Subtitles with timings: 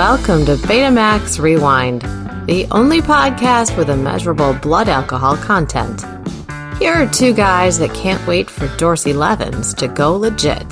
[0.00, 2.00] Welcome to Betamax Rewind,
[2.46, 6.00] the only podcast with immeasurable blood alcohol content.
[6.78, 10.66] Here are two guys that can't wait for Dorsey Levens to go legit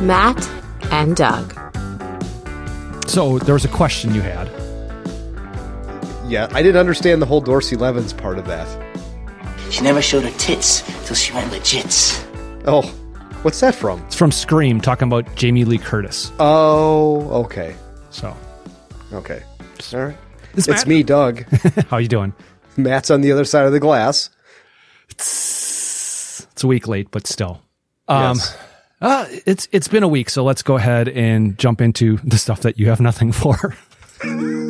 [0.00, 0.50] Matt
[0.90, 1.54] and Doug.
[3.06, 4.48] So there was a question you had.
[6.28, 8.66] Yeah, I didn't understand the whole Dorsey Levens part of that.
[9.70, 12.26] She never showed her tits till she went legit.
[12.66, 12.82] Oh,
[13.42, 14.02] what's that from?
[14.06, 16.32] It's from Scream, talking about Jamie Lee Curtis.
[16.40, 17.76] Oh, okay.
[18.10, 18.36] So,
[19.12, 19.42] Okay.
[19.94, 20.16] All right.
[20.54, 21.44] This It's me, Doug.
[21.90, 22.32] how you doing?
[22.76, 24.30] Matt's on the other side of the glass.
[25.10, 27.62] It's a week late, but still.
[28.08, 28.56] Um, Yes.
[29.00, 32.60] uh, it's it's been a week, so let's go ahead and jump into the stuff
[32.62, 33.74] that you have nothing for.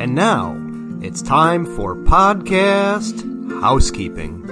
[0.00, 0.56] And now
[1.02, 3.20] it's time for podcast
[3.60, 4.42] housekeeping.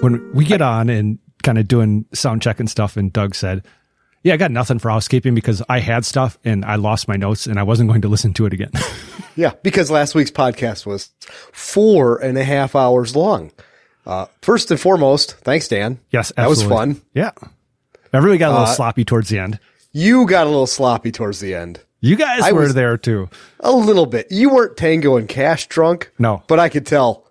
[0.00, 3.64] when we get on and kind of doing sound check and stuff, and Doug said,
[4.22, 7.46] "Yeah, I got nothing for housekeeping because I had stuff and I lost my notes
[7.46, 8.70] and I wasn't going to listen to it again."
[9.34, 11.08] Yeah, because last week's podcast was
[11.52, 13.50] four and a half hours long.
[14.04, 16.00] Uh, first and foremost, thanks, Dan.
[16.10, 17.00] yes, that was fun.
[17.14, 17.30] Yeah,
[18.12, 19.58] everybody got a little Uh, sloppy towards the end.
[19.92, 21.80] You got a little sloppy towards the end.
[22.00, 23.30] You guys I were there too.
[23.60, 24.26] A little bit.
[24.30, 26.10] You weren't Tango and Cash drunk.
[26.18, 26.42] No.
[26.46, 27.26] But I could tell.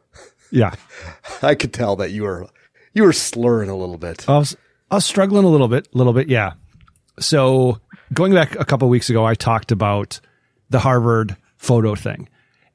[0.50, 0.73] Yeah,
[1.44, 2.47] I could tell that you were
[2.95, 4.28] you were slurring a little bit.
[4.28, 4.58] I was
[4.89, 6.53] I was struggling a little bit, a little bit, yeah.
[7.22, 7.80] So
[8.14, 10.19] going back a couple weeks ago, I talked about
[10.69, 12.28] the Harvard photo thing,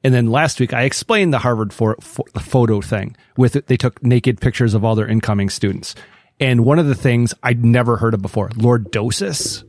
[0.03, 3.15] and then last week I explained the Harvard for, for, photo thing.
[3.35, 5.95] With it, they took naked pictures of all their incoming students,
[6.39, 9.63] and one of the things I'd never heard of before, lordosis.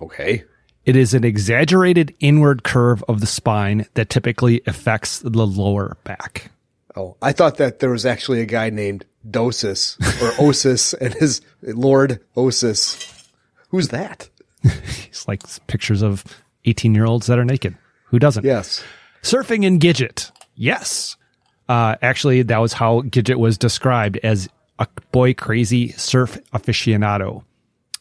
[0.00, 0.44] Okay.
[0.84, 6.50] It is an exaggerated inward curve of the spine that typically affects the lower back.
[6.94, 11.40] Oh, I thought that there was actually a guy named Dosis or Osis and his
[11.62, 13.15] Lord Osis.
[13.70, 14.28] Who's that?
[15.08, 16.24] It's like pictures of
[16.66, 17.74] 18 year olds that are naked.
[18.06, 18.44] Who doesn't?
[18.44, 18.84] Yes.
[19.22, 20.30] Surfing in Gidget.
[20.56, 21.16] Yes.
[21.68, 27.44] Uh, actually, that was how Gidget was described as a boy crazy surf aficionado.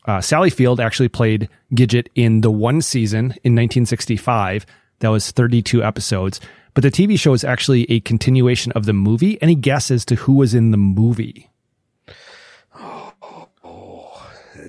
[0.05, 4.65] Uh, Sally Field actually played Gidget in the one season in 1965.
[4.99, 6.39] That was 32 episodes.
[6.73, 9.41] But the TV show is actually a continuation of the movie.
[9.41, 11.49] Any guess as to who was in the movie?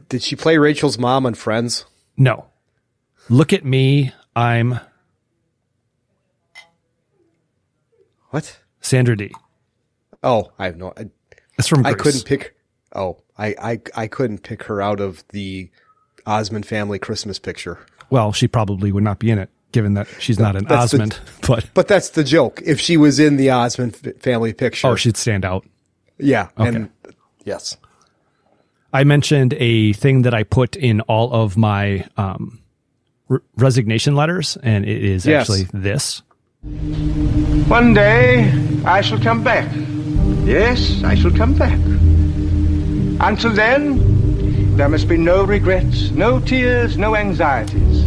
[0.08, 1.84] Did she play Rachel's mom on Friends?
[2.16, 2.46] No.
[3.28, 4.12] Look at me.
[4.36, 4.78] I'm
[8.30, 8.58] What?
[8.80, 9.32] Sandra Dee.
[10.22, 10.92] Oh, I have no.
[10.96, 11.06] I,
[11.56, 12.54] That's from I couldn't pick.
[12.94, 15.70] Oh, I, I I couldn't pick her out of the
[16.26, 17.78] Osmond family Christmas picture.
[18.10, 20.96] Well, she probably would not be in it, given that she's not an That's the-
[21.02, 21.20] Osmond.
[21.46, 22.62] but But that's the joke.
[22.64, 25.66] If she was in the Osmond f- family picture, oh, she'd stand out.
[26.18, 26.48] yeah.
[26.58, 26.68] Okay.
[26.68, 26.90] And
[27.44, 27.76] yes.
[28.96, 32.62] I mentioned a thing that I put in all of my um,
[33.28, 35.42] re- resignation letters, and it is Yes.
[35.50, 36.22] actually this.
[37.68, 38.50] One day
[38.86, 39.70] I shall come back.
[40.46, 41.78] Yes, I shall come back.
[43.20, 48.02] Until then, there must be no regrets, no tears, no anxieties.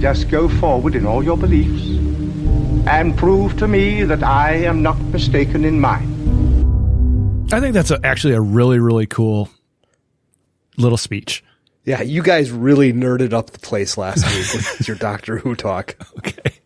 [0.00, 1.86] Just go forward in all your beliefs
[2.86, 6.08] and prove to me that I am not mistaken in mine.
[7.52, 9.48] I think that's a, actually a really, really cool
[10.76, 11.44] little speech.
[11.84, 15.96] Yeah, you guys really nerded up the place last week with your Doctor Who talk.
[16.18, 16.58] Okay.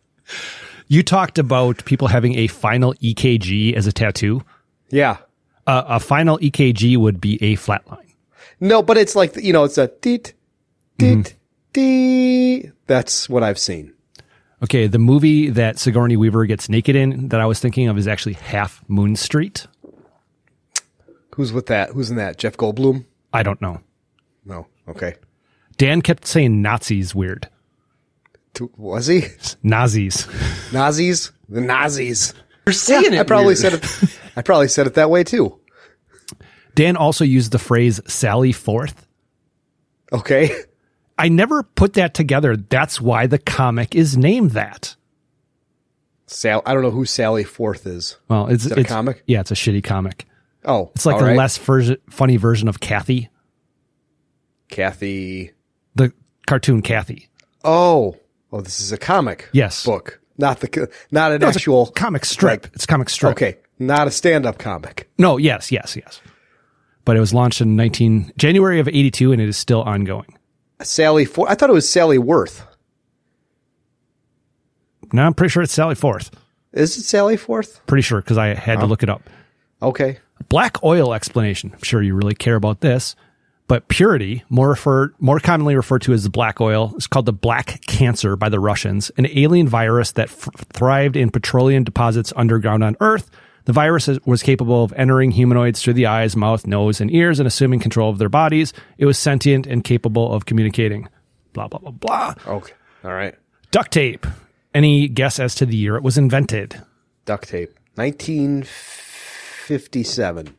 [0.89, 4.45] You talked about people having a final EKG as a tattoo.
[4.91, 5.17] Yeah.
[5.67, 8.13] Uh, a final EKG would be a flat line.
[8.61, 10.35] No, but it's like you know, it's a deet,
[10.97, 11.35] deet,
[11.73, 12.71] dee.
[12.87, 13.93] That's what I've seen.
[14.63, 18.09] Okay, the movie that Sigourney Weaver gets naked in that I was thinking of is
[18.09, 19.67] actually Half Moon Street.
[21.35, 21.91] Who's with that?
[21.91, 22.39] Who's in that?
[22.39, 23.05] Jeff Goldblum?
[23.33, 23.81] I don't know.
[24.47, 24.67] No.
[24.89, 25.17] Okay.
[25.77, 27.49] Dan kept saying Nazis weird.
[28.79, 29.25] Was he
[29.63, 30.27] Nazis.
[30.73, 31.31] Nazis?
[31.49, 32.33] The Nazis.
[32.67, 33.27] You're saying I it.
[33.27, 33.59] probably weird.
[33.59, 34.19] said it.
[34.35, 35.61] I probably said it that way too.
[36.75, 39.07] Dan also used the phrase Sally Forth.
[40.13, 40.51] Okay.
[41.19, 42.57] I never put that together.
[42.57, 44.97] That's why the comic is named that.
[46.27, 46.63] Sal.
[46.67, 48.17] I don't know who Sally Forth is.
[48.29, 49.23] Well, it's, that a it's comic?
[49.27, 50.27] Yeah, it's a shitty comic.
[50.65, 51.37] Oh, It's like all the right.
[51.37, 53.29] less version, funny version of Cathy,
[54.69, 55.53] Cathy.
[55.95, 56.13] the
[56.47, 57.29] cartoon Cathy.
[57.65, 58.17] Oh,
[58.53, 59.49] oh, this is a comic.
[59.53, 59.85] Yes.
[59.85, 62.67] book, not the not an No, actual comic strip.
[62.75, 63.33] it's comic strip.
[63.33, 65.09] Okay, not a stand-up comic.
[65.19, 66.21] No, yes, yes, yes.
[67.05, 70.37] But it was launched in 19 January of 82 and it is still ongoing.
[70.83, 71.51] Sally Forth.
[71.51, 72.65] I thought it was Sally Worth.
[75.13, 76.31] No, I'm pretty sure it's Sally Forth.
[76.73, 77.81] Is it Sally Forth?
[77.87, 79.23] Pretty sure because I had to look it up.
[79.81, 80.19] Okay.
[80.49, 81.71] Black oil explanation.
[81.73, 83.15] I'm sure you really care about this.
[83.69, 87.33] But purity, more referred, more commonly referred to as the black oil, is called the
[87.33, 92.85] black cancer by the Russians, an alien virus that f- thrived in petroleum deposits underground
[92.85, 93.29] on Earth.
[93.65, 97.47] The virus was capable of entering humanoids through the eyes, mouth, nose, and ears and
[97.49, 98.73] assuming control of their bodies.
[98.99, 101.09] It was sentient and capable of communicating.
[101.53, 102.35] Blah, blah, blah, blah.
[102.47, 102.73] Okay.
[103.03, 103.35] All right.
[103.73, 104.25] Duct tape.
[104.73, 106.81] Any guess as to the year it was invented?
[107.25, 107.71] Duct tape.
[107.97, 110.55] 1957.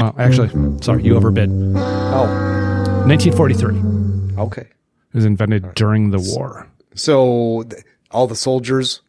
[0.00, 0.50] Oh, actually,
[0.82, 1.50] sorry, you overbid.
[1.50, 2.26] Oh,
[3.06, 4.38] 1943.
[4.42, 4.62] okay.
[4.62, 6.68] It was invented during the war.
[6.94, 9.00] So th- all the soldiers,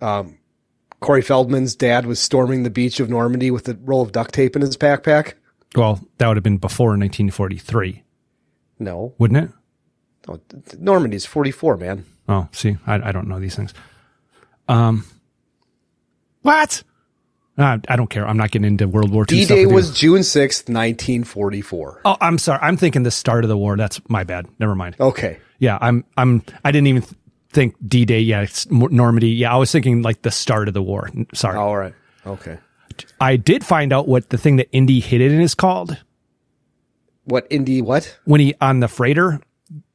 [0.00, 0.38] um,
[1.00, 4.54] Corey Feldman's dad was storming the beach of Normandy with a roll of duct tape
[4.56, 5.34] in his backpack.
[5.76, 8.02] Well, that would have been before 1943,
[8.78, 9.50] No, wouldn't it?
[10.28, 12.04] no th- th- Normandy's 44, man.
[12.28, 13.72] Oh, see, I, I don't know these things.
[14.68, 15.04] Um,
[16.42, 16.82] what?
[17.58, 18.26] Uh, I don't care.
[18.26, 19.44] I'm not getting into World War II.
[19.44, 22.02] stuff D-Day was June 6th, 1944.
[22.04, 22.60] Oh, I'm sorry.
[22.62, 23.76] I'm thinking the start of the war.
[23.76, 24.46] That's my bad.
[24.60, 24.94] Never mind.
[25.00, 25.38] Okay.
[25.58, 26.04] Yeah, I'm.
[26.16, 26.44] I'm.
[26.64, 27.04] I didn't even
[27.50, 28.20] think D-Day.
[28.20, 29.30] Yeah, it's Normandy.
[29.30, 31.10] Yeah, I was thinking like the start of the war.
[31.34, 31.56] Sorry.
[31.56, 31.94] All right.
[32.24, 32.58] Okay.
[33.20, 35.96] I did find out what the thing that Indy hid it in is called.
[37.24, 37.82] What Indy?
[37.82, 38.16] What?
[38.24, 39.40] When he on the freighter,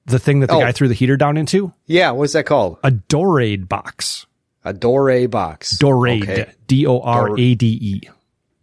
[0.06, 0.60] the thing that the Oh.
[0.60, 2.12] guy threw the heater down into, Yeah.
[2.12, 2.78] What's that called?
[2.84, 4.26] a Dorade box.
[4.66, 5.78] A Doré box.
[5.78, 6.24] Dorade.
[6.24, 6.52] Okay.
[6.68, 8.10] D O R A D E.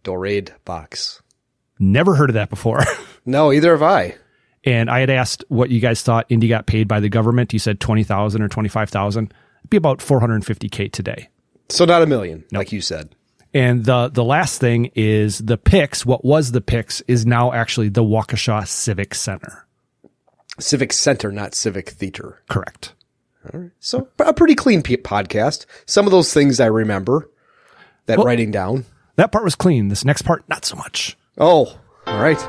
[0.03, 1.21] Dorade box.
[1.79, 2.81] Never heard of that before.
[3.23, 4.15] No, either have I.
[4.63, 7.53] and I had asked what you guys thought Indy got paid by the government.
[7.53, 9.31] You said twenty thousand or twenty five thousand.
[9.59, 11.29] It'd be about four hundred and fifty k today.
[11.69, 13.13] So not a million, like you said.
[13.53, 16.03] And the the last thing is the Pix.
[16.03, 19.67] What was the Pix is now actually the Waukesha Civic Center.
[20.59, 22.41] Civic Center, not Civic Theater.
[22.49, 22.93] Correct.
[23.79, 25.65] So a pretty clean pe- podcast.
[25.85, 27.29] Some of those things I remember.
[28.07, 28.85] That Well- writing down.
[29.17, 29.89] That part was clean.
[29.89, 31.17] This next part, not so much.
[31.37, 31.77] Oh,
[32.07, 32.39] all right.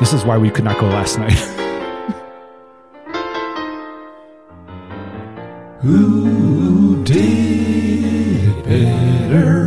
[0.00, 1.36] This is why we could not go last night.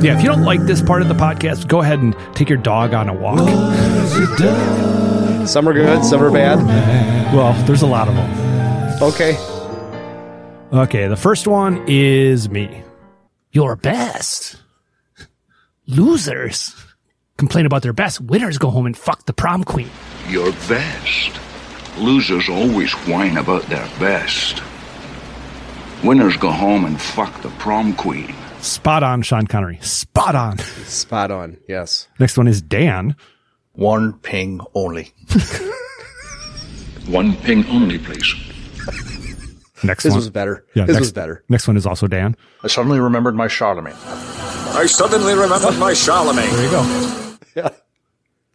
[0.03, 2.57] Yeah, if you don't like this part of the podcast, go ahead and take your
[2.57, 3.37] dog on a walk.
[5.47, 6.57] Some are good, some are bad.
[7.35, 9.03] Well, there's a lot of them.
[9.03, 9.33] Okay.
[10.73, 12.83] Okay, the first one is me.
[13.51, 14.55] Your best.
[15.85, 16.73] Losers.
[17.37, 18.21] Complain about their best.
[18.21, 19.89] Winners go home and fuck the prom queen.
[20.29, 21.37] Your best.
[21.97, 24.63] Losers always whine about their best.
[26.05, 28.33] Winners go home and fuck the prom queen.
[28.61, 29.77] Spot on, Sean Connery.
[29.81, 30.57] Spot on.
[30.59, 31.57] Spot on.
[31.67, 32.07] Yes.
[32.17, 33.17] Next one is Dan.
[33.73, 35.11] One ping only.
[37.07, 38.33] One ping only, please.
[39.83, 40.19] Next His one.
[40.19, 40.65] was better.
[40.75, 41.43] Yeah, His next, was better.
[41.49, 42.35] Next one is also Dan.
[42.63, 43.95] I suddenly remembered my Charlemagne.
[44.05, 46.49] I suddenly remembered my Charlemagne.
[46.51, 47.37] There you go.
[47.55, 47.67] Yeah.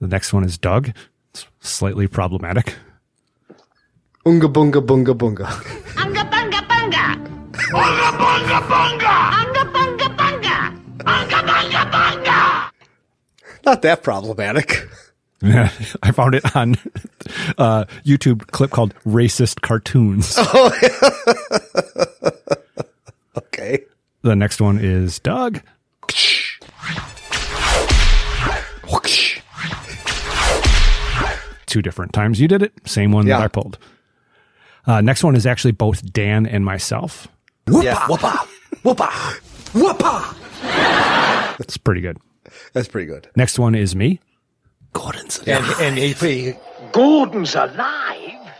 [0.00, 0.90] The next one is Doug.
[1.34, 2.76] It's slightly problematic.
[4.24, 5.44] Unga bunga bunga bunga.
[6.02, 7.14] Unga bunga bunga.
[7.74, 9.14] Unga bunga bunga.
[9.36, 10.56] Unga bunga bunga.
[11.06, 12.70] Unga bunga bunga.
[13.66, 14.88] Not that problematic.
[15.42, 15.70] Yeah,
[16.02, 16.74] I found it on
[17.58, 20.72] uh, YouTube clip called "Racist Cartoons." Oh.
[23.36, 23.84] Okay.
[24.22, 25.60] The next one is Doug.
[31.66, 32.72] Two different times you did it.
[32.86, 33.38] Same one Yeah.
[33.38, 33.78] that I pulled.
[34.86, 37.26] Uh, next one is actually both Dan and myself.
[37.68, 37.96] Yeah.
[38.06, 38.46] Whoopa!
[38.84, 39.08] Whoopa!
[39.72, 41.56] Whoopa!
[41.58, 42.18] That's pretty good.
[42.72, 43.28] That's pretty good.
[43.34, 44.20] Next one is me.
[44.96, 46.54] Gordon's and, and he, he
[46.92, 48.50] Gordon's alive.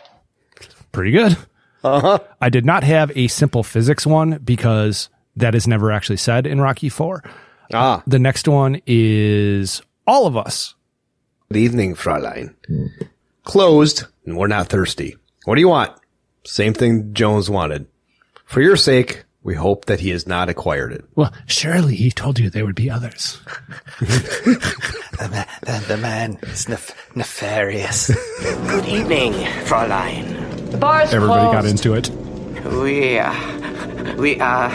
[0.93, 1.37] Pretty good.
[1.83, 2.19] Uh-huh.
[2.41, 6.61] I did not have a simple physics one because that is never actually said in
[6.61, 7.23] Rocky 4.
[7.73, 8.03] Ah.
[8.07, 10.75] The next one is all of us.
[11.51, 12.55] Good evening, Fräulein.
[13.45, 15.17] Closed, and we're not thirsty.
[15.45, 15.93] What do you want?
[16.45, 17.87] Same thing Jones wanted.
[18.47, 21.05] For your sake, we hope that he has not acquired it.
[21.15, 23.41] Well, surely he told you there would be others.
[25.17, 28.09] The, ma- the, the man is nef- nefarious.
[28.69, 29.33] Good evening,
[29.65, 30.71] Fräulein.
[30.71, 32.11] The bar's Everybody got into it.
[32.83, 34.17] We are.
[34.17, 34.69] We are.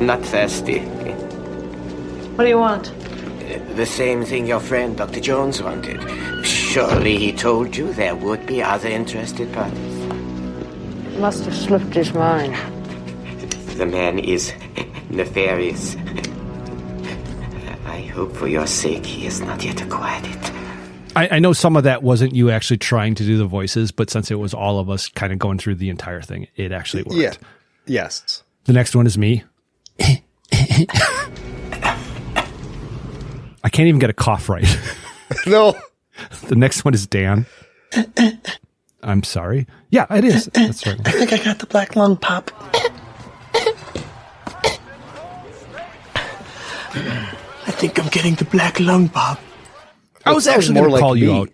[0.00, 0.80] Not thirsty.
[0.80, 2.92] What do you want?
[3.76, 5.20] The same thing your friend Dr.
[5.20, 6.02] Jones wanted.
[6.44, 10.06] Surely he told you there would be other interested parties.
[11.20, 12.56] Must have slipped his mind.
[13.78, 14.52] The man is
[15.08, 15.94] nefarious.
[17.86, 20.52] I hope for your sake he has not yet acquired it.
[21.14, 24.10] I, I know some of that wasn't you actually trying to do the voices, but
[24.10, 27.04] since it was all of us kind of going through the entire thing, it actually
[27.04, 27.16] worked.
[27.20, 27.32] Yeah.
[27.86, 28.42] Yes.
[28.64, 29.44] The next one is me.
[30.00, 30.18] I
[33.70, 34.66] can't even get a cough right.
[35.46, 35.76] No.
[36.48, 37.46] The next one is Dan.
[39.02, 39.66] I'm sorry.
[39.90, 40.46] Yeah, it is.
[40.46, 40.98] That's right.
[41.06, 42.50] I think I got the black lung pop.
[46.94, 49.38] I think I'm getting the black lung Bob.
[50.24, 51.40] I was actually going to like call you me.
[51.40, 51.50] out,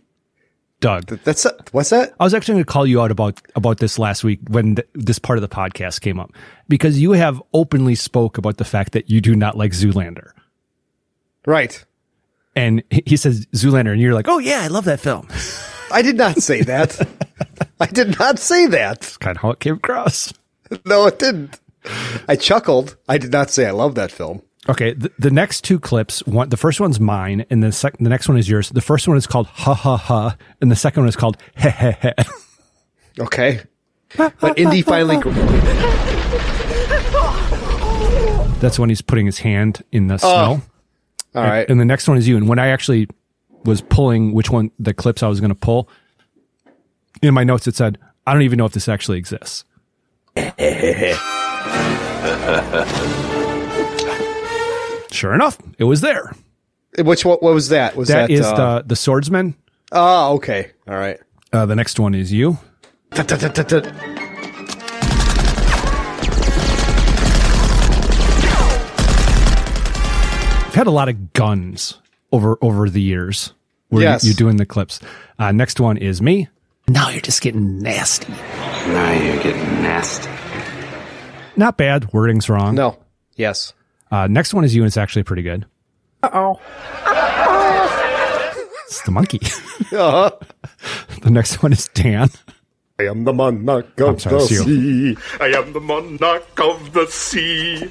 [0.81, 1.07] Doug.
[1.25, 2.15] That's what's that?
[2.19, 4.89] I was actually going to call you out about about this last week when th-
[4.95, 6.33] this part of the podcast came up
[6.69, 10.31] because you have openly spoke about the fact that you do not like Zoolander,
[11.47, 11.85] Right.
[12.57, 15.29] and he he says Zoolander, and you're like, "Oh yeah, I love that film."
[15.93, 16.99] I did not say that.
[17.81, 19.17] I did not say that.
[19.21, 20.33] kind of how it came across.
[20.87, 21.61] No, it didn't.
[22.27, 22.97] I chuckled.
[23.09, 24.43] I did not say I love that film.
[24.69, 28.09] Okay, the, the next two clips, one the first one's mine, and the sec- the
[28.09, 28.71] next one is yours.
[28.71, 31.71] The first one is called "Ha Ha Ha," and the second one is called "He
[31.71, 32.13] He He."
[33.21, 33.61] Okay.
[34.17, 35.17] But Indy finally.
[38.61, 40.19] That's when he's putting his hand in the oh.
[40.19, 40.63] snow.
[41.35, 41.69] All right.
[41.69, 42.37] And the next one is you.
[42.37, 43.09] And when I actually
[43.65, 45.89] was pulling which one, the clips I was going to pull,
[47.21, 49.65] in my notes it said, I don't even know if this actually exists.
[55.15, 56.33] Sure enough, it was there.
[56.99, 57.95] Which what, what was that?
[57.97, 59.55] Was that, that is uh, the the swordsman.
[59.93, 60.73] Oh, okay.
[60.89, 61.19] All right.
[61.53, 62.59] Uh, the next one is you.
[70.67, 71.99] I've had a lot of guns
[72.33, 73.53] over over the years.
[73.91, 74.25] Where you- Yes.
[74.25, 74.99] you're doing the clips.
[75.39, 76.49] Uh, next one is me.
[76.89, 78.33] Now you're just getting nasty.
[78.33, 80.29] Now you're getting nasty.
[81.57, 82.13] Not bad.
[82.13, 82.75] Wording's wrong.
[82.75, 82.99] No.
[83.37, 83.73] Yes.
[84.11, 85.67] Uh, next one is you, and it's actually pretty good.
[86.23, 86.61] Uh oh.
[88.87, 89.41] It's the monkey.
[89.93, 90.31] Uh-huh.
[91.23, 92.31] the next one is Dan.
[92.99, 95.17] I am the monarch of sorry, the sea.
[95.41, 97.91] I am the monarch of the sea.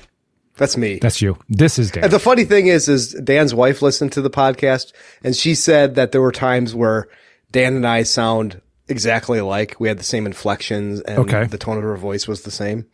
[0.58, 1.00] That's me.
[1.02, 1.38] That's you.
[1.50, 2.06] This is Dan.
[2.06, 4.92] And the funny thing is, is Dan's wife listened to the podcast
[5.24, 7.08] and she said that there were times where
[7.52, 9.76] Dan and I sound exactly alike.
[9.80, 11.46] We had the same inflections and Okay.
[11.46, 12.86] the tone of her voice was the same.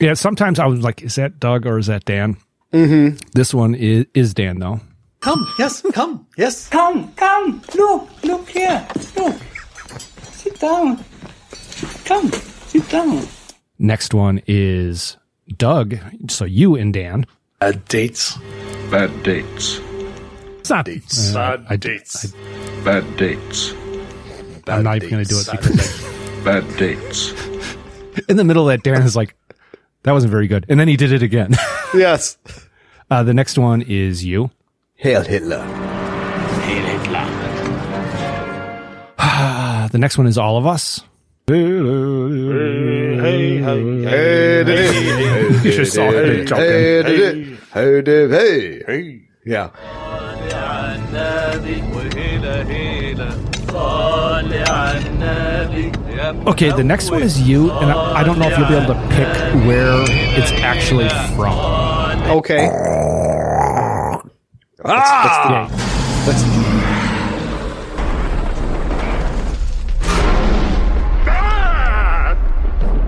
[0.00, 2.36] Yeah, sometimes I was like, is that Doug or is that Dan?
[2.72, 3.16] Mm-hmm.
[3.32, 4.80] This one is, is Dan, though.
[5.20, 6.68] Come, yes, come, yes.
[6.68, 8.86] Come, come, look, look here,
[9.16, 9.34] look.
[10.30, 11.04] Sit down.
[12.04, 13.26] Come, sit down.
[13.80, 15.16] Next one is
[15.56, 15.96] Doug.
[16.28, 17.26] So you and Dan.
[17.58, 18.38] Bad dates.
[18.90, 19.80] Bad dates.
[20.60, 21.32] It's not dates.
[21.32, 22.32] Bad I, dates.
[22.84, 23.72] Bad dates.
[24.68, 26.04] I, am not even going to do it because
[26.44, 27.32] Bad dates.
[28.28, 29.34] in the middle of that, Dan is like,
[30.02, 30.66] that wasn't very good.
[30.68, 31.54] And then he did it again.
[31.94, 32.38] yes.
[33.10, 34.50] Uh, the next one is you.
[34.94, 35.62] Hail Hitler.
[35.62, 37.24] Hail Hitler.
[39.18, 41.00] Uh, the next one is all of us.
[45.64, 46.50] You should saw it.
[49.46, 49.70] Yeah.
[56.46, 58.94] Okay, the next one is you, and I, I don't know if you'll be able
[58.94, 59.28] to pick
[59.66, 60.02] where
[60.38, 61.56] it's actually from.
[62.38, 62.68] Okay.
[64.84, 65.68] Ah!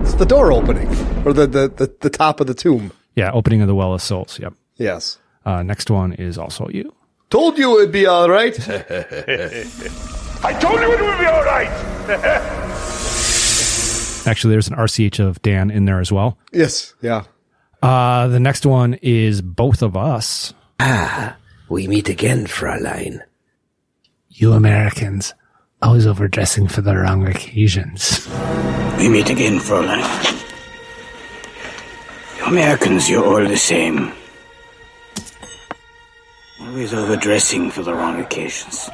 [0.01, 0.87] It's the door opening
[1.25, 2.91] or the, the, the, the top of the tomb.
[3.15, 4.39] Yeah, opening of the Well of Souls.
[4.39, 4.53] Yep.
[4.77, 5.17] Yes.
[5.45, 6.93] Uh, next one is also you.
[7.29, 8.55] Told you it'd be all right.
[10.43, 11.69] I told you it would be all right.
[14.27, 16.37] Actually, there's an RCH of Dan in there as well.
[16.51, 16.93] yes.
[17.01, 17.23] Yeah.
[17.81, 20.53] Uh, the next one is both of us.
[20.79, 21.35] Ah,
[21.67, 23.21] we meet again, Fräulein.
[24.29, 25.33] You Americans,
[25.81, 28.27] always overdressing for the wrong occasions.
[28.99, 30.05] We meet again, Fräulein.
[32.37, 34.11] You Americans, you're all the same.
[36.61, 38.91] Always overdressing for the wrong occasions.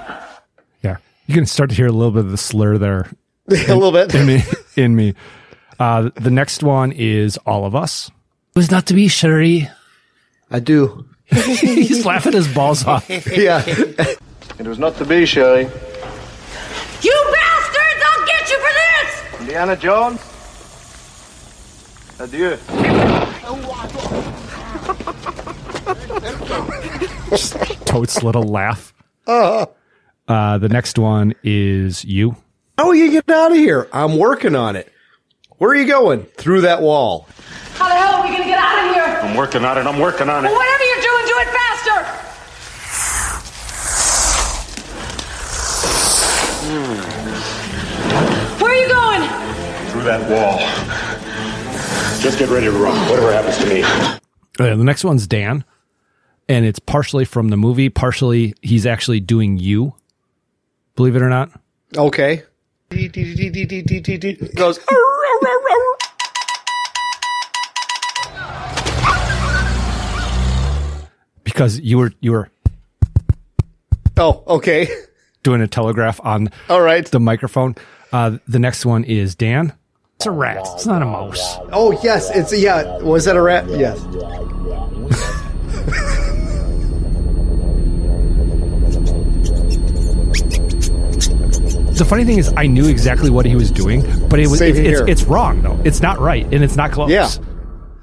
[1.28, 3.12] Yeah, you can start to hear a little bit of the slur there.
[3.50, 4.44] a little bit in me.
[4.76, 5.14] In me.
[5.80, 8.10] Uh, the next one is all of us.
[8.56, 9.70] It was not to be, Sherry.
[10.50, 11.06] I do.
[11.26, 13.10] He's laughing his balls off.
[13.10, 13.64] yeah.
[13.68, 15.64] It was not to be, Sherry.
[17.02, 18.04] You bastards!
[18.06, 19.42] I'll get you for this!
[19.42, 20.22] Indiana Jones.
[22.20, 22.58] Adieu.
[27.86, 28.94] Toht's little laugh.
[29.28, 29.68] Uh,
[30.28, 32.36] Uh, the next one is you.
[32.78, 33.88] how are you getting out of here?
[33.94, 34.92] I'm working on it.
[35.58, 36.24] Where are you going?
[36.38, 37.28] Through that wall.
[37.76, 39.04] How the hell are we gonna get out of here?
[39.24, 39.86] I'm working on it.
[39.88, 40.56] I'm working on Well, it.
[40.56, 42.24] whatever you're doing, do it faster!
[48.60, 49.22] Where are you going?
[49.92, 50.58] Through that wall.
[52.22, 52.98] Just get ready to run.
[53.10, 53.84] Whatever happens to me.
[54.60, 55.64] Uh, the next one's Dan,
[56.50, 59.94] and it's partially from the movie, partially he's actually doing you.
[60.98, 61.52] Believe it or not.
[61.96, 62.44] Okay.
[64.56, 64.80] Goes.
[71.44, 72.50] Because you were you were
[74.18, 74.90] Oh, okay.
[75.44, 77.06] doing a telegraph on All right.
[77.06, 77.76] the microphone.
[78.12, 79.74] Uh, the next one is Dan.
[80.16, 80.66] It's a rat.
[80.74, 81.58] It's not a mouse.
[81.72, 82.98] Oh yes, it's a, yeah.
[83.00, 83.68] Was that a rat?
[83.70, 83.98] Yes.
[91.98, 94.76] The funny thing is, I knew exactly what he was doing, but it was Same
[94.76, 95.82] it's, it's, wrong though.
[95.84, 97.10] It's not right, and it's not close.
[97.10, 97.28] Yeah.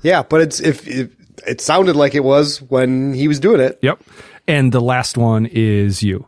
[0.03, 1.15] Yeah, but it's if, if
[1.47, 3.79] it sounded like it was when he was doing it.
[3.83, 4.03] Yep.
[4.49, 6.27] And the last one is you.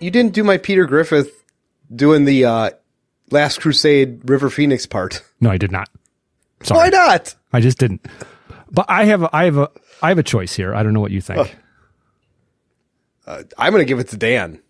[0.00, 1.26] You didn't do my Peter Griffin
[1.94, 2.70] doing the uh,
[3.30, 5.22] Last Crusade River Phoenix part.
[5.40, 5.88] No, I did not.
[6.64, 6.78] Sorry.
[6.80, 7.36] Why not?
[7.52, 8.04] I just didn't.
[8.72, 9.70] But I have a, I have a
[10.02, 10.74] I have a choice here.
[10.74, 11.56] I don't know what you think.
[13.24, 14.60] Uh, I'm going to give it to Dan.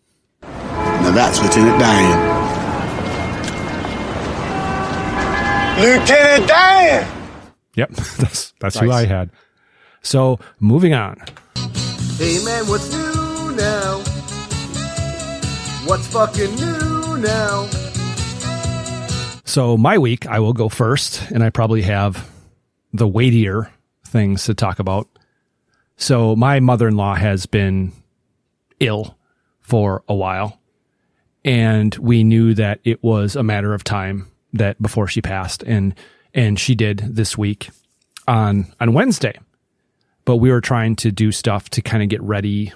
[0.42, 2.38] Now that's Lieutenant Dan.
[5.80, 7.30] Lieutenant Dan!
[7.76, 9.30] Yep, that's that's who I had.
[10.02, 11.18] So moving on.
[12.18, 13.98] Hey man, what's new now?
[15.86, 16.87] What's fucking new
[17.20, 17.66] now?
[19.44, 22.28] So my week, I will go first, and I probably have
[22.92, 23.70] the weightier
[24.06, 25.08] things to talk about.
[25.96, 27.92] So my mother-in-law has been
[28.80, 29.16] ill
[29.60, 30.60] for a while,
[31.44, 35.94] and we knew that it was a matter of time that before she passed, and
[36.34, 37.70] and she did this week
[38.26, 39.38] on on Wednesday.
[40.24, 42.72] But we were trying to do stuff to kind of get ready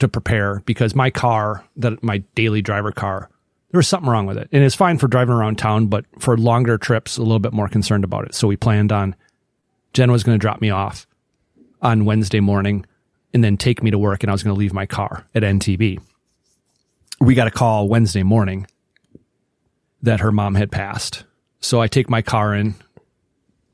[0.00, 3.30] to prepare because my car, that my daily driver car,
[3.70, 4.48] there was something wrong with it.
[4.52, 7.68] And it's fine for driving around town, but for longer trips, a little bit more
[7.68, 8.34] concerned about it.
[8.34, 9.14] So we planned on
[9.92, 11.06] Jen was going to drop me off
[11.82, 12.84] on Wednesday morning
[13.32, 15.42] and then take me to work, and I was going to leave my car at
[15.42, 16.00] NTB.
[17.20, 18.66] We got a call Wednesday morning
[20.02, 21.24] that her mom had passed.
[21.60, 22.74] So I take my car in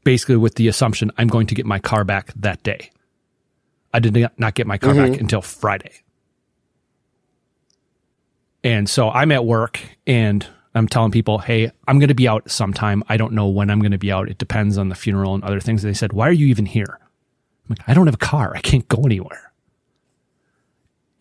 [0.04, 2.90] basically with the assumption I'm going to get my car back that day.
[3.94, 5.12] I did not get my car mm-hmm.
[5.12, 5.92] back until Friday.
[8.66, 12.50] And so I'm at work and I'm telling people, hey, I'm going to be out
[12.50, 13.04] sometime.
[13.08, 14.28] I don't know when I'm going to be out.
[14.28, 15.82] It depends on the funeral and other things.
[15.82, 16.98] They said, why are you even here?
[16.98, 18.56] I'm like, I don't have a car.
[18.56, 19.52] I can't go anywhere.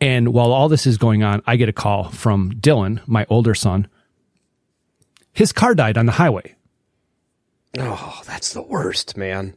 [0.02, 3.54] And while all this is going on, I get a call from Dylan, my older
[3.54, 3.90] son.
[5.32, 6.56] His car died on the highway.
[7.78, 9.56] Oh, that's the worst, man.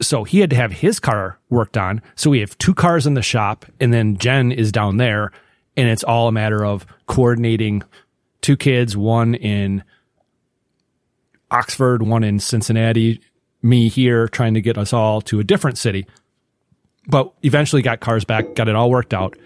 [0.00, 2.00] so he had to have his car worked on.
[2.16, 5.30] So we have two cars in the shop, and then Jen is down there,
[5.76, 7.82] and it's all a matter of coordinating
[8.40, 9.84] two kids, one in
[11.50, 13.20] Oxford, one in Cincinnati,
[13.62, 16.06] me here trying to get us all to a different city.
[17.06, 19.36] But eventually got cars back, got it all worked out,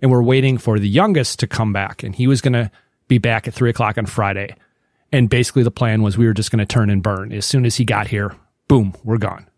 [0.00, 2.70] and we're waiting for the youngest to come back, and he was going to
[3.08, 4.54] be back at three o'clock on Friday.
[5.12, 7.32] And basically, the plan was we were just going to turn and burn.
[7.32, 8.36] As soon as he got here,
[8.68, 9.48] boom, we're gone.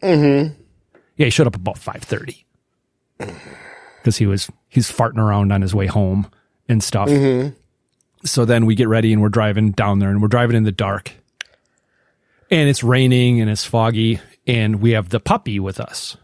[0.00, 0.54] Mm-hmm.
[1.16, 2.44] Yeah, he showed up about five thirty
[4.02, 6.26] because he was he's farting around on his way home
[6.68, 7.08] and stuff.
[7.08, 7.54] Mhm.
[8.24, 10.72] So then we get ready and we're driving down there and we're driving in the
[10.72, 11.12] dark,
[12.50, 16.16] and it's raining and it's foggy, and we have the puppy with us,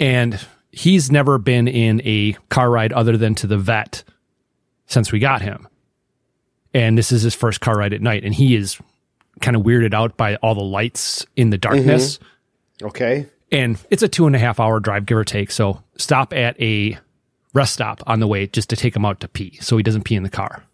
[0.00, 0.38] and
[0.72, 4.04] he's never been in a car ride other than to the vet
[4.86, 5.66] since we got him,
[6.72, 8.78] and this is his first car ride at night, and he is
[9.40, 12.18] kind of weirded out by all the lights in the darkness
[12.82, 13.26] Okay.
[13.54, 15.50] And it's a two and a half hour drive, give or take.
[15.50, 16.98] So stop at a
[17.54, 20.04] rest stop on the way just to take him out to pee so he doesn't
[20.04, 20.64] pee in the car.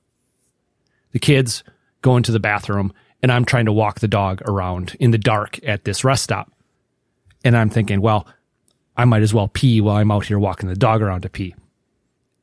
[1.12, 1.62] The kids
[2.00, 5.62] go into the bathroom and I'm trying to walk the dog around in the dark
[5.62, 6.50] at this rest stop.
[7.44, 8.26] And I'm thinking, well,
[8.96, 11.54] I might as well pee while I'm out here walking the dog around to pee.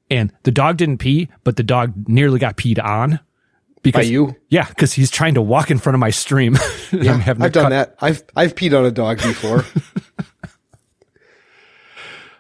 [0.10, 3.20] And the dog didn't pee, but the dog nearly got peed on.
[3.82, 4.36] Because By you?
[4.50, 6.58] Yeah, because he's trying to walk in front of my stream.
[6.92, 7.96] Yeah, having I've done cut- that.
[8.00, 9.66] I've I've peed on a dog before.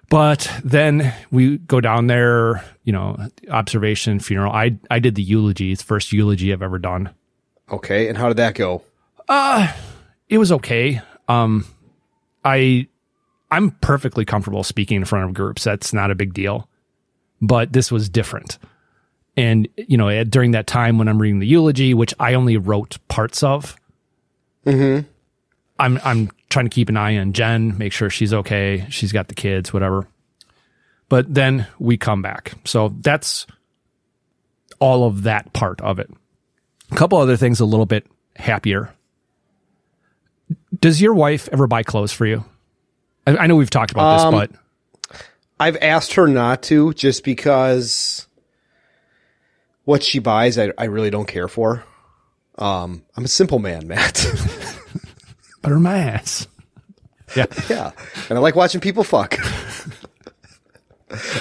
[0.09, 3.17] But then we go down there, you know,
[3.49, 4.53] observation, funeral.
[4.53, 5.71] I I did the eulogy.
[5.73, 7.09] It's the first eulogy I've ever done.
[7.69, 8.83] okay, and how did that go?
[9.27, 9.71] Uh
[10.29, 11.01] it was okay.
[11.27, 11.65] Um
[12.45, 12.87] I
[13.51, 15.63] I'm perfectly comfortable speaking in front of groups.
[15.65, 16.69] That's not a big deal.
[17.41, 18.57] But this was different.
[19.35, 22.97] And you know, during that time when I'm reading the eulogy, which I only wrote
[23.09, 23.75] parts of,
[24.65, 25.07] Mm-hmm.
[25.79, 28.87] I'm I'm trying to keep an eye on Jen, make sure she's okay.
[28.89, 30.07] She's got the kids, whatever.
[31.07, 32.53] But then we come back.
[32.65, 33.45] So that's
[34.79, 36.09] all of that part of it.
[36.91, 38.91] A couple other things a little bit happier.
[40.79, 42.43] Does your wife ever buy clothes for you?
[43.27, 45.21] I, I know we've talked about Um, this, but
[45.59, 48.25] I've asked her not to just because
[49.83, 51.83] what she buys, I, I really don't care for.
[52.57, 54.25] Um, I'm a simple man, Matt.
[55.67, 56.47] butter my ass.
[57.35, 57.45] Yeah.
[57.69, 57.91] yeah.
[58.29, 59.37] And I like watching people fuck.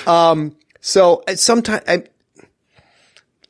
[0.09, 2.03] um, so sometimes I,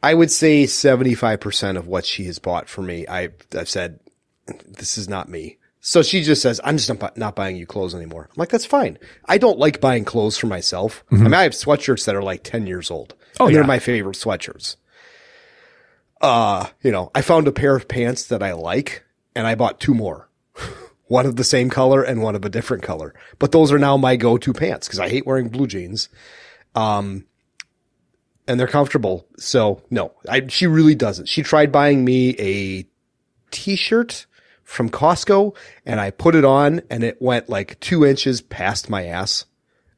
[0.02, 4.00] I would say 75% of what she has bought for me, I, I've said,
[4.66, 5.56] this is not me.
[5.80, 8.28] So she just says, I'm just not, bu- not buying you clothes anymore.
[8.28, 8.98] I'm like, that's fine.
[9.24, 11.04] I don't like buying clothes for myself.
[11.10, 13.14] I mean, I have sweatshirts that are like 10 years old.
[13.40, 14.76] Oh, and they're my favorite sweatshirts.
[16.20, 19.80] Uh, you know, I found a pair of pants that I like and I bought
[19.80, 20.25] two more.
[21.06, 23.14] one of the same color and one of a different color.
[23.38, 26.08] But those are now my go-to pants because I hate wearing blue jeans.
[26.74, 27.26] Um,
[28.48, 29.26] and they're comfortable.
[29.38, 31.28] So no, I, she really doesn't.
[31.28, 32.86] She tried buying me a
[33.50, 34.26] t-shirt
[34.62, 39.06] from Costco and I put it on and it went like two inches past my
[39.06, 39.46] ass.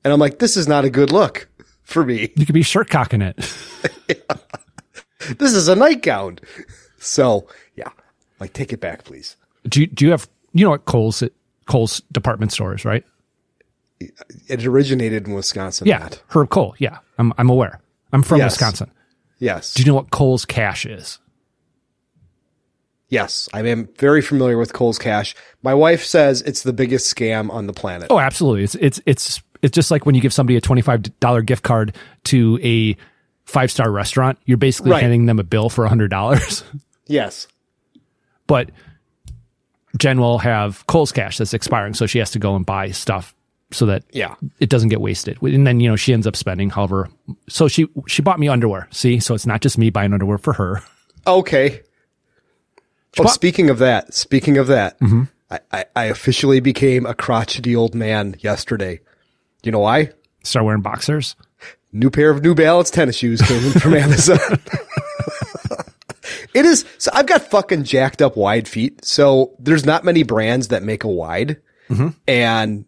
[0.05, 1.49] And I'm like, this is not a good look
[1.83, 2.33] for me.
[2.37, 3.37] You could be shirt cocking it.
[5.39, 6.39] This is a nightgown.
[6.99, 7.91] So yeah,
[8.41, 9.37] like take it back, please.
[9.69, 11.23] Do you, do you have, you know what Kohl's,
[11.67, 13.05] Kohl's department stores, right?
[14.01, 15.87] It originated in Wisconsin.
[15.87, 15.99] Yeah.
[16.01, 16.23] Matt.
[16.29, 16.75] Herb Kohl.
[16.79, 16.99] Yeah.
[17.19, 17.81] I'm, I'm aware.
[18.13, 18.53] I'm from Yes.
[18.53, 18.91] Wisconsin.
[19.39, 19.75] Yes.
[19.75, 21.19] Do you know what Kohl's cash is?
[23.11, 25.35] Yes, I am very familiar with Kohl's Cash.
[25.63, 28.09] My wife says it's the biggest scam on the planet.
[28.11, 28.65] Oh, absolutely.
[28.65, 32.59] It's, it's, it's, it's just like when you give somebody a $25 gift card to
[32.63, 32.97] a
[33.47, 35.01] five star restaurant, you're basically Right.
[35.01, 36.65] handing them a bill for $100.
[37.11, 37.49] Yes.
[38.47, 38.71] but
[39.99, 43.35] Jen will have Kohl's cash that's expiring, so she has to go and buy stuff
[43.71, 44.35] so that Yeah.
[44.61, 45.43] it doesn't get wasted.
[45.43, 47.09] And then you know she ends up spending, however.
[47.49, 48.89] So she she bought me underwear.
[48.91, 50.83] See, so it's not just me buying underwear for her.
[51.27, 51.83] Okay.
[53.19, 55.25] Oh, bought- speaking of that, speaking of that, Mm-hmm.
[55.51, 59.01] I, I, I officially became a crotchety old man yesterday.
[59.63, 60.11] You know why?
[60.45, 61.37] Start wearing boxers.
[61.91, 64.39] New pair of New Balance tennis shoes came from Amazon.
[66.55, 69.05] it is, so I've got fucking jacked up wide feet.
[69.05, 71.61] So there's not many brands that make a wide.
[72.27, 72.85] And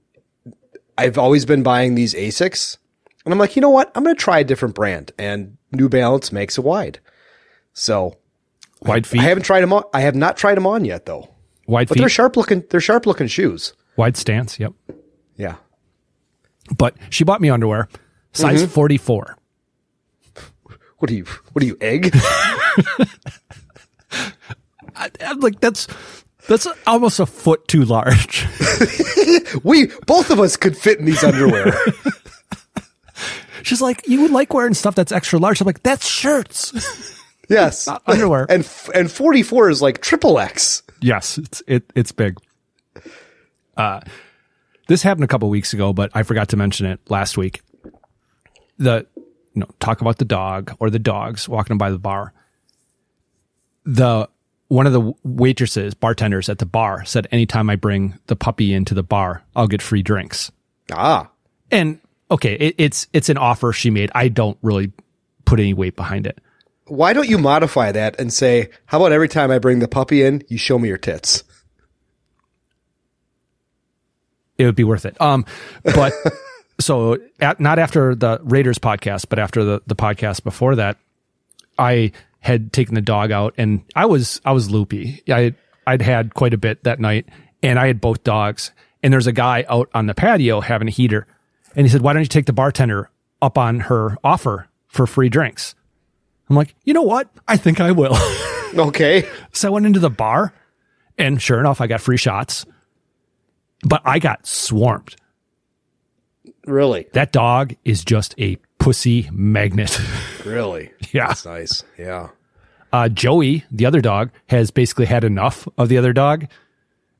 [0.98, 2.76] I've always been buying these Asics.
[3.24, 3.90] And I'm like, you know what?
[3.94, 5.12] I'm going to try a different brand.
[5.18, 7.00] And New Balance makes a wide.
[7.72, 8.16] So
[8.82, 9.20] Wide feet.
[9.20, 9.84] I haven't tried them on.
[9.94, 11.28] I have not tried them on yet though.
[11.66, 12.00] Wide But feet.
[12.00, 12.64] they're sharp looking.
[12.70, 13.74] They're sharp looking shoes.
[13.96, 14.58] Wide stance.
[14.58, 14.72] Yep.
[15.36, 15.56] Yeah.
[16.76, 17.88] But she bought me underwear,
[18.32, 18.68] size Mhm.
[18.70, 19.36] 44.
[20.98, 21.24] What are you?
[21.52, 21.76] What are you?
[21.80, 22.14] Egg?
[24.96, 25.86] I, I'm like that's
[26.48, 28.46] that's almost a foot too large.
[29.62, 31.72] we both of us could fit in these underwear.
[33.62, 35.60] She's like, you would like wearing stuff that's extra large.
[35.60, 36.72] I'm like, that's shirts.
[37.48, 38.46] yes, Not underwear.
[38.48, 40.82] And f- and 44 is like triple X.
[41.00, 42.38] Yes, it's it it's big.
[43.76, 44.00] Uh
[44.88, 47.60] this happened a couple weeks ago, but I forgot to mention it last week.
[48.78, 49.06] The
[49.54, 52.32] you know, talk about the dog or the dogs walking by the bar.
[53.84, 54.28] The
[54.68, 58.94] one of the waitresses, bartenders at the bar said anytime I bring the puppy into
[58.94, 60.52] the bar, I'll get free drinks.
[60.92, 61.28] Ah.
[61.70, 64.10] And okay, it, it's it's an offer she made.
[64.14, 64.92] I don't really
[65.44, 66.38] put any weight behind it.
[66.86, 70.22] Why don't you modify that and say, how about every time I bring the puppy
[70.22, 71.44] in, you show me your tits?
[74.60, 75.18] it would be worth it.
[75.20, 75.46] Um,
[75.82, 76.12] but
[76.80, 80.98] so at, not after the Raiders podcast, but after the, the podcast before that,
[81.78, 85.22] I had taken the dog out and I was, I was loopy.
[85.28, 85.54] I,
[85.86, 87.28] I'd had quite a bit that night
[87.62, 88.72] and I had both dogs
[89.02, 91.26] and there's a guy out on the patio having a heater
[91.76, 95.28] and he said, why don't you take the bartender up on her offer for free
[95.28, 95.74] drinks?
[96.48, 97.30] I'm like, you know what?
[97.46, 98.16] I think I will.
[98.72, 99.28] Okay.
[99.52, 100.52] So I went into the bar
[101.18, 102.64] and sure enough, I got free shots,
[103.82, 105.16] but I got swarmed.
[106.66, 107.08] Really?
[107.12, 109.96] That dog is just a pussy magnet.
[110.44, 110.90] Really?
[111.12, 111.28] yeah.
[111.28, 111.84] That's nice.
[111.98, 112.30] Yeah.
[112.92, 116.46] Uh, Joey, the other dog, has basically had enough of the other dog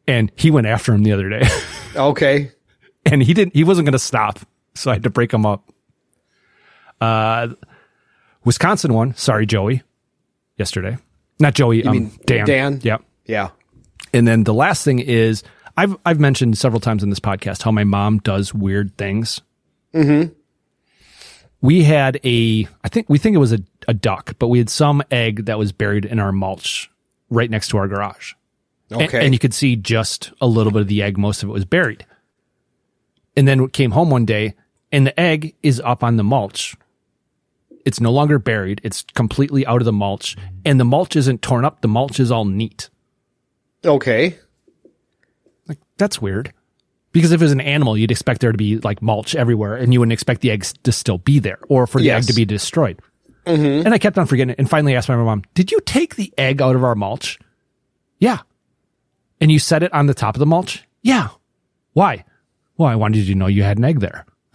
[0.07, 1.43] and he went after him the other day.
[1.95, 2.51] Okay.
[3.05, 4.39] and he didn't, he wasn't going to stop.
[4.75, 5.69] So I had to break him up.
[7.01, 7.49] Uh,
[8.45, 9.15] Wisconsin won.
[9.17, 9.83] Sorry, Joey.
[10.57, 10.97] Yesterday.
[11.41, 11.85] Not Joey.
[11.85, 12.47] um, mean Dan.
[12.47, 12.81] Dan?
[12.83, 12.99] Yeah.
[13.27, 13.51] Yeah.
[14.13, 15.43] And then the last thing is
[15.77, 19.41] I've I've mentioned several times in this podcast how my mom does weird things.
[19.95, 20.33] Mm-hmm.
[21.61, 24.71] We had a I think we think it was a, a duck, but we had
[24.71, 26.91] some egg that was buried in our mulch
[27.29, 28.35] right next to our garage.
[28.93, 29.25] Okay.
[29.25, 31.65] And, you could see just a little bit of the egg, most of it was
[31.65, 32.05] buried.
[33.37, 34.55] And then we came home one day
[34.91, 36.77] and the egg is up on the mulch.
[37.85, 38.81] It's no longer buried.
[38.83, 41.83] It's completely out of the mulch and the mulch isn't torn up.
[41.83, 42.91] The mulch is all neat.
[43.85, 44.39] Okay.
[45.69, 46.53] Like that's weird.
[47.13, 49.93] Because if it was an animal, you'd expect there to be like mulch everywhere and
[49.93, 52.23] you wouldn't expect the eggs to still be there or for the Yes.
[52.25, 53.01] egg to be destroyed.
[53.47, 53.85] Mm-hmm.
[53.87, 56.33] And I kept on forgetting it and finally asked my mom, Did you take the
[56.39, 57.39] egg out of our mulch?
[58.19, 58.39] Yeah.
[59.41, 60.85] And you set it on the top of the mulch?
[61.03, 61.29] Yeah.
[61.95, 62.25] Why?
[62.77, 64.25] Well, I wanted you to know you had an egg there.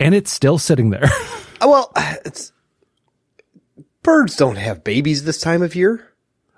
[0.00, 1.08] and it's still sitting there.
[1.64, 1.92] Well,
[2.24, 2.52] it's
[4.02, 6.08] birds don't have babies this time of year.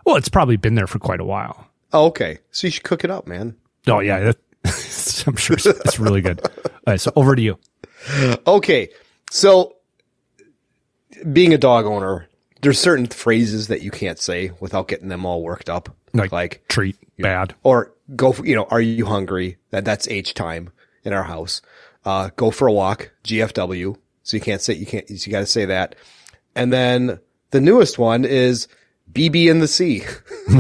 [0.04, 1.66] Well, it's probably been there for quite a while.
[1.92, 2.38] Oh, okay.
[2.50, 3.56] So you should cook it up, man.
[3.86, 4.20] Oh, yeah.
[4.20, 4.38] that-
[5.26, 6.40] I'm sure it's, it's really good.
[6.64, 7.00] All right.
[7.00, 7.58] So over to you.
[8.46, 8.88] Okay.
[9.30, 9.76] So
[11.32, 12.28] being a dog owner,
[12.62, 15.94] there's certain phrases that you can't say without getting them all worked up.
[16.12, 17.54] Like, like treat, bad.
[17.62, 19.58] or go for, you know, are you hungry?
[19.70, 20.70] That that's H time
[21.04, 21.60] in our house.
[22.04, 23.96] Uh, go for a walk, GFW.
[24.22, 25.96] So you can't say, you can't, you got to say that.
[26.54, 27.18] And then
[27.50, 28.68] the newest one is
[29.12, 30.02] BB in the sea.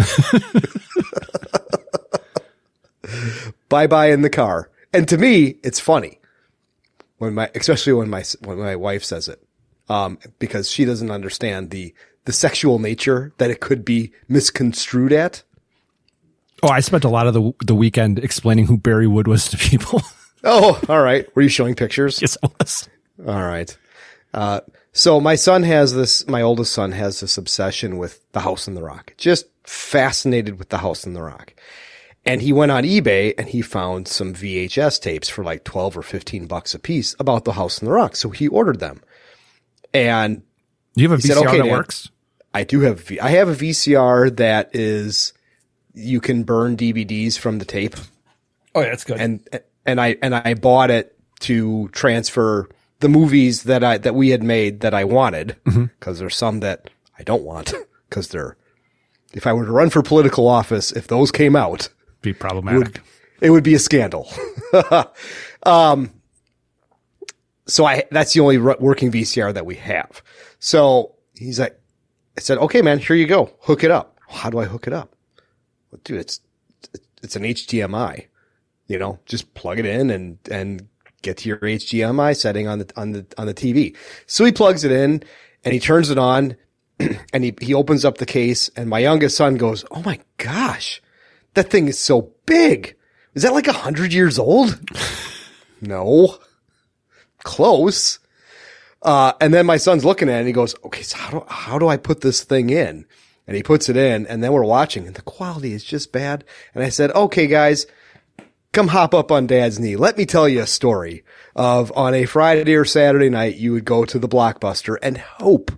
[3.68, 4.70] bye bye in the car.
[4.92, 6.20] And to me, it's funny
[7.18, 9.42] when my, especially when my, when my wife says it,
[9.88, 15.42] um, because she doesn't understand the, the sexual nature that it could be misconstrued at.
[16.62, 19.58] Oh, I spent a lot of the the weekend explaining who Barry Wood was to
[19.58, 20.02] people.
[20.46, 21.26] Oh, all right.
[21.34, 22.20] Were you showing pictures?
[22.20, 22.86] yes, I was.
[23.26, 23.74] All right.
[24.34, 24.60] Uh,
[24.94, 28.74] so my son has this, my oldest son has this obsession with the house in
[28.74, 31.52] the rock, just fascinated with the house in the rock.
[32.24, 36.02] And he went on eBay and he found some VHS tapes for like 12 or
[36.02, 38.16] 15 bucks a piece about the house in the rock.
[38.16, 39.02] So he ordered them.
[39.92, 40.42] And
[40.94, 42.08] You have a he VCR said, "Okay, that Dad." works?
[42.54, 45.32] I do have, V- I have a VCR that is,
[45.92, 47.94] you can burn DVDs from the tape
[48.74, 49.18] Oh, yeah, that's good.
[49.20, 49.46] and
[49.86, 52.68] and I and I bought it to transfer
[53.04, 56.88] the movies that I that we had made that I wanted because there's some that
[57.18, 57.74] I don't want
[58.08, 58.56] because they're
[59.34, 61.90] if I were to run for political office if those came out
[62.22, 62.78] be problematic.
[62.78, 63.00] would,
[63.42, 64.26] it would be a scandal.
[65.64, 66.14] um,
[67.66, 70.22] so I that's the only working VCR that we have.
[70.58, 71.78] So he's like,
[72.38, 74.18] I said, okay, man, here you go, hook it up.
[74.30, 75.14] How do I hook it up?
[75.90, 76.40] Well, dude, it's
[77.22, 78.28] it's an HDMI
[78.86, 80.88] you know, just plug it in and, and
[81.24, 83.96] get to your HDMI setting on the, on the, on the TV.
[84.26, 85.22] So he plugs it in
[85.64, 86.56] and he turns it on
[87.32, 91.02] and he, he opens up the case and my youngest son goes, Oh my gosh,
[91.54, 92.96] that thing is so big.
[93.34, 94.80] Is that like a hundred years old?
[95.80, 96.38] no.
[97.42, 98.20] Close.
[99.02, 101.44] Uh, and then my son's looking at it and he goes, okay, so how do,
[101.48, 103.04] how do I put this thing in?
[103.46, 106.44] And he puts it in and then we're watching and the quality is just bad.
[106.74, 107.86] And I said, okay, guys,
[108.74, 109.96] come hop up on dad's knee.
[109.96, 111.24] Let me tell you a story
[111.56, 115.70] of on a Friday or Saturday night, you would go to the blockbuster and hope,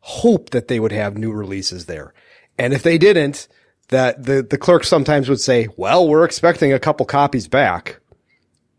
[0.00, 2.12] hope that they would have new releases there.
[2.58, 3.48] And if they didn't,
[3.88, 8.00] that the, the clerk sometimes would say, well, we're expecting a couple copies back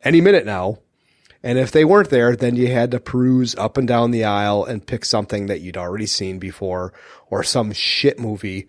[0.03, 0.79] any minute now.
[1.41, 4.63] And if they weren't there, then you had to peruse up and down the aisle
[4.63, 6.93] and pick something that you'd already seen before
[7.29, 8.67] or some shit movie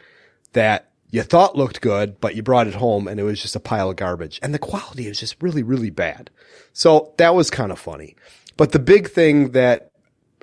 [0.54, 3.60] that you thought looked good, but you brought it home and it was just a
[3.60, 4.40] pile of garbage.
[4.42, 6.28] And the quality is just really, really bad.
[6.72, 8.16] So that was kind of funny.
[8.56, 9.92] But the big thing that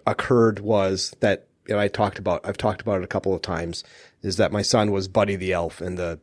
[0.07, 3.41] occurred was that, you know, I talked about, I've talked about it a couple of
[3.41, 3.83] times,
[4.21, 6.21] is that my son was Buddy the Elf in the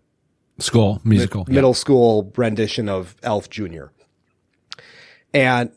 [0.60, 1.44] School, musical.
[1.44, 3.88] mid- middle school rendition of Elf Jr.
[5.34, 5.70] And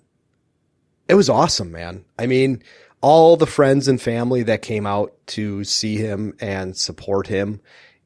[1.10, 2.06] it was awesome, man.
[2.18, 2.64] I mean,
[3.02, 7.60] all the friends and family that came out to see him and support him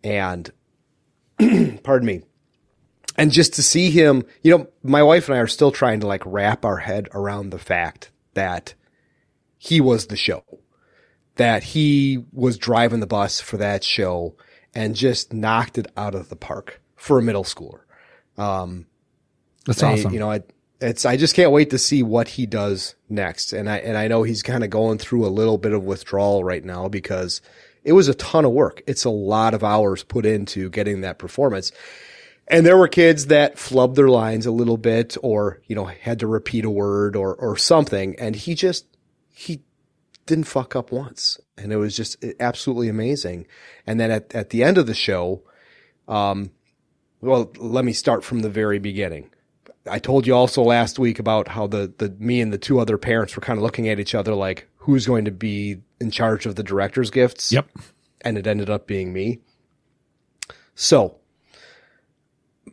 [0.05, 0.51] and
[1.83, 2.21] pardon me.
[3.17, 6.07] And just to see him, you know, my wife and I are still trying to
[6.07, 8.75] like wrap our head around the fact that
[9.57, 10.43] he was the show,
[11.35, 14.35] that he was driving the bus for that show
[14.73, 17.81] and just knocked it out of the park for a middle schooler.
[18.37, 18.85] Um,
[19.65, 20.13] That's I- awesome.
[20.13, 20.43] You know, I,
[20.81, 23.53] it's, I just can't wait to see what he does next.
[23.53, 26.43] And I, and I know he's kind of going through a little bit of withdrawal
[26.43, 27.41] right now because
[27.85, 28.81] it was a ton of work.
[28.87, 31.71] It's a lot of hours put into getting that performance.
[32.47, 36.19] And there were kids that flubbed their lines a little bit or, you know, had
[36.19, 38.15] to repeat a word or, or something.
[38.19, 38.85] And he just,
[39.31, 39.61] he
[40.25, 41.39] didn't fuck up once.
[41.57, 43.47] And it was just absolutely amazing.
[43.87, 45.43] And then at, at the end of the show,
[46.07, 46.51] um,
[47.21, 49.29] well, let me start from the very beginning.
[49.87, 52.97] I told you also last week about how the, the, me and the two other
[52.97, 56.45] parents were kind of looking at each other like, who's going to be in charge
[56.45, 57.51] of the director's gifts?
[57.51, 57.67] Yep.
[58.21, 59.39] And it ended up being me.
[60.75, 61.17] So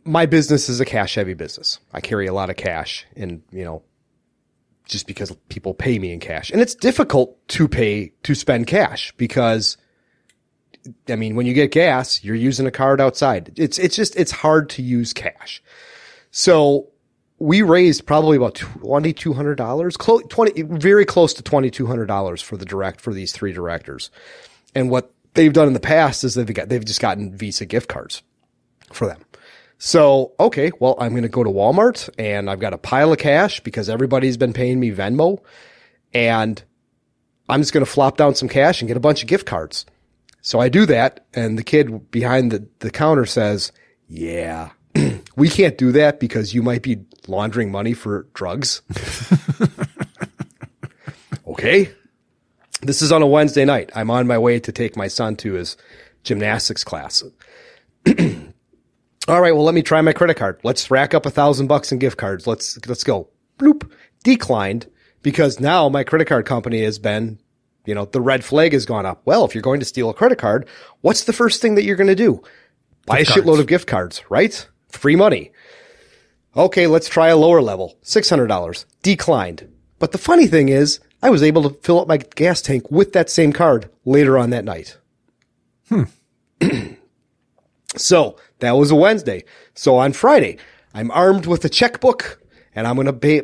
[0.03, 1.79] my business is a cash heavy business.
[1.91, 3.81] I carry a lot of cash and, you know,
[4.85, 6.51] just because people pay me in cash.
[6.51, 9.77] And it's difficult to pay, to spend cash because
[11.09, 13.53] I mean, when you get gas, you're using a card outside.
[13.55, 15.63] It's, it's just, it's hard to use cash.
[16.29, 16.89] So
[17.43, 23.13] we raised probably about $2,200, close, 20, very close to $2,200 for the direct, for
[23.13, 24.11] these three directors.
[24.73, 27.89] And what they've done in the past is they've got, they've just gotten Visa gift
[27.89, 28.23] cards
[28.93, 29.25] for them.
[29.77, 33.17] So, okay, well, I'm going to go to Walmart and I've got a pile of
[33.17, 35.39] cash because everybody's been paying me Venmo
[36.13, 36.63] and
[37.49, 39.85] I'm just going to flop down some cash and get a bunch of gift cards.
[40.41, 43.73] So I do that and the kid behind the, the counter says,
[44.07, 44.69] yeah,
[45.35, 48.81] we can't do that because you might be laundering money for drugs.
[51.47, 51.89] okay.
[52.81, 53.91] This is on a Wednesday night.
[53.95, 55.77] I'm on my way to take my son to his
[56.23, 57.23] gymnastics class.
[59.27, 60.59] All right, well, let me try my credit card.
[60.63, 62.45] Let's rack up a thousand bucks in gift cards.
[62.45, 63.29] Let's, let's go.
[63.57, 63.89] Bloop.
[64.23, 64.87] Declined
[65.21, 67.39] because now my credit card company has been,
[67.85, 69.21] you know, the red flag has gone up.
[69.25, 70.67] Well, if you're going to steal a credit card,
[71.01, 72.43] what's the first thing that you're going to do?
[73.05, 73.47] Buy Gift a cards.
[73.47, 74.67] shitload of gift cards, right?
[74.93, 75.51] Free money.
[76.55, 77.97] Okay, let's try a lower level.
[78.03, 78.85] $600.
[79.01, 79.67] Declined.
[79.99, 83.13] But the funny thing is, I was able to fill up my gas tank with
[83.13, 84.97] that same card later on that night.
[85.89, 86.03] Hmm.
[87.95, 89.43] so that was a Wednesday.
[89.73, 90.57] So on Friday,
[90.93, 92.39] I'm armed with a checkbook
[92.75, 93.43] and I'm going to pay,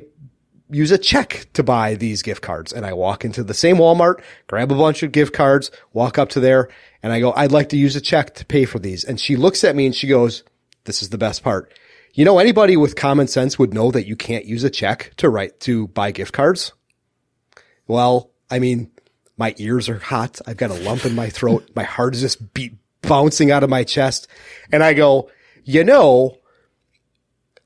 [0.70, 2.72] use a check to buy these gift cards.
[2.72, 6.30] And I walk into the same Walmart, grab a bunch of gift cards, walk up
[6.30, 6.70] to there
[7.02, 9.04] and I go, I'd like to use a check to pay for these.
[9.04, 10.44] And she looks at me and she goes,
[10.90, 11.74] this is the best part.
[12.14, 15.30] You know, anybody with common sense would know that you can't use a check to
[15.30, 16.74] write, to buy gift cards.
[17.88, 18.92] Well, I mean,
[19.38, 20.42] my ears are hot.
[20.46, 21.70] I've got a lump in my throat.
[21.76, 24.28] My heart is just beat, bouncing out of my chest.
[24.72, 25.30] And I go,
[25.64, 26.38] you know,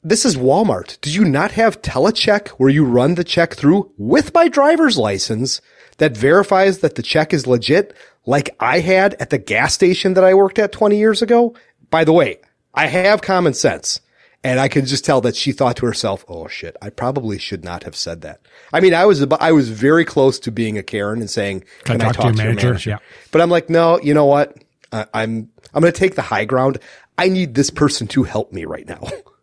[0.04, 1.00] this is Walmart.
[1.02, 5.62] Do you not have telecheck where you run the check through with my driver's license
[5.98, 10.24] that verifies that the check is legit like I had at the gas station that
[10.24, 11.56] I worked at 20 years ago?
[11.90, 12.40] By the way,
[12.74, 14.00] I have common sense.
[14.46, 17.64] And I could just tell that she thought to herself, "Oh shit, I probably should
[17.64, 18.42] not have said that."
[18.74, 21.62] I mean, I was about, I was very close to being a Karen and saying,
[21.86, 22.98] Can "Can I talk talk to your manager?" manager?" Yeah.
[23.32, 24.58] But I'm like, "No, you know what?
[24.92, 26.80] I, I'm I'm going to take the high ground.
[27.18, 29.02] I need this person to help me right now."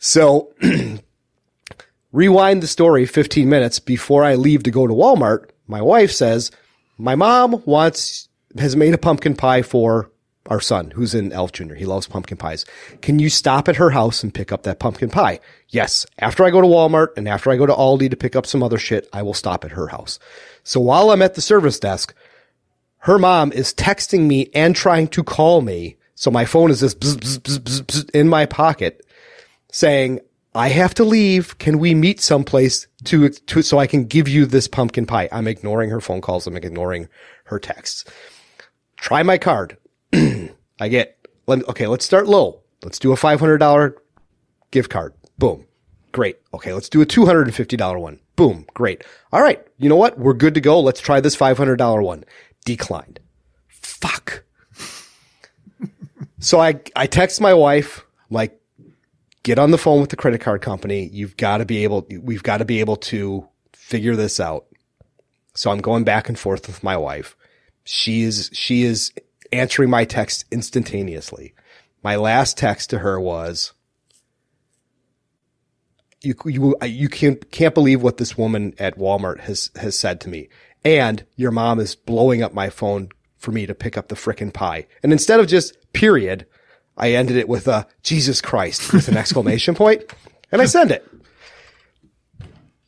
[0.00, 0.54] So
[2.12, 5.50] rewind the story 15 minutes before I leave to go to Walmart.
[5.68, 6.50] My wife says,
[6.98, 10.10] my mom wants, has made a pumpkin pie for
[10.50, 11.76] our son who's in Elf Junior.
[11.76, 12.66] He loves pumpkin pies.
[13.00, 15.40] Can you stop at her house and pick up that pumpkin pie?
[15.68, 16.04] Yes.
[16.18, 18.62] After I go to Walmart and after I go to Aldi to pick up some
[18.62, 20.18] other shit, I will stop at her house.
[20.64, 22.12] So while I'm at the service desk,
[22.98, 25.96] her mom is texting me and trying to call me.
[26.16, 29.06] So my phone is just bzz, bzz, bzz in my pocket
[29.72, 30.20] saying,
[30.54, 31.58] I have to leave.
[31.58, 35.28] Can we meet someplace to, to, so I can give you this pumpkin pie?
[35.30, 36.46] I'm ignoring her phone calls.
[36.46, 37.08] I'm ignoring
[37.44, 38.04] her texts.
[38.96, 39.76] Try my card.
[40.80, 42.60] I get, let, okay, let's start low.
[42.82, 43.94] Let's do a $500
[44.70, 45.14] gift card.
[45.38, 45.66] Boom.
[46.12, 46.38] Great.
[46.54, 46.72] Okay.
[46.72, 48.20] Let's do a $250 one.
[48.36, 48.66] Boom.
[48.74, 49.04] Great.
[49.32, 49.64] All right.
[49.78, 50.18] You know what?
[50.18, 50.80] We're good to go.
[50.80, 52.24] Let's try this $500 one.
[52.64, 53.20] Declined.
[53.68, 54.44] Fuck.
[56.38, 58.60] so I, I text my wife, like,
[59.42, 61.08] get on the phone with the credit card company.
[61.12, 64.66] You've got to be able, we've got to be able to figure this out.
[65.54, 67.36] So I'm going back and forth with my wife.
[67.84, 69.12] She is, she is
[69.52, 71.54] answering my text instantaneously.
[72.02, 73.72] My last text to her was,
[76.22, 80.28] you, you, you can't, can't believe what this woman at Walmart has, has said to
[80.28, 80.48] me.
[80.84, 84.52] And your mom is blowing up my phone for me to pick up the frickin'
[84.52, 84.86] pie.
[85.02, 86.46] And instead of just period,
[86.96, 90.04] I ended it with a Jesus Christ with an exclamation point,
[90.52, 91.06] and I send it.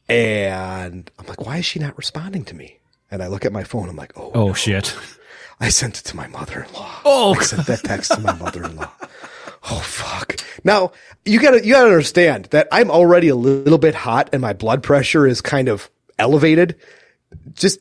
[0.09, 2.78] And I'm like, why is she not responding to me?
[3.11, 3.89] And I look at my phone.
[3.89, 4.95] I'm like, oh, Oh shit.
[5.62, 7.00] I sent it to my mother-in-law.
[7.04, 7.36] Oh.
[7.38, 8.90] I sent that text to my mother-in-law.
[9.70, 10.34] Oh fuck.
[10.64, 10.90] Now
[11.24, 14.82] you gotta, you gotta understand that I'm already a little bit hot and my blood
[14.82, 15.88] pressure is kind of
[16.18, 16.80] elevated.
[17.54, 17.78] Just,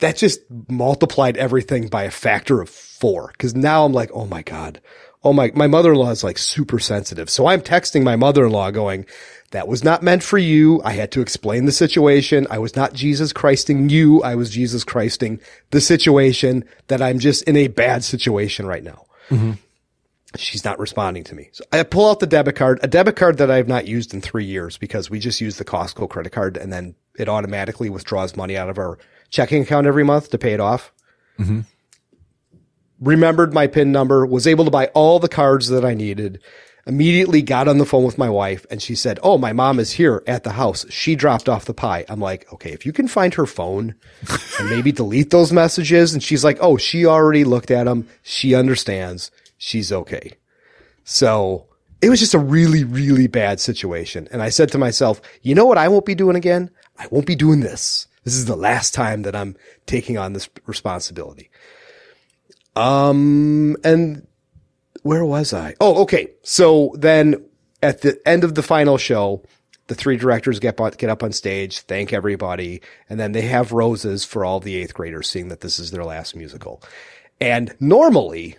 [0.00, 3.32] that just multiplied everything by a factor of four.
[3.38, 4.80] Cause now I'm like, oh my God.
[5.22, 7.30] Oh my, my mother-in-law is like super sensitive.
[7.30, 9.06] So I'm texting my mother-in-law going,
[9.50, 10.82] that was not meant for you.
[10.84, 12.46] I had to explain the situation.
[12.50, 14.22] I was not Jesus Christing you.
[14.22, 15.40] I was Jesus Christing
[15.70, 19.06] the situation that I'm just in a bad situation right now.
[19.30, 19.52] Mm-hmm.
[20.36, 21.48] She's not responding to me.
[21.52, 24.12] So I pull out the debit card, a debit card that I have not used
[24.12, 27.88] in three years because we just use the Costco credit card and then it automatically
[27.88, 28.98] withdraws money out of our
[29.30, 30.92] checking account every month to pay it off.
[31.38, 31.60] Mm-hmm.
[33.00, 36.42] remembered my PIN number, was able to buy all the cards that I needed.
[36.88, 39.92] Immediately got on the phone with my wife and she said, Oh, my mom is
[39.92, 40.86] here at the house.
[40.88, 42.06] She dropped off the pie.
[42.08, 43.94] I'm like, okay, if you can find her phone
[44.58, 46.14] and maybe delete those messages.
[46.14, 48.08] And she's like, Oh, she already looked at them.
[48.22, 49.30] She understands.
[49.58, 50.32] She's okay.
[51.04, 51.66] So
[52.00, 54.26] it was just a really, really bad situation.
[54.30, 56.70] And I said to myself, you know what I won't be doing again?
[56.98, 58.06] I won't be doing this.
[58.24, 61.50] This is the last time that I'm taking on this responsibility.
[62.76, 64.26] Um, and
[65.08, 65.74] where was I?
[65.80, 66.28] Oh, okay.
[66.42, 67.42] So then
[67.82, 69.42] at the end of the final show,
[69.86, 74.26] the three directors get get up on stage, thank everybody, and then they have roses
[74.26, 76.82] for all the eighth graders, seeing that this is their last musical.
[77.40, 78.58] And normally,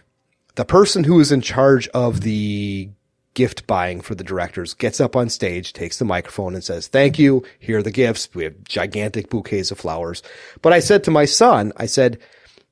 [0.55, 2.89] the person who is in charge of the
[3.35, 7.19] gift buying for the directors gets up on stage, takes the microphone and says, thank
[7.19, 7.43] you.
[7.59, 8.27] Here are the gifts.
[8.33, 10.23] We have gigantic bouquets of flowers.
[10.63, 12.17] But I said to my son, I said,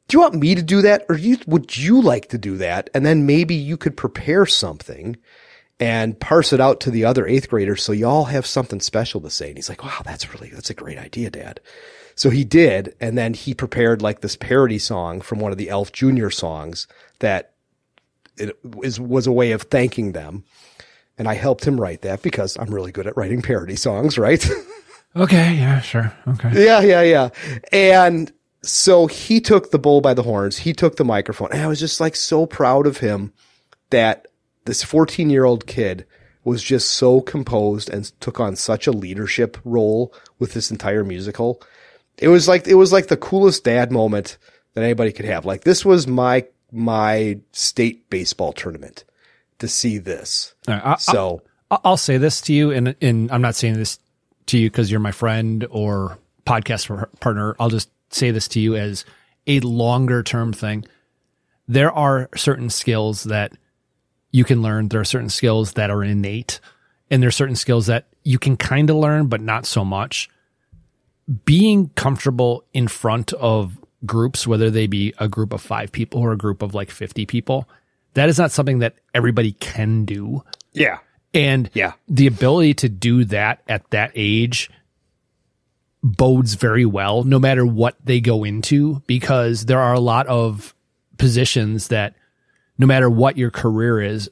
[0.08, 2.89] do you want me to do that or you, would you like to do that?
[2.93, 5.18] And then maybe you could prepare something
[5.80, 9.30] and parse it out to the other eighth graders so y'all have something special to
[9.30, 9.49] say.
[9.49, 11.60] And he's like, wow, that's really, that's a great idea, dad.
[12.16, 12.95] So he did.
[12.99, 16.30] And then he prepared like this parody song from one of the Elf Jr.
[16.30, 16.88] songs
[17.20, 17.53] that
[18.38, 20.43] it is, was a way of thanking them.
[21.18, 24.47] And I helped him write that because I'm really good at writing parody songs, right?
[25.16, 26.14] Okay, yeah, sure.
[26.28, 26.66] Okay.
[26.66, 27.30] yeah, yeah, yeah.
[27.72, 28.32] And
[28.62, 30.58] so he took the bull by the horns.
[30.58, 31.49] He took the microphone.
[31.51, 33.34] And I was just like so proud of him
[33.89, 34.28] that
[34.66, 36.05] this 14 year old kid
[36.43, 41.62] was just so composed and took on such a leadership role with this entire musical.
[42.18, 44.38] It was like, it was like the coolest dad moment
[44.74, 45.45] that anybody could have.
[45.45, 49.03] Like this was my, my state baseball tournament
[49.60, 50.53] to see this.
[50.68, 53.99] Right, I- so I'll, I'll say this to you, and and I'm not saying this
[54.47, 57.55] to you because you're my friend or podcast partner.
[57.60, 59.05] I'll just say this to you as
[59.45, 60.86] a longer term thing.
[61.68, 63.51] There are certain skills that
[64.32, 64.89] you can learn.
[64.89, 66.60] There are certain skills that are innate,
[67.10, 70.30] and there are certain skills that you can kind of learn, but not so much.
[71.45, 76.32] Being comfortable in front of groups, whether they be a group of five people or
[76.32, 77.68] a group of like 50 people,
[78.14, 80.43] that is not something that everybody can do.
[80.74, 80.99] yeah.
[81.34, 81.91] And Yeah.
[82.08, 84.72] the ability to do that at that age
[86.16, 90.74] bodes very well, no matter what they go into, because there are a lot of
[91.18, 92.16] positions that
[92.78, 94.30] no matter what your career is,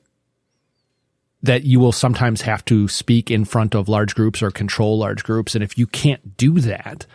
[1.43, 5.23] that you will sometimes have to speak in front of large groups or control large
[5.23, 5.53] groups.
[5.53, 7.05] And if you can't do that,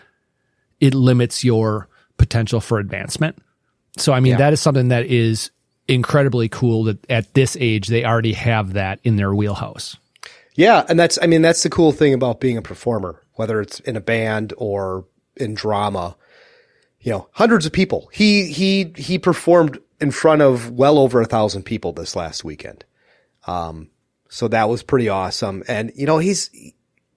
[0.81, 3.39] it limits your potential for advancement.
[3.97, 4.39] So, I mean, Yeah.
[4.39, 5.51] that is something that is
[5.89, 9.97] incredibly cool that at this age, they already have that in their wheelhouse.
[10.55, 13.81] Yeah, and that's I mean that's the cool thing about being a performer, whether it's
[13.81, 15.07] in a band or
[15.37, 16.17] in drama.
[17.01, 18.11] You know, hundreds of people.
[18.13, 22.85] He he he performed in front of well over a thousand people this last weekend.
[23.47, 23.91] Um,
[24.29, 25.63] so that was pretty awesome.
[25.67, 26.51] And you know, he's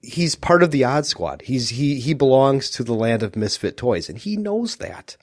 [0.01, 1.43] he's part of the Odd Squad.
[1.43, 5.17] He's he he belongs to the land of misfit toys, and he knows that.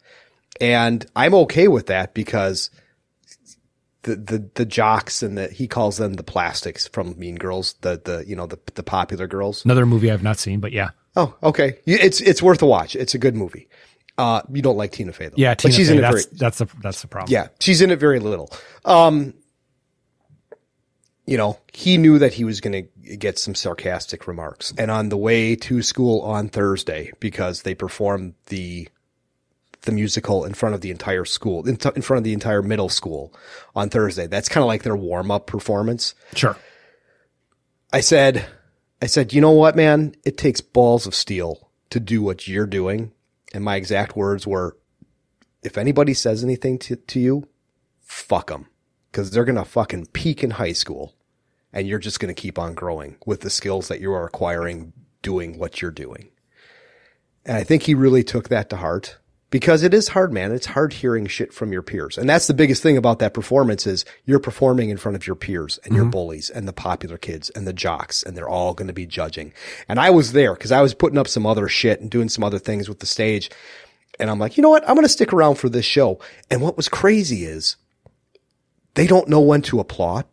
[0.61, 2.71] And I'm okay with that because
[4.03, 8.01] the, the, the jocks and the, he calls them the plastics from Mean Girls, the,
[8.03, 9.65] the, you know, the, the popular girls.
[9.65, 10.91] Another movie I've not seen, but yeah.
[11.17, 11.79] Oh, okay.
[11.87, 12.97] It's, it's worth a watch.
[12.97, 13.69] It's a good movie.
[14.19, 15.35] Uh, you don't like Tina Fey though.
[15.37, 17.33] Yeah, but she's Fey, in it that's, very, that's the that's the problem.
[17.33, 18.53] yeah, she's in it very little.
[18.85, 19.33] Um,
[21.25, 24.75] you know, he knew that he was going to get some sarcastic remarks.
[24.77, 28.89] And on the way to school on Thursday, because they performed the
[29.83, 32.63] the musical in front of the entire school, in, t- in front of the entire
[32.63, 33.33] middle school
[33.75, 34.27] on Thursday.
[34.27, 36.15] That's kind of like their warm up performance.
[36.35, 36.57] Sure.
[37.93, 38.47] I said,
[39.03, 40.15] I said, you know what, man?
[40.25, 43.13] It takes balls of steel to do what you're doing.
[43.53, 44.77] And my exact words were,
[45.63, 47.49] if anybody says anything to, to you,
[48.01, 48.67] fuck them.
[49.13, 51.17] Cause they're going to fucking peak in high school
[51.73, 54.93] and you're just going to keep on growing with the skills that you are acquiring
[55.23, 56.31] doing what you're doing.
[57.45, 59.19] And I think he really took that to heart
[59.51, 60.53] because it is hard, man.
[60.53, 62.17] It's hard hearing shit from your peers.
[62.17, 65.37] And that's the biggest thing about that performance is you're performing in front of your
[65.37, 66.13] peers and your mm-hmm.
[66.13, 69.53] bullies and the popular kids and the jocks and they're all going to be judging.
[69.89, 72.45] And I was there because I was putting up some other shit and doing some
[72.45, 73.51] other things with the stage.
[74.21, 74.89] And I'm like, you know what?
[74.89, 76.21] I'm going to stick around for this show.
[76.51, 77.77] And what was crazy is
[78.95, 80.27] they don't know when to applaud.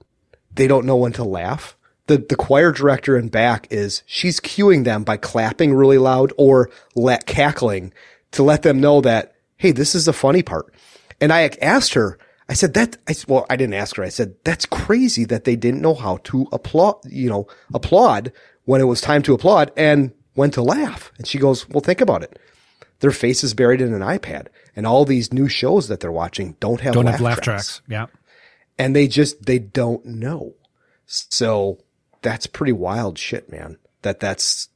[0.53, 1.76] They don't know when to laugh.
[2.05, 6.70] The, the choir director in back is she's cueing them by clapping really loud or
[6.95, 7.93] let cackling
[8.32, 10.73] to let them know that, Hey, this is the funny part.
[11.19, 12.19] And I asked her,
[12.49, 14.03] I said that, I, well, I didn't ask her.
[14.03, 18.32] I said, that's crazy that they didn't know how to applaud, you know, applaud
[18.65, 21.11] when it was time to applaud and when to laugh.
[21.17, 22.38] And she goes, well, think about it.
[22.99, 26.55] Their face is buried in an iPad and all these new shows that they're watching
[26.59, 27.82] don't have Don't laugh have laugh tracks tracks.
[27.88, 28.05] Yeah.
[28.78, 30.53] and they just they don't know.
[31.05, 31.80] So
[32.21, 33.78] that's pretty wild shit, man.
[34.03, 34.69] That that's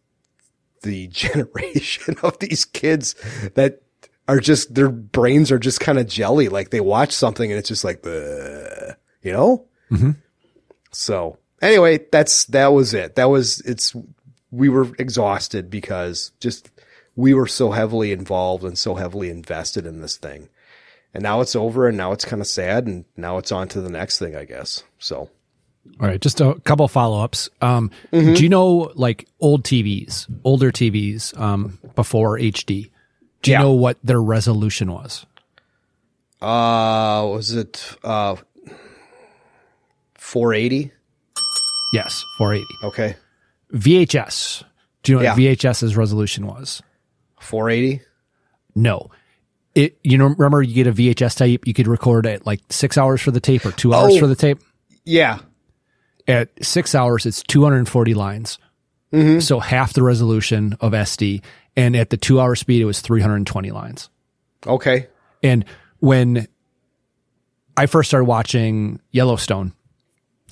[0.81, 3.15] the generation of these kids
[3.55, 3.81] that
[4.27, 6.47] are just their brains are just kind of jelly.
[6.49, 9.65] Like they watch something and it's just like, you know.
[9.89, 10.15] Mhm.
[10.91, 13.15] So anyway, that's that was it.
[13.15, 13.95] That was it's.
[14.51, 16.69] We were exhausted because just
[17.15, 20.49] we were so heavily involved and so heavily invested in this thing,
[21.13, 23.81] and now it's over and now it's kind of sad and now it's on to
[23.81, 24.83] the next thing, I guess.
[24.99, 25.29] So
[25.99, 27.49] All right, just a couple follow ups.
[27.61, 28.33] Um, Mm-hmm.
[28.33, 32.89] Do you know like old TVs, older TVs um, before HD?
[33.41, 33.61] Do you Yeah.
[33.63, 35.25] know what their resolution was?
[36.41, 38.35] Uh, was it uh
[40.17, 40.91] 480?
[41.93, 42.65] Yes, 480.
[42.87, 43.15] Okay.
[43.73, 44.63] VHS.
[45.03, 45.53] Do you know what Yeah.
[45.55, 46.81] VHS's resolution was?
[47.39, 48.01] 480?
[48.75, 49.09] No.
[49.75, 52.97] It you know remember you get a VHS tape, you could record it like six
[52.97, 54.19] hours for the tape or two hours Oh.
[54.19, 54.59] for the tape.
[55.05, 55.39] Yeah.
[56.27, 58.57] At six hours, it's 240 lines.
[59.11, 59.39] Mm-hmm.
[59.39, 61.43] So half the resolution of SD.
[61.75, 64.09] And at the two hour speed, it was 320 lines.
[64.65, 65.07] Okay.
[65.43, 65.65] And
[65.99, 66.47] when
[67.77, 69.73] I first started watching Yellowstone,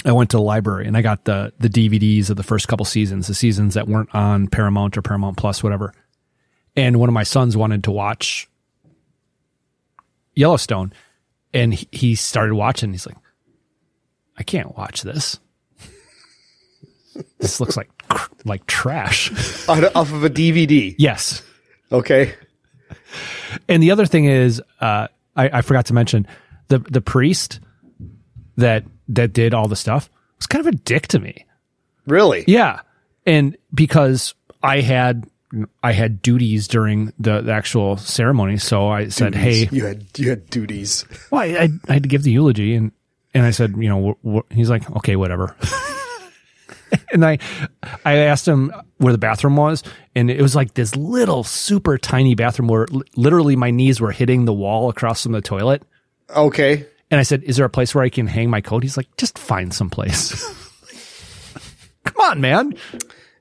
[0.06, 2.86] I went to the library and I got the the DVDs of the first couple
[2.86, 5.94] seasons, the seasons that weren't on Paramount or Paramount Plus, whatever.
[6.76, 8.48] And one of my sons wanted to watch
[10.36, 10.94] Yellowstone,
[11.54, 12.92] and he started watching.
[12.92, 13.18] He's like,
[14.38, 15.40] "I can't watch this.
[17.40, 19.32] This looks like cr- like trash."
[19.70, 20.96] Off off of a DVD.
[20.98, 21.42] yes.
[21.92, 22.34] Okay.
[23.68, 26.28] And the other thing is, uh, I, I forgot to mention
[26.68, 27.60] the the priest
[28.58, 31.46] that that did all the stuff was kind of a dick to me.
[32.06, 32.44] Really?
[32.48, 32.82] Yeah,
[33.26, 35.28] and because I had
[35.82, 39.70] I had duties during the, the actual ceremony, so I said, Duties.
[39.70, 41.06] "Hey, you had you had duties.
[41.32, 42.92] well, I, I, I had to give the eulogy," and
[43.34, 45.56] and I said, "You know," wh- wh- he's like, "Okay, whatever."
[47.12, 47.38] and I
[48.06, 49.84] I asked him where the bathroom was,
[50.16, 54.12] and it was like this little super tiny bathroom where li- literally my knees were
[54.12, 55.84] hitting the wall across from the toilet.
[56.36, 56.86] Okay.
[57.12, 59.08] And I said, "Is there a place where I can hang my coat?" He's like,
[59.18, 60.44] "Just find some place."
[62.04, 62.76] Come on, man.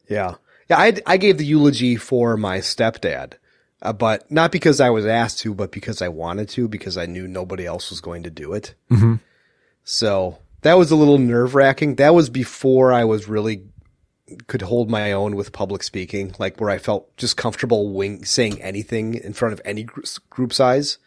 [0.08, 0.34] Yeah.
[0.68, 0.78] Yeah.
[0.78, 3.34] I, I gave the eulogy for my stepdad,
[3.82, 7.06] uh, but not because I was asked to, but because I wanted to, because I
[7.06, 8.74] knew nobody else was going to do it.
[8.90, 9.16] Mm-hmm.
[9.84, 11.96] So that was a little nerve wracking.
[11.96, 13.62] That was before I was really
[14.46, 18.60] could hold my own with public speaking, like where I felt just comfortable wing, saying
[18.60, 20.98] anything in front of any gr- group size.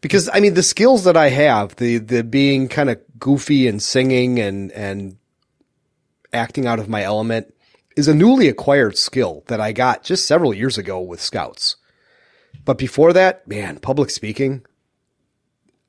[0.00, 3.82] Because I mean, the skills that I have, the, the being kind of goofy and
[3.82, 5.18] singing and, and
[6.32, 7.54] acting out of my element
[7.96, 11.76] is a newly acquired skill that I got just several years ago with scouts.
[12.64, 14.64] But before that, man, public speaking,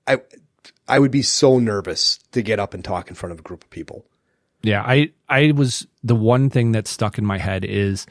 [0.08, 0.22] I,
[0.92, 3.64] I would be so nervous to get up and talk in front of a group
[3.64, 4.06] of people.
[4.62, 8.06] Yeah, I I was the one thing that stuck in my head is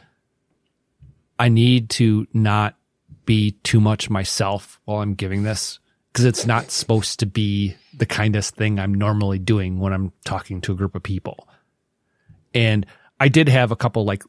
[1.39, 2.77] I need to not
[3.27, 5.79] be too much myself while I'm giving this
[6.13, 10.61] because it's not supposed to be the kindest thing I'm normally doing when I'm talking
[10.63, 11.47] to a group of people.
[12.55, 12.85] And
[13.21, 14.25] I did have a couple like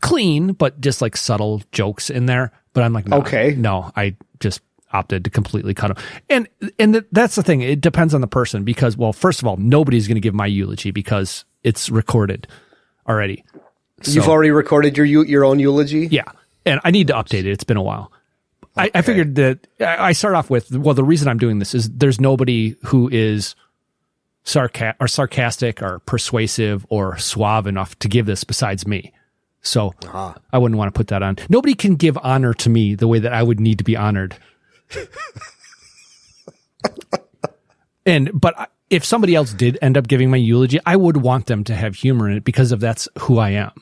[0.00, 3.54] clean but just like subtle jokes in there, but I'm like no, Okay.
[3.56, 4.60] no, I just
[4.92, 6.04] opted to completely cut them.
[6.28, 9.46] And and th- that's the thing, it depends on the person because well, first of
[9.46, 12.46] all, nobody's going to give my eulogy because it's recorded
[13.08, 13.44] already.
[14.04, 16.06] You've already recorded your your own eulogy.
[16.06, 16.24] yeah,
[16.64, 17.48] and I need to update it.
[17.48, 18.12] It's been a while.
[18.76, 21.90] I, I figured that I start off with well, the reason I'm doing this is
[21.90, 23.54] there's nobody who is
[24.44, 29.12] sarca- or sarcastic or persuasive or suave enough to give this besides me.
[29.62, 30.34] So uh-huh.
[30.52, 31.36] I wouldn't want to put that on.
[31.48, 34.36] Nobody can give honor to me the way that I would need to be honored.
[38.06, 41.64] And but if somebody else did end up giving my eulogy, I would want them
[41.64, 43.72] to have humor in it because of that's who I am.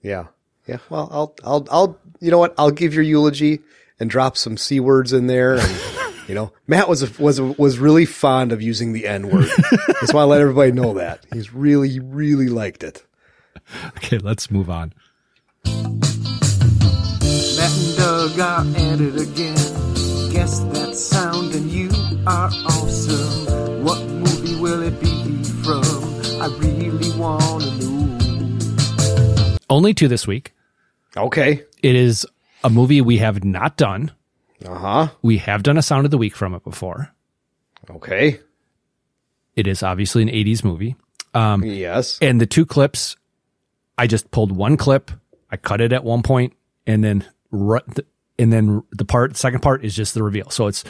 [0.00, 0.26] Yeah.
[0.66, 0.78] Yeah.
[0.88, 2.54] Well, I'll, I'll, I'll, you know what?
[2.56, 3.60] I'll give your eulogy
[3.98, 5.56] and drop some C words in there.
[5.56, 5.80] And,
[6.28, 9.48] you know, Matt was, a, was, a, was really fond of using the N word.
[10.00, 13.04] Just want to let everybody know that he's really, really liked it.
[13.96, 14.92] Okay, let's move on.
[15.64, 15.74] Matt
[17.74, 19.87] and Doug are at it again.
[20.38, 21.90] Guess that sound and you
[22.24, 23.82] are awesome.
[23.82, 25.82] What movie will it be from?
[26.40, 29.56] I really want to know.
[29.68, 30.54] Only two this week.
[31.16, 31.64] Okay.
[31.82, 32.24] It is
[32.62, 34.12] a movie we have not done.
[34.64, 35.08] Uh huh.
[35.22, 37.12] We have done a sound of the week from it before.
[37.90, 38.38] Okay.
[39.56, 40.94] It is obviously an 80s movie.
[41.34, 42.16] Um, yes.
[42.22, 43.16] And the two clips,
[43.98, 45.10] I just pulled one clip,
[45.50, 46.52] I cut it at one point,
[46.86, 48.06] and then ru- th-
[48.38, 50.50] and then the part second part is just the reveal.
[50.50, 50.84] So it's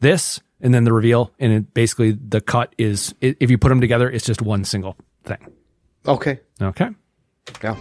[0.00, 3.80] this and then the reveal, and it basically the cut is if you put them
[3.80, 5.38] together, it's just one single thing.
[6.06, 6.40] Okay.
[6.60, 6.88] Okay.
[7.62, 7.76] Yeah.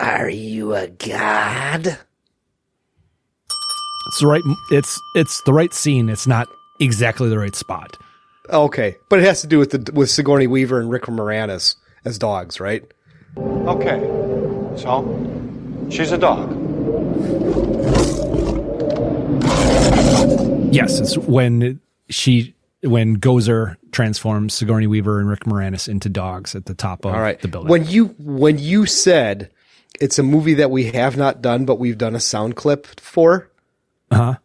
[0.00, 1.98] Are you a god?
[4.08, 4.42] It's the right.
[4.70, 6.08] It's it's the right scene.
[6.08, 6.48] It's not
[6.80, 7.96] exactly the right spot.
[8.50, 12.18] Okay, but it has to do with the with Sigourney Weaver and Rick Moranis as
[12.18, 12.90] dogs, right?
[13.36, 14.00] Okay.
[14.76, 16.50] So, she's a dog.
[20.72, 26.66] Yes, it's when she when Gozer transforms Sigourney Weaver and Rick Moranis into dogs at
[26.66, 27.40] the top of All right.
[27.40, 27.68] the building.
[27.68, 29.50] When you when you said
[30.00, 33.50] it's a movie that we have not done, but we've done a sound clip for,
[34.10, 34.36] uh-huh.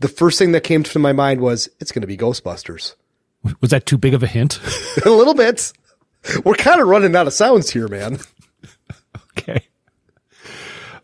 [0.00, 2.94] the first thing that came to my mind was it's going to be Ghostbusters.
[3.60, 4.60] Was that too big of a hint?
[5.04, 5.72] a little bit.
[6.44, 8.18] We're kind of running out of sounds here, man.
[9.38, 9.66] okay.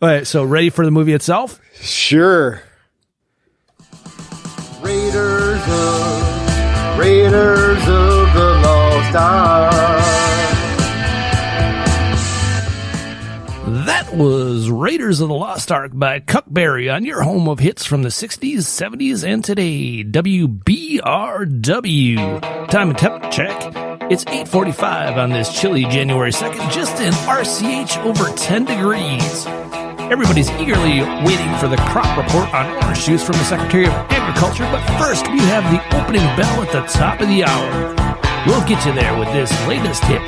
[0.01, 0.27] All right.
[0.27, 1.59] So ready for the movie itself?
[1.73, 2.61] Sure.
[4.81, 9.96] Raiders of Raiders of the Lost Ark.
[14.17, 18.09] Was Raiders of the Lost Ark by Cuckberry on your home of hits from the
[18.09, 20.03] 60s, 70s, and today.
[20.03, 20.97] WBRW.
[22.69, 23.55] Time and temp check.
[24.09, 29.45] It's 845 on this chilly January 2nd, just in RCH over 10 degrees.
[30.09, 34.67] Everybody's eagerly waiting for the crop report on orange juice from the Secretary of Agriculture,
[34.71, 37.93] but first we have the opening bell at the top of the hour.
[38.47, 40.21] We'll get you there with this latest hit,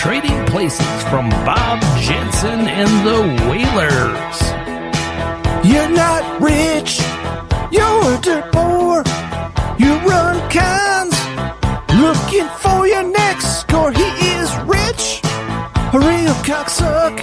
[0.00, 4.38] Trading Places from Bob Jensen and the Whalers.
[5.62, 6.98] You're not rich,
[7.70, 9.04] you're dirt poor.
[9.78, 11.16] You run cons,
[12.00, 13.92] looking for your next score.
[13.92, 15.20] He is rich,
[15.92, 17.18] a real cocksuck.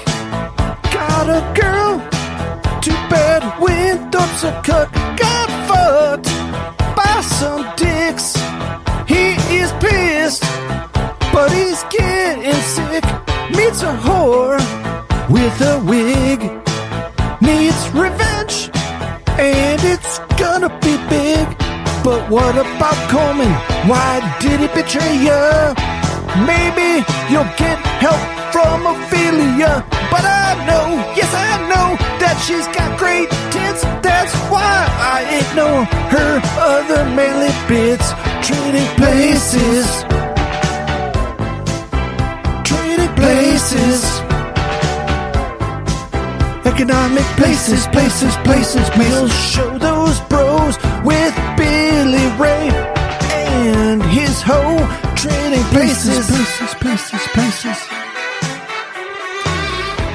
[0.93, 1.99] Got a girl,
[2.79, 4.93] too bad Winthrop's a cuck.
[5.17, 8.36] Got fucked by some dicks.
[15.47, 16.39] With a wig.
[17.39, 18.69] Needs revenge,
[19.39, 21.45] and it's gonna be big.
[22.03, 23.53] But what about Coleman?
[23.91, 25.73] Why did he betray ya?
[26.51, 26.89] Maybe
[27.31, 28.21] you'll get help
[28.53, 29.73] from Ophelia.
[30.11, 30.87] But I know,
[31.19, 31.89] yes, I know
[32.21, 33.81] that she's got great tits.
[34.07, 34.75] That's why
[35.15, 35.83] I ignore
[36.15, 36.33] her
[36.73, 38.07] other manly bits.
[38.47, 39.87] Trading places.
[42.69, 44.16] Trading places.
[46.77, 48.87] Economic places, places, places.
[48.95, 54.77] We'll show those bros with Billy Ray and his hoe.
[55.15, 57.77] Trading places, places, places, places.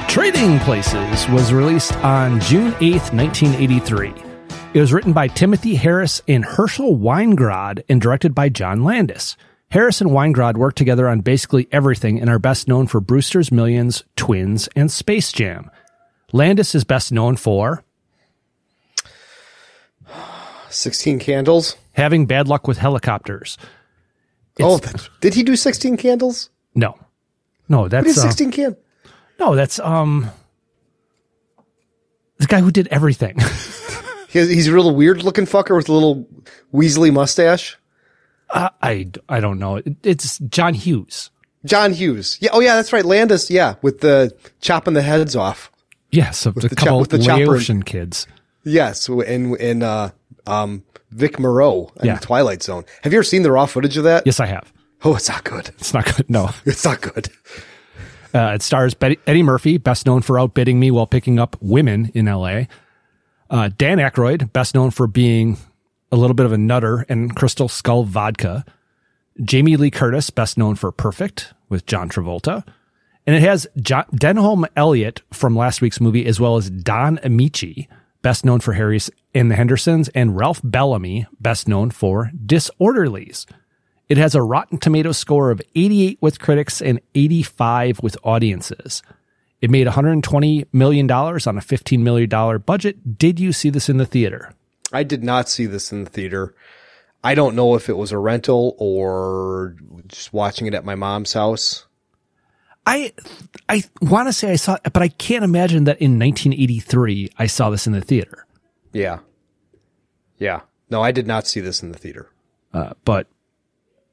[0.07, 4.15] Trading Places was released on June 8th, 1983.
[4.73, 9.37] It was written by Timothy Harris and Herschel Weingrod and directed by John Landis.
[9.73, 14.05] Harris and Weingrod worked together on basically everything and are best known for Brewster's Millions,
[14.15, 15.69] Twins, and Space Jam.
[16.33, 17.85] Landis is best known for
[20.71, 21.77] 16 Candles.
[21.93, 23.59] having bad luck with helicopters.
[24.61, 26.51] oh, that, did he do 16 Candles?
[26.75, 26.99] No.
[27.69, 28.77] No, What that's is uh, 16 can?
[29.39, 30.31] No, that's um
[32.39, 33.39] the guy who did everything.
[34.29, 36.27] He's, he's a real weird looking fucker with a little
[36.73, 37.77] Weasley mustache.
[38.49, 39.83] Uh, I I don't know.
[40.03, 41.31] It's John Hughes.
[41.67, 42.39] John Hughes.
[42.41, 42.49] Yeah.
[42.55, 42.75] Oh, yeah.
[42.77, 43.05] That's right.
[43.05, 43.51] Landis.
[43.51, 43.75] Yeah.
[43.83, 45.71] With the chopping the heads off.
[46.13, 48.27] Yes, of With the the couple with the and- Laotian kids.
[48.65, 49.09] Yes.
[49.09, 50.11] In, in, uh,
[50.47, 52.19] um, Vic Morrow in Yeah.
[52.19, 52.85] Twilight Zone.
[53.03, 54.25] Have you ever seen the raw footage of that?
[54.27, 54.73] Yes, I have.
[55.05, 55.69] Oh, it's not good.
[55.79, 56.31] It's not good.
[56.31, 57.29] No, It's not good.
[58.35, 62.11] uh, it stars Betty, Eddie Murphy, best known for outbidding me while picking up women
[62.15, 62.69] in L.A.
[63.51, 65.59] Uh, Dan Aykroyd, best known for being
[66.13, 68.65] a little bit of a nutter and Crystal Skull vodka.
[69.43, 72.65] Jamie Lee Curtis, best known for Perfect with John Travolta.
[73.27, 77.87] And it has John, Denholm Elliott from last week's movie, as well as Don Ameche,
[78.21, 83.47] best known for Harry's and the Hendersons, and Ralph Bellamy, best known for Disorderlies.
[84.09, 89.03] It has a Rotten Tomato score of 88 with critics and 85 with audiences.
[89.63, 93.19] It made $120 million on a $15 million budget.
[93.19, 94.53] Did you see this in the theater?
[94.93, 96.55] I did not see this in the theater.
[97.25, 99.77] I don't know if it was a rental or
[100.09, 101.87] just watching it at my mom's house.
[102.87, 103.13] I
[103.69, 107.71] I want to say I saw but I can't imagine that in 1983 I saw
[107.71, 108.47] this in the theater.
[108.93, 109.21] Yeah.
[110.39, 110.61] Yeah.
[110.91, 112.29] No, I did not see this in the theater.
[112.75, 113.27] Uh, but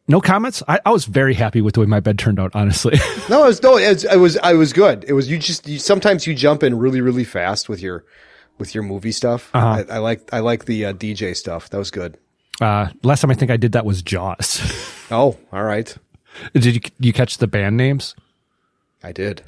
[0.07, 0.63] no comments.
[0.67, 2.51] I, I was very happy with the way my bed turned out.
[2.53, 2.97] Honestly,
[3.29, 5.03] No, it was no, it was, it was I was good.
[5.07, 8.05] It was you just you, sometimes you jump in really really fast with your
[8.57, 9.49] with your movie stuff.
[9.53, 9.83] Uh-huh.
[9.89, 11.69] I, I like I like the uh, DJ stuff.
[11.69, 12.17] That was good.
[12.61, 14.61] uh, last time I think I did that was Jaws.
[15.11, 15.97] Oh, all right.
[16.53, 18.13] did you you catch the band names?
[19.03, 19.43] I did.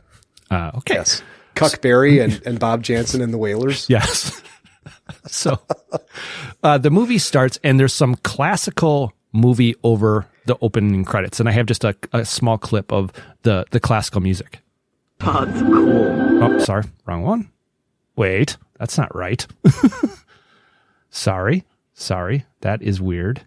[0.50, 0.96] Uh, okay.
[0.96, 1.22] Yes.
[1.56, 3.86] Cuck Berry and, and Bob Jansen and the Whalers.
[3.90, 4.42] Yes.
[5.28, 5.60] so
[6.64, 11.52] uh, the movie starts, and there's some classical movie over the opening credits, and I
[11.52, 13.12] have just a, a small clip of
[13.44, 14.60] the the classical music.
[15.20, 16.44] That's cool.
[16.44, 17.52] Oh, sorry, wrong one.
[18.16, 19.46] Wait, that's not right.
[21.12, 23.46] sorry, sorry, that is weird.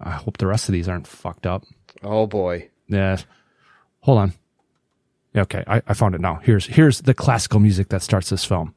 [0.00, 1.64] I hope the rest of these aren't fucked up.
[2.02, 2.68] Oh boy.
[2.88, 3.18] Yeah.
[4.00, 4.32] Hold on.
[5.36, 6.36] Okay, I, I found it now.
[6.42, 8.74] Here's here's the classical music that starts this film.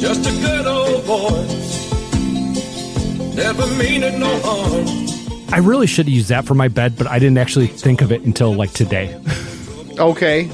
[0.00, 1.46] Just a good old boy.
[3.34, 4.86] Never meaning no harm.
[5.52, 8.12] I really should have used that for my bed, but I didn't actually think of
[8.12, 9.18] it until like today.
[9.96, 10.50] Okay.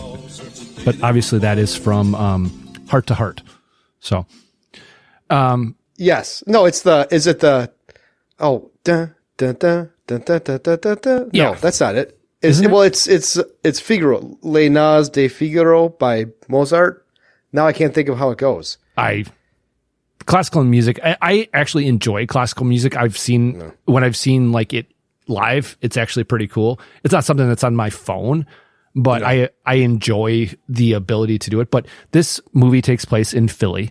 [0.84, 3.40] but obviously that is from um, Heart to Heart.
[4.00, 4.26] So,
[5.30, 6.44] um, Yes.
[6.46, 7.72] No, it's the is it the
[8.40, 10.98] oh dun dun dun dun dun dun dun dun.
[11.02, 11.30] dun.
[11.32, 11.50] Yeah.
[11.50, 12.18] No, that's not it.
[12.42, 12.70] Isn't it?
[12.70, 14.38] well it's it's it's Figaro.
[14.42, 17.06] Le Nozze di Figaro by Mozart.
[17.52, 18.78] Now I can't think of how it goes.
[18.96, 19.24] I
[20.26, 21.00] classical music.
[21.02, 22.96] I, I actually enjoy classical music.
[22.96, 24.86] I've seen when I've seen like it
[25.28, 26.80] live, it's actually pretty cool.
[27.04, 28.46] It's not something that's on my phone,
[28.94, 31.70] but I I enjoy the ability to do it.
[31.70, 33.90] But this movie takes place in Philly,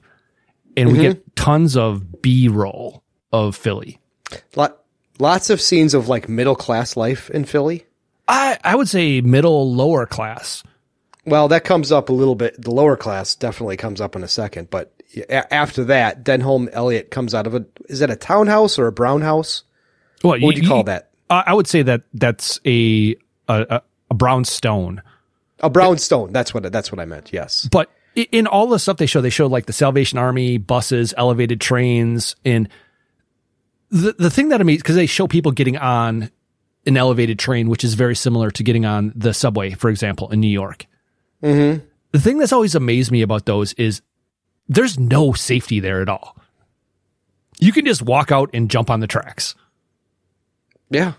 [0.75, 1.01] and we Mhm.
[1.01, 3.99] get tons of B roll of Philly.
[4.55, 4.79] Lot,
[5.19, 7.85] lots of scenes of like middle class life in Philly.
[8.27, 10.63] I I would say middle lower class.
[11.25, 12.61] Well, that comes up a little bit.
[12.61, 14.93] The lower class definitely comes up in a second, but
[15.29, 19.21] after that, Denholm Elliott comes out of a is that a townhouse or a brown
[19.21, 19.63] house?
[20.21, 21.09] What, What would you call that?
[21.29, 23.15] I I would say that that's a
[23.47, 25.01] a, a, a brownstone.
[25.61, 26.31] A brownstone.
[26.31, 27.33] That's what that's what I meant.
[27.33, 27.67] Yes.
[27.69, 31.61] But in all the stuff they show, they show like the Salvation Army buses, elevated
[31.61, 32.69] trains, and
[33.89, 36.29] the the thing that amazes because they show people getting on
[36.85, 40.39] an elevated train, which is very similar to getting on the subway, for example, in
[40.39, 40.85] New York.
[41.43, 41.85] Mm-hmm.
[42.11, 44.01] The thing that's always amazed me about those is
[44.67, 46.35] there's no safety there at all.
[47.59, 49.55] You can just walk out and jump on the tracks.
[50.89, 51.13] Yeah.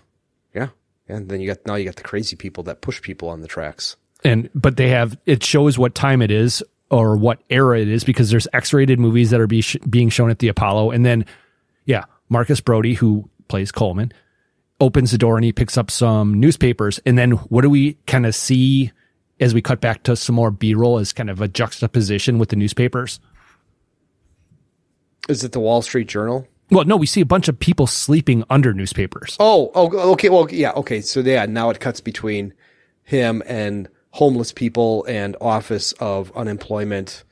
[0.53, 0.69] Yeah.
[1.07, 3.47] And then you got now you got the crazy people that push people on the
[3.47, 3.95] tracks.
[4.23, 8.03] and but they have it shows what time it is or what era it is
[8.03, 11.25] because there's X-rated movies that are be sh- being shown at the Apollo, and then
[11.85, 14.11] yeah, Marcus Brody who plays Coleman
[14.79, 18.25] opens the door and he picks up some newspapers, and then what do we kind
[18.25, 18.91] of see
[19.39, 22.55] as we cut back to some more B-roll as kind of a juxtaposition with the
[22.55, 23.19] newspapers?
[25.29, 26.47] Is it the Wall Street Journal?
[26.71, 29.35] Well, no, we see a bunch of people sleeping under newspapers.
[29.39, 30.29] Oh, oh, okay.
[30.29, 31.01] Well, yeah, okay.
[31.01, 32.53] So yeah, now it cuts between
[33.03, 37.23] him and homeless people and Office of Unemployment.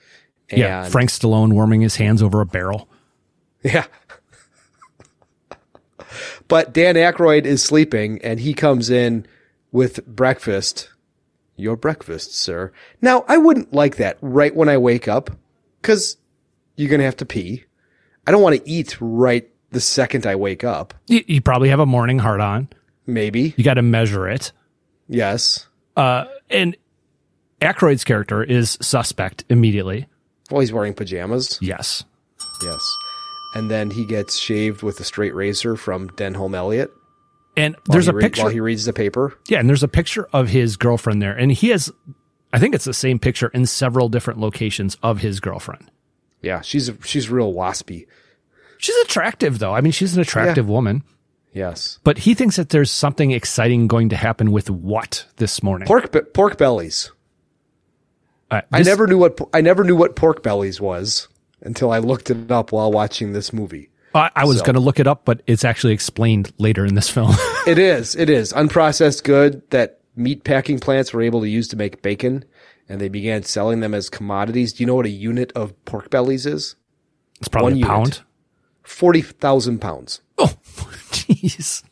[0.50, 2.89] And, yeah, Frank Stallone warming his hands over a barrel.
[3.62, 3.88] Yeah.
[6.47, 9.26] But Dan Aykroyd is sleeping and he comes in
[9.72, 10.89] with breakfast.
[11.55, 12.72] Your breakfast, sir.
[13.01, 15.30] Now, I wouldn't like that right when I wake up
[15.82, 16.18] because
[16.76, 17.66] you're going to have to pee.
[18.26, 20.93] I don't want to eat right the second I wake up.
[21.07, 22.70] You, you probably have a morning heart on.
[23.05, 23.53] Maybe.
[23.57, 24.51] You got to measure it.
[25.07, 25.68] Yes.
[25.97, 26.78] Uh, and
[27.62, 30.07] Aykroyd's character is suspect immediately.
[30.49, 31.60] Well, he's wearing pajamas.
[31.62, 32.03] Yes.
[32.64, 32.97] Yes.
[33.56, 36.91] And then he gets shaved with a straight razor from Denholm Elliott.
[37.58, 38.43] And there's a re- picture.
[38.43, 39.38] while he reads the paper.
[39.47, 41.91] yeah, and there's a picture of his girlfriend there, and he has,
[42.54, 45.91] I think it's the same picture in several different locations of his girlfriend.
[46.41, 48.06] Yeah, she's she's real waspy.
[48.78, 49.74] She's attractive though.
[49.74, 51.04] I mean, she's an attractive woman.
[51.52, 52.00] Yes.
[52.04, 55.88] But he thinks that there's something exciting going to happen with what this morning.
[55.88, 57.12] Pork be- pork bellies.
[58.52, 61.28] Uh, I never knew what I never knew what pork bellies was
[61.62, 63.89] until I looked it up while watching this movie.
[64.16, 66.95] I, I was So- going to look it up, but it's actually explained later in
[66.95, 67.36] this film.
[67.68, 68.16] it is.
[68.16, 72.43] It is unprocessed good that meat packing plants were able to use to make bacon,
[72.88, 74.74] and they began selling them as commodities.
[74.74, 76.76] Do you know what a unit of pork bellies is?
[77.39, 78.05] it's probably One a pound.
[78.07, 78.22] unit.
[78.84, 80.22] Forty thousand pounds.
[80.39, 80.47] Oh,
[81.12, 81.84] jeez.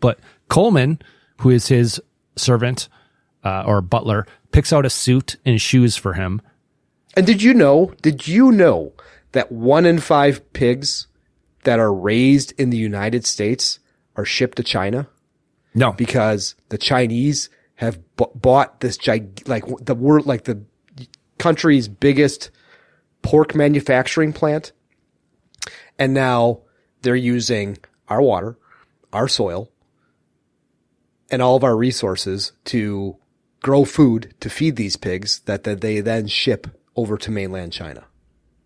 [0.00, 0.18] But
[0.48, 1.00] Coleman,
[1.40, 2.00] who is his
[2.36, 2.88] servant
[3.44, 6.40] uh, or butler, picks out a suit and shoes for him.
[7.18, 7.92] And did you know?
[8.00, 8.92] Did you know
[9.32, 11.08] that one in five pigs
[11.64, 13.80] that are raised in the United States
[14.14, 15.08] are shipped to China?
[15.74, 20.62] No, because the Chinese have b- bought this gig- like the world, like the
[21.38, 22.52] country's biggest
[23.22, 24.70] pork manufacturing plant.
[25.98, 26.60] And now
[27.02, 28.56] they're using our water,
[29.12, 29.72] our soil,
[31.32, 33.16] and all of our resources to
[33.60, 38.04] grow food to feed these pigs that, that they then ship over to mainland China.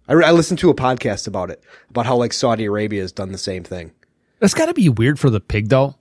[0.09, 3.31] I, I listened to a podcast about it, about how like Saudi Arabia has done
[3.31, 3.93] the same thing.
[4.41, 5.97] That's got to be weird for the pig, though.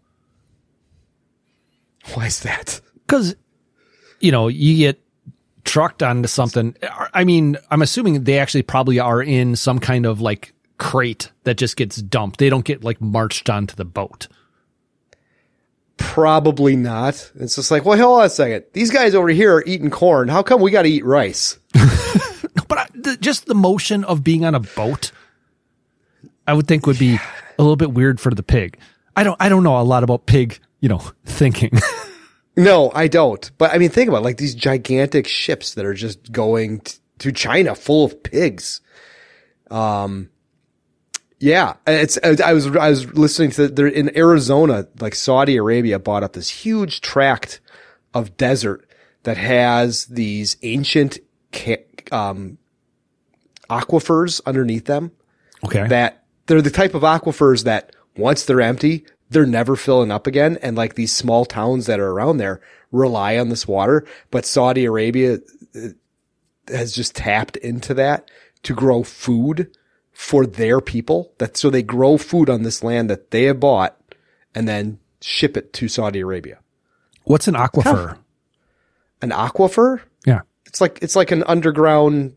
[2.13, 2.79] Why is that?
[3.05, 3.35] Because,
[4.21, 5.01] you know, you get
[5.65, 6.75] trucked onto something.
[7.13, 11.57] I mean, I'm assuming they actually probably are in some kind of like crate that
[11.57, 12.39] just gets dumped.
[12.39, 14.27] They don't get like marched onto the boat.
[15.97, 17.31] Probably not.
[17.35, 18.63] It's just like, well, hold on a second.
[18.73, 20.29] These guys over here are eating corn.
[20.29, 21.59] How come we got to eat rice?
[23.11, 25.11] The, just the motion of being on a boat,
[26.47, 28.77] I would think would be a little bit weird for the pig.
[29.15, 31.71] I don't, I don't know a lot about pig, you know, thinking.
[32.55, 33.51] No, I don't.
[33.57, 36.97] But I mean, think about it, like these gigantic ships that are just going t-
[37.19, 38.81] to China full of pigs.
[39.69, 40.29] Um,
[41.39, 46.23] yeah, it's, I was, I was listening to, they're in Arizona, like Saudi Arabia bought
[46.23, 47.61] up this huge tract
[48.13, 48.87] of desert
[49.23, 51.19] that has these ancient,
[51.51, 52.57] ca- um,
[53.71, 55.11] aquifers underneath them.
[55.63, 55.87] Okay.
[55.87, 60.57] That they're the type of aquifers that once they're empty, they're never filling up again.
[60.61, 62.61] And like these small towns that are around there
[62.91, 64.05] rely on this water.
[64.29, 65.39] But Saudi Arabia
[65.75, 65.79] uh,
[66.67, 68.29] has just tapped into that
[68.63, 69.75] to grow food
[70.11, 71.33] for their people.
[71.37, 73.97] That so they grow food on this land that they have bought
[74.53, 76.59] and then ship it to Saudi Arabia.
[77.23, 78.17] What's an aquifer?
[79.21, 80.01] An aquifer?
[80.25, 80.41] Yeah.
[80.65, 82.35] It's like it's like an underground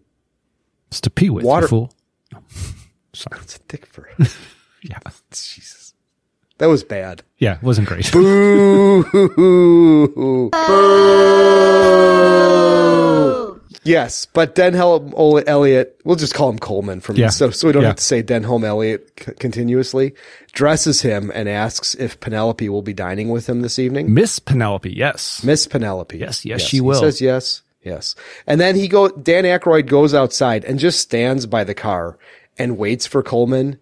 [0.95, 1.93] It's to pee with, you water fool.
[3.13, 3.41] Sorry.
[3.43, 4.09] It's a dick for
[4.83, 4.99] Yeah.
[5.33, 5.93] Jesus.
[6.59, 7.23] That was bad.
[7.39, 8.13] Yeah, it wasn't great.
[8.13, 9.03] Boo!
[9.13, 10.51] Boo!
[13.87, 17.29] Yes, but Denholm Elliot, we'll just call him Coleman from Yeah.
[17.29, 17.89] so so we don't Yeah.
[17.89, 20.15] have to say Denholm Elliot c- continuously.
[20.53, 24.15] Dresses him and asks if Penelope will be dining with him this evening.
[24.15, 25.43] Miss Penelope, yes.
[25.45, 26.17] Miss Penelope.
[26.17, 26.95] Yes, yes, she will.
[27.01, 28.14] He says yes, yes.
[28.47, 29.09] And then he go.
[29.09, 32.18] Dan Aykroyd goes outside and just stands by the car
[32.59, 33.78] and waits for Coleman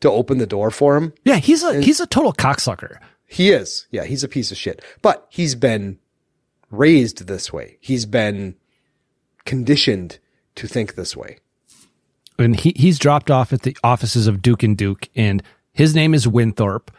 [0.00, 1.12] to open the door for him.
[1.24, 2.98] Yeah, he's a he's a total cocksucker.
[3.26, 3.86] He is.
[3.90, 4.84] Yeah, he's a piece of shit.
[5.00, 5.98] But he's been
[6.70, 7.78] raised this way.
[7.80, 8.56] He's been
[9.44, 10.18] conditioned
[10.56, 11.38] to think this way.
[12.38, 15.42] And he he's dropped off at the offices of Duke and Duke, and
[15.72, 16.90] his name is Winthorpe.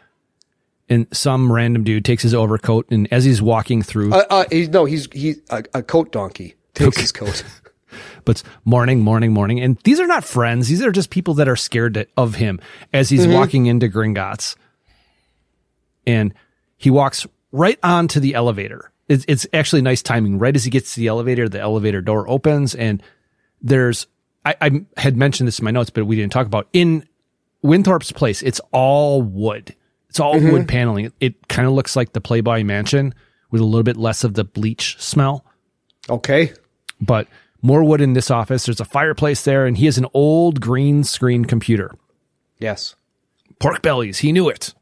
[0.88, 4.68] And some random dude takes his overcoat, and as he's walking through, Uh, uh, he's,
[4.68, 6.56] no, he's he's a, a coat donkey.
[6.74, 7.42] Takes his coat.
[8.26, 9.60] but morning, morning, morning.
[9.60, 10.68] And these are not friends.
[10.68, 12.60] These are just people that are scared to- of him
[12.92, 13.32] as he's Mhm.
[13.34, 14.56] walking into Gringotts.
[16.06, 16.34] And
[16.76, 18.90] he walks right onto the elevator.
[19.08, 20.38] It's, it's actually nice timing.
[20.38, 23.02] Right as he gets to the elevator, the elevator door opens and
[23.62, 24.06] there's,
[24.44, 27.06] I, I had mentioned this in my notes, but we didn't talk about in
[27.62, 28.42] Winthorpe's place.
[28.42, 29.74] It's all wood.
[30.14, 30.52] It's all Mhm.
[30.52, 31.06] wood paneling.
[31.06, 33.12] It, it kind of looks like the Playboy Mansion
[33.50, 35.44] with a little bit less of the bleach smell
[36.08, 36.52] Okay.
[37.00, 37.26] but
[37.62, 38.64] more wood in this office.
[38.66, 41.90] There's a fireplace there, and he has an old green screen computer.
[42.60, 42.94] Yes.
[43.58, 44.18] Pork bellies.
[44.18, 44.72] He knew it.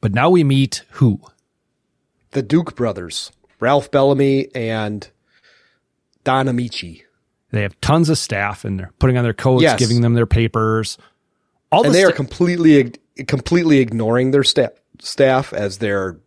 [0.00, 1.20] But now we meet who?
[2.32, 3.30] The Duke brothers,
[3.60, 5.08] Ralph Bellamy and
[6.24, 7.02] Don Ameche.
[7.52, 9.78] They have tons of staff, and they're putting on their coats, Yes.
[9.78, 10.98] giving them their papers.
[11.70, 12.94] All and the they are completely
[13.26, 16.18] completely ignoring their staff staff as they're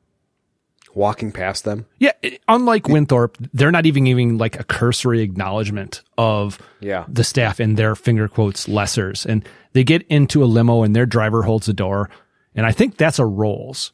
[0.94, 1.86] walking past them.
[2.00, 2.12] yeah.
[2.48, 7.04] Unlike Winthorpe, they're not even giving like a cursory acknowledgement of Yeah.
[7.10, 9.26] the staff and their finger quotes lessers.
[9.26, 12.10] And they get into a limo, and their driver holds the door,
[12.56, 13.92] and I think that's a Rolls.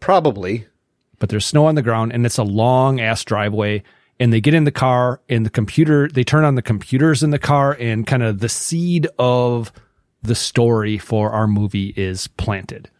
[0.00, 0.66] Probably.
[1.20, 3.82] but there's snow on the ground and it's a long ass driveway
[4.20, 7.30] and they get in the car and the computer they turn on the computers in
[7.30, 9.72] the car and kind of the seed of
[10.24, 12.90] the story for our movie is planted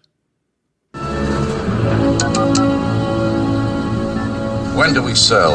[4.75, 5.55] When do we sell?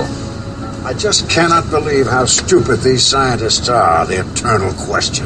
[0.85, 4.05] I just cannot believe how stupid these scientists are.
[4.05, 5.25] The eternal question.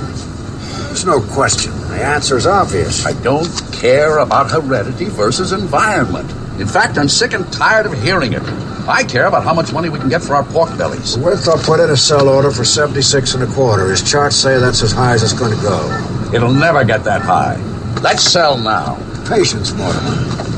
[0.87, 1.71] There's no question.
[1.89, 3.05] The answer is obvious.
[3.05, 6.31] I don't care about heredity versus environment.
[6.59, 8.41] In fact, I'm sick and tired of hearing it.
[8.87, 11.15] I care about how much money we can get for our pork bellies.
[11.15, 13.91] Winthorpe put in a sell order for 76 and a quarter.
[13.91, 16.12] His charts say that's as high as it's going to go.
[16.33, 17.57] It'll never get that high.
[18.01, 18.97] Let's sell now.
[19.29, 20.15] Patience, Mortimer.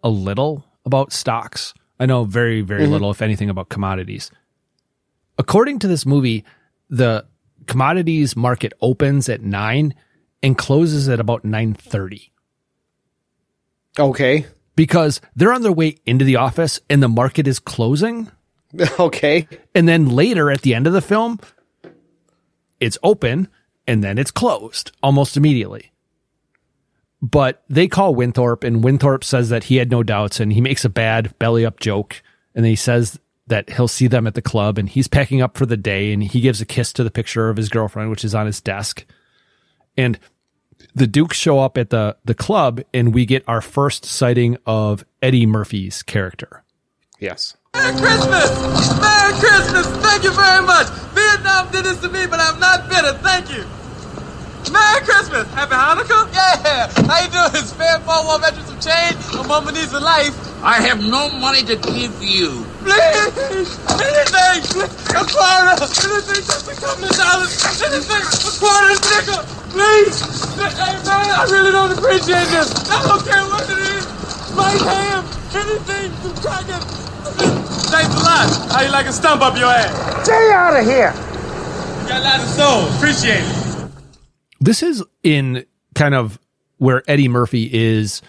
[0.03, 1.73] a little about stocks.
[1.99, 2.91] I know very, very Mhm.
[2.91, 4.31] little, if anything, about commodities.
[5.37, 6.45] According to this movie,
[6.89, 7.25] the
[7.67, 9.93] commodities market opens at nine
[10.41, 12.31] and closes at about nine thirty.
[13.99, 14.45] Okay.
[14.75, 18.31] Because they're on their way into the office and the market is closing.
[18.99, 19.47] Okay.
[19.73, 21.39] And then later at the end of the film,
[22.79, 23.47] it's open
[23.89, 25.91] and then it's closed almost immediately.
[27.23, 30.85] But they call Winthorpe and Winthorpe says that he had no doubts and he makes
[30.85, 32.21] a bad belly up joke.
[32.53, 35.57] And then he says that he'll see them at the club and he's packing up
[35.57, 38.23] for the day and he gives a kiss to the picture of his girlfriend, which
[38.23, 39.05] is on his desk.
[39.97, 40.19] And
[40.93, 45.03] the Dukes show up at the, the club and we get our first sighting of
[45.19, 46.63] Eddie Murphy's character.
[47.19, 47.57] Yes.
[47.73, 48.51] Merry Christmas!
[49.01, 49.87] Merry Christmas!
[50.03, 50.87] Thank you very much!
[51.15, 53.13] Vietnam did this to me, but I'm not bitter.
[53.13, 53.78] Thank you.
[54.67, 55.47] Merry Christmas!
[55.55, 56.27] Happy Hanukkah?
[56.35, 56.91] Yeah!
[57.07, 57.63] How you doing?
[57.63, 59.15] Spare four more veterans of change?
[59.33, 60.35] My mama needs a life.
[60.61, 62.67] I have no money to give you.
[62.83, 63.79] Please!
[63.87, 64.59] Anything!
[65.15, 65.79] A quarter!
[65.79, 66.43] Anything!
[66.43, 67.55] Just a couple of dollars!
[67.79, 68.23] Anything!
[68.27, 69.41] A quarter, a nickel!
[69.71, 70.19] Please!
[70.59, 72.69] Hey, man, I really don't appreciate this.
[72.91, 74.05] I don't care what it is.
[74.53, 75.23] My ham!
[75.55, 76.11] Anything!
[76.19, 76.83] Some crackers!
[77.89, 78.47] Thanks a lot.
[78.75, 79.89] How you like a stump up your ass?
[80.27, 81.13] Stay out of here!
[82.03, 82.85] You got a lot of soul.
[82.97, 83.69] Appreciate it.
[84.59, 86.39] This is in kind of
[86.77, 88.21] where Eddie Murphy is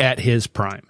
[0.00, 0.88] at his prime.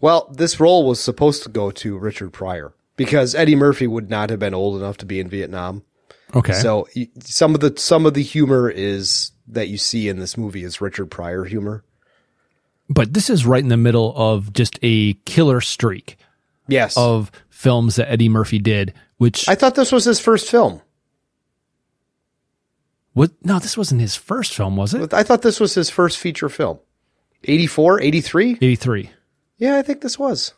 [0.00, 4.30] Well, this role was supposed to go to Richard Pryor because Eddie Murphy would not
[4.30, 5.82] have been old enough to be in Vietnam.
[6.34, 6.52] Okay.
[6.52, 6.86] So
[7.20, 10.80] some of the some of the humor is that you see in this movie is
[10.80, 11.84] Richard Pryor humor.
[12.90, 16.16] But this is right in the middle of just a killer streak.
[16.68, 16.96] Yes.
[16.96, 20.82] Of films that Eddie Murphy did, which I thought this was his first film.
[23.18, 25.12] What no, this wasn't his first film, was it?
[25.12, 26.78] I thought this was his first feature film.
[27.44, 28.52] 84, 83?
[28.52, 29.10] 83.
[29.58, 30.54] Yeah, I think this was.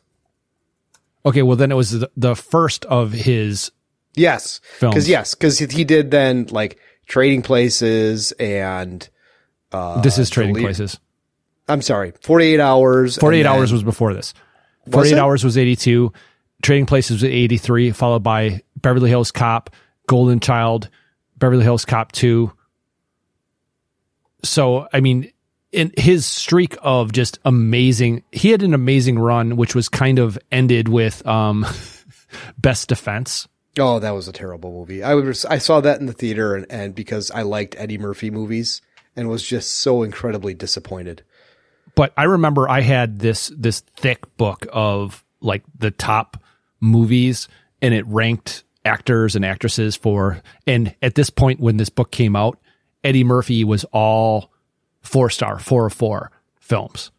[1.25, 3.73] Okay, well then it was the, the first of his
[4.15, 4.61] Yes.
[4.81, 9.09] Cuz yes, cuz he did then like Trading Places and
[9.73, 10.99] uh This is Trading Places.
[11.69, 12.13] I'm sorry.
[12.23, 13.17] 48 hours.
[13.17, 14.35] 48 then- hours was before this.
[14.91, 15.19] 48 it?
[15.19, 16.13] hours was 82.
[16.63, 19.71] Trading Places was 83, followed by Beverly Hills Cop,
[20.07, 20.91] Golden Child,
[21.41, 22.53] Beverly Hills Cop 2.
[24.45, 25.33] So, I mean,
[25.73, 30.39] in his streak of just amazing, he had an amazing run, which was kind of
[30.53, 31.67] ended with um,
[32.59, 33.49] Best Defense.
[33.79, 35.03] Oh, that was a terrible movie.
[35.03, 38.31] I was I saw that in the theater and, and because I liked Eddie Murphy
[38.31, 38.83] movies
[39.15, 41.23] and was just so incredibly disappointed.
[41.95, 46.43] but I remember I had this this thick book of like the top
[46.81, 47.47] movies
[47.81, 52.35] and it ranked actors and actresses for and at this point when this book came
[52.35, 52.59] out
[53.05, 54.51] Eddie Murphy was all
[55.03, 57.11] four star four of four films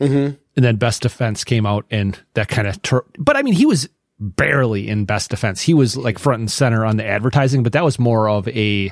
[0.00, 0.38] Mhm.
[0.56, 3.66] and then Best Defense came out and that kind of tur- but I mean he
[3.66, 3.88] was
[4.18, 7.84] barely in Best Defense he was like front and center on the advertising but that
[7.84, 8.90] was more of a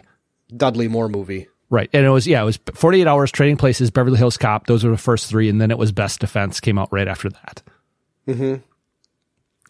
[0.57, 1.47] Dudley Moore movie.
[1.73, 1.89] Right.
[1.93, 4.67] And it was, yeah, it was 48 hours, Trading Places, Beverly Hills Cop.
[4.67, 5.49] Those were the first three.
[5.49, 7.63] And then it was Best Defense came out right after that.
[8.27, 8.61] Mhm.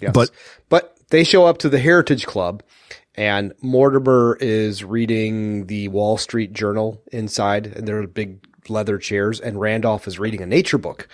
[0.00, 0.12] Yes.
[0.14, 0.30] But-
[0.70, 2.62] but they show up to the Heritage Club
[3.14, 9.40] and Mortimer is reading the Wall Street Journal inside and there are big leather chairs
[9.40, 11.08] and Randolph is reading a nature book.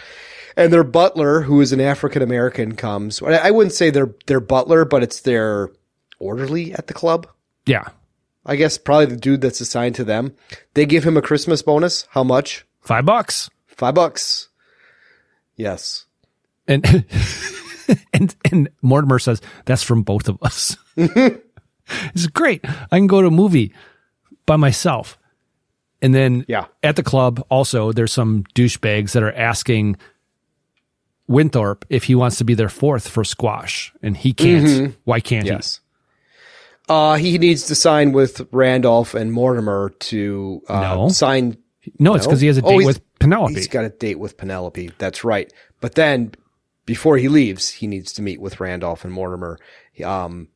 [0.56, 3.20] And their butler, who is an African American, comes.
[3.22, 5.70] I wouldn't say their their butler, but it's their
[6.18, 7.26] orderly at the club.
[7.66, 7.88] Yeah.
[8.46, 10.34] I guess probably the dude that's assigned to them.
[10.74, 12.06] They give him a Christmas bonus.
[12.10, 12.64] How much?
[12.80, 13.50] Five bucks.
[13.66, 14.48] Five bucks.
[15.56, 16.06] Yes.
[16.68, 16.84] And,
[18.12, 20.76] and, and Mortimer says, that's from both of us.
[20.96, 22.64] it's great.
[22.64, 23.72] I can go to a movie
[24.46, 25.18] by myself.
[26.02, 26.66] And then Yeah.
[26.82, 29.96] at the club, also, there's some douchebags that are asking
[31.28, 33.92] Winthorpe if he wants to be their fourth for squash.
[34.02, 34.66] And he can't.
[34.66, 34.96] Mhm.
[35.04, 35.50] Why can't he?
[35.50, 35.80] Yes.
[36.88, 41.08] Uh, he needs to sign with Randolph and Mortimer to uh, No.
[41.08, 41.56] sign.
[41.98, 43.54] No, it's 'cause he has a date he's- with Penelope.
[43.54, 44.92] He's got a date with Penelope.
[44.98, 45.52] That's right.
[45.80, 46.32] But then,
[46.86, 49.58] before he leaves, he needs to meet with Randolph and Mortimer.
[50.04, 50.48] Um,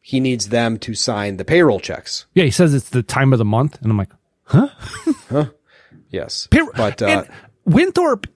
[0.00, 2.26] he needs them to sign the payroll checks.
[2.34, 3.78] Yeah, he says it's the time of the month.
[3.82, 4.12] And I'm like,
[4.44, 4.68] huh?
[5.28, 5.46] huh?
[6.10, 7.24] Yes, Payroll- but uh,
[7.64, 8.26] Winthorpe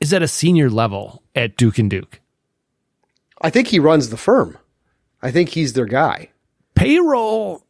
[0.00, 2.20] is at a senior level at Duke and Duke.
[3.40, 4.58] I think he runs the firm.
[5.22, 6.30] I think he's their guy.
[6.74, 7.64] Payroll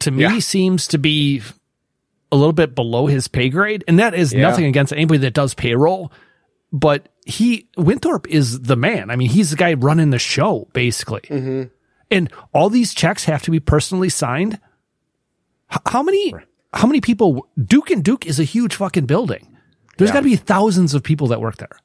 [0.00, 0.38] to me Yeah.
[0.38, 1.42] seems to be
[2.32, 4.42] a little bit below his pay grade, and that is Yeah.
[4.42, 6.12] nothing against anybody that does payroll.
[6.78, 9.10] But he Winthorpe is the man.
[9.10, 11.22] I mean, he's the guy running the show basically.
[11.22, 11.62] Mm-hmm.
[12.10, 14.60] And all these checks have to be personally signed.
[15.72, 16.34] H- how many
[16.72, 19.56] how many people Duke and Duke is a huge fucking building.
[19.96, 20.14] There's Yeah.
[20.14, 21.78] got to be thousands of people that work there.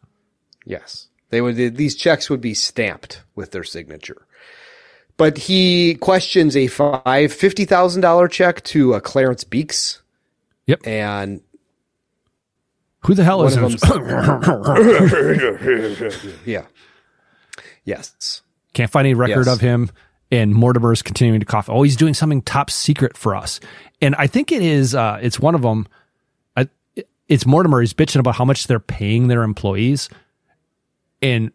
[0.65, 1.07] Yes.
[1.29, 4.27] They would these checks would be stamped with their signature.
[5.17, 10.01] But he questions a five fifty thousand dollar check to uh, Clarence Beeks.
[10.67, 10.85] Yep.
[10.85, 11.41] And
[13.05, 13.73] Who the hell one is of
[16.45, 16.65] yeah.
[17.83, 18.41] Yes.
[18.73, 19.55] Can't find any record Yes.
[19.55, 19.89] of him.
[20.31, 21.69] And Mortimer's continuing to cough.
[21.69, 23.59] Oh, he's doing something top secret for us.
[24.01, 25.87] And I think it is, uh, it's one of them.
[26.55, 26.69] I,
[27.27, 27.81] it's Mortimer.
[27.81, 30.09] He's bitching about how much they're paying their employees.
[31.21, 31.51] And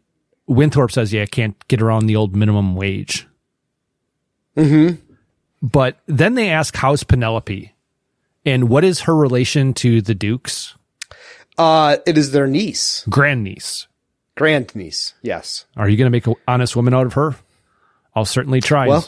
[0.46, 3.26] Winthorpe says, yeah, I can't get around the old minimum wage.
[4.56, 4.96] Mm-hmm.
[5.62, 7.72] But then they ask, how's Penelope?
[8.44, 10.75] And what is her relation to the Dukes?
[11.58, 13.86] Uh, it is their niece, Grandniece.
[14.36, 15.14] grandniece.
[15.22, 15.64] Yes.
[15.76, 17.34] Are you going to make an honest woman out of her?
[18.14, 18.86] I'll certainly try.
[18.88, 19.06] Well,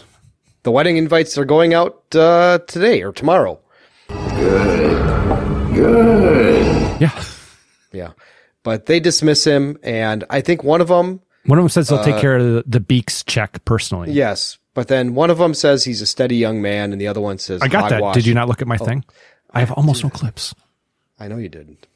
[0.63, 3.61] the wedding invites are going out uh, today or tomorrow.
[4.09, 5.75] Good.
[5.75, 7.01] Good.
[7.01, 7.23] Yeah.
[7.93, 8.13] Yeah.
[8.63, 12.03] But they dismiss him, and I think one of them, One of them says they'll
[12.05, 14.13] take Uh, care of the, the Beeks check personally.
[14.13, 17.21] yes, but then one of them says he's a steady young man, and the other
[17.21, 17.97] one says I got that.
[17.97, 18.15] hogwash.
[18.15, 19.05] Did you not look at my Oh, thing?
[19.51, 20.55] I have almost no clips.
[21.19, 21.87] I know you didn't.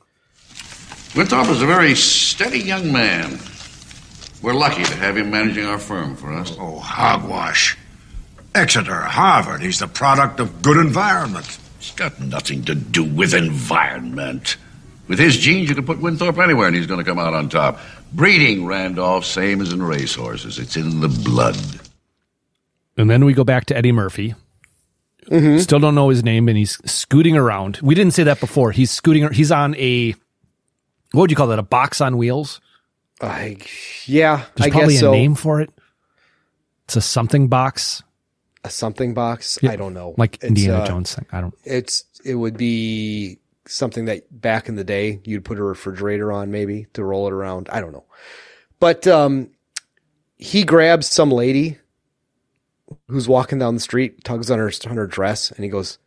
[1.15, 3.39] Winthrop is a very steady young man.
[4.41, 6.57] We're lucky to have him managing our firm for us.
[6.59, 7.77] Oh, oh hogwash.
[8.55, 9.61] Exeter, Harvard.
[9.61, 11.59] He's the product of good environment.
[11.79, 14.57] It's got nothing to do with environment.
[15.07, 17.51] With his genes, you could put Winthrop anywhere and he's going to come out on
[17.51, 17.79] top.
[18.15, 20.59] Breeding, Randolph, same as in racehorses.
[20.59, 21.57] It's in the blood.
[22.97, 24.35] And then we go back to Eddie Murphy.
[25.27, 25.59] Mm-hmm.
[25.59, 27.79] Still don't know his name, and he's scooting around.
[27.81, 28.73] We didn't say that before.
[28.73, 29.33] He's scooting.
[29.33, 30.15] He's on a
[31.13, 31.59] what would you call that?
[31.59, 32.61] A box on wheels.
[33.21, 33.59] I
[34.07, 35.13] yeah, There's I probably a so.
[35.13, 35.71] name for it.
[36.85, 38.03] It's a something box,
[38.65, 39.59] A something box.
[39.63, 40.15] I don't know.
[40.19, 41.27] like It's, Indiana uh, Jones thing.
[41.31, 41.55] I don't.
[41.65, 46.51] It's it would be something that back in the day you'd put a refrigerator on
[46.51, 47.69] maybe to roll it around.
[47.71, 48.05] I don't know.
[48.81, 49.51] But um
[50.37, 51.79] he grabs some lady
[53.09, 55.99] who's walking down the street, tugs on her on her dress, and he goes,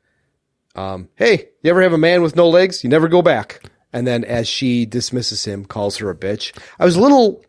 [0.75, 2.83] um, hey, you ever have a man with no legs?
[2.83, 3.61] You never go back.
[3.95, 6.51] And then as she dismisses him, calls her a bitch.
[6.77, 7.43] I was a little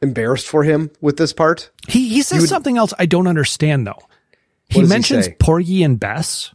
[0.00, 1.70] embarrassed for him with this part.
[1.86, 3.98] He he says You would- something else I don't understand though.
[4.70, 5.36] He does he mentions say?
[5.38, 6.54] Porgy and Bess.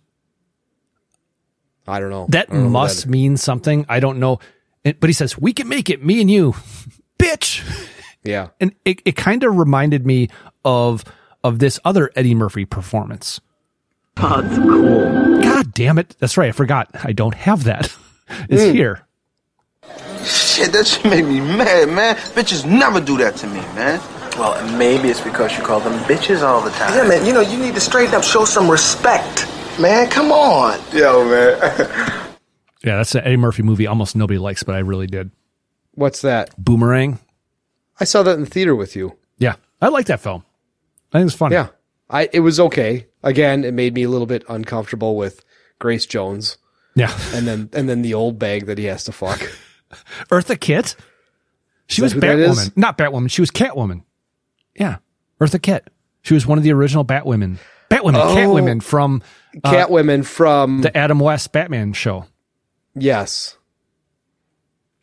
[1.87, 2.25] I don't know.
[2.29, 3.85] That don't know must that- mean something.
[3.87, 4.39] I don't know.
[4.83, 6.53] But he says, we can make it, me and you.
[7.19, 7.63] Bitch.
[8.23, 8.49] Yeah.
[8.59, 10.29] And it, it kind of reminded me
[10.65, 11.03] of
[11.43, 13.39] of this other Eddie Murphy performance.
[14.15, 15.41] Pod's cool.
[15.41, 16.15] God damn it.
[16.19, 16.49] That's right.
[16.49, 16.89] I forgot.
[17.03, 17.93] I don't have that.
[18.49, 18.71] It's Hmm.
[18.73, 19.01] here.
[20.23, 22.15] Shit, that shit made me mad, man.
[22.15, 23.99] Bitches never do that to me, man.
[24.37, 26.95] Well, maybe it's because you call them bitches all the time.
[26.95, 29.45] Yeah, man, you know, you need to straighten up, show some respect.
[29.79, 30.79] Man, come on.
[30.93, 32.19] Yo, man.
[32.85, 35.31] Yeah, that's an Eddie Murphy movie almost nobody likes, but I really did.
[35.93, 36.49] What's that?
[36.61, 37.17] Boomerang.
[37.97, 39.15] I saw that in the theater with you.
[39.37, 39.55] Yeah.
[39.81, 40.43] I like that film.
[41.13, 41.55] I think it's funny.
[41.55, 41.67] Yeah.
[42.09, 43.07] I it was okay.
[43.23, 45.45] Again, it made me a little bit uncomfortable with
[45.79, 46.57] Grace Jones.
[46.95, 47.17] Yeah.
[47.33, 49.39] And then and then the old bag that he has to fuck.
[50.29, 50.95] Eartha Kitt.
[51.87, 52.69] She was that who that is?
[52.69, 52.77] Batwoman.
[52.77, 53.31] Not Batwoman.
[53.31, 54.03] She was Catwoman.
[54.75, 54.97] Yeah.
[55.39, 55.89] Eartha Kitt.
[56.21, 57.57] She was one of the original Batwomen.
[57.89, 58.15] Batwomen.
[58.15, 58.35] Oh.
[58.35, 59.21] Catwomen from
[59.63, 62.25] uh, Catwomen from the Adam West Batman show.
[62.95, 63.57] Yes.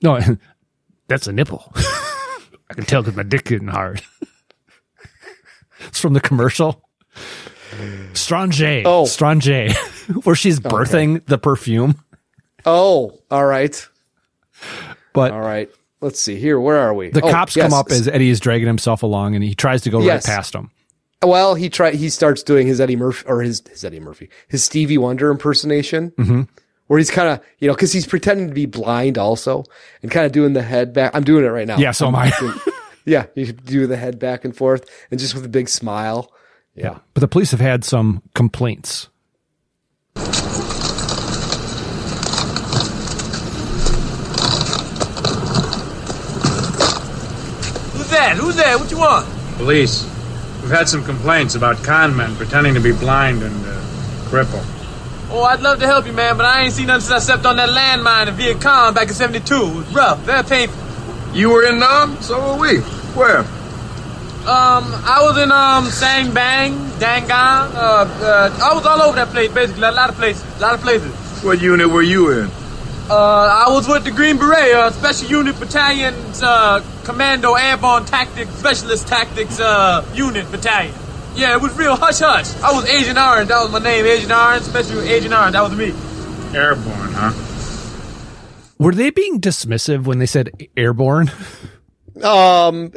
[0.02, 0.20] No,
[1.08, 1.72] that's a nipple.
[1.76, 4.00] I can tell because my dick getting hard.
[5.80, 6.88] it's from the commercial.
[8.14, 8.62] Strange.
[8.84, 9.06] Oh.
[9.06, 9.48] Strange.
[10.24, 11.97] Where she's birthing the perfume.
[12.66, 13.89] Oh, all right.
[15.12, 15.70] But all right.
[16.01, 16.59] Let's see here.
[16.59, 17.11] Where are we?
[17.11, 17.69] the Oh, cops yes.
[17.69, 20.27] come up as Eddie is dragging himself along and he tries to go Yes.
[20.27, 20.70] right past him.
[21.23, 24.65] Well, he try he starts doing his Eddie Murphy or his his Eddie Murphy, his
[24.65, 26.49] Stevie Wonder impersonation, Mhm.
[26.87, 29.65] where he's kind of you know because he's pretending to be blind also
[30.03, 31.11] and kind of doing the head back.
[31.15, 31.77] I'm doing it right now.
[31.77, 32.32] Yeah, so am I.
[33.05, 36.32] yeah, you do the head back and forth and just with a big smile.
[36.74, 36.99] Yeah.
[37.12, 39.10] But the police have had some complaints.
[47.93, 48.37] Who's that?
[48.37, 48.78] Who's that?
[48.81, 49.27] What you want?
[49.57, 50.05] Police.
[50.62, 53.81] We've had some complaints about con men pretending to be blind and uh,
[54.28, 54.65] crippled.
[55.31, 57.47] Oh, I'd love to help you, man, but I ain't seen nothing since I stepped
[57.47, 59.55] on that landmine in Viet Cong back in 72.
[59.55, 60.82] It was rough, very painful.
[61.35, 62.20] You were in Nam?
[62.20, 62.78] So were we.
[63.15, 63.45] Where?
[64.51, 69.28] Um, I was in, um, Sang Bang, Dangang, uh, uh, I was all over that
[69.28, 71.14] place, basically, a lot of places, a lot of places.
[71.44, 72.51] What unit were you in?
[73.09, 78.51] Uh, I was with the Green Beret, uh, Special Unit Battalion's uh, Commando Airborne Tactics
[78.56, 80.97] Specialist Tactics uh, Unit Battalion.
[81.36, 82.52] Yeah, it was real hush hush.
[82.60, 83.51] I was Agent Orange.
[83.51, 84.64] That was my name, Agent Orange.
[84.64, 85.52] Special Agent Orange.
[85.52, 85.94] That was me.
[86.59, 87.32] Airborne, huh?
[88.78, 91.31] Were they being dismissive when they said airborne?
[92.20, 92.93] Um,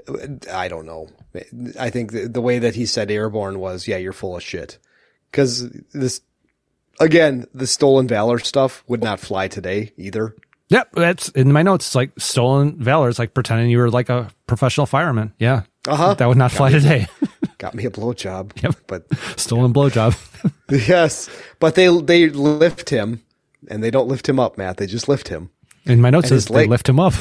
[0.52, 1.10] I don't know.
[1.80, 4.78] I think the, the way that he said airborne was, yeah, you're full of shit.
[5.32, 6.22] Cause this,
[7.00, 10.36] again, the stolen valor stuff would not fly today either.
[10.70, 11.88] Yep, that's in my notes.
[11.88, 13.10] It's like stolen valor.
[13.10, 15.34] It's like pretending you were like a professional fireman.
[15.40, 16.14] Yeah, Uh huh.
[16.16, 17.08] that would not fly today.
[17.58, 18.52] Got me a blowjob.
[18.64, 18.76] Yep.
[18.88, 19.06] But
[19.40, 20.18] stolen blowjob.
[20.88, 21.30] yes,
[21.60, 23.22] but they, they lift him
[23.70, 24.78] and they don't lift him up, Matt.
[24.78, 25.50] They just lift him.
[25.86, 27.14] In my notes, says his they leg- lift him up.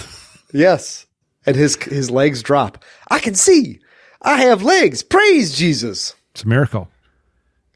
[0.53, 1.07] Yes.
[1.45, 2.85] And his, his legs drop.
[3.11, 3.81] I can see.
[4.23, 5.03] I have legs.
[5.03, 6.15] Praise Jesus.
[6.33, 6.89] It's a miracle.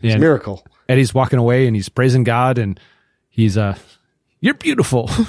[0.00, 0.64] It's a miracle.
[0.88, 2.78] Eddie's walking away and he's praising God and
[3.28, 3.76] he's uh,
[4.40, 5.10] you're beautiful.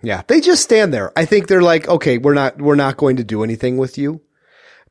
[0.00, 1.10] Yeah, they just stand there.
[1.16, 4.20] I think they're like, okay, we're not we're not going to do anything with you.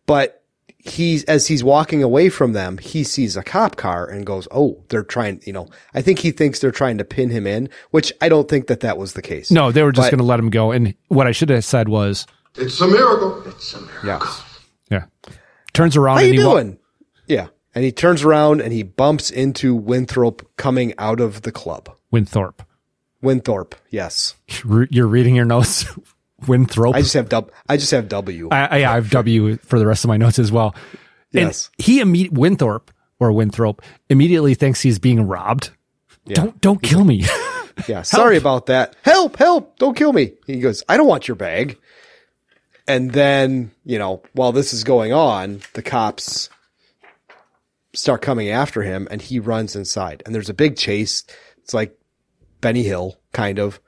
[0.06, 0.44] But
[0.80, 4.84] he's as he's walking away from them, he sees a cop car and goes, "Oh,
[4.90, 8.12] they're trying." You know, I think he thinks they're trying to pin him in, which
[8.20, 9.50] I don't think that that was the case.
[9.50, 10.72] no, they were just going to let him go.
[10.72, 13.44] And what I should have said was, It's a miracle.
[13.48, 14.08] It's a miracle.
[14.10, 14.22] Yes.
[14.22, 14.47] yeah,
[15.78, 16.78] turns around How and you he wa- doing?
[17.28, 21.90] yeah, and he turns around and he bumps into Winthrop coming out of the club.
[22.12, 22.64] Winthorpe.
[23.22, 24.36] Winthorpe, yes.
[24.90, 25.86] You're reading your notes.
[26.48, 26.96] Winthrop.
[26.96, 27.52] I just have dub.
[27.68, 28.50] I just have W.
[28.52, 30.76] I, I, I have W for the rest of my notes as well.
[31.32, 31.72] Yes.
[31.80, 35.72] And he imme- Winthorpe or Winthrop immediately thinks he's being robbed.
[36.26, 36.36] Yeah.
[36.36, 37.26] Don't don't kill me.
[37.88, 38.96] Yeah, sorry about that.
[39.04, 40.34] Help, help, don't kill me.
[40.48, 41.78] He goes, I don't want your bag.
[42.88, 46.50] And then, you know, while this is going on, the cops
[47.94, 50.24] start coming after him and he runs inside.
[50.26, 51.24] And there's a big chase.
[51.58, 51.98] It's like
[52.62, 53.82] Benny Hill, kind of.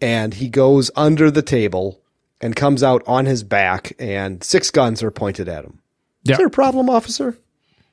[0.00, 2.00] And he goes under the table
[2.40, 5.80] and comes out on his back and six guns are pointed at him.
[6.24, 6.32] Yeah.
[6.32, 7.36] Is there a problem, officer?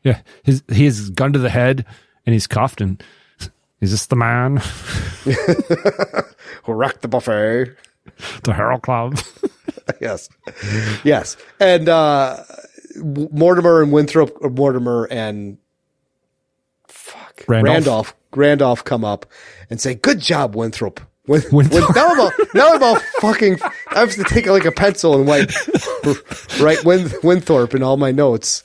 [0.03, 1.85] yeah, his he has gun to the head
[2.25, 3.01] and he's cuffed and
[3.81, 4.57] is this the man?
[6.63, 7.75] Who wrecked the buffet?
[8.43, 9.19] the Herald Club.
[10.01, 10.29] yes.
[11.03, 11.37] Yes.
[11.59, 12.43] And uh
[13.03, 15.57] Mortimer and Winthrop Mortimer and
[16.87, 17.73] fuck Randolph.
[17.75, 19.25] Randolph Randolph come up
[19.69, 20.99] and say, Good job, Winthrop.
[21.27, 21.83] Win- Winthrop.
[21.89, 23.59] Win- now I'm all, now I'm all fucking
[23.89, 25.49] I have to take like a pencil and like
[26.59, 28.63] write Win- Winthorpe in all my notes.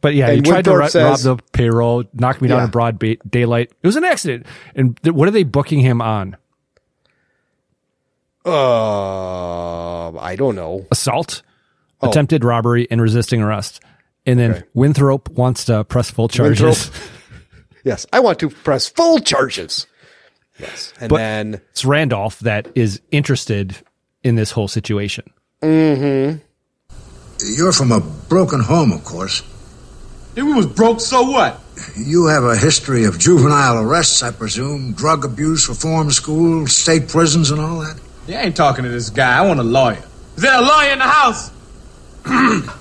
[0.00, 2.64] But yeah, he And tried to Winthorpe says- rob the payroll, knock me down Yeah.
[2.66, 3.72] in broad ba- daylight.
[3.82, 4.46] It was an accident.
[4.74, 6.36] And th- what are they booking him on?
[8.48, 10.86] Uh I don't know.
[10.90, 11.42] Assault,
[12.00, 12.08] Oh.
[12.08, 13.80] attempted robbery, and resisting arrest.
[14.26, 14.62] And then Okay.
[14.74, 16.60] Winthrop wants to press full charges.
[16.60, 16.94] Winthrop.
[17.84, 18.04] Yes.
[18.12, 19.86] I want to press full charges.
[20.58, 20.92] Yes.
[21.00, 23.76] And But- then It's Randolph that is interested
[24.22, 25.24] in this whole situation.
[25.62, 26.38] mm-hmm.
[27.56, 29.42] You're from a broken home, of course.
[30.36, 31.60] If we was broke, so what?
[31.96, 37.50] You have a history of juvenile arrests, I presume, drug abuse, reform school, state prisons,
[37.52, 37.96] and all that.
[38.28, 39.38] You ain't talking to this guy.
[39.38, 40.04] I want a lawyer.
[40.36, 41.50] Is there a lawyer in the house?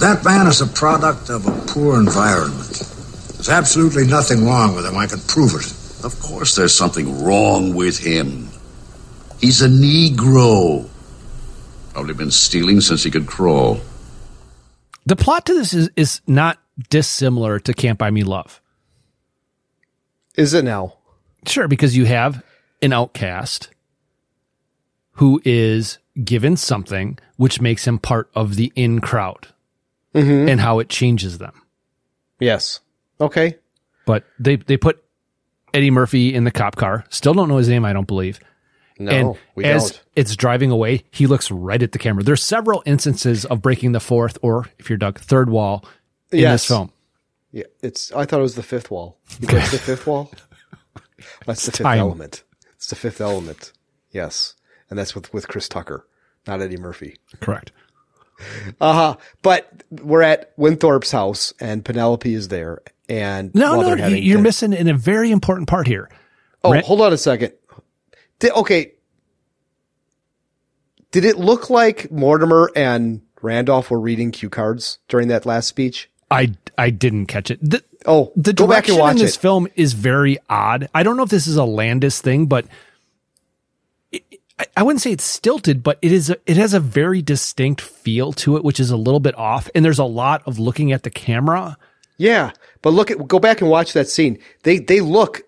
[0.00, 2.68] That man is a product of a poor environment.
[2.68, 4.96] There's absolutely nothing wrong with him.
[4.96, 5.66] I can prove it.
[6.06, 8.48] Of course, there's something wrong with him.
[9.40, 10.88] He's a Negro.
[11.92, 13.80] Probably been stealing since he could crawl.
[15.04, 16.58] The plot to this is, is not
[16.88, 18.59] dissimilar to Can't Buy Me Love.
[20.36, 20.94] Is it now?
[21.46, 22.42] Sure, because you have
[22.82, 23.70] an outcast
[25.12, 29.48] who is given something which makes him part of the in crowd
[30.12, 30.48] Mm-hmm.
[30.48, 31.52] and how it changes them.
[32.40, 32.80] Yes.
[33.20, 33.56] Okay.
[34.06, 35.00] But they, they put
[35.72, 37.04] Eddie Murphy in the cop car.
[37.10, 38.40] Still don't know his name, I don't believe.
[38.98, 40.02] No, and we as don't.
[40.16, 42.24] it's driving away, he looks right at the camera.
[42.24, 45.84] There's several instances of breaking the fourth or, if you're Doug, third wall
[46.32, 46.62] in Yes.
[46.62, 46.90] this film.
[47.52, 48.12] Yeah, it's.
[48.12, 49.18] I thought it was the fifth wall.
[49.40, 50.30] You think the fifth wall?
[51.46, 51.98] That's the fifth Time.
[51.98, 52.44] element.
[52.76, 53.72] It's the fifth element.
[54.10, 54.54] Yes,
[54.88, 56.06] and that's with with Chris Tucker,
[56.46, 57.16] not Eddie Murphy.
[57.40, 57.72] Correct.
[58.80, 59.16] Uh huh.
[59.42, 64.88] But we're at Winthorpe's house, and Penelope is there, and No, no, you're missing in
[64.88, 66.08] a very important part here.
[66.64, 67.52] Oh, hold on a second.
[68.38, 68.92] Did, okay.
[71.10, 76.09] Did it look like Mortimer and Randolph were reading cue cards during that last speech?
[76.30, 77.58] I I didn't catch it.
[77.62, 79.40] The, oh, the go back and direction in this it.
[79.40, 80.88] film is very odd.
[80.94, 82.66] I don't know if this is a Landis thing, but
[84.12, 84.22] it,
[84.58, 86.30] I, I wouldn't say it's stilted, but it is.
[86.30, 89.68] A, it has a very distinct feel to it, which is a little bit off.
[89.74, 91.76] And there's a lot of looking at the camera.
[92.16, 92.52] Yeah,
[92.82, 94.38] but look at go back and watch that scene.
[94.62, 95.42] They they look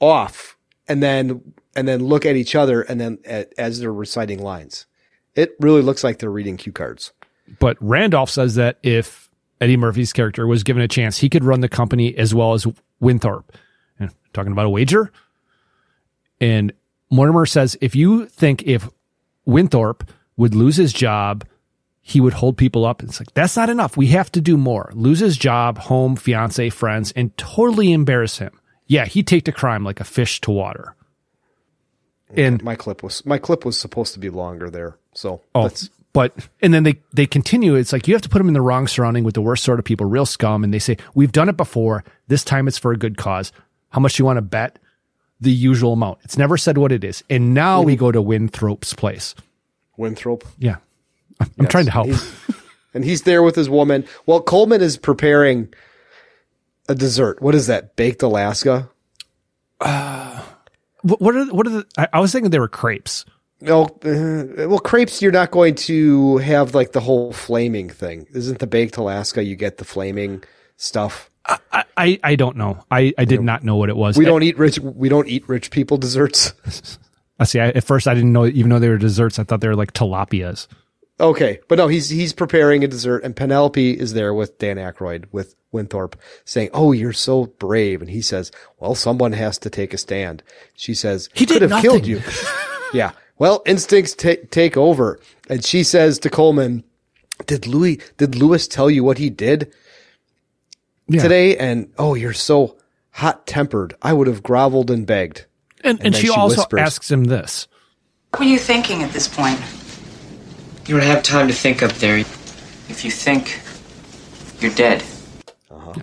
[0.00, 0.56] off
[0.88, 4.86] and then and then look at each other and then at, as they're reciting lines.
[5.34, 7.12] It really looks like they're reading cue cards.
[7.60, 9.27] But Randolph says that if
[9.60, 12.66] Eddie Murphy's character was given a chance, he could run the company as well as
[13.00, 13.52] Winthorpe.
[13.98, 15.10] And talking about a wager.
[16.40, 16.72] And
[17.10, 18.88] Mortimer says if you think if
[19.46, 21.44] Winthorpe would lose his job,
[22.00, 23.02] he would hold people up.
[23.02, 23.96] It's like, that's not enough.
[23.96, 24.90] We have to do more.
[24.94, 28.58] Lose his job, home, fiance, friends, and totally embarrass him.
[28.86, 30.94] Yeah, he'd take to crime like a fish to water.
[32.34, 34.96] And my clip was my clip was supposed to be longer there.
[35.12, 37.74] So Oh, let's but and then they they continue.
[37.74, 39.78] It's like you have to put them in the wrong surrounding with the worst sort
[39.78, 40.64] of people, real scum.
[40.64, 42.04] And they say we've done it before.
[42.28, 43.52] This time it's for a good cause.
[43.90, 44.78] How much do you want to bet?
[45.40, 46.18] The usual amount.
[46.24, 47.22] It's never said what it is.
[47.30, 48.00] And now we mm-hmm.
[48.00, 49.34] go to winthrop's place.
[49.96, 50.44] Winthrop.
[50.58, 50.76] Yeah,
[51.40, 52.06] I'm, I'm trying to help.
[52.06, 52.34] He's-
[52.94, 54.04] and he's there with his woman.
[54.26, 55.72] Well, Coleman is preparing
[56.88, 57.40] a dessert.
[57.40, 57.94] What is that?
[57.96, 58.88] Baked Alaska?
[59.80, 60.42] Uh,
[61.02, 61.86] what, what are what are the?
[61.96, 63.24] I, I was thinking they were crepes.
[63.60, 65.20] No, uh, well, crepes.
[65.20, 68.26] You're not going to have like the whole flaming thing.
[68.32, 69.42] Isn't the baked Alaska?
[69.42, 70.44] You get the flaming
[70.76, 71.30] stuff.
[71.72, 72.84] I, I, I don't know.
[72.90, 74.16] I, I did not know what it was.
[74.16, 74.78] We don't eat rich.
[74.78, 76.52] We don't eat rich people desserts.
[77.38, 77.58] I see.
[77.58, 78.46] I, at first, I didn't know.
[78.46, 80.68] Even though they were desserts, I thought they were like tilapias.
[81.20, 85.24] Okay, but no, he's he's preparing a dessert, and Penelope is there with Dan Aykroyd
[85.32, 89.92] with Winthorpe, saying, "Oh, you're so brave," and he says, "Well, someone has to take
[89.92, 90.44] a stand."
[90.74, 92.22] She says, He could did have killed you."
[92.92, 93.12] yeah.
[93.38, 96.84] Well, instincts ta- take over, and she says to Coleman,
[97.46, 98.00] "Did Louis?
[98.16, 99.72] Did Lewis tell you what he did
[101.08, 101.22] Yeah.
[101.22, 102.76] today?" And oh, you're so
[103.12, 103.94] hot tempered.
[104.02, 105.46] I would have groveled and begged.
[105.84, 107.68] And, and, then she, also whispers, asks him this.
[108.30, 109.60] What were you thinking at this point?
[110.88, 112.18] You don't have time to think up there.
[112.18, 113.60] If you think,
[114.60, 115.04] you're dead.
[115.70, 115.94] Uh huh.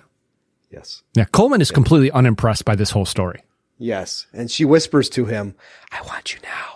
[0.72, 1.04] Yes.
[1.14, 3.42] Yeah, Coleman is completely unimpressed by this whole story.
[3.78, 4.28] Yes.
[4.32, 5.56] And she whispers to him,
[5.92, 6.75] I want you now.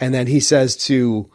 [0.00, 1.30] And then he says to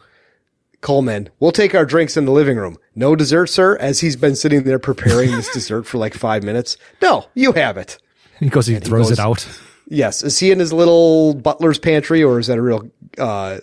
[0.80, 2.78] Coleman, we'll take our drinks in the living room.
[2.94, 6.76] No dessert, sir, as he's been sitting there preparing this dessert for like five minutes.
[7.02, 7.98] No, you have it.
[8.38, 9.48] He goes, he And he throws goes- it out.
[9.88, 10.22] Yes.
[10.22, 12.88] Is he in his little butler's pantry or is that a real,
[13.18, 13.58] uh,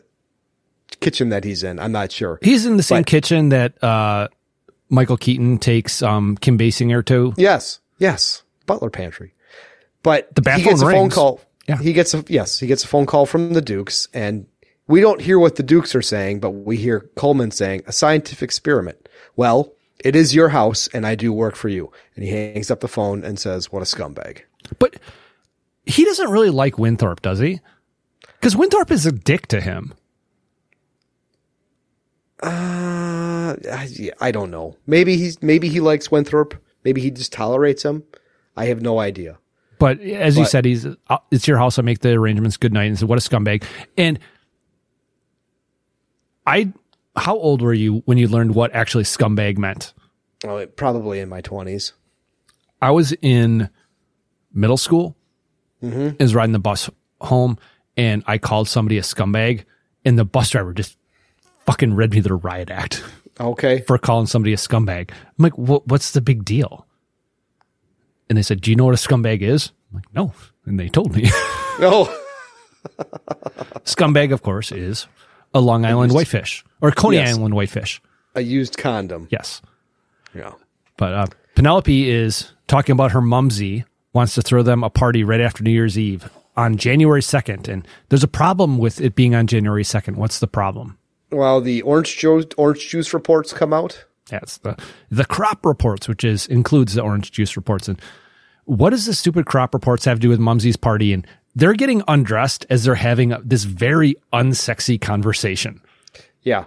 [1.00, 1.80] kitchen that he's in?
[1.80, 2.38] I'm not sure.
[2.42, 4.28] He's in the same But- kitchen that uh,
[4.90, 7.34] Michael Keaton takes um, Kim Basinger to.
[7.38, 7.80] Yes.
[7.98, 8.44] Yes.
[8.66, 9.34] Butler pantry.
[10.04, 11.42] But The he gets a phone call.
[11.68, 11.78] Yeah.
[11.78, 14.46] He gets a yes, he gets a phone call from the Dukes and
[14.88, 18.44] we don't hear what the Dukes are saying, but we hear Coleman saying a scientific
[18.44, 19.10] experiment.
[19.36, 19.74] Well,
[20.04, 21.92] it is your house and I do work for you.
[22.16, 24.42] And he hangs up the phone and says, What a scumbag.
[24.80, 24.98] But
[25.86, 27.60] he doesn't really like Winthorpe, does he?
[28.40, 29.94] Because Winthorpe is a dick to him.
[32.42, 33.28] Uh
[33.72, 34.76] I, I don't know.
[34.86, 36.54] Maybe he's maybe he likes Winthrop.
[36.84, 38.04] Maybe he just tolerates him.
[38.56, 39.38] I have no idea.
[39.80, 41.78] But as you said, he's uh, it's your house.
[41.78, 42.58] I make the arrangements.
[42.58, 42.86] Good night.
[42.86, 43.64] And said, "What a scumbag!"
[43.98, 44.20] And
[46.48, 46.72] I,
[47.16, 49.94] how old were you when you learned what actually scumbag meant?
[50.46, 51.94] Oh, probably in my twenties.
[52.82, 53.70] I was in
[54.54, 55.16] middle school.
[55.84, 56.16] Mhm.
[56.20, 56.90] I was riding the bus
[57.22, 57.58] home,
[57.96, 59.66] and I called somebody a scumbag,
[60.06, 60.98] and the bus driver just
[61.66, 63.04] fucking read me the riot act.
[63.40, 63.82] Okay.
[63.88, 65.12] For calling somebody a scumbag.
[65.12, 66.86] I'm like, what, what's the big deal?
[68.30, 69.72] And they said, Do you know what a scumbag is?
[69.92, 70.34] I'm like, no.
[70.66, 71.30] And they told me.
[71.80, 72.06] No.
[73.86, 75.08] scumbag, of course, is
[75.54, 77.36] a Long Island whitefish or Coney Yes.
[77.36, 78.02] Island whitefish.
[78.36, 79.28] A used condom.
[79.32, 79.62] Yes.
[80.36, 80.54] Yeah.
[80.98, 81.26] But uh,
[81.56, 85.72] Penelope is talking about her mumsy wants to throw them a party right after New
[85.72, 87.68] Year's Eve on January 2nd.
[87.68, 90.16] And there's a problem with it being on January 2nd.
[90.16, 90.98] What's the problem?
[91.32, 94.06] Well, the orange juice orange juice reports come out.
[94.30, 94.78] That's the
[95.10, 97.88] the crop reports, which is includes the orange juice reports.
[97.88, 98.02] And
[98.66, 101.14] what does the stupid crop reports have to do with Mumsy's party?
[101.14, 101.26] And
[101.58, 105.82] they're getting undressed as they're having this very unsexy conversation.
[106.44, 106.66] Yeah.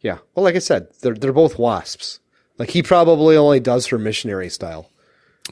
[0.00, 0.18] Yeah.
[0.34, 2.18] Well, like I said, they're they're both wasps.
[2.58, 4.88] Like he probably only does her missionary style.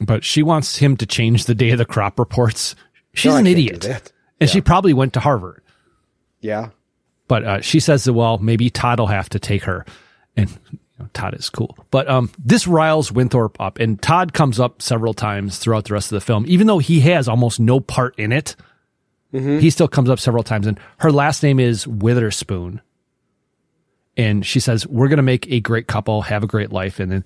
[0.01, 2.75] But she wants him to change the day of the crop reports.
[3.13, 4.11] She's No, an idiot, that.
[4.39, 5.61] and she probably went to Harvard.
[6.39, 6.69] Yeah.
[7.27, 9.85] But uh, she says that well, maybe Todd will have to take her,
[10.35, 11.77] and you know, Todd is cool.
[11.91, 16.11] But um, this riles Winthorpe up, and Todd comes up several times throughout the rest
[16.11, 18.55] of the film, even though he has almost no part in it.
[19.33, 19.59] Mm-hmm.
[19.59, 22.81] He still comes up several times, and her last name is Witherspoon.
[24.17, 27.11] And she says, "We're going to make a great couple, have a great life." And
[27.11, 27.25] then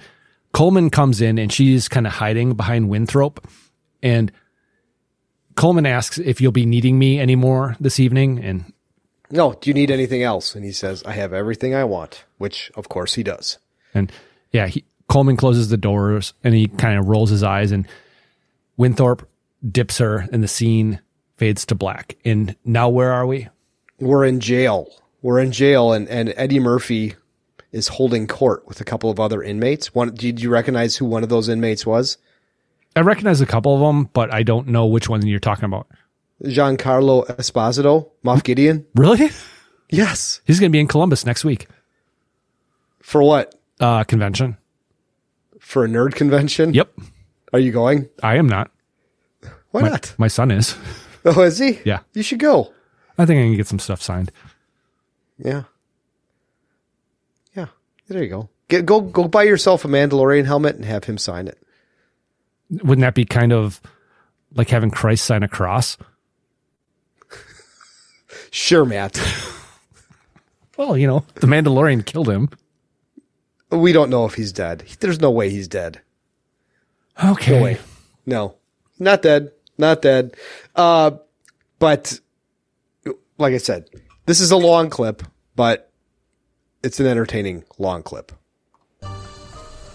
[0.53, 3.48] Coleman comes in, and she's kind of hiding behind Winthrop,
[4.03, 4.32] and
[5.56, 8.72] Coleman asks if you'll be needing me anymore this evening, and
[9.32, 10.53] No, do you need anything else?
[10.53, 13.57] And he says, I have everything I want, which of course he does.
[13.94, 14.11] And
[14.52, 17.88] yeah, he, Coleman closes the doors and he kind of rolls his eyes and
[18.77, 19.27] Winthorpe
[19.68, 20.99] dips her in the scene
[21.38, 22.18] fades to black.
[22.26, 23.48] And now where are we?
[23.99, 24.90] We're in jail.
[25.22, 27.16] We're in jail, and, and Eddie Murphy
[27.72, 29.94] is holding court with a couple of other inmates.
[29.94, 32.18] One, did you recognize who one of those inmates was?
[32.95, 35.88] I recognize a couple of them, but I don't know which one you're talking about.
[36.44, 38.86] Giancarlo Esposito, Moff Gideon.
[38.95, 39.30] Really?
[39.90, 40.41] Yes.
[40.45, 41.68] He's going to be in Columbus next week.
[43.02, 43.56] For what?
[43.80, 44.57] Uh, convention.
[45.60, 46.74] For a nerd convention?
[46.74, 46.91] Yep.
[47.53, 48.10] Are you going?
[48.24, 48.72] I am not.
[49.72, 50.16] Why my, not?
[50.18, 50.76] My son is.
[51.38, 51.80] Oh, is he?
[51.84, 52.02] Yeah.
[52.14, 52.72] You should go.
[53.18, 54.32] I think I can get some stuff signed.
[55.40, 55.64] Yeah.
[57.56, 57.68] Yeah.
[58.08, 58.50] There you go.
[58.68, 61.58] Get go go buy yourself a Mandalorian helmet and have him sign it.
[62.70, 63.82] Wouldn't that be kind of
[64.54, 65.98] like having Christ sign a cross?
[68.52, 69.20] Sure, Matt.
[70.78, 72.50] well, you know, the Mandalorian killed him.
[73.70, 74.84] We don't know if he's dead.
[75.02, 76.00] There's no way he's dead.
[77.22, 77.58] Okay.
[77.58, 77.78] No way.
[78.26, 78.56] No.
[78.98, 79.52] Not dead.
[79.78, 80.36] Not dead.
[80.76, 81.12] Uh
[81.80, 82.20] but
[83.38, 83.90] like I said,
[84.26, 85.24] this is a long clip,
[85.56, 85.92] but
[86.84, 88.32] it's an entertaining long clip.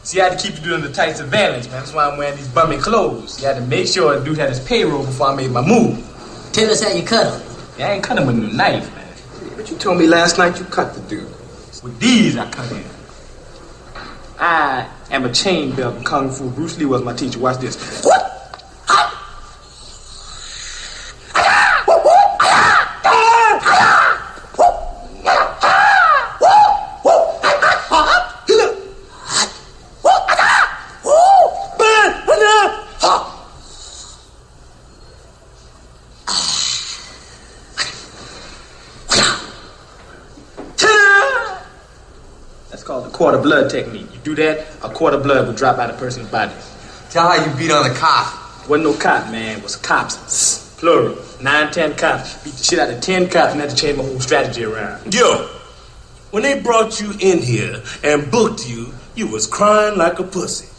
[0.03, 1.77] See, I had to keep doing the dude under tight surveillance, man.
[1.77, 3.41] That's why I'm wearing these bummy clothes.
[3.41, 5.99] You had to make sure the dude had his payroll before I made my move.
[6.53, 7.49] Tell us how you cut him.
[7.79, 9.57] Yeah, I ain't cut him with no knife, man.
[9.57, 11.29] But you told me last night you cut the dude.
[11.83, 12.85] With these, I cut him.
[14.39, 16.51] I am a chain belt in Kung Fu.
[16.51, 17.39] Bruce Lee was my teacher.
[17.39, 18.03] Watch this.
[18.03, 18.31] What?
[42.71, 44.07] That's called the quarter blood technique.
[44.15, 46.55] You do that, a quarter blood will drop out of a person's body.
[47.11, 48.67] Tell how you beat on a cop.
[48.67, 49.59] Wasn't no cop, man.
[49.59, 50.75] It was cops.
[50.79, 51.19] Plural.
[51.43, 52.43] Nine, ten cops.
[52.43, 55.15] Beat the shit out of ten cops and had to change my whole strategy around.
[55.15, 55.51] Yo,
[56.31, 60.71] when they brought you in here and booked you, you was crying like a pussy.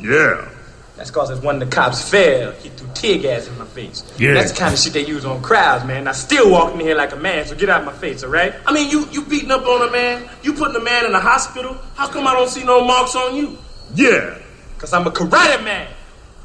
[0.00, 0.48] Yeah.
[0.96, 4.04] That's cause as one of the cops fell, he threw tear gas in my face.
[4.16, 4.34] Yeah.
[4.34, 6.06] That's the kind of shit they use on crowds, man.
[6.06, 8.54] I still walking in here like a man, so get out of my face, alright?
[8.64, 11.18] I mean, you you beating up on a man, you putting a man in the
[11.18, 11.76] hospital.
[11.96, 13.58] How come I don't see no marks on you?
[13.94, 14.38] Yeah.
[14.78, 15.88] Cause I'm a karate man,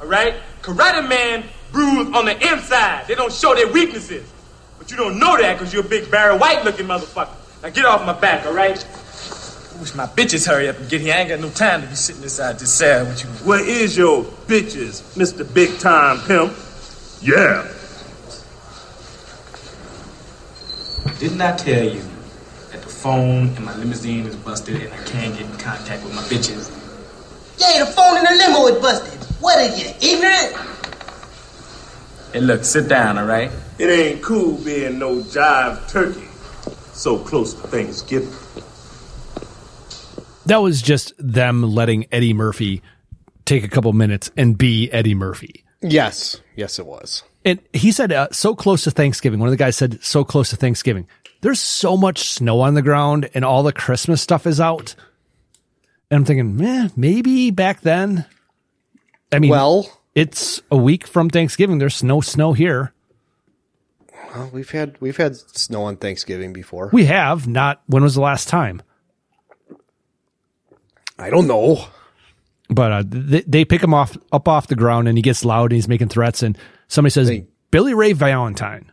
[0.01, 0.35] alright?
[0.63, 3.05] Karate man bruise on the inside.
[3.07, 4.27] They don't show their weaknesses.
[4.79, 7.35] But you don't know that because you're a big Barry White looking motherfucker.
[7.61, 8.83] Now get off my back, alright?
[9.79, 11.13] Wish my bitches hurry up and get here.
[11.13, 13.29] I ain't got no time to be sitting inside this cell with you.
[13.47, 15.53] Where is your bitches, Mr.
[15.53, 16.51] Big Time Pimp?
[17.21, 17.65] Yeah.
[21.17, 22.01] Didn't I tell you
[22.71, 26.13] that the phone in my limousine is busted and I can't get in contact with
[26.13, 26.69] my bitches?
[27.57, 29.23] Yeah, the phone in the limo is busted.
[29.41, 30.57] What are you, ignorant?
[32.33, 33.49] Hey, look, sit down, all right?
[33.77, 36.27] It ain't cool being no jive turkey
[36.91, 38.33] so close to Thanksgiving.
[40.49, 42.81] That was just them letting Eddie Murphy
[43.45, 45.63] take a couple minutes and be Eddie Murphy.
[45.81, 46.41] Yes.
[46.55, 47.23] Yes, it was.
[47.45, 49.39] And he said, uh, so close to Thanksgiving.
[49.39, 51.07] One of the guys said, so close to Thanksgiving.
[51.41, 54.95] There's so much snow on the ground and all the Christmas stuff is out.
[56.11, 58.25] And I'm thinking, eh, maybe back then.
[59.31, 61.77] I mean, well, it's a week from Thanksgiving.
[61.77, 62.93] There's no snow here.
[64.33, 66.89] Well, we've had we've had snow on Thanksgiving before.
[66.91, 67.81] We have not.
[67.87, 68.81] When was the last time?
[71.19, 71.85] I don't know.
[72.69, 75.71] But uh, they, they pick him off up off the ground, and he gets loud,
[75.71, 76.43] and he's making threats.
[76.43, 77.31] And somebody says,
[77.71, 78.91] "Billy Ray Valentine."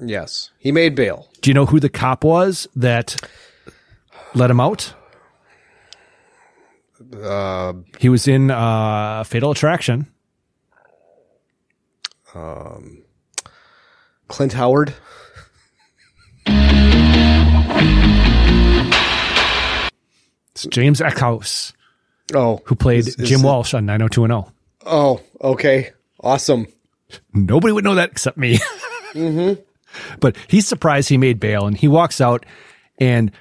[0.00, 1.28] Yes, he made bail.
[1.40, 3.16] Do you know who the cop was that
[4.34, 4.94] let him out?
[7.20, 10.06] Uh, he was in uh, Fatal Attraction.
[12.34, 13.02] Um,
[14.28, 14.94] Clint Howard.
[20.64, 21.72] It's James Eckhouse.
[22.34, 24.52] Oh, who played is- is Jim it- Walsh on 90210.
[24.86, 25.90] Oh, okay,
[26.20, 26.66] awesome.
[27.32, 28.58] Nobody would know that except me.
[29.14, 29.62] Mm-hmm.
[30.20, 32.44] but he's surprised he made bail and he walks out
[32.98, 33.32] and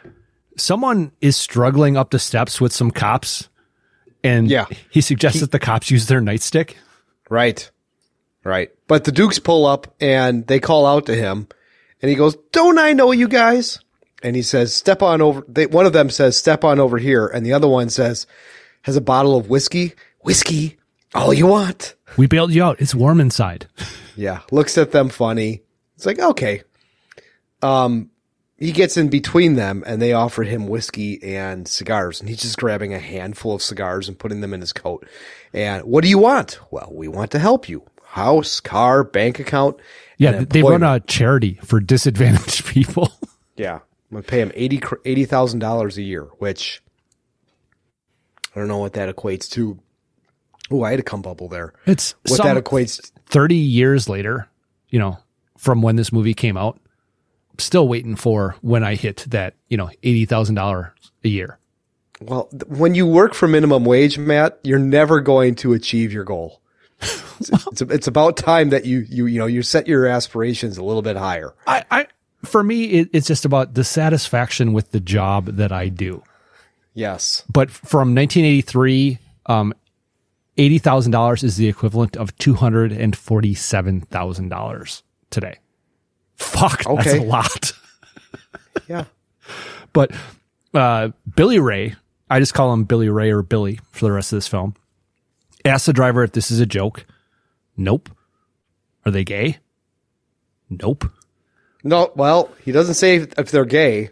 [0.55, 3.49] someone is struggling up the steps with some cops
[4.23, 4.65] and Yeah.
[4.89, 6.75] he suggests that the cops use their nightstick.
[7.29, 7.69] Right.
[8.45, 8.71] Right.
[8.87, 11.49] But the Dukes pull up and they call out to him
[12.01, 13.79] and he goes, Don't I know you guys?
[14.23, 15.43] And he says, Step on over.
[15.47, 17.27] They, one of them says, Step on over here.
[17.27, 18.25] And the other one says,
[18.83, 19.93] Has a bottle of whiskey.
[20.21, 20.77] Whiskey.
[21.13, 21.95] All you want.
[22.17, 22.81] We bailed you out.
[22.81, 23.67] It's warm inside.
[24.19, 24.39] Yeah.
[24.51, 25.61] Looks at them funny.
[25.95, 26.63] It's like, okay.
[27.61, 28.09] Um,
[28.57, 32.57] he gets in between them and they offer him whiskey and cigars and he's just
[32.57, 35.07] grabbing a handful of cigars and putting them in his coat.
[35.53, 36.59] And what do you want?
[36.71, 37.83] Well, we want to help you.
[38.03, 39.77] House, car, bank account.
[40.17, 43.11] Yeah, they run a charity for disadvantaged people.
[43.55, 43.81] Yeah.
[44.09, 46.81] I'm going to pay him 80 cr- $80,000 a year, which
[48.55, 49.79] I don't know what that equates to.
[50.71, 51.73] Oh, I had a cum bubble there.
[51.85, 53.11] It's what that equates To.
[53.27, 54.47] 30 years later,
[54.89, 55.17] you know,
[55.57, 56.79] from when this movie came out,
[57.57, 60.91] still waiting for when I hit that, you know, $80,000
[61.23, 61.59] a year.
[62.21, 66.61] Well, when you work for minimum wage, Matt, you're never going to achieve your goal.
[67.39, 70.83] It's, it's, it's about time that you, you, you know, you set your aspirations a
[70.83, 71.53] little bit higher.
[71.67, 72.07] I, I,
[72.43, 76.21] for me, it, it's just about the satisfaction with the job that I do.
[76.93, 77.43] Yes.
[77.51, 79.73] But from 1983, um,
[80.57, 85.59] $80,000 is the equivalent of $247,000 today.
[86.35, 87.71] Fuck, that's a lot.
[88.87, 89.05] Yeah.
[89.91, 90.11] But
[90.75, 91.95] uh, Billy Ray,
[92.29, 94.75] I just call him Billy Ray or Billy for the rest of this film,
[95.65, 97.03] asks the driver if this is a joke.
[97.75, 98.09] Nope.
[99.03, 99.57] Are they gay?
[100.69, 101.11] Nope.
[101.83, 104.09] No, well, he doesn't say if, if they're gay.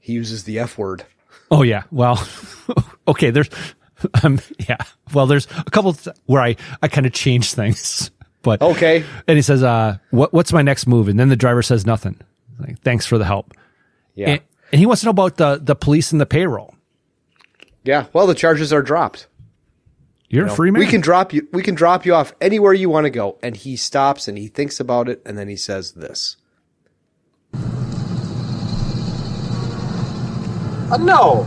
[0.00, 1.04] He uses the F word.
[1.50, 1.84] Oh yeah.
[1.90, 2.26] Well,
[3.08, 3.30] okay.
[3.30, 3.50] There's,
[4.22, 4.78] um, yeah.
[5.12, 8.10] Well, there's a couple th- where I I kind of change things,
[8.42, 9.04] but okay.
[9.26, 12.20] And he says, "Uh, what what's my next move?" And then the driver says nothing.
[12.58, 13.52] Like, thanks for the help.
[14.14, 14.30] Yeah.
[14.30, 14.40] And,
[14.72, 16.74] and he wants to know about the the police and the payroll.
[17.84, 18.06] Yeah.
[18.12, 19.26] Well, the charges are dropped.
[20.30, 20.80] You're You a free man.
[20.80, 21.48] We can drop you.
[21.52, 23.38] We can drop you off anywhere you want to go.
[23.42, 26.36] And he stops and he thinks about it, and then he says this.
[30.90, 31.46] Uh, no.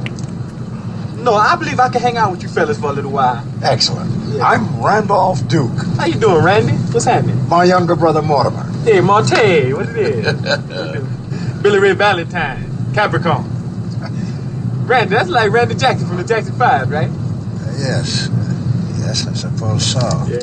[1.18, 3.46] No, I believe I can hang out with you fellas for a little while.
[3.64, 4.10] Excellent.
[4.42, 5.78] I'm Randolph Duke.
[5.98, 6.74] How you doing, Randy?
[6.74, 7.48] What's happening?
[7.48, 8.64] My younger brother Mortimer.
[8.84, 11.62] Hey, Monte, what it is?
[11.62, 13.44] Billy Ray Valentine, Capricorn.
[14.88, 17.10] Randy, that's like Randy Jackson from the Jackson 5, right?
[17.78, 18.30] Yes.
[19.02, 20.40] Yes, I suppose so.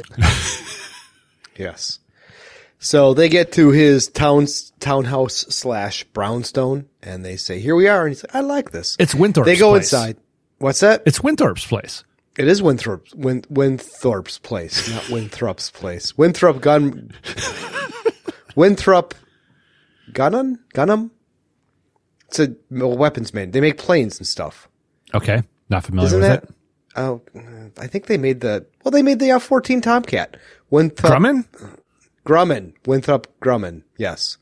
[1.57, 1.99] Yes.
[2.79, 4.47] So they get to his town
[4.79, 8.97] townhouse slash brownstone, and they say, "Here we are." And he's like, "I like this."
[9.01, 9.85] It's Winthorpe's They go place.
[9.93, 10.17] inside.
[10.59, 11.03] What's that?
[11.07, 12.05] It's Winthorpe's place.
[12.37, 16.17] It is Winthorpe's Win, Winthorpe's place, not Winthrop's place.
[16.17, 17.13] Winthrop Gun.
[18.55, 19.15] Winthrop
[20.13, 21.11] Gunham Gunham.
[22.29, 23.51] It's a weapons man.
[23.51, 24.69] They make planes and stuff.
[25.15, 26.45] Okay, not familiar Isn't with that?
[26.45, 26.51] it.
[26.99, 27.23] Oh,
[27.79, 28.67] I think they made the.
[28.83, 30.37] Well, they made the F fourteen Tomcat.
[30.69, 31.45] Winthrop Grumman?
[32.27, 32.75] Grumman.
[32.87, 33.85] Winthrop Grumman.
[33.97, 34.37] Yes.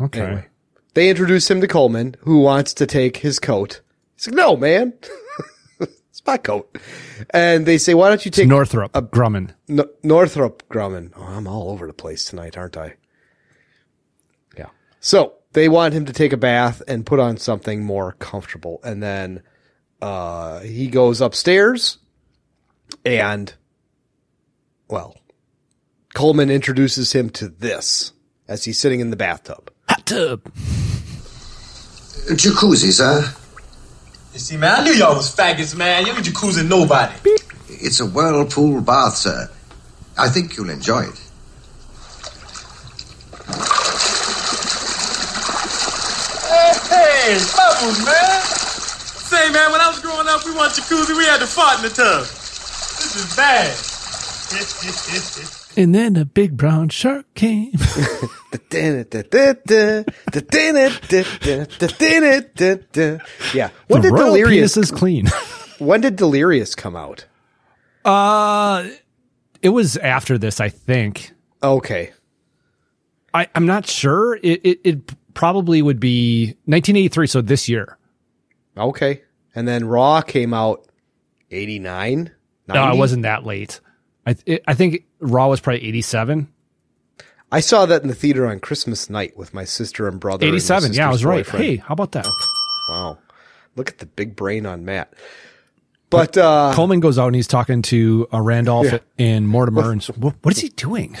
[0.00, 0.20] Okay.
[0.20, 0.46] Anyway,
[0.94, 3.82] they introduce him to Coleman, who wants to take his coat.
[4.16, 4.94] He's like, "No, man,
[5.80, 6.78] it's my coat."
[7.30, 9.54] And they say, "Why don't you take Northrop Grumman?
[9.68, 12.94] No, Northrop Grumman?" Oh, I'm all over the place tonight, aren't I?
[14.56, 14.70] Yeah.
[15.00, 19.02] So they want him to take a bath and put on something more comfortable, and
[19.02, 19.42] then
[20.00, 21.98] uh, he goes upstairs,
[23.04, 23.52] and
[24.88, 25.16] well,
[26.14, 28.12] Coleman introduces him to this
[28.46, 29.70] as he's sitting in the bathtub.
[29.88, 30.44] Hot tub.
[32.34, 33.34] Jacuzzi, sir.
[34.32, 36.06] You see, man, I knew y'all was faggots, man.
[36.06, 37.14] You ain't jacuzzi nobody.
[37.68, 39.50] It's a whirlpool bath, sir.
[40.16, 41.20] I think you'll enjoy it.
[46.48, 48.57] Hey, hey, bubbles, man.
[49.28, 51.14] Say, man, when I was growing up, we want jacuzzi.
[51.14, 52.22] We had to fart in the tub.
[52.22, 53.76] This is bad.
[55.76, 57.72] And then a big brown shark came.
[63.54, 63.68] Yeah.
[63.88, 65.26] When The did royal Delirious penis is clean.
[65.78, 67.26] when did Delirious come out?
[68.06, 68.88] Uh,
[69.60, 71.32] it was after this, I think.
[71.62, 72.12] Okay.
[73.34, 74.36] I, I'm not sure.
[74.36, 77.97] It, it it probably would be 1983, so this year.
[78.78, 79.22] Okay.
[79.54, 80.86] And then Raw came out
[81.50, 82.30] 89?
[82.68, 83.80] No, it wasn't that late.
[84.26, 86.48] I it, I think Raw was probably 87.
[87.50, 90.44] I saw that in the theater on Christmas night with my sister and brother.
[90.46, 90.92] and 87.
[90.92, 91.44] Yeah, I was right.
[91.44, 91.64] boyfriend.
[91.64, 92.26] Hey, how about that?
[92.90, 93.18] Wow.
[93.74, 95.14] Look at the big brain on Matt.
[96.10, 98.98] But uh Coleman goes out and he's talking to uh, Randolph Yeah.
[99.18, 99.92] and Mortimer.
[99.92, 101.16] And what, what is he doing?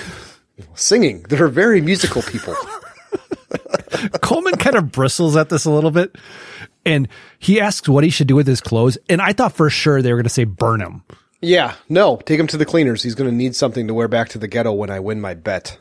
[0.74, 1.22] singing.
[1.28, 2.54] They're very musical people.
[4.22, 6.16] Coleman kind of bristles at this a little bit.
[6.88, 7.08] And
[7.38, 8.98] he asks what he should do with his clothes.
[9.08, 11.02] And I thought for sure they were going to say burn him.
[11.40, 13.02] yeah, no, take him to the cleaners.
[13.02, 15.34] He's going to need something to wear back to the ghetto when I win my
[15.34, 15.78] bet.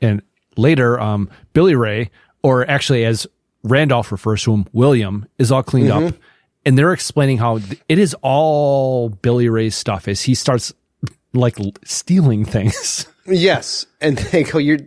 [0.00, 0.22] And
[0.56, 2.10] later, um, Billy Ray,
[2.42, 3.26] or actually as
[3.62, 6.08] Randolph refers to him, William, is all cleaned Mhm.
[6.08, 6.14] up.
[6.66, 10.72] And they're explaining how th- it is all Billy Ray's stuff as he starts
[11.32, 13.06] like l- stealing things.
[13.26, 14.80] Yes, and they go, "You're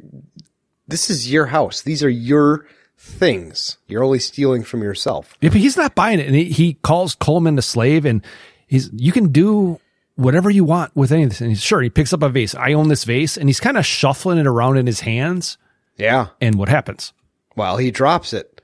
[0.88, 1.82] this is your house.
[1.82, 2.68] These are your
[2.98, 3.78] things.
[3.88, 5.36] You're only stealing from yourself.
[5.42, 8.22] Yeah, but he's not buying it, and he, he calls Coleman a slave, and
[8.68, 9.80] he's you can do
[10.16, 11.42] whatever you want with any of this.
[11.42, 12.56] And he's sure he picks up a vase.
[12.56, 15.58] I own this vase, and he's kind of shuffling it around in his hands.
[15.98, 16.28] Yeah.
[16.42, 17.14] And what happens?
[17.56, 18.62] Well, he drops it,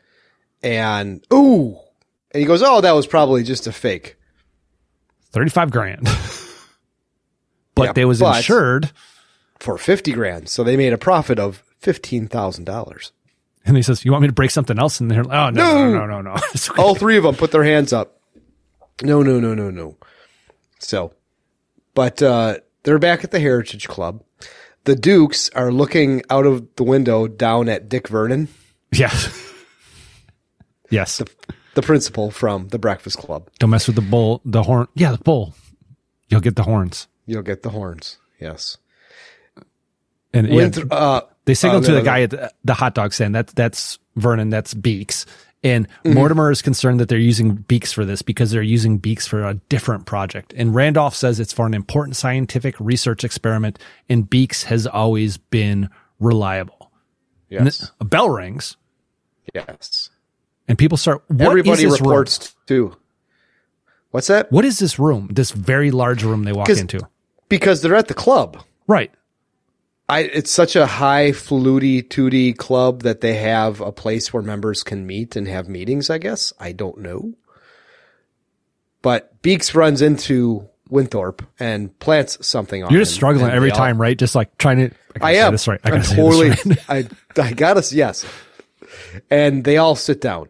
[0.62, 1.78] and ooh,
[2.32, 4.18] and he goes, "Oh, that was probably just a fake."
[5.32, 6.04] Thirty-five grand.
[7.76, 8.92] but Yeah, they was but- insured,
[9.60, 13.12] for fifty grand, so they made a profit of fifteen thousand dollars.
[13.66, 15.90] And he says, "You want me to break something else?" And they're like, "Oh no,
[15.92, 16.36] no, no, no, no."
[16.70, 16.82] Okay.
[16.82, 18.20] All three of them put their hands up.
[19.02, 19.98] No, no, no, no, no.
[20.80, 21.14] So,
[21.94, 24.24] but uh, they're back at the Heritage Club.
[24.86, 28.50] The Dukes are looking out of the window down at Dick Vernon,
[28.92, 29.54] Yes.
[30.90, 31.22] yes.
[31.76, 33.50] the principal from the Breakfast Club.
[33.60, 34.42] Don't mess with the bull.
[34.46, 34.88] The horn.
[34.94, 35.56] Yeah, the bull.
[36.30, 37.08] You'll get the horns.
[37.26, 38.18] You'll get the horns.
[38.40, 38.78] Yes.
[40.34, 43.14] And yeah, uh, they signal uh, to the no, guy at the, the hot dog
[43.14, 43.34] stand.
[43.36, 44.50] That's that's Vernon.
[44.50, 45.26] That's Beeks.
[45.66, 46.16] And Mhm.
[46.16, 49.54] Mortimer is concerned that they're using Beeks for this because they're using Beeks for a
[49.70, 50.54] different project.
[50.58, 53.80] And Randolph says it's for an important scientific research experiment,
[54.10, 55.90] and Beeks has always been
[56.20, 56.92] reliable.
[57.50, 57.92] Yes.
[58.02, 58.78] a bell rings,
[59.54, 60.10] Yes.
[60.68, 61.24] and people start.
[61.40, 61.94] Everybody room?
[61.94, 62.98] reports too.
[64.12, 64.52] What's that?
[64.52, 65.30] What is this room?
[65.32, 67.00] This very large room they walk into.
[67.50, 68.62] Because they're at the club.
[68.88, 69.12] Right.
[70.10, 74.84] I, it's such a high fluty tooty club that they have a place where members
[74.84, 76.52] can meet and have meetings, I guess.
[76.60, 77.34] I don't know.
[79.02, 83.78] But Beeks runs into Winthorpe and plants something on You're just him, struggling every all-
[83.78, 84.18] time, right?
[84.18, 84.96] Just like trying to.
[85.22, 85.52] I, I say am.
[85.54, 85.80] This right.
[85.84, 86.50] I say totally.
[86.50, 86.78] right.
[87.38, 87.94] I I got us.
[87.94, 88.26] Yes.
[89.30, 90.50] And they all sit down.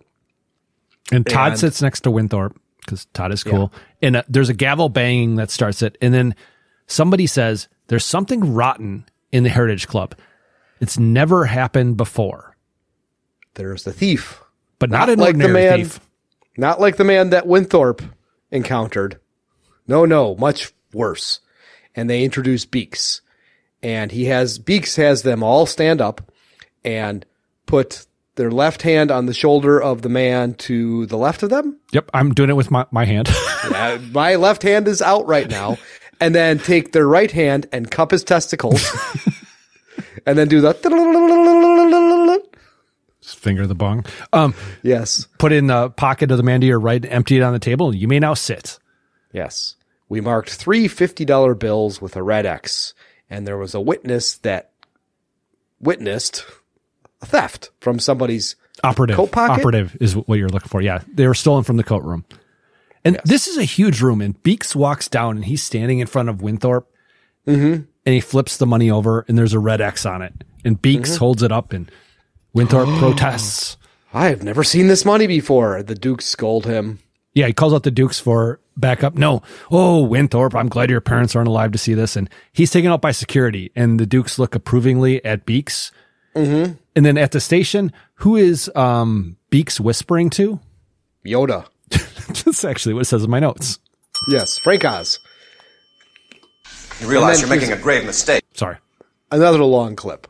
[1.11, 3.71] And Todd And- sits next to Winthorpe because Todd is cool.
[4.01, 5.97] And uh, there's a gavel banging that starts it.
[6.01, 6.35] And then
[6.87, 10.15] somebody says, There's something rotten in the Heritage Club.
[10.79, 12.55] It's never happened before.
[13.55, 14.41] There's the thief,
[14.79, 15.99] But not, an like the ordinary man, thief.
[16.57, 18.01] not like the man that Winthorpe
[18.51, 19.19] encountered.
[19.87, 21.39] No, no, much worse.
[21.95, 23.21] And they introduce Beeks,
[23.81, 26.31] and he has Beeks has them all stand up
[26.83, 27.25] and
[27.65, 28.05] put
[28.35, 31.79] their left hand on the shoulder of the man to the left of them.
[31.91, 32.09] Yep.
[32.13, 33.29] I'm doing it with my, my hand.
[33.71, 35.77] Yeah, my left hand is out right now.
[36.19, 38.85] And then take their right hand and cup his testicles.
[40.25, 40.73] and then do the
[43.43, 44.05] finger the bong.
[44.31, 45.27] Um, yes.
[45.37, 47.93] Put in the pocket of the man to your right, empty it on the table.
[47.93, 48.79] You may now sit.
[49.31, 49.75] Yes.
[50.09, 52.93] We marked three $50 bills with a red X,
[53.29, 54.71] and there was a witness that
[55.79, 56.45] witnessed
[57.21, 59.15] a theft from somebody's Operative.
[59.15, 59.59] coat pocket.
[59.59, 60.81] Operative is what you're looking for.
[60.81, 61.01] Yeah.
[61.07, 62.25] They were stolen from the coat room.
[63.05, 64.21] And this is a huge room.
[64.21, 66.87] And Beeks walks down and he's standing in front of Winthorpe
[67.47, 67.83] Mm-hmm.
[68.05, 70.45] and he flips the money over and there's a red X on it.
[70.63, 71.17] And Beeks Mhm.
[71.17, 71.91] holds it up and
[72.53, 73.75] Winthorpe protests.
[74.13, 75.83] I have never seen this money before.
[75.83, 76.99] The Dukes scold him.
[77.33, 79.15] Yeah, he calls out the Dukes for backup.
[79.15, 79.41] No.
[79.71, 82.15] Oh, Winthorpe, I'm glad your parents aren't alive to see this.
[82.15, 83.71] And he's taken out by security.
[83.75, 85.91] And the Dukes look approvingly at Beeks.
[86.35, 86.73] Mm-hmm.
[86.95, 90.59] And then at the station, who is um, Beeks whispering to?
[91.25, 91.65] Yoda.
[92.45, 93.79] That's actually what it says in my notes.
[94.27, 95.19] Yes, Frank Oz.
[96.99, 98.43] You realize you're making a grave mistake.
[98.53, 98.77] Sorry.
[99.31, 100.27] Another long clip.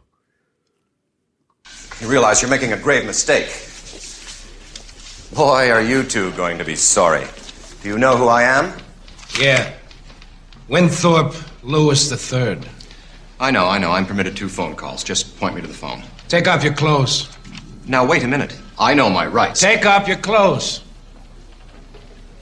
[1.99, 3.47] You realize you're making a grave mistake.
[5.35, 7.25] Boy, are you two going to be sorry.
[7.81, 8.73] Do you know who I am?
[9.39, 9.73] Yeah.
[10.67, 12.59] Winthorpe Louis III.
[13.39, 13.91] I know, I know.
[13.91, 15.03] I'm permitted two phone calls.
[15.03, 16.03] Just point me to the phone.
[16.27, 17.29] Take off your clothes.
[17.87, 18.57] Now, wait a minute.
[18.79, 19.59] I know my rights.
[19.59, 20.82] Take off your clothes.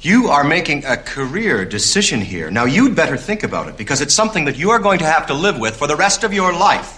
[0.02, 2.50] You are making a career decision here.
[2.50, 5.28] Now, you'd better think about it because it's something that you are going to have
[5.28, 6.98] to live with for the rest of your life.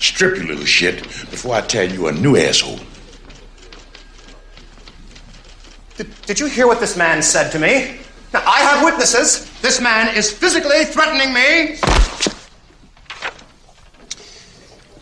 [0.00, 2.78] Strip you little shit before I tell you a new asshole.
[5.96, 7.98] Did, did you hear what this man said to me?
[8.32, 9.50] Now, I have witnesses.
[9.60, 11.76] This man is physically threatening me.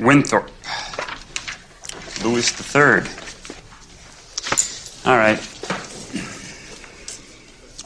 [0.01, 0.51] Winthorpe.
[2.25, 3.03] Louis III.
[5.05, 5.58] All right.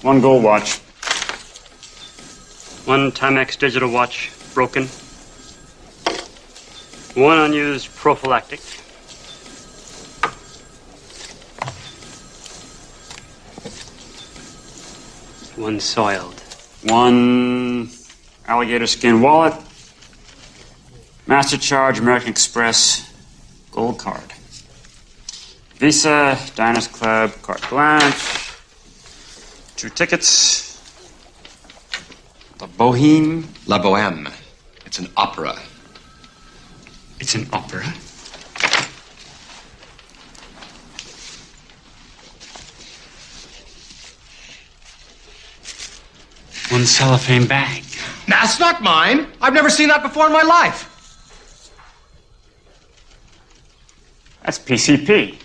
[0.02, 0.78] One gold watch.
[2.86, 4.88] One Timex digital watch broken.
[7.14, 8.58] One unused prophylactic.
[15.56, 16.40] One soiled.
[16.82, 17.88] One
[18.48, 19.54] alligator skin wallet.
[21.28, 23.08] Master Charge American Express
[23.70, 24.32] gold card.
[25.76, 28.41] Visa, Diners Club, carte blanche.
[29.82, 30.78] Two tickets.
[32.60, 33.44] La Boheme.
[33.66, 34.30] La Boheme.
[34.86, 35.59] It's an opera.
[37.18, 37.82] It's an opera.
[46.70, 47.82] One cellophane bag.
[48.28, 49.26] That's not mine.
[49.40, 50.88] I've never seen that before in my life.
[54.44, 55.38] That's PCP.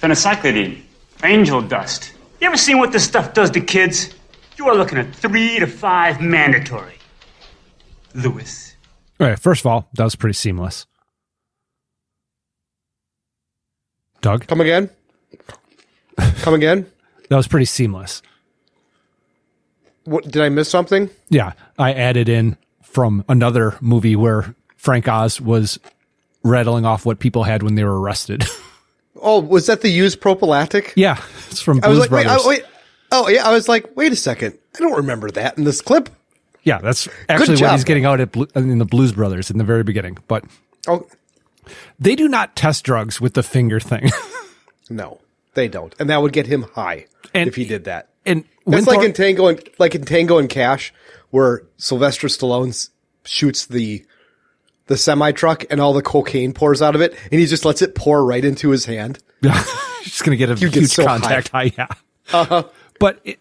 [0.00, 0.80] Phencyclidine.
[1.22, 2.13] Angel dust.
[2.40, 4.14] You ever seen what this stuff does to kids?
[4.56, 6.98] You are looking at three to five mandatory.
[8.14, 8.76] Louis.
[9.20, 9.38] All right.
[9.38, 10.86] First of all, that was pretty seamless.
[14.20, 14.46] Doug?
[14.46, 14.90] Come again?
[16.16, 16.86] Come again?
[17.30, 18.20] That was pretty seamless.
[20.04, 21.08] What did I miss something?
[21.30, 21.54] Yeah.
[21.78, 25.80] I added in from another movie where Frank Oz was
[26.42, 28.44] rattling off what people had when they were arrested.
[29.20, 30.92] Oh, was that the used prophylactic?
[30.96, 31.22] yeah.
[31.50, 32.44] It's from I was Blues like, wait, Brothers.
[32.44, 32.62] I, wait.
[33.12, 33.48] Oh, yeah.
[33.48, 34.58] I was like, wait a second.
[34.74, 36.08] I don't remember that in this clip.
[36.64, 39.84] Yeah, that's actually what he's getting out at in the Blues Brothers in the very
[39.84, 40.18] beginning.
[40.28, 40.44] But
[40.88, 41.06] Oh,
[41.98, 44.10] they do not test drugs with the finger thing.
[44.90, 45.20] no,
[45.54, 45.94] they don't.
[45.98, 48.08] And that would get him high And- if he did that.
[48.26, 50.92] and That's Winthorpe- like in Tango and like in Tango and Cash,
[51.30, 52.88] where Sylvester Stallone
[53.24, 54.04] shoots the
[54.86, 57.82] the semi truck and all the cocaine pours out of it, and he just lets
[57.82, 59.18] it pour right into his hand.
[60.02, 61.72] He's going to get a You huge so contact high.
[61.78, 61.86] Yeah.
[62.32, 62.64] Uh-huh.
[62.98, 63.38] But it,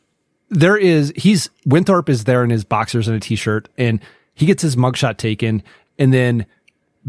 [0.50, 4.00] there is, he's, Winthorpe is there in his boxers and a t shirt, and
[4.34, 5.64] he gets his mugshot taken.
[5.98, 6.46] And then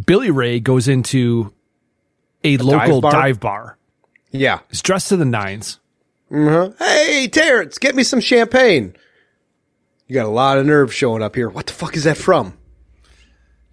[0.06, 1.52] Billy Ray goes into
[2.44, 3.62] a, local dive dive bar?
[3.64, 3.78] bar.
[4.30, 4.60] Yeah.
[4.68, 5.80] He's dressed to the nines.
[6.30, 6.70] Uh-huh.
[6.78, 8.96] Hey, Terrence, get me some champagne.
[10.06, 11.48] You got a lot of nerve showing up here.
[11.48, 12.56] What the fuck is that from?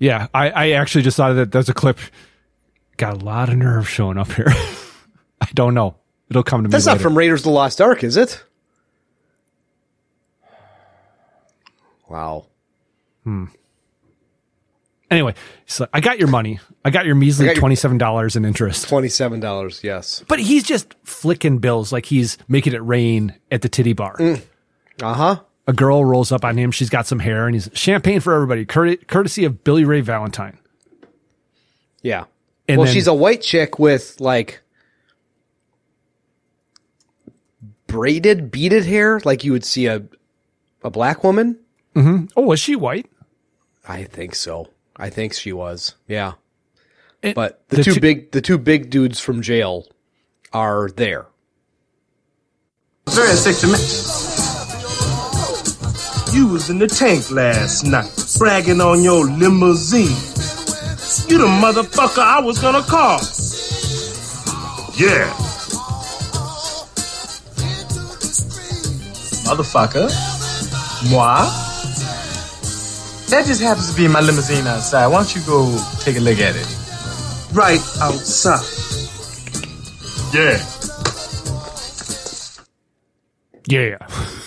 [0.01, 0.27] Yeah.
[0.33, 1.99] I, I actually just thought that there's a clip.
[2.97, 4.47] Got a lot of nerve showing up here.
[5.41, 5.95] I don't know.
[6.29, 6.71] It'll come to me.
[6.71, 7.03] That's not later.
[7.03, 8.43] from Raiders of the Lost Ark, is it?
[12.09, 12.47] Wow.
[13.23, 13.45] Hmm.
[15.09, 15.33] Anyway,
[15.65, 16.59] so I got your money.
[16.85, 18.87] I got your measly got your- twenty-seven dollars in interest.
[18.87, 20.23] Twenty-seven dollars, yes.
[20.27, 24.15] But he's just flicking bills like he's making it rain at the titty bar.
[25.01, 25.39] Uh huh.
[25.67, 26.71] A girl rolls up on him.
[26.71, 30.57] She's got some hair, and he's champagne for everybody, courte- courtesy of Billy Ray Valentine.
[32.01, 32.25] Yeah.
[32.67, 34.61] And well, then- she's a white chick with like
[37.87, 40.03] braided, beaded hair, like you would see a
[40.83, 41.59] a black woman.
[41.95, 42.25] Mm-hmm.
[42.35, 43.07] Oh, was she white?
[43.87, 44.69] I think so.
[44.95, 45.95] I think she was.
[46.07, 46.33] Yeah.
[47.21, 49.87] It- but the, the two two- big the two big dudes from jail
[50.53, 51.27] are there.
[53.09, 54.30] Very sexy man.
[56.33, 60.15] You was in the tank last night, bragging on your limousine.
[61.27, 63.19] You the motherfucker I was gonna call.
[64.95, 65.27] Yeah.
[69.43, 70.07] Motherfucker.
[71.11, 71.43] Moi?
[73.29, 75.07] That just happens to be my limousine outside.
[75.07, 76.67] Why don't you go take a look at it?
[77.53, 78.63] Right outside.
[80.33, 80.63] Yeah.
[83.67, 84.40] Yeah.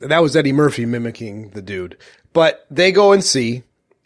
[0.00, 1.96] That was Eddie Murphy mimicking the dude.
[2.32, 3.62] But they go and see,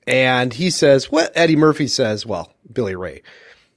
[0.07, 3.23] and he says, What Eddie Murphy says, well, Billy Ray.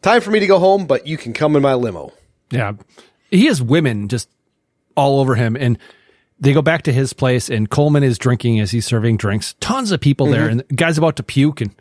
[0.01, 2.11] Time for me to go home, but you can come in my limo.
[2.51, 2.73] Yeah.
[3.31, 4.29] He has women just
[4.95, 5.55] all over him.
[5.55, 5.79] And
[6.39, 9.55] they go back to his place, and Coleman is drinking as he's serving drinks.
[9.59, 10.47] Tons of people there.
[10.47, 10.51] Mhm.
[10.51, 11.71] And the guy's about to puke, and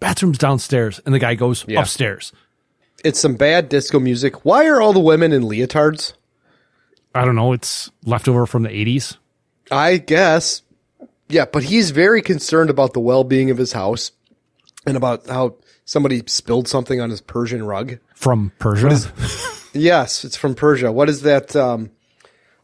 [0.00, 1.00] bathroom's downstairs.
[1.04, 1.80] And the guy goes Yeah.
[1.80, 2.32] upstairs.
[3.04, 4.44] It's some bad disco music.
[4.44, 6.14] Why are all the women in leotards?
[7.14, 7.52] I don't know.
[7.52, 9.18] It's leftover from the 80s.
[9.70, 10.62] I guess.
[11.28, 14.12] Yeah, but he's very concerned about the well being of his house
[14.86, 17.98] and about how somebody spilled something on his Persian rug.
[18.14, 18.88] From Persia.
[18.88, 20.92] Is- yes, it's from Persia.
[20.92, 21.56] What is that?
[21.56, 21.90] Um,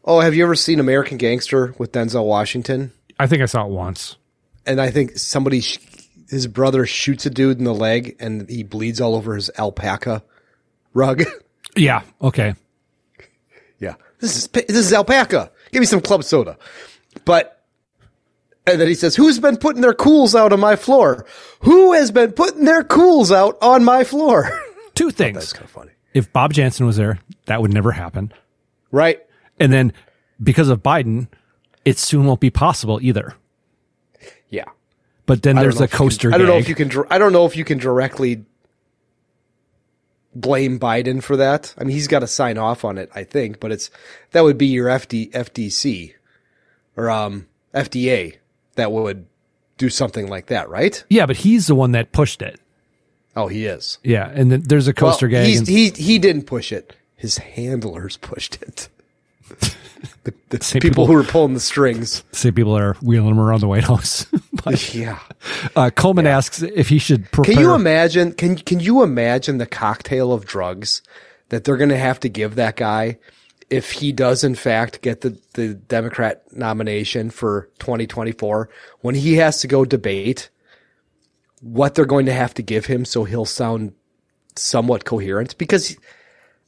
[0.05, 2.91] oh, have you ever seen American Gangster with Denzel Washington?
[3.17, 4.17] I think I saw it once.
[4.65, 5.79] And I think somebody, sh-
[6.29, 10.23] his brother shoots a dude in the leg and he bleeds all over his alpaca
[10.93, 11.23] rug.
[11.75, 12.01] Yeah.
[12.21, 12.55] Okay.
[13.79, 13.95] Yeah.
[14.19, 15.51] This is this is alpaca.
[15.71, 16.57] Give me some club soda.
[17.29, 17.61] But
[18.65, 21.27] and then he says, "Who's been putting their Kools out on my floor?
[21.59, 24.49] Who has been putting their Kools out on my floor?"
[24.95, 25.35] Two things.
[25.35, 25.91] That's kind of funny.
[26.15, 28.33] If Bob Jansen was there, that would never happen.
[28.89, 29.23] Right.
[29.59, 29.93] And then
[30.41, 31.27] because of Biden,
[31.85, 33.35] it soon won't be possible either.
[34.49, 34.65] Yeah.
[35.27, 36.91] But then there's the if can- coaster I don't know if you can.
[37.11, 38.43] I don't know if you can directly
[40.33, 41.75] blame Biden for that.
[41.77, 43.59] I mean, he's got to sign off on it, I think.
[43.59, 43.91] But it's
[44.31, 46.15] that would be your FD, FDC
[46.99, 48.35] or um, FDA
[48.75, 49.25] that would
[49.77, 51.03] do something like that, right?
[51.09, 52.59] Yeah, but he's the one that pushed it.
[53.35, 53.97] Oh, he is.
[54.03, 56.93] Yeah, and then there's a coaster Well, he's- and- he he didn't push it.
[57.15, 58.89] His handlers pushed it.
[60.23, 62.23] The, the Same people, people- who were pulling the strings.
[62.31, 64.25] Same people that are wheeling him around the White House.
[64.63, 65.19] But, yeah.
[65.75, 67.53] uh, Coleman asks if he should prepare.
[67.55, 68.33] Can you imagine?
[68.33, 71.01] Can can you imagine the cocktail of drugs
[71.49, 73.17] that they're going to have to give that guy
[73.69, 78.69] if he does in fact get the the Democrat nomination for 2024
[79.01, 80.49] when he has to go debate
[81.61, 83.93] what they're going to have to give him so he'll sound
[84.55, 85.97] somewhat coherent because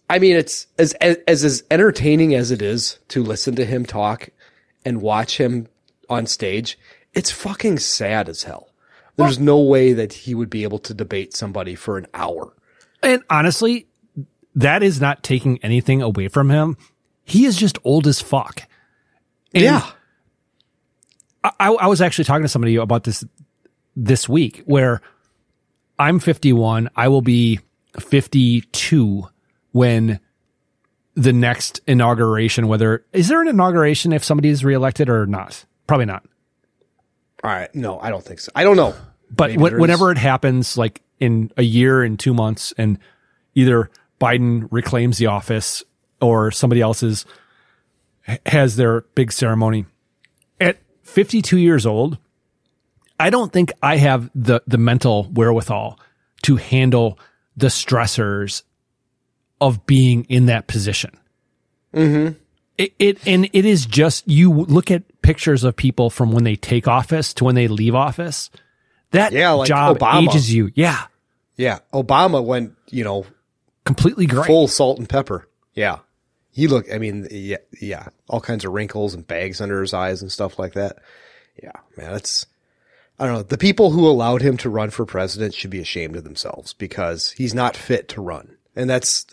[0.09, 3.85] I mean it's as as as, as entertaining as it is to listen to him
[3.85, 4.29] talk
[4.85, 5.67] and watch him
[6.09, 6.77] on stage
[7.13, 8.69] it's fucking sad as hell.
[9.17, 12.53] There's no way that he would be able to debate somebody for an hour.
[13.03, 13.87] And honestly,
[14.55, 16.77] that is not taking anything away from him.
[17.23, 18.63] He is just old as fuck.
[19.53, 19.89] And yeah.
[21.43, 23.23] I, I was actually talking to somebody about this
[23.95, 25.01] this week where
[25.97, 26.89] I'm 51.
[26.95, 27.59] I will be
[27.99, 29.27] 52
[29.71, 30.19] when
[31.15, 35.65] the next inauguration, whether is there an inauguration if somebody is reelected or not?
[35.87, 36.23] Probably not.
[37.43, 37.73] All right.
[37.73, 38.51] No, I don't think so.
[38.55, 38.95] I don't know.
[39.29, 42.99] But wh- whenever it happens, like in a year and two months, and
[43.55, 43.89] either
[44.21, 45.83] Biden reclaims the office
[46.21, 47.25] or somebody else's
[48.45, 49.85] has their big ceremony
[50.59, 52.17] at 52 years old,
[53.19, 55.99] I don't think I have the the mental wherewithal
[56.43, 57.19] to handle
[57.57, 58.63] the stressors
[59.59, 61.17] of being in that position.
[61.93, 62.37] Mm-hmm.
[62.77, 66.55] It, it and it is just you look at pictures of people from when they
[66.55, 68.49] take office to when they leave office.
[69.11, 70.29] That Yeah, like job Obama.
[70.29, 70.71] ages you.
[70.73, 71.05] Yeah,
[71.57, 71.79] Yeah.
[71.93, 73.25] Obama went, you know,
[73.85, 74.47] completely great.
[74.47, 75.47] full salt and pepper.
[75.73, 75.99] Yeah.
[76.51, 80.21] He looked, I mean, yeah, yeah, all kinds of wrinkles and bags under his eyes
[80.21, 80.97] and stuff like that.
[81.61, 82.45] Yeah, man, it's,
[83.17, 83.43] I don't know.
[83.43, 87.31] The people who allowed him to run for president should be ashamed of themselves because
[87.31, 88.57] he's not fit to run.
[88.75, 89.25] And that's,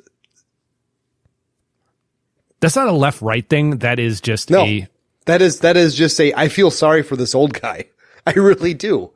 [2.61, 3.79] That's not a left right thing.
[3.79, 4.89] That is just no, a
[5.27, 7.87] that is, that is just a, I feel sorry for this old guy.
[8.27, 9.11] I really do.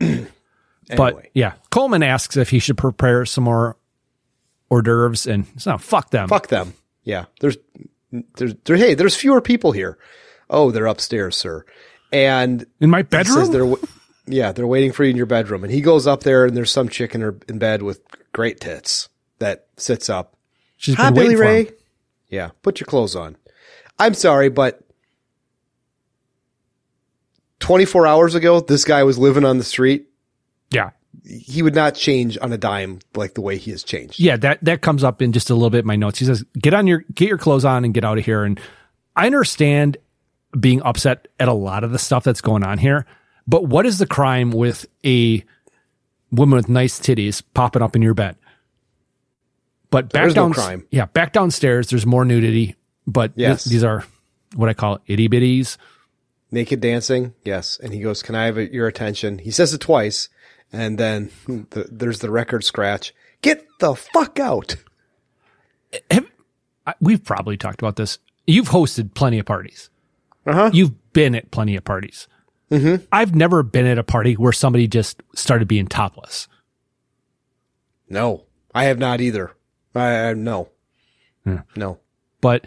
[0.96, 3.76] But yeah, Coleman asks if he should prepare some more
[4.70, 6.28] hors d'oeuvres, and so fuck them.
[6.28, 6.74] Fuck them.
[7.04, 7.26] Yeah.
[7.40, 7.56] There's,
[8.36, 9.98] there's, there, hey, there's fewer people here.
[10.50, 11.64] Oh, they're upstairs, sir.
[12.12, 13.52] And in my bedroom?
[13.52, 13.74] they're,
[14.26, 15.64] yeah, they're waiting for you in your bedroom.
[15.64, 18.00] And he goes up there and there's some chick in her in bed with
[18.32, 19.08] great tits
[19.38, 20.34] that sits up.
[20.76, 21.78] She's Hi, been Billy waiting for Ray.
[22.28, 22.50] Yeah.
[22.62, 23.36] Put your clothes on.
[23.98, 24.80] I'm sorry, but
[27.60, 30.08] 24 hours ago, this guy was living on the street.
[30.70, 30.90] Yeah.
[31.28, 34.18] He would not change on a dime like the way he has changed.
[34.18, 36.18] Yeah, that that comes up in just a little bit in my notes.
[36.18, 38.58] He says, "Get on your get your clothes on and get out of here." And
[39.14, 39.98] I understand
[40.58, 43.04] being upset at a lot of the stuff that's going on here,
[43.46, 45.44] but what is the crime with a
[46.32, 48.36] woman with nice titties popping up in your bed?
[49.90, 50.86] But back There's no crime.
[50.90, 51.88] yeah, back downstairs.
[51.90, 52.76] There's more nudity,
[53.06, 53.64] but th- Yes.
[53.64, 54.04] these are
[54.54, 55.76] what I call itty bitties.
[56.50, 57.34] naked dancing.
[57.44, 57.78] Yes.
[57.82, 59.36] And he goes, can I have your attention?
[59.38, 60.30] He says it twice.
[60.72, 63.14] And then the, there's the record scratch.
[63.42, 64.76] Get the fuck out.
[66.10, 66.24] I-
[67.00, 68.18] We've probably talked about this.
[68.46, 69.90] You've hosted plenty of parties.
[70.46, 70.70] Uh-huh.
[70.72, 72.26] You've been at plenty of parties.
[72.70, 73.04] Mm-hmm.
[73.12, 76.48] I've never been at a party where somebody just started being topless.
[78.08, 79.52] No, I have not either.
[79.94, 80.68] I, I no,
[81.76, 81.98] no.
[82.40, 82.64] But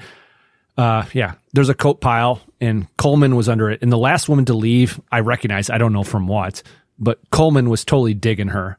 [0.77, 3.81] uh, yeah, there's a coat pile, and Coleman was under it.
[3.81, 5.69] And the last woman to leave, I recognize.
[5.69, 6.61] I don't know from what,
[7.01, 8.77] but Coleman was totally digging her.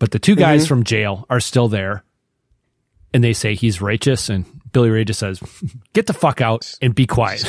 [0.00, 0.68] But the two guys Mhm.
[0.68, 2.02] from jail are still there,
[3.14, 4.28] and they say he's righteous.
[4.28, 5.38] And Billy Ray just says,
[5.92, 7.44] "Get the fuck out and be quiet."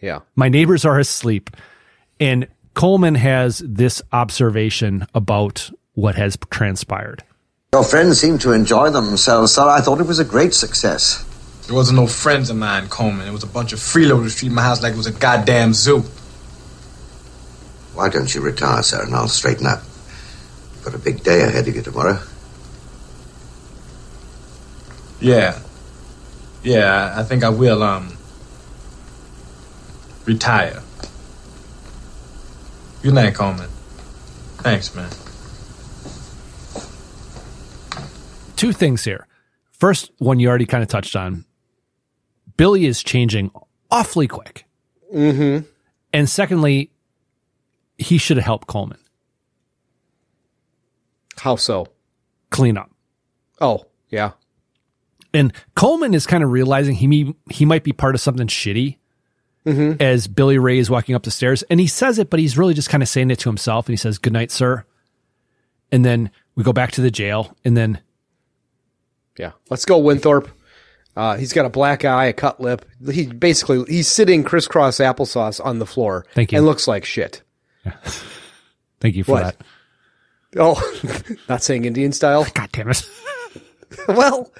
[0.00, 0.20] Yeah.
[0.36, 1.50] My neighbors are asleep.
[2.20, 7.24] And Coleman has this observation about what has transpired.
[7.72, 9.68] Your friends seem to enjoy themselves, sir.
[9.68, 11.24] I thought it was a great success.
[11.66, 13.26] There wasn't no friends of mine, Coleman.
[13.26, 16.04] It was a bunch of freeloaders treating my house like it was a goddamn zoo.
[17.94, 19.82] Why don't you retire, sir, and I'll straighten up?
[20.84, 22.18] Got a big day ahead of you tomorrow.
[25.20, 25.58] Yeah.
[26.62, 28.16] Yeah, I I think I will, um,
[30.24, 30.82] retire.
[33.02, 33.68] Good night, Coleman.
[34.58, 35.10] Thanks, man.
[38.56, 39.26] Two things here.
[39.72, 41.44] First, one you already kind of touched on.
[42.56, 43.50] Billy is changing
[43.90, 44.64] awfully quick.
[45.12, 45.66] Mm-hmm.
[46.12, 46.91] And secondly,
[48.02, 48.98] he should have helped Coleman
[51.38, 51.88] How so?
[52.50, 52.90] clean up.
[53.60, 54.32] Oh, yeah.
[55.32, 58.98] And Coleman is kind of realizing he may, he might be part of something shitty
[59.64, 60.02] Mm-hmm.
[60.02, 61.62] as Billy Ray is walking up the stairs.
[61.70, 63.86] And he says it, but he's really just kind of saying it to himself.
[63.86, 64.84] And he says, Good night, sir.
[65.92, 67.56] And then we go back to the jail.
[67.64, 68.00] And then
[69.38, 69.52] Yeah.
[69.70, 70.50] Let's go, Winthorpe.
[71.14, 72.84] Uh, he's got a black eye, a cut lip.
[73.08, 76.26] He basically he's sitting crisscross applesauce on the floor.
[76.34, 76.58] Thank you.
[76.58, 77.42] And looks like shit.
[79.00, 79.58] Thank you for What?
[79.58, 79.66] that.
[80.60, 82.46] Oh, not saying Indian style.
[82.54, 83.08] God damn it.
[84.08, 84.50] well,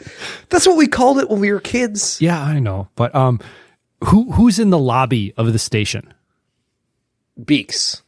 [0.49, 2.20] that's what we called it when we were kids.
[2.20, 2.89] Yeah, I know.
[2.97, 3.40] But um
[4.05, 6.12] who who's in the lobby of the station?
[7.43, 8.03] Beeks.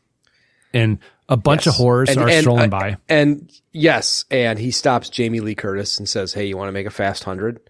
[0.73, 1.79] And a bunch Yes.
[1.79, 2.97] of whores And- are and, strolling uh, by.
[3.09, 6.87] And yes, and he stops Jamie Lee Curtis and says, "Hey, you want to make
[6.87, 7.61] a fast hundred?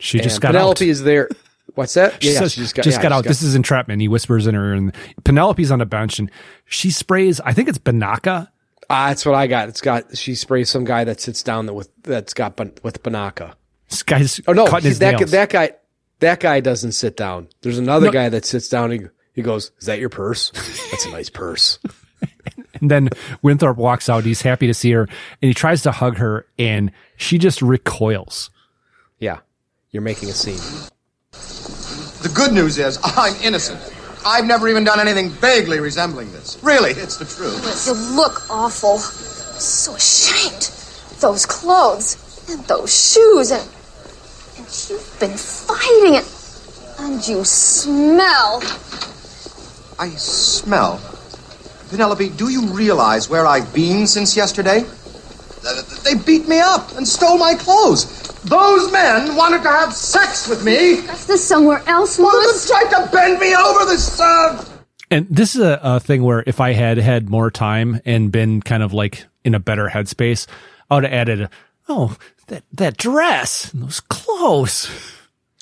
[0.00, 0.88] She just And got Penelope out.
[0.88, 1.28] is there.
[1.74, 2.22] What's that?
[2.22, 3.24] She yeah, says, she just got, got, yeah, out.
[3.24, 4.00] This is entrapment.
[4.00, 6.30] He whispers in her, and Penelope's on a bench, and
[6.66, 7.40] she sprays.
[7.40, 8.48] I think it's Binaca.
[8.90, 9.68] Ah, that's what I got.
[9.68, 13.02] It's got she sprays some guy that sits down that with that's got ban- with
[13.02, 13.54] Binaca.
[13.90, 15.30] This guy's Oh no, he- his that nails.
[15.32, 15.72] that guy
[16.20, 17.48] that guy doesn't sit down.
[17.60, 18.12] There's another No.
[18.12, 18.90] guy that sits down.
[18.92, 20.50] And he goes, "Is that your purse?
[20.90, 21.78] That's a nice purse."
[22.80, 23.08] And then
[23.42, 24.24] Winthrop walks out.
[24.24, 25.08] He's happy to see her, and
[25.48, 28.50] he tries to hug her, and she just recoils.
[29.18, 29.38] Yeah,
[29.90, 30.60] you're making a scene.
[32.22, 33.80] The good news is I'm innocent.
[34.26, 36.58] I've never even done anything vaguely resembling this.
[36.62, 37.86] Really, it's the truth.
[37.86, 38.94] You look awful.
[38.94, 40.70] I'm so ashamed.
[41.20, 42.16] Those clothes
[42.50, 43.68] and those shoes and
[44.58, 46.26] and you've been fighting it.
[46.98, 48.60] And you smell.
[49.98, 51.00] I smell.
[51.90, 54.84] Penelope, do you realize where I've been since yesterday?
[56.04, 58.06] They beat me up and stole my clothes.
[58.44, 61.00] Those men wanted to have sex with me.
[61.00, 64.18] That's this somewhere else, One of them tried to bend me over this.
[64.20, 64.64] Uh,
[65.10, 68.60] And this is a, a thing where if I had had more time and been
[68.62, 70.46] kind of like in a better headspace,
[70.90, 71.48] I would have added,
[71.88, 72.16] oh,
[72.46, 74.88] that that dress, and those clothes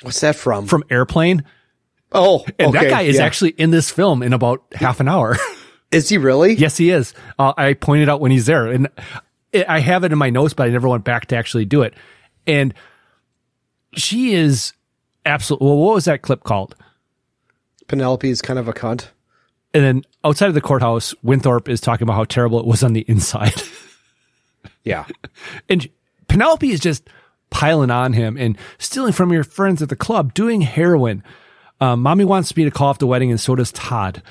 [0.02, 0.66] What's that from?
[0.66, 1.42] from Airplane.
[2.12, 3.24] Oh, And that guy is yeah.
[3.24, 5.36] actually in this film in about half an hour.
[5.92, 6.54] Is he really?
[6.54, 7.14] yes, he is.
[7.38, 8.88] Uh, I pointed out when he's there, and
[9.52, 11.82] it, I have it in my notes, but I never went back to actually do
[11.82, 11.94] it.
[12.46, 12.74] And
[13.94, 14.72] she is
[15.24, 15.66] absolutely.
[15.68, 16.74] Well, what was that clip called?
[17.88, 19.08] Penelope is kind of a cunt.
[19.72, 22.92] And then outside of the courthouse, Winthorpe is talking about how terrible it was on
[22.92, 23.62] the inside.
[24.86, 25.04] Yeah.
[25.68, 25.88] and
[26.28, 27.10] Penelope is just
[27.50, 31.24] piling on him and stealing from your friends at the club, doing heroin.
[31.80, 34.22] Um, mommy wants me to call off the wedding, and so does Todd.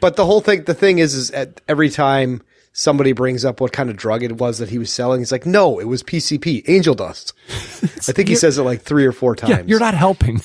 [0.00, 2.42] But the whole thing, the thing is, is at every time
[2.72, 5.46] somebody brings up what kind of drug it was that he was selling, he's like,
[5.46, 7.32] no, it was PCP, angel dust.
[7.48, 9.50] I think he says it like three or four times.
[9.50, 10.40] Yeah, you're not helping.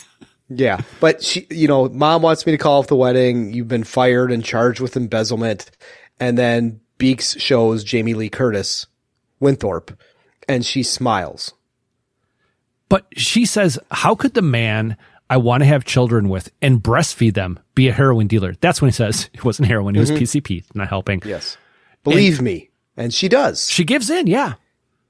[0.49, 0.81] Yeah.
[0.99, 3.53] But she, you know, mom wants me to call off the wedding.
[3.53, 5.69] You've been fired and charged with embezzlement.
[6.19, 8.87] And then Beeks shows Jamie Lee Curtis,
[9.39, 9.91] Winthorpe,
[10.47, 11.53] and she smiles.
[12.89, 14.95] But she says, How could the man
[15.29, 18.53] I want to have children with and breastfeed them be a heroin dealer?
[18.61, 20.19] That's when he says it wasn't heroin, it was Mhm.
[20.19, 21.21] PCP, not helping.
[21.25, 21.57] Yes.
[22.11, 22.69] Believe me.
[22.95, 23.69] And she does.
[23.69, 24.53] She gives in, yeah.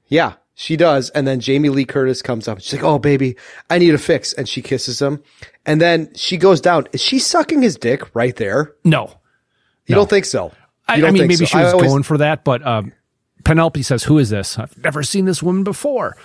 [0.08, 1.10] Yeah, she does.
[1.10, 3.36] And then Jamie Lee Curtis comes up she's like, Oh, baby,
[3.70, 4.32] I need a fix.
[4.32, 5.22] And she kisses him.
[5.66, 6.86] And then she goes down.
[6.92, 8.74] Is she sucking his dick right there?
[8.84, 9.14] No.
[9.86, 10.52] You don't think so?
[10.86, 11.44] I, I mean, maybe so?
[11.46, 12.92] she was always- going for that, but um,
[13.44, 14.58] Penelope says, Who is this?
[14.58, 16.16] I've never seen this woman before.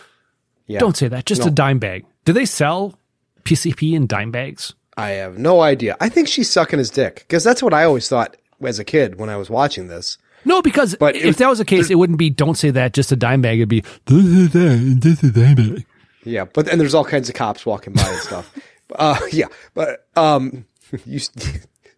[0.67, 0.79] Yeah.
[0.79, 1.25] Don't say that.
[1.25, 1.47] Just No.
[1.47, 2.05] a dime bag.
[2.25, 2.97] Do they sell
[3.43, 4.73] PCP in dime bags?
[4.95, 5.97] I have no idea.
[5.99, 9.19] I think she's sucking his dick because that's what I always thought as a kid
[9.19, 10.17] when I was watching this.
[10.45, 12.93] No, because But if if- that was the case, it wouldn't be don't say that,
[12.93, 13.59] just a dime bag.
[13.59, 15.85] It'd be this is a, this is dime bag.
[16.25, 18.53] Yeah, but and there's all kinds of cops walking by and stuff.
[18.95, 20.65] Uh, yeah, but um,
[21.05, 21.19] you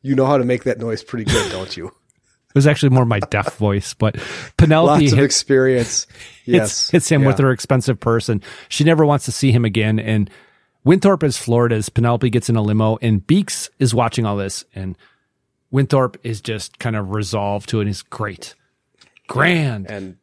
[0.02, 1.88] you know how to make that noise pretty good, don't you?
[1.88, 4.16] It was actually more my deaf voice, but
[4.56, 6.08] Penelope Lots of hits, experience.
[6.46, 9.66] Yes, hits, hits him with her expensive purse, and she never wants to see him
[9.66, 10.00] again.
[10.00, 10.30] And
[10.86, 14.64] Winthorpe is floored as Penelope gets in a limo, and Beeks is watching all this,
[14.74, 14.96] and
[15.76, 17.88] Winthorpe is just kind of resolved to it.
[17.88, 18.56] He's great,
[19.28, 19.92] grand.
[19.92, 20.16] And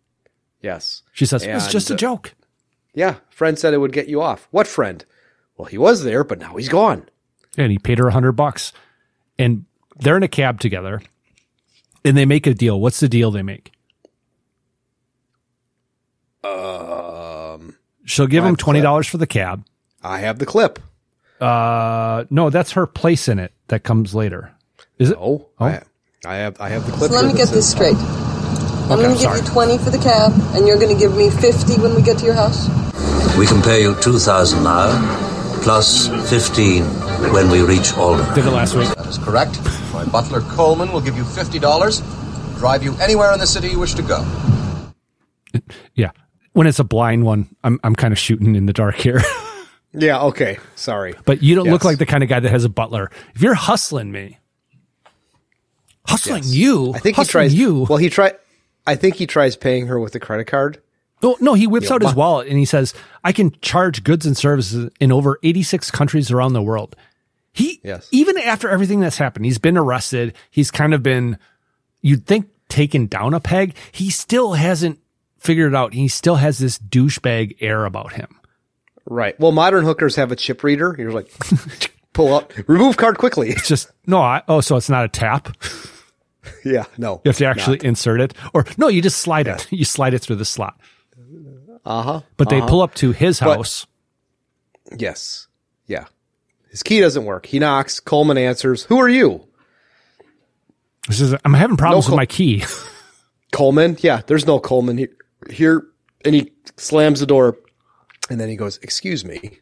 [0.62, 2.32] yes, She says it's just a uh, joke.
[2.94, 4.48] Yeah, friend said it would get you off.
[4.50, 5.04] What friend?
[5.58, 7.06] Well, he was there, but now he's gone.
[7.58, 8.72] and he paid her a hundred bucks.
[9.38, 9.66] And
[9.98, 11.02] they're in a cab together,
[12.02, 12.80] and they make a deal.
[12.80, 13.72] What's the deal they make?
[16.42, 17.76] Um,
[18.06, 19.66] She'll give him twenty dollars for the cab.
[20.02, 20.78] I have the clip.
[21.42, 23.52] Uh, no, that's her place in it.
[23.68, 24.52] That comes later.
[25.02, 25.18] Is it?
[25.20, 25.80] Oh, I,
[26.24, 27.96] I have I have the So let me get this straight.
[27.96, 31.16] I'm Okay, going to give you 20 for the cab, and you're going to give
[31.16, 32.68] me 50 when we get to your house?
[33.38, 34.90] We can pay you 2000 now,
[35.62, 36.84] plus 15
[37.32, 38.34] when we reach Albany.
[38.34, 38.88] Did it last week.
[38.94, 39.58] That is correct.
[39.92, 42.00] My butler Coleman will give you fifty dollars,
[42.58, 44.24] drive you anywhere in the city you wish to go.
[45.94, 46.10] Yeah.
[46.52, 49.20] When it's a blind one, I'm I'm kind of shooting in the dark here.
[49.94, 50.22] Yeah.
[50.22, 50.56] Okay.
[50.74, 51.12] Sorry.
[51.26, 53.10] but you don't look like the kind of guy that has a butler.
[53.34, 54.38] If you're hustling me,
[56.06, 56.52] hustling Yes.
[56.54, 57.54] you, I think he tries.
[57.54, 57.86] you.
[57.88, 58.32] Well, he try.
[58.86, 60.82] I think he tries paying her with a credit card,
[61.22, 64.02] No, no, he whips You know, out his wallet and he says, I can charge
[64.02, 66.96] goods and services in over 86 countries around the world.
[67.52, 68.08] He, Yes.
[68.10, 70.34] even after everything that's happened, he's been arrested.
[70.50, 71.38] He's kind of been,
[72.00, 73.74] you'd think, taken down a peg.
[73.92, 74.98] He still hasn't
[75.38, 75.92] figured it out.
[75.94, 78.28] He still has this douchebag air about him.
[79.04, 79.38] Right.
[79.38, 80.94] Well, modern hookers have a chip reader.
[80.98, 81.30] You're like,
[82.12, 83.51] pull up, remove card quickly.
[83.51, 85.56] It's just, no, I, oh, so it's not a tap.
[86.64, 87.20] yeah, no.
[87.24, 89.66] You have to actually insert it or no, you just slide it.
[89.72, 90.78] You slide it through the slot,
[91.84, 92.20] Uh huh.
[92.36, 93.86] but they pull up to his But- house.
[94.97, 95.47] Yes.
[95.86, 96.05] Yeah.
[96.70, 97.47] His key doesn't work.
[97.47, 97.98] He knocks.
[98.01, 98.84] Coleman answers.
[98.84, 99.47] Who are you?
[101.06, 102.64] He says, I'm having problems No with my key.
[103.52, 103.97] Coleman.
[104.01, 105.09] Yeah, there's no Coleman here.
[105.51, 105.86] Here,
[106.24, 107.56] and he slams the door,
[108.30, 109.59] and then he goes, "Excuse me,"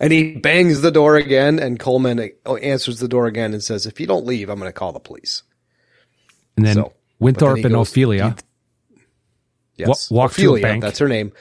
[0.00, 1.58] and he bangs the door again.
[1.58, 2.30] And Coleman
[2.62, 5.00] answers the door again and says, "If you don't leave, I'm going to call the
[5.00, 5.42] police."
[6.56, 8.36] And then So, but then Winthrop and goes- Ophelia
[9.76, 10.82] Yes, wa- walk Ophelia, bank.
[10.82, 11.32] That's her name.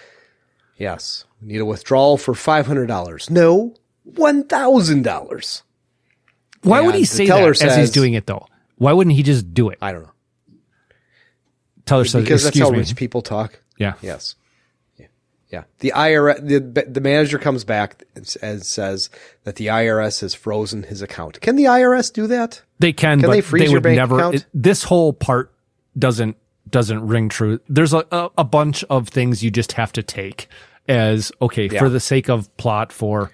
[0.78, 3.30] Yes, we need a withdrawal for five hundred dollars.
[3.30, 5.62] No, one thousand dollars.
[6.64, 8.48] Why would he say that as he's doing it though?
[8.78, 9.78] Why wouldn't he just do it?
[9.82, 10.10] I don't know.
[11.86, 13.62] Teller says, because that's how me." rich people talk.
[13.78, 13.94] Yeah.
[14.02, 14.36] Yes.
[15.54, 15.60] Yeah.
[15.60, 15.64] Yeah.
[15.80, 19.10] The IRS, the, the manager comes back and, and says
[19.44, 21.40] that the IRS has frozen his account.
[21.42, 22.62] Can the IRS do that?
[22.80, 24.16] They can, Can but they they, freeze your would bank never.
[24.18, 24.36] account?
[24.36, 25.54] it- this whole part
[25.98, 26.38] doesn't
[26.70, 27.60] doesn't ring true.
[27.70, 30.48] There's a, a a bunch of things you just have to take
[30.88, 31.78] as okay Yeah.
[31.80, 32.92] for the sake of plot.
[32.92, 33.32] For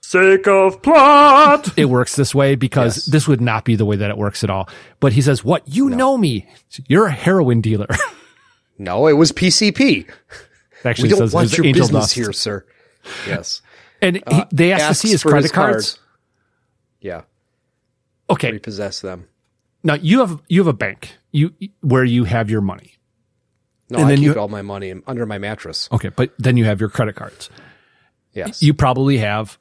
[0.00, 4.10] sake of plot, it works this way because this would not be the way that
[4.10, 4.68] it works at all.
[5.00, 6.46] But he says, "What you know me?
[6.86, 7.88] You're a heroin dealer."
[8.80, 10.08] No, it was PCP.
[10.84, 12.14] Actually, we don't says want his your angel business dust.
[12.14, 12.64] here, sir.
[13.26, 13.62] Yes.
[14.00, 15.94] And he, Uh, they asked to see his credit cards.
[15.94, 15.98] cards.
[17.00, 17.22] Yeah.
[18.30, 18.52] Okay.
[18.52, 19.26] Repossess them.
[19.82, 22.94] Now you have you have a bank you where you have your money.
[23.90, 25.88] No, And I then keep you- all my money under my mattress.
[25.90, 27.48] Okay, but then you have your credit cards.
[28.32, 28.62] Yes.
[28.62, 29.58] You probably have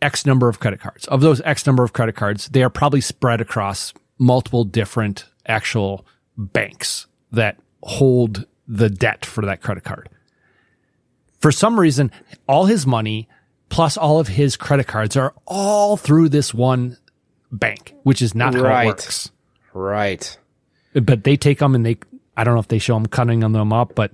[0.00, 1.06] X number of credit cards.
[1.08, 6.06] Of those X number of credit cards, they are probably spread across multiple different actual
[6.36, 10.08] banks that hold the debt for that credit card.
[11.42, 12.10] For some reason,
[12.48, 13.28] all his money
[13.68, 16.96] plus all of his credit cards are all through this one
[17.50, 18.84] bank, which is not how Right.
[18.84, 19.30] it works.
[19.74, 20.38] Right.
[20.94, 21.96] But they take them and they,
[22.36, 24.12] I don't know if they show them cutting them up, but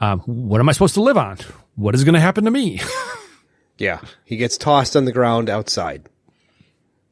[0.00, 1.38] um, what am I supposed to live on?
[1.76, 2.80] What is going to happen to me?
[3.78, 4.00] Yeah.
[4.24, 6.08] He gets tossed on the ground outside.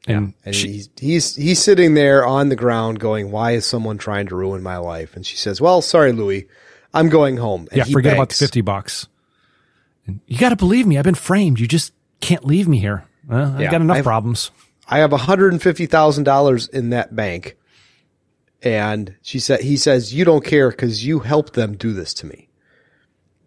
[0.07, 4.25] And And he's, he's, he's sitting there on the ground going, why is someone trying
[4.29, 5.15] to ruin my life?
[5.15, 6.47] And she says, well, sorry, Louis,
[6.93, 7.67] I'm going home.
[7.71, 9.07] And yeah, he forget about the 50 bucks.
[10.07, 10.97] And you got to believe me.
[10.97, 11.59] I've been framed.
[11.59, 13.05] You just can't leave me here.
[13.27, 14.51] Well, I've Yeah, got enough I've- problems.
[14.87, 17.57] I have $150,000 in that bank.
[18.61, 22.25] And she said, he says, you don't care because you helped them do this to
[22.25, 22.49] me.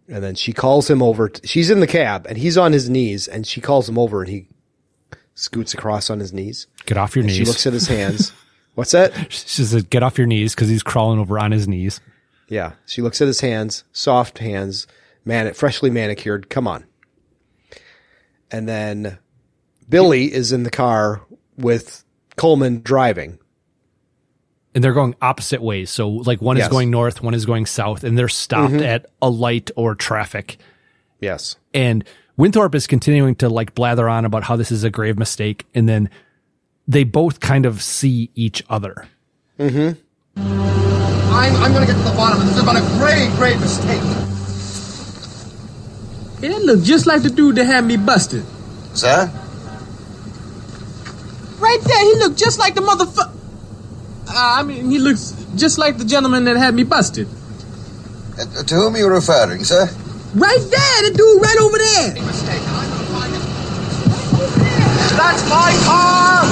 [0.08, 1.28] And then she calls him over.
[1.28, 4.22] t- she's in the cab and he's on his knees and she calls him over
[4.22, 4.46] and he
[5.34, 6.66] scoots across on his knees.
[6.86, 7.36] Get off your And knees.
[7.36, 8.32] She looks at his hands.
[8.74, 9.12] What's that?
[9.32, 12.00] She says, get off your knees because he's crawling over on his knees.
[12.48, 12.72] Yeah.
[12.86, 14.86] She looks at his hands, soft hands,
[15.28, 16.48] man, freshly manicured.
[16.50, 16.84] Come on.
[18.50, 19.18] And then
[19.88, 21.20] Billy is in the car
[21.56, 22.02] with
[22.36, 23.38] Coleman driving.
[24.74, 25.90] And they're going opposite ways.
[25.90, 28.82] So, like, one is going north, one is going south, and they're stopped Mhm.
[28.86, 30.56] at a light or traffic.
[31.20, 31.56] Yes.
[31.74, 32.04] And
[32.36, 35.66] Winthorpe is continuing to like blather on about how this is a grave mistake.
[35.74, 36.08] And then
[36.86, 39.08] they both kind of see each other.
[39.58, 39.98] Mm-hmm.
[40.40, 42.56] I'm, I'm going to get to the bottom of this.
[42.56, 44.00] It's been a great, great mistake.
[46.40, 48.44] It look just like the dude that had me busted.
[48.94, 49.30] Sir?
[51.58, 53.34] Right there, he looked just like the motherfucker.
[54.28, 57.26] Uh, I mean, he looks just like the gentleman that had me busted.
[58.38, 59.88] Uh, to whom are you referring, sir?
[60.34, 62.14] Right there, the dude right over there.
[65.18, 66.44] That's my car!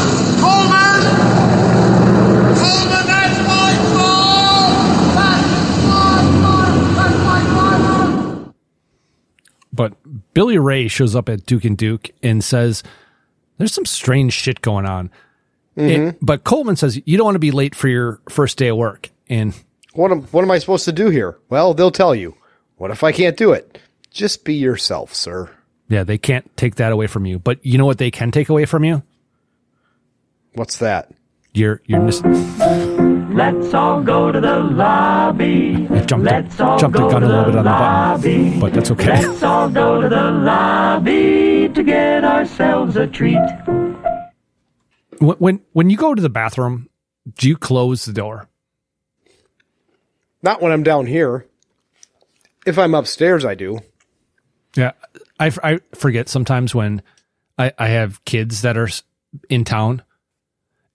[0.42, 1.00] Coleman!
[1.02, 1.45] Coleman,
[9.76, 9.94] But
[10.34, 12.82] Billy Ray shows up at Duke and Duke and says,
[13.58, 15.10] There's some strange shit going on.
[15.76, 15.94] Mhm.
[15.94, 18.76] And- but Coleman says, You don't want to be late for your first day of
[18.76, 19.10] work.
[19.28, 19.54] And
[19.92, 21.38] What am, what am I supposed to do here?
[21.50, 22.34] Well, they'll tell you.
[22.76, 23.78] What if I can't do it?
[24.10, 25.50] Just be yourself, sir.
[25.88, 27.38] yeah, they can't take that away from you.
[27.38, 29.02] But you know what they can take away from you?
[30.54, 31.10] What's that?
[31.54, 32.22] You're, you're mis-
[33.36, 35.86] Let's all go to the lobby.
[35.90, 37.70] I jumped, Let's all jumped the go gun to a little bit the on the
[37.70, 38.44] lobby.
[38.44, 39.26] button, but that's okay.
[39.26, 43.36] Let's all go to the lobby to get ourselves a treat.
[45.18, 46.88] when, when when you go to the bathroom,
[47.36, 48.48] do you close the door?
[50.42, 51.46] Not when I'm down here.
[52.64, 53.80] If I'm upstairs, I do.
[54.74, 54.92] Yeah,
[55.38, 57.02] I, I forget sometimes when
[57.58, 58.88] I, I have kids that are
[59.50, 60.02] in town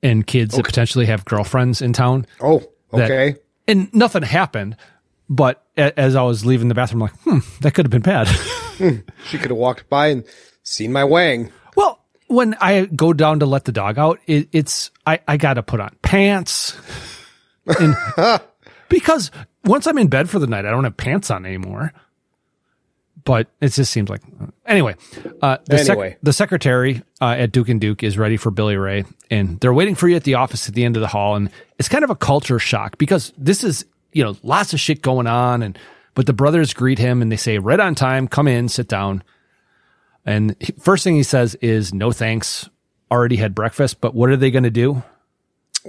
[0.04, 2.26] and kids that potentially have girlfriends in town.
[2.40, 3.36] Oh, that- okay.
[3.68, 4.76] and nothing happened,
[5.30, 8.02] but a, as I was leaving the bathroom, I'm like, hmm, that could have been
[8.02, 8.28] bad.
[9.28, 10.24] She could have walked by and
[10.64, 11.52] seen my wang.
[11.76, 15.54] well, when I go down to let the dog out, it, it's I, I got
[15.56, 16.76] to put on pants,
[17.80, 17.94] and
[18.90, 19.30] because
[19.66, 21.94] once I'm in bed for the night, I don't have pants on anymore.
[23.24, 24.22] But it just seems like
[24.72, 24.96] anyway.
[25.42, 29.06] Uh, the, sec- the secretary uh, at Duke and Duke is ready for Billy Ray,
[29.30, 31.36] and they're waiting for you at the office at the end of the hall.
[31.36, 35.02] And it's kind of a culture shock because this is you know lots of shit
[35.02, 35.78] going on, and
[36.16, 39.24] but the brothers greet him and they say, "Right on time, come in, sit down."
[40.26, 42.70] And he- first thing he says is, "No thanks,
[43.12, 45.04] already had breakfast." But what are they going to do?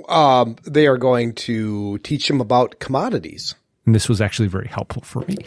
[0.08, 3.54] Um, they are going to teach him about commodities.
[3.84, 5.36] And this was actually very helpful for me.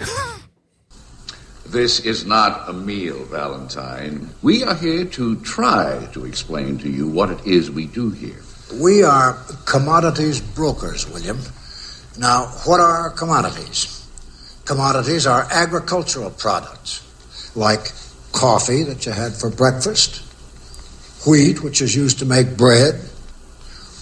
[1.66, 4.30] This is not a meal, Valentine.
[4.44, 8.42] We are here to try to explain to you what it is we do here.
[8.80, 9.34] We are
[9.66, 11.40] commodities brokers, William.
[12.20, 14.08] Now, what are commodities?
[14.66, 17.02] Commodities are agricultural products,
[17.56, 17.92] like
[18.32, 20.22] coffee that you had for breakfast,
[21.28, 23.02] wheat, which is used to make bread,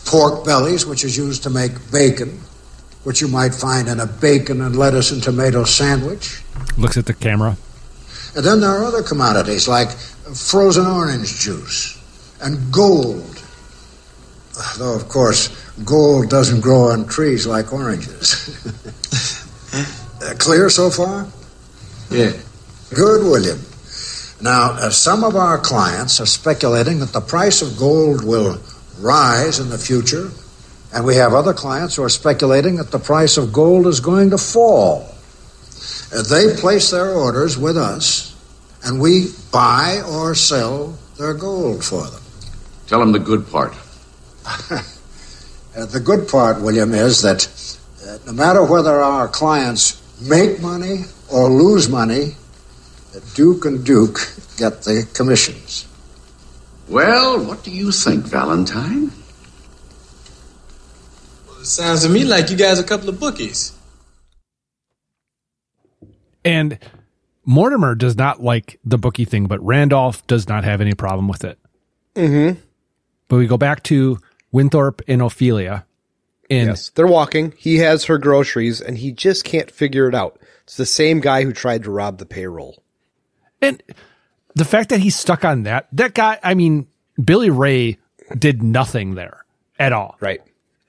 [0.06, 2.42] pork bellies, which is used to make bacon,
[3.04, 6.42] which you might find in a bacon and lettuce and tomato sandwich.
[6.78, 7.58] Looks at the camera.
[8.36, 12.00] And then there are other commodities like frozen orange juice
[12.42, 13.44] and gold.
[14.78, 15.50] Though, of course,
[15.84, 18.50] gold doesn't grow on trees like oranges.
[20.22, 21.28] Uh, clear so far?
[22.10, 22.32] Yeah.
[22.94, 23.60] Good, William.
[24.42, 28.60] Now, uh, some of our clients are speculating that the price of gold will
[29.00, 30.30] rise in the future,
[30.94, 34.30] and we have other clients who are speculating that the price of gold is going
[34.30, 35.10] to fall.
[36.30, 38.36] They place their orders with us,
[38.84, 42.22] and we buy or sell their gold for them.
[42.88, 43.74] Tell them the good part.
[45.74, 47.48] The good part, William, is that
[48.08, 52.36] uh, no matter whether our clients make money or lose money,
[53.34, 54.20] Duke and Duke
[54.58, 55.88] get the commissions.
[56.88, 59.12] Well, what do you think, Valentine?
[61.64, 63.72] It sounds to me like you guys are a couple of bookies.
[66.44, 66.78] And
[67.46, 71.46] Mortimer does not like the bookie thing, but Randolph does not have any problem with
[71.46, 71.58] it.
[72.16, 72.60] Mm-hmm.
[73.30, 74.20] But we go back to
[74.52, 75.86] Winthorpe and Ophelia.
[76.50, 77.54] And yes, they're walking.
[77.58, 80.42] He has her groceries, and he just can't figure it out.
[80.64, 82.84] It's the same guy who tried to rob the payroll.
[83.62, 83.82] And
[84.54, 86.88] the fact that he's stuck on that, that guy, I mean,
[87.24, 88.00] Billy Ray
[88.38, 89.46] did nothing there
[89.80, 90.18] at all.
[90.20, 90.42] Right.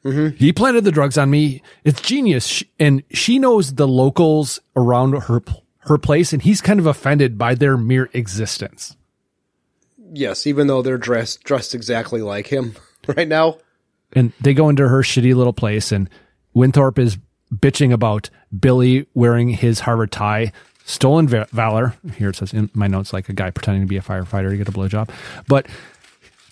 [0.05, 0.37] Mm-hmm.
[0.37, 1.63] He planted the drugs on me.
[1.83, 2.63] It's genius.
[2.79, 5.43] And she knows the locals around her,
[5.81, 8.97] her place, and he's kind of offended by their mere existence.
[10.13, 12.77] Yes, even though they're dressed dressed exactly like him
[13.17, 13.59] right now.
[14.13, 16.09] And they go into her shitty little place, and
[16.53, 17.19] Winthorpe is
[17.53, 20.53] bitching about Billy wearing his Harvard tie,
[20.85, 21.95] stolen va- valor.
[22.17, 24.57] Here it says in my notes, like a guy pretending to be a firefighter to
[24.57, 25.11] get a blowjob.
[25.49, 25.67] But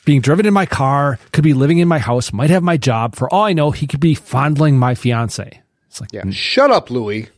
[0.04, 3.14] being driven in my car, could be living in my house, might have my job.
[3.14, 5.62] For all I know, he could be fondling my fiance.
[5.86, 7.28] It's like, Yeah, shut up, Louis.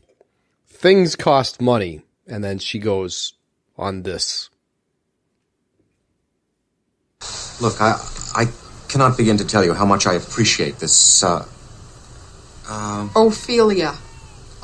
[0.69, 2.03] Things cost money.
[2.27, 3.35] And then she goes
[3.77, 4.49] on this.
[7.61, 7.97] Look, I,
[8.35, 8.47] I
[8.89, 11.47] cannot begin to tell you how much I appreciate this, uh.
[12.69, 13.11] Um.
[13.15, 13.95] Ophelia.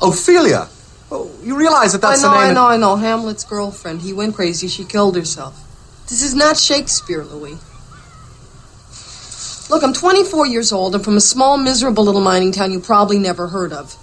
[0.01, 0.67] Ophelia!
[1.11, 2.51] Oh, you realize that that's I know, the name.
[2.51, 2.95] I know, I know.
[2.95, 4.01] Hamlet's girlfriend.
[4.01, 4.67] He went crazy.
[4.67, 5.59] She killed herself.
[6.09, 7.57] This is not Shakespeare, Louis.
[9.71, 10.93] Look, I'm 24 years old.
[10.95, 13.95] I'm from a small, miserable little mining town you probably never heard of.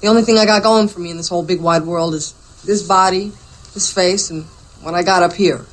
[0.00, 2.34] The only thing I got going for me in this whole big wide world is
[2.64, 3.30] this body,
[3.74, 4.42] this face, and
[4.82, 5.64] what I got up here.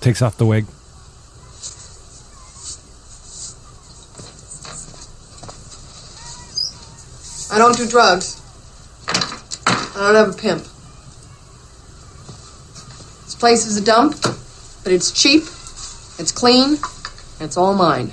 [0.00, 0.66] takes off the wig.
[7.52, 8.40] I don't do drugs.
[9.08, 10.62] I don't have a pimp.
[13.24, 14.14] This place is a dump,
[14.84, 18.12] but it's cheap, it's clean, and it's all mine.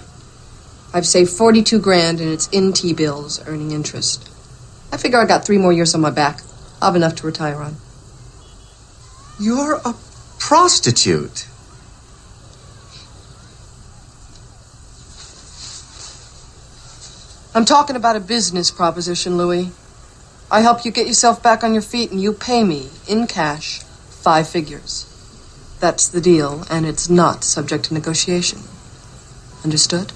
[0.93, 4.27] I've saved 42 grand and it's in T bills earning interest.
[4.91, 6.41] I figure I got three more years on my back.
[6.81, 7.75] I'll have enough to retire on.
[9.39, 9.95] You're a
[10.39, 11.47] prostitute.
[17.53, 19.71] I'm talking about a business proposition, Louis.
[20.49, 23.79] I help you get yourself back on your feet and you pay me in cash
[23.81, 25.10] five figures.
[25.81, 28.59] That's the deal, and it's not subject to negotiation.
[29.65, 30.13] Understood?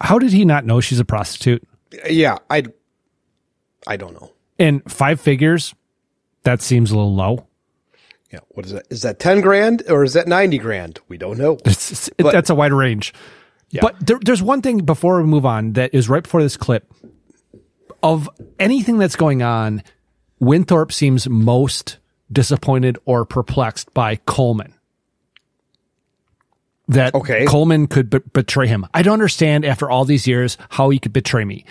[0.00, 1.66] How did he not know she's a prostitute?
[2.08, 2.64] Yeah, I
[3.86, 4.30] I don't know.
[4.58, 5.74] And five figures,
[6.44, 7.46] that seems a little low.
[8.32, 8.86] Yeah, what is that?
[8.90, 11.00] Is that ten grand or is that ninety grand?
[11.08, 11.54] We don't know.
[11.64, 13.12] It's, it's- it- that's a wide range.
[13.70, 13.82] Yeah.
[13.82, 16.92] But there, there's one thing before we move on that is right before this clip.
[18.02, 18.28] Of
[18.58, 19.82] anything that's going on,
[20.40, 21.98] Winthorpe seems most
[22.32, 24.74] disappointed or perplexed by Coleman.
[26.88, 27.12] That
[27.46, 28.84] Coleman could be- betray him.
[28.92, 31.64] I don't understand after all these years how he could betray me.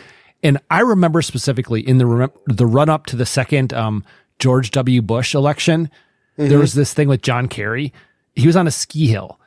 [0.44, 4.06] And I remember specifically in the rem- the run up to the second um,
[4.40, 5.02] George W.
[5.02, 5.90] Bush election,
[6.38, 6.62] there Mhm.
[6.62, 7.92] was this thing with John Kerry.
[8.34, 9.38] He was on a ski hill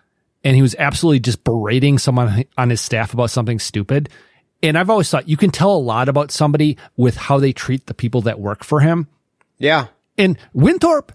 [0.44, 4.10] and he was absolutely just berating someone on his staff about something stupid.
[4.62, 7.86] And I've always thought you can tell a lot about somebody with how they treat
[7.86, 9.06] the people that work for him.
[9.58, 9.86] Yeah.
[10.18, 11.12] And Winthorpe,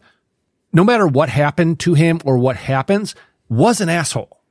[0.73, 3.15] no matter what happened to him or what happens,
[3.49, 4.41] was an asshole.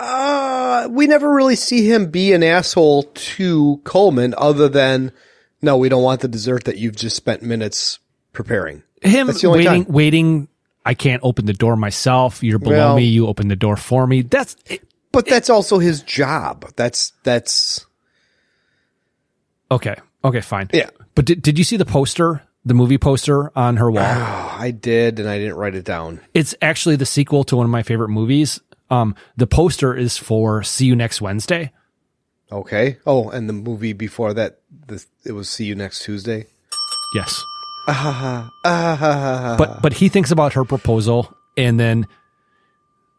[0.00, 5.12] Uh, we never really see him be an asshole to Coleman other than,
[5.60, 7.98] no, we don't want the dessert that you've just spent minutes
[8.32, 8.84] preparing.
[9.02, 9.92] Him That's the only waiting, time.
[9.92, 10.48] waiting.
[10.86, 12.42] I can't open the door myself.
[12.44, 13.04] You're below Well- me.
[13.06, 14.22] You open the door for me.
[14.22, 14.54] That's
[15.10, 16.70] But that's also his job.
[16.76, 17.84] That's, that's,
[19.70, 19.96] okay.
[20.24, 20.68] Okay, fine.
[20.72, 20.90] Yeah.
[21.14, 24.02] But did, did you see the poster, the movie poster on her wall?
[24.02, 26.20] I did, and I didn't write it down.
[26.34, 28.60] It's actually the sequel to one of my favorite movies.
[28.90, 31.72] Um, the poster is for See You Next Wednesday.
[32.50, 32.98] Okay.
[33.06, 36.46] Oh, and the movie before that, the, it was See You Next Tuesday.
[37.14, 37.42] Yes.
[37.90, 42.06] Ah, ah, But but he thinks about her proposal and then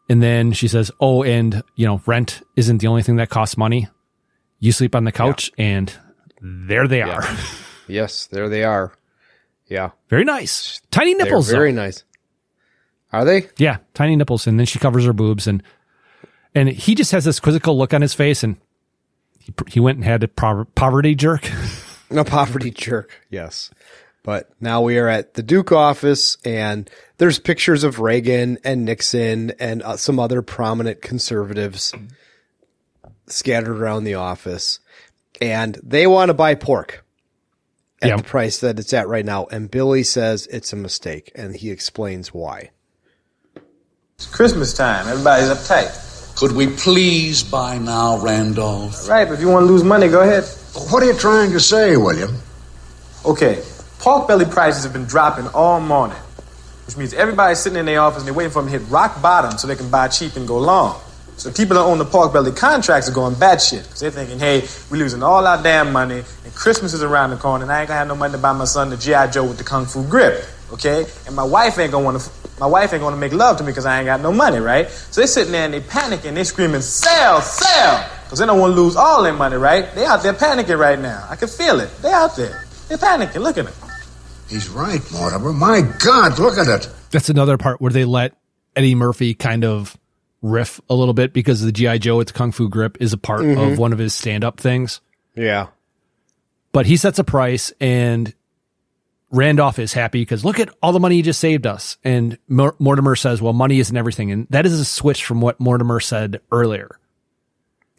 [0.08, 3.56] and then she says, "Oh, and you know, rent isn't the only thing that costs
[3.56, 3.88] money.
[4.60, 5.92] You sleep on the couch and
[6.40, 7.22] there they are.
[7.88, 8.92] yes, there they are.
[9.66, 9.90] Yeah.
[10.08, 10.80] Very nice.
[10.90, 11.48] Tiny They're nipples.
[11.48, 11.56] though.
[11.56, 12.04] very nice.
[13.12, 13.48] Are they?
[13.56, 15.62] Yeah, tiny nipples and then she covers her boobs and
[16.54, 18.56] and he just has this quizzical look on his face and
[19.38, 21.48] he, he went and had a pover- poverty jerk.
[22.12, 23.70] A poverty jerk, yes.
[24.24, 29.52] But now we are at the Duke office and there's pictures of Reagan and Nixon
[29.60, 31.94] and uh, some other prominent conservatives
[33.28, 34.80] scattered around the office.
[35.40, 37.04] And they want to buy pork
[38.02, 38.16] at Yeah.
[38.16, 39.46] the price that it's at right now.
[39.50, 42.70] And Billy says it's a mistake and he explains why.
[44.16, 45.08] It's Christmas time.
[45.08, 46.36] Everybody's uptight.
[46.36, 49.08] Could we please buy now, Randolph?
[49.08, 50.44] Right, but if you want to lose money, go ahead.
[50.90, 52.34] What are you trying to say, William?
[53.24, 53.62] Okay,
[53.98, 56.16] pork belly prices have been dropping all morning,
[56.86, 59.20] which means everybody's sitting in their office and they're waiting for them to hit rock
[59.20, 60.98] bottom so they can buy cheap and go long.
[61.40, 64.68] So people that own the pork belly contracts are going batshit because they're thinking, hey,
[64.90, 67.88] we're losing all our damn money and Christmas is around the corner and I ain't
[67.88, 70.06] gonna have no money to buy my son the GI Joe with the kung fu
[70.06, 71.06] grip, okay?
[71.26, 72.30] And my wife ain't gonna want to.
[72.60, 74.90] My wife ain't gonna make love to me because I ain't got no money, right?
[74.90, 78.74] So they sitting there and they panicking, they screaming, sell, sell, because they don't want
[78.74, 79.94] to lose all their money, right?
[79.94, 81.26] They out there panicking right now.
[81.30, 81.88] I can feel it.
[82.02, 82.66] They out there.
[82.88, 83.40] They're panicking.
[83.40, 83.74] Look at them.
[84.46, 85.54] He's right, Mortimer.
[85.54, 86.90] My God, look at it.
[87.10, 88.34] That's another part where they let
[88.76, 89.96] Eddie Murphy kind of
[90.42, 93.18] riff a little bit because the GI Joe with the kung fu grip is a
[93.18, 93.72] part Mhm.
[93.72, 95.00] of one of his stand up things.
[95.34, 95.66] Yeah.
[96.72, 98.32] But he sets a price and
[99.32, 101.98] Randolph is happy because look at all the money he just saved us.
[102.02, 104.32] And Mor- Mortimer says, well, money isn't everything.
[104.32, 106.98] And that is a switch from what Mortimer said earlier.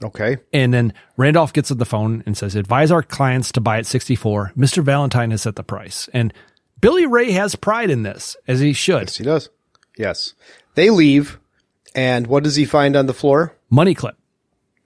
[0.03, 0.37] Okay.
[0.51, 3.85] And then Randolph gets on the phone and says, advise our clients to buy at
[3.85, 4.51] 64.
[4.57, 4.83] Mr.
[4.83, 6.09] Valentine has set the price.
[6.11, 6.33] And
[6.81, 9.03] Billy Ray has pride in this, as he should.
[9.03, 9.49] Yes, he does.
[9.97, 10.33] Yes.
[10.73, 11.37] They leave,
[11.95, 13.55] and what does he find on the floor?
[13.69, 14.15] Money clip.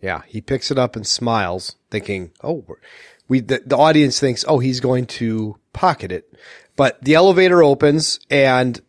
[0.02, 2.82] Yeah, he picks it up and smiles, thinking, "Oh, we're-
[3.28, 6.32] we." The, the audience thinks, "Oh, he's going to pocket it,"
[6.76, 8.80] but the elevator opens, and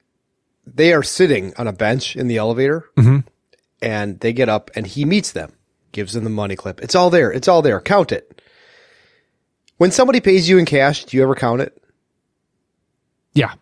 [0.66, 3.24] they are sitting on a bench in the elevator, Mhm.
[3.80, 5.52] and they get up, and he meets them,
[5.92, 6.80] gives them the money clip.
[6.82, 7.32] It's all there.
[7.32, 7.80] It's all there.
[7.80, 8.42] Count it.
[9.78, 11.80] When somebody pays you in cash, do you ever count it?
[13.32, 13.54] Yeah.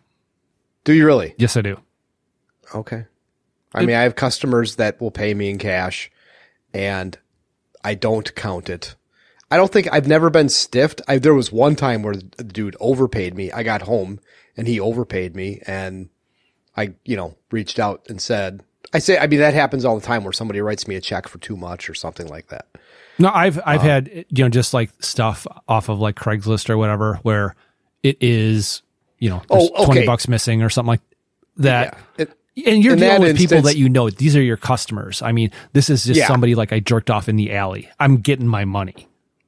[0.83, 1.35] Do you really?
[1.37, 1.77] Yes, I do.
[2.73, 3.05] Okay.
[3.75, 6.11] I mean, I have customers that will pay me in cash
[6.73, 7.17] and
[7.83, 8.95] I don't count it.
[9.51, 11.01] I don't think I've never been stiffed.
[11.07, 13.51] I, there was one time where the dude overpaid me.
[13.51, 14.19] I got home
[14.57, 16.09] and he overpaid me and
[16.75, 20.05] I, you know, reached out and said, I say, I mean, that happens all the
[20.05, 22.65] time where somebody writes me a check for too much or something like that.
[23.17, 26.77] No, I've I've Um, had you know just like stuff off of like Craigslist or
[26.77, 27.55] whatever where
[28.03, 28.81] it is
[29.19, 29.85] you know Oh, okay.
[29.85, 31.01] twenty bucks missing or something like
[31.57, 31.97] that.
[32.17, 32.31] It-
[32.65, 34.09] and you're in dealing with people that you know.
[34.09, 35.21] These are your customers.
[35.21, 36.27] I mean, this is just Yeah.
[36.27, 37.89] somebody like I jerked off in the alley.
[37.99, 39.07] I'm getting my money,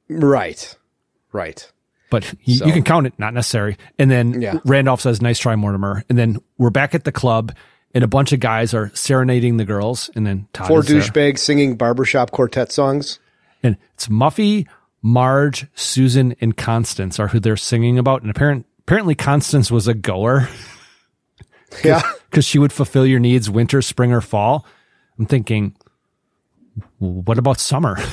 [0.09, 0.75] Right.
[1.31, 1.71] Right.
[2.09, 3.13] but you, So- you can count it.
[3.17, 3.77] Not necessary.
[3.99, 4.59] And then Yeah.
[4.65, 7.53] Randolph says, "Nice try, Mortimer." And then we're back at the club,
[7.93, 10.09] and a bunch of guys are serenading the girls.
[10.15, 13.19] And then Todd Four douchebags singing barbershop quartet songs.
[13.63, 14.67] And it's Muffy,
[15.01, 18.21] Marge, Susan, and Constance are who they're singing about.
[18.21, 20.49] And apparent, apparently Constance was a goer.
[21.83, 22.01] Yeah.
[22.29, 24.65] Because she would fulfill your needs winter, spring, or fall.
[25.17, 25.75] I'm thinking,
[26.99, 27.97] what about summer?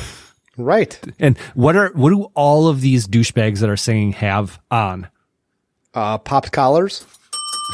[0.57, 0.99] Right.
[1.19, 5.09] And what are what do all of these douchebags that are singing have on?
[5.95, 7.05] Uh, popped collars.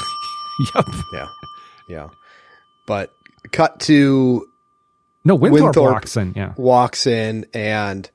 [0.74, 0.86] yep.
[1.12, 1.28] Yeah.
[1.88, 2.08] Yeah.
[2.86, 3.12] But
[3.52, 4.46] cut to
[5.24, 6.32] No, Winthorpe, walks in.
[6.34, 6.54] Yeah.
[6.56, 8.08] walks in and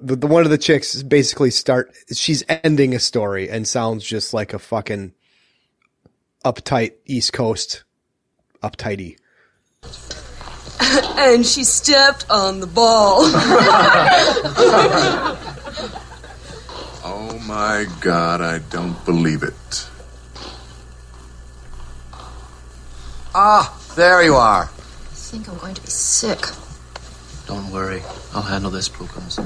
[0.00, 4.32] the, the one of the chicks basically start she's ending a story and sounds just
[4.34, 5.12] like a fucking
[6.44, 7.82] uptight east coast
[8.62, 9.16] uptighty
[11.18, 13.22] and she stepped on the ball.
[17.10, 19.88] Oh my god, I don't believe it.
[23.34, 24.64] Ah, there you are.
[24.64, 26.40] I think I'm going to be sick.
[27.46, 28.02] Don't worry.
[28.34, 29.38] I'll handle this, Brookums.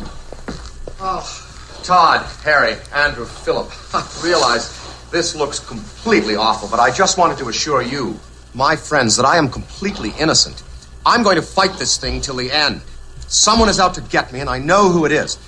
[1.01, 3.70] Oh, Todd, Harry, Andrew, Philip.
[4.24, 4.66] Realize
[5.12, 8.18] this looks completely awful, but I just wanted to assure you,
[8.55, 10.62] my friends, that I am completely innocent.
[11.05, 12.80] I'm going to fight this thing till the end.
[13.28, 15.39] Someone is out to get me, and I know who it is.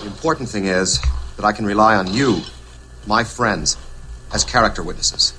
[0.00, 1.00] The important thing is
[1.36, 2.42] that I can rely on you,
[3.06, 3.78] my friends,
[4.32, 5.32] as character witnesses.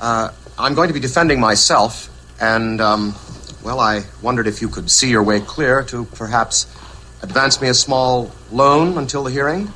[0.00, 2.08] Uh, I'm going to be defending myself,
[2.40, 3.14] and, um,
[3.68, 6.64] well, I wondered if you could see your way clear to perhaps
[7.20, 9.70] advance me a small loan until the hearing.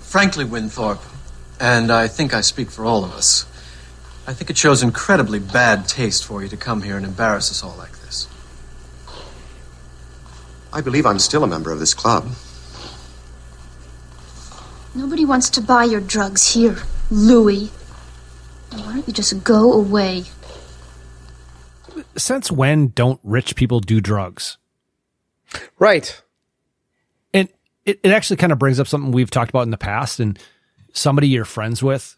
[0.00, 1.00] Frankly, Winthorpe,
[1.58, 3.46] and I think I speak for all of us,
[4.26, 7.64] I think it shows incredibly bad taste for you to come here and embarrass us
[7.64, 8.28] all like this.
[10.74, 12.28] I believe I'm still a member of this club.
[14.94, 17.72] Nobody wants to buy your drugs here, Louis.
[18.72, 20.24] Why don't you just go away?
[22.16, 24.58] Since when don't rich people do drugs?
[25.78, 26.22] Right.
[27.32, 27.48] And
[27.84, 30.20] it, it actually kind of brings up something we've talked about in the past.
[30.20, 30.38] And
[30.92, 32.16] somebody you're friends with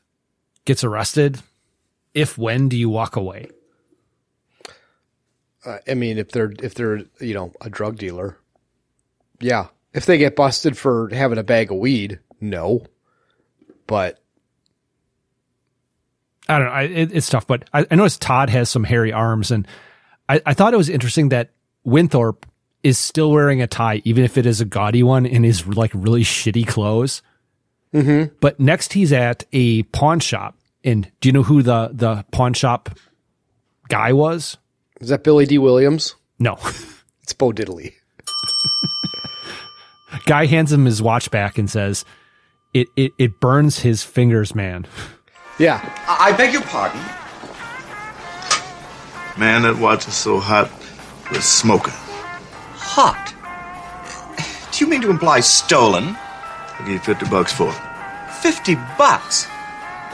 [0.64, 1.40] gets arrested.
[2.12, 3.48] If when do you walk away?
[5.64, 8.38] uh, I mean if they're if they're you know a drug dealer
[9.40, 12.84] yeah if they get busted for having a bag of weed no
[13.86, 14.22] but
[16.48, 16.72] I don't know.
[16.72, 19.66] I, it, it's tough, but I, I noticed Todd has some hairy arms, and
[20.28, 21.50] I, I thought it was interesting that
[21.84, 22.46] Winthorpe
[22.82, 25.90] is still wearing a tie, even if it is a gaudy one in his like
[25.94, 27.22] really shitty clothes.
[27.94, 28.34] Mm-hmm.
[28.40, 32.52] But next, he's at a pawn shop, and do you know who the the pawn
[32.52, 32.90] shop
[33.88, 34.58] guy was?
[35.00, 36.56] is that Billy Dee Williams No,
[37.22, 37.94] it's Bo Diddley
[40.26, 42.04] guy hands him his watch back and says,
[42.72, 44.86] "It it it burns his fingers, man."
[45.58, 47.00] yeah I, I beg your pardon.
[49.36, 50.70] Man, that watch is so hot,
[51.32, 51.92] it's smoking.
[52.76, 53.34] Hot.
[54.70, 56.16] Do you mean to imply stolen?
[56.16, 57.80] I'll give you 50 bucks for it.
[58.42, 59.48] 50 bucks?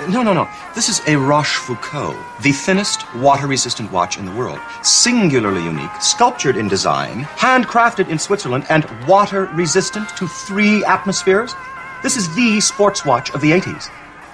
[0.09, 0.49] No, no, no.
[0.75, 4.59] This is a Rochefoucauld, the thinnest water resistant watch in the world.
[4.83, 11.55] Singularly unique, sculptured in design, handcrafted in Switzerland, and water resistant to three atmospheres.
[12.03, 13.91] This is the sports watch of the 80s.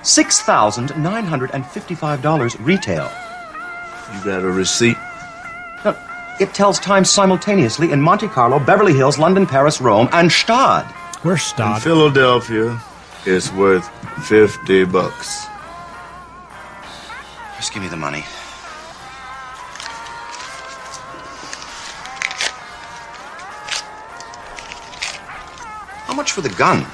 [0.06, 3.10] $6,955 retail.
[4.14, 4.96] You got a receipt?
[5.84, 5.96] No,
[6.38, 10.84] it tells time simultaneously in Monte Carlo, Beverly Hills, London, Paris, Rome, and Gstaad.
[11.24, 12.80] Where's In Philadelphia,
[13.24, 13.88] it's worth
[14.28, 15.46] 50 bucks.
[17.56, 18.22] Just give me the money.
[26.06, 26.86] How much for the gun?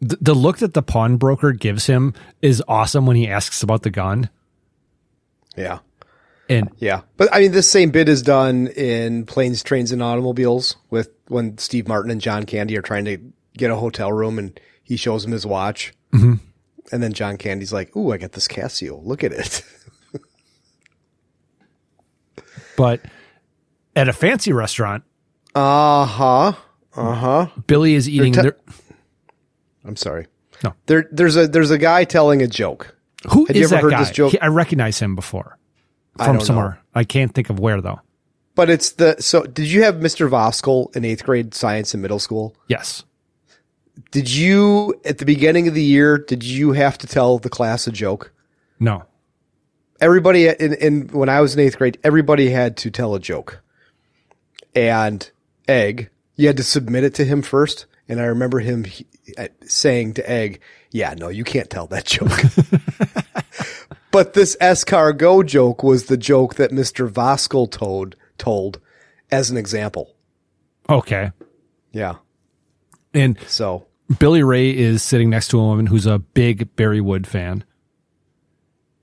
[0.00, 3.90] The, the look that the pawnbroker gives him is awesome when he asks about the
[3.90, 4.28] gun.
[5.56, 5.78] yeah
[6.48, 10.76] And yeah but I mean this same bit is done in planes trains and automobiles
[10.90, 13.18] with when Steve Martin and John Candy are trying to
[13.56, 16.40] get a hotel room and he shows him his watch Mhm.
[16.92, 19.62] and then John Candy's like ooh I got this Casio look at it
[22.76, 23.00] but
[23.96, 25.04] at a fancy restaurant,
[25.54, 26.52] uh huh
[26.96, 28.32] uh huh Billy is eating.
[28.32, 28.56] te- their,
[29.84, 30.26] I'm sorry.
[30.62, 30.74] No.
[30.86, 32.96] There, there's a there's a guy telling a joke.
[33.30, 33.98] who Had is you ever that heard guy?
[34.04, 34.32] this joke?
[34.32, 35.58] He- I recognize him before
[36.16, 36.68] from somewhere.
[36.70, 36.76] know.
[36.94, 38.00] I can't think of where though.
[38.54, 39.42] But it's the so.
[39.42, 40.28] Did you have Mr.
[40.30, 42.54] Voskel in eighth grade science in middle school?
[42.68, 43.02] Yes.
[44.10, 46.18] Did you at the beginning of the year?
[46.18, 48.32] Did you have to tell the class a joke?
[48.78, 49.02] No.
[50.00, 53.60] Everybody in, in when I was in eighth grade, everybody had to tell a joke.
[54.74, 55.28] And
[55.68, 57.86] Egg, you had to submit it to him first.
[58.08, 59.06] And I remember him he-
[59.38, 60.60] Uh, saying to Egg,
[60.90, 62.30] "Yeah, no, you can't tell that joke."
[64.10, 68.80] but this escargot joke was the joke that Mister Voskel told told
[69.30, 70.14] as an example.
[70.88, 71.32] Okay.
[71.92, 72.16] Yeah.
[73.12, 73.86] And so
[74.18, 77.64] Billy Ray is sitting next to a woman who's a big Barry Wood fan.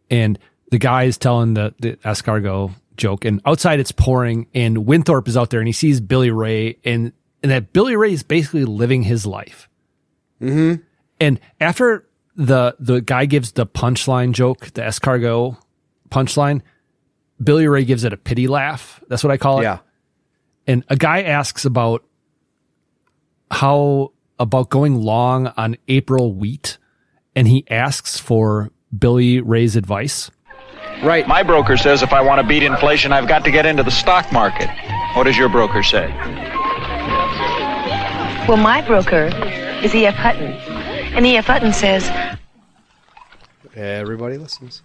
[0.09, 0.37] And
[0.69, 5.37] the guy is telling the, the escargot joke and outside it's pouring and Winthorpe is
[5.37, 9.03] out there and he sees Billy Ray and, and that Billy Ray is basically living
[9.03, 9.69] his life.
[10.41, 10.81] Mm-hmm.
[11.19, 15.57] And after the, the guy gives the punchline joke, the escargot
[16.09, 16.61] punchline,
[17.41, 19.01] Billy Ray gives it a pity laugh.
[19.07, 19.63] That's what I call it.
[19.63, 19.79] Yeah.
[20.67, 22.03] And a guy asks about
[23.49, 26.77] how about going long on April wheat
[27.35, 30.31] and he asks for Billy Ray's advice.
[31.03, 31.27] Right.
[31.27, 33.91] My broker says if I want to beat inflation, I've got to get into the
[33.91, 34.69] stock market.
[35.15, 36.07] What does your broker say?
[38.47, 39.29] Well, my broker
[39.83, 40.15] is E.F.
[40.15, 40.53] Hutton.
[41.13, 41.45] And E.F.
[41.45, 42.09] Hutton says,
[43.75, 44.81] Everybody listens.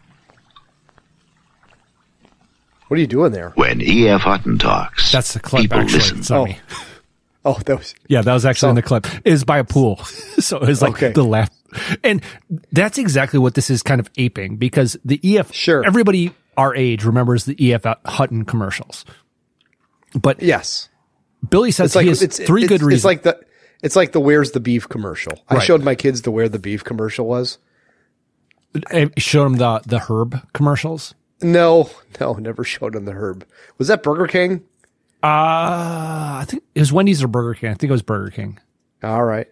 [2.88, 3.50] What are you doing there?
[3.56, 4.20] When E.F.
[4.20, 5.98] Hutton talks, That's the clip people actually.
[5.98, 6.18] listen.
[6.18, 6.54] It's not Oh.
[7.48, 9.06] Oh, that was Yeah, that was actually in the clip.
[9.24, 9.96] It was by a pool.
[10.38, 11.12] so it was like Okay.
[11.12, 11.52] the left.
[12.02, 12.20] And
[12.72, 15.84] that's exactly what this is kind of aping because the EF, sure.
[15.86, 19.04] everybody our age remembers the EF Hutton commercials.
[20.20, 20.88] But yes,
[21.48, 22.94] Billy says he has three it's, good reasons.
[22.94, 23.38] It's like the
[23.86, 25.32] it's like the where's the beef commercial.
[25.48, 25.62] I Right.
[25.64, 27.58] showed my kids the where the beef commercial was.
[28.92, 31.14] I showed them the, the herb commercials.
[31.40, 31.88] No,
[32.20, 33.46] no, never showed them the herb.
[33.78, 34.64] Was that Burger King?
[35.22, 37.70] Uh, I think it was Wendy's or Burger King.
[37.70, 38.58] I think it was Burger King.
[39.02, 39.46] All right.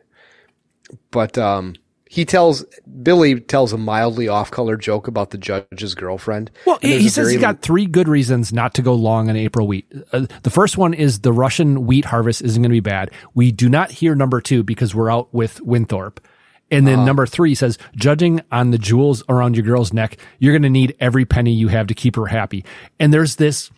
[1.11, 1.75] But um
[2.15, 2.65] he tells
[3.03, 6.49] Billy tells a mildly off color joke about the judge's girlfriend.
[6.65, 9.67] Well, he, he says he's got three good reasons not to go long on April
[9.67, 9.93] wheat.
[10.13, 13.11] Uh, the first one is the Russian wheat harvest isn't going to be bad.
[13.35, 16.25] We do not hear number two because we're out with Winthorpe.
[16.71, 17.05] And then Uh-huh.
[17.07, 20.95] number three says, judging on the jewels around your girl's neck, you're going to need
[21.01, 22.65] every penny you have to keep her happy.
[23.01, 23.73] And there's this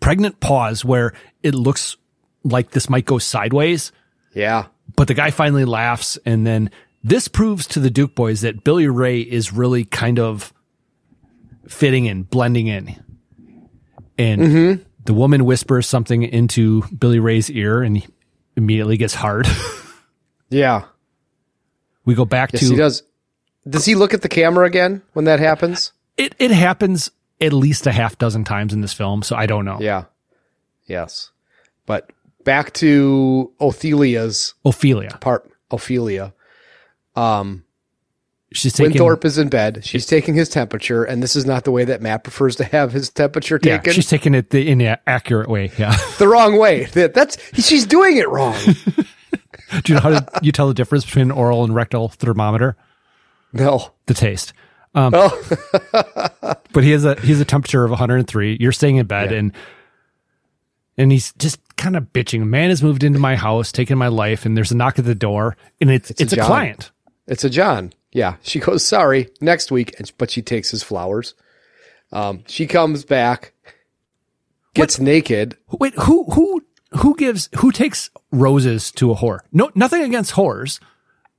[0.00, 1.12] pregnant pause where
[1.42, 1.98] it looks
[2.42, 3.92] like this might go sideways.
[4.32, 4.66] Yeah.
[4.96, 6.18] But the guy finally laughs.
[6.24, 6.70] And then
[7.04, 10.52] this proves to the Duke boys that Billy Ray is really kind of
[11.68, 12.96] fitting in, blending in.
[14.18, 14.82] And Mm-hmm.
[15.04, 18.06] the woman whispers something into Billy Ray's ear and he
[18.56, 19.46] immediately gets hard.
[20.50, 20.84] Yeah.
[22.04, 23.02] we go back Yes, to he does.
[23.68, 25.92] Does he look at the camera again when that happens?
[26.16, 26.34] it.
[26.38, 27.10] It happens
[27.40, 29.22] at least a half dozen times in this film.
[29.24, 29.78] So I don't know.
[29.80, 30.04] Yeah.
[30.86, 31.30] Yes.
[31.86, 32.10] But
[32.44, 35.18] back to Ophelia's Ophelia.
[35.20, 35.50] part.
[35.72, 36.32] Ophelia.
[37.16, 37.64] Um,
[38.54, 39.84] She's taking, Winthorpe is in bed.
[39.84, 42.92] She's taking his temperature, and this is not the way that Matt prefers to have
[42.92, 43.92] his temperature yeah, taken.
[43.92, 45.72] she's taking it the, in the accurate way.
[45.76, 45.96] Yeah.
[46.18, 46.84] the wrong way.
[46.84, 48.56] That that's she's doing it wrong.
[49.82, 52.76] Do you know how to, you tell the difference between oral and rectal thermometer?
[53.52, 53.92] No.
[54.06, 54.52] The taste.
[54.94, 55.42] Um, Oh.
[56.72, 58.58] but he has a he has a temperature of 103.
[58.60, 59.52] You're staying in bed and
[60.96, 62.42] and he's just kind of bitching.
[62.42, 65.04] A man has moved into my house, taken my life, and there's a knock at
[65.04, 66.46] the door, and it's it's, a, John.
[66.46, 66.92] client.
[67.26, 67.92] It's a John.
[68.12, 68.36] Yeah.
[68.42, 71.34] She goes, sorry, next week, and- but she takes his flowers.
[72.12, 73.52] Um, she comes back,
[74.74, 75.56] gets naked.
[75.80, 76.64] Wait, who who
[76.98, 79.40] who gives who takes roses to a whore?
[79.50, 80.78] No, nothing against whores,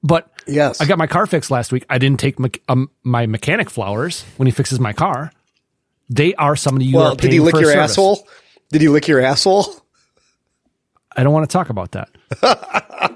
[0.03, 1.85] but yes, I got my car fixed last week.
[1.89, 5.31] I didn't take me- um, my mechanic flowers when he fixes my car.
[6.09, 7.91] They are somebody you well, are did he lick for your service.
[7.91, 8.27] asshole?
[8.71, 9.65] Did he lick your asshole?
[11.15, 12.09] I don't want to talk about that.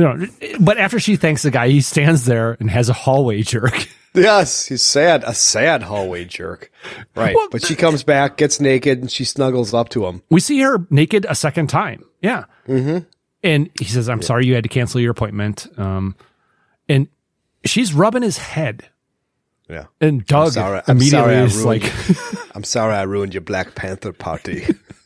[0.00, 0.26] no,
[0.58, 3.88] but after she thanks the guy, he stands there and has a hallway jerk.
[4.12, 6.72] Yes, he's sad, a sad hallway jerk.
[7.14, 7.36] Right.
[7.52, 10.20] but she comes back, gets naked, and she snuggles up to him.
[10.28, 12.04] We see her naked a second time.
[12.20, 12.46] Yeah.
[12.66, 13.04] Mm-hmm.
[13.44, 15.68] And he says, I'm sorry you had to cancel your appointment.
[15.78, 16.16] Um,
[16.88, 17.06] and
[17.64, 18.88] she's rubbing his head.
[19.68, 19.86] Yeah.
[20.00, 23.76] And Doug I'm sorry, I'm immediately sorry is like, I'm sorry I ruined your Black
[23.76, 24.66] Panther party.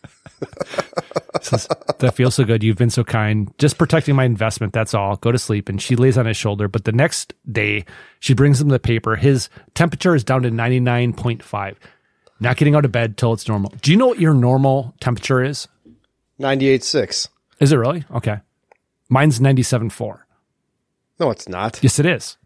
[1.43, 1.69] says,
[1.99, 2.63] that feels so good.
[2.63, 3.53] You've been so kind.
[3.59, 4.73] Just protecting my investment.
[4.73, 5.17] That's all.
[5.17, 5.69] Go to sleep.
[5.69, 6.69] And she lays on his shoulder.
[6.69, 7.85] But the next day,
[8.21, 9.17] she brings him the paper.
[9.17, 11.77] His temperature is down to 99.5.
[12.41, 13.73] Not getting out of bed till it's normal.
[13.83, 15.69] Do you know what your normal temperature is?
[16.41, 17.29] 98.6.
[17.61, 18.05] Is it really?
[18.15, 18.39] Okay.
[19.09, 20.21] Mine's 97.4.
[21.21, 21.79] No, it's not.
[21.83, 22.37] Yes, it is.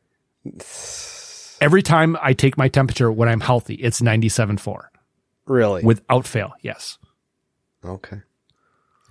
[1.61, 4.83] Every time I take my temperature when I'm healthy, it's 97.4
[5.47, 5.83] Really?
[5.83, 6.53] without fail.
[6.63, 6.99] Yes.
[7.89, 8.21] Okay.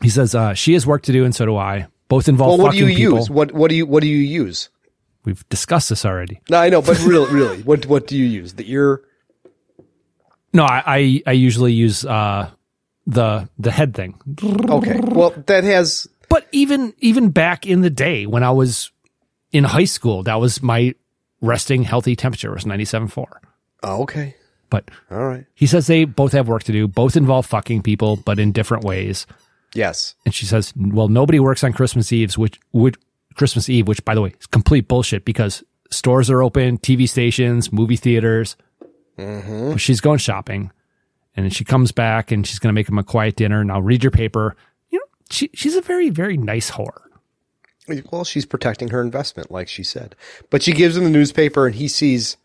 [0.01, 1.87] He says, uh, she has work to do and so do I.
[2.07, 3.17] Both involve Well, what do you people.
[3.17, 3.29] use?
[3.29, 4.69] What what do you what do you use?
[5.25, 6.39] We've discussed this already.
[6.49, 8.53] No, I know, but really, really, what what do you use?
[8.53, 9.01] The ear?
[10.53, 12.49] No, I, I, I usually use, uh,
[13.05, 14.19] the, the head thing.
[14.69, 14.99] Okay.
[15.03, 16.07] Well, that has.
[16.29, 18.91] But even even back in the day when I was
[19.51, 20.95] in high school, that was my
[21.41, 23.25] resting healthy temperature was 97.4.
[23.83, 24.35] Oh, okay.
[24.69, 25.45] But all right.
[25.55, 28.83] He says they both have work to do, both involve fucking people, but in different
[28.83, 29.25] ways.
[29.73, 30.15] Yes.
[30.25, 32.97] And she says, "Well, nobody works on Christmas Eves, which would
[33.35, 37.71] Christmas Eve, which by the way is complete bullshit because stores are open, TV stations,
[37.71, 38.57] movie theaters.
[39.17, 39.71] Mm-hmm.
[39.71, 40.71] But she's going shopping,
[41.35, 43.63] and then she comes back and she's going to make him a quiet dinner.
[43.63, 44.55] Now read your paper.
[44.89, 47.01] You know, she she's a very very nice whore.
[48.11, 50.13] Well, she's protecting her investment, like she said.
[50.49, 52.35] But she gives him the newspaper, and he sees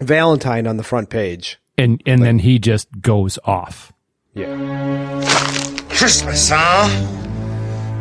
[0.00, 1.58] Valentine on the front page.
[1.78, 3.92] And and then he just goes off.
[4.34, 4.54] Yeah.
[5.90, 6.88] Christmas, huh?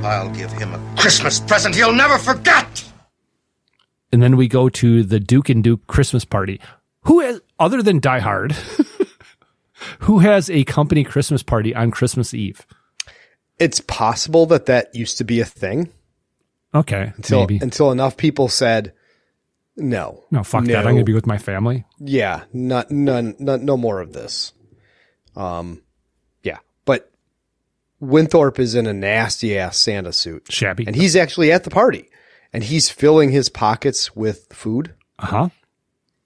[0.05, 2.85] I'll give him a Christmas present he'll never forget.
[4.11, 6.59] And then we go to the Duke and Duke Christmas party.
[7.03, 8.53] Who has, other than Die Hard,
[9.99, 12.65] who has a company Christmas party on Christmas Eve?
[13.59, 15.89] It's possible that that used to be a thing
[16.73, 17.59] Okay, until maybe.
[17.61, 18.93] until enough people said
[19.79, 20.23] no.
[20.31, 20.77] No, fuck that.
[20.77, 21.85] I'm going to be with my family.
[21.99, 24.53] Yeah, not none, none, no more of this.
[25.35, 25.81] Um,
[26.43, 27.11] yeah, but
[27.99, 32.09] Winthorpe is in a nasty ass Santa suit, shabby, and he's actually at the party,
[32.51, 34.93] and he's filling his pockets with food.
[35.17, 35.49] Uh huh.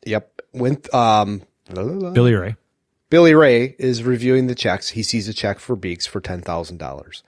[0.06, 0.42] Yep.
[0.54, 1.42] Winth, um,
[1.74, 2.12] la, la, la.
[2.12, 2.56] Billy Ray.
[3.10, 4.90] Billy Ray is reviewing the checks.
[4.90, 7.24] He sees a check for Beeks for ten thousand dollars.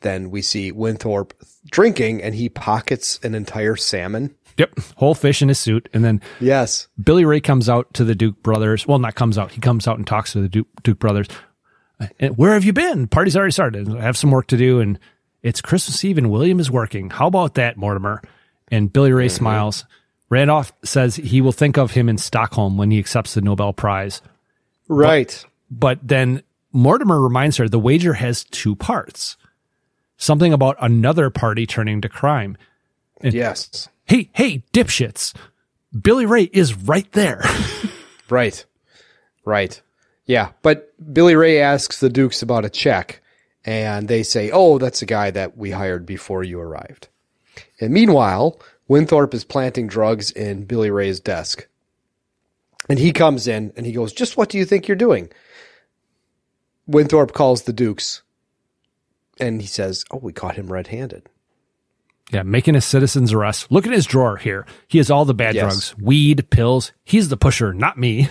[0.00, 1.32] Then we see Winthorpe
[1.70, 4.34] drinking, and he pockets an entire salmon.
[4.56, 8.14] Yep, whole fish in his suit, and then yes, Billy Ray comes out to the
[8.14, 8.86] Duke brothers.
[8.86, 9.50] Well, not comes out.
[9.50, 11.26] He comes out and talks to the Duke, Duke brothers.
[12.18, 13.06] And where have you been?
[13.06, 13.88] Party's already started.
[13.88, 14.98] I have some work to do, and
[15.42, 17.10] it's Christmas Eve, and William is working.
[17.10, 18.22] How about that, Mortimer?
[18.70, 19.36] And Billy Ray mm-hmm.
[19.36, 19.84] smiles.
[20.30, 24.22] Randolph says he will think of him in Stockholm when he accepts the Nobel Prize.
[24.88, 25.44] Right.
[25.70, 29.36] But, but then Mortimer reminds her the wager has two parts.
[30.16, 32.56] Something about another party turning to crime.
[33.20, 33.88] And, yes.
[34.04, 35.34] Hey, hey, dipshits.
[35.98, 37.42] Billy Ray is right there.
[38.28, 38.64] right.
[39.44, 39.80] Right.
[40.26, 40.50] Yeah.
[40.62, 43.22] But Billy Ray asks the Dukes about a check,
[43.64, 47.08] and they say, oh, that's a guy that we hired before you arrived.
[47.80, 51.66] And meanwhile, Winthorpe is planting drugs in Billy Ray's desk.
[52.88, 55.30] And he comes in and he goes, Just what do you think you're doing?
[56.86, 58.22] Winthorpe calls the Dukes
[59.40, 61.28] and he says, Oh, we caught him red handed.
[62.32, 63.70] Yeah, making a citizen's arrest.
[63.70, 64.66] Look at his drawer here.
[64.88, 65.62] He has all the bad Yes.
[65.62, 66.92] drugs weed, pills.
[67.04, 68.28] He's the pusher, not me.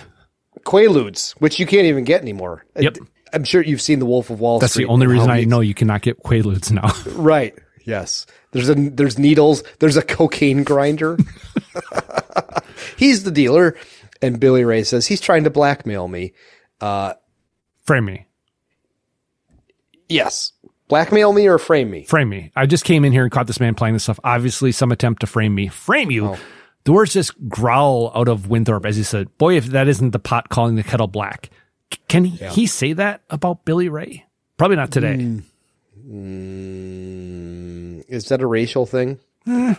[0.60, 2.64] Quaaludes, which you can't even get anymore.
[2.78, 2.96] Yep.
[3.32, 4.86] I'm sure you've seen The Wolf of Wall That's Street.
[4.86, 6.92] the only reason I know you cannot get Quaaludes now.
[7.20, 7.54] Right.
[7.84, 8.26] Yes.
[8.52, 9.62] There's a there's needles.
[9.78, 11.18] There's a cocaine grinder.
[12.96, 13.76] he's the dealer,
[14.22, 16.32] and Billy Ray says he's trying to blackmail me.
[16.80, 17.14] Uh,
[17.84, 18.26] Frame me.
[20.08, 20.52] yes,
[20.88, 22.04] blackmail me or frame me.
[22.04, 22.52] Frame me.
[22.56, 24.20] I just came in here and caught this man playing this stuff.
[24.24, 25.68] Obviously, some attempt to frame me.
[25.68, 26.26] Frame you.
[26.28, 26.38] Oh.
[26.84, 30.18] The words just growl out of Winthorpe as he said, Boy, if that isn't the
[30.18, 31.48] pot calling the kettle black.
[31.92, 32.50] C- Can he, Yeah.
[32.50, 34.26] he say that about Billy Ray?
[34.58, 35.16] Probably not today.
[35.16, 35.42] Mm.
[36.74, 39.18] Mm, is that a racial thing?
[39.46, 39.74] Eh.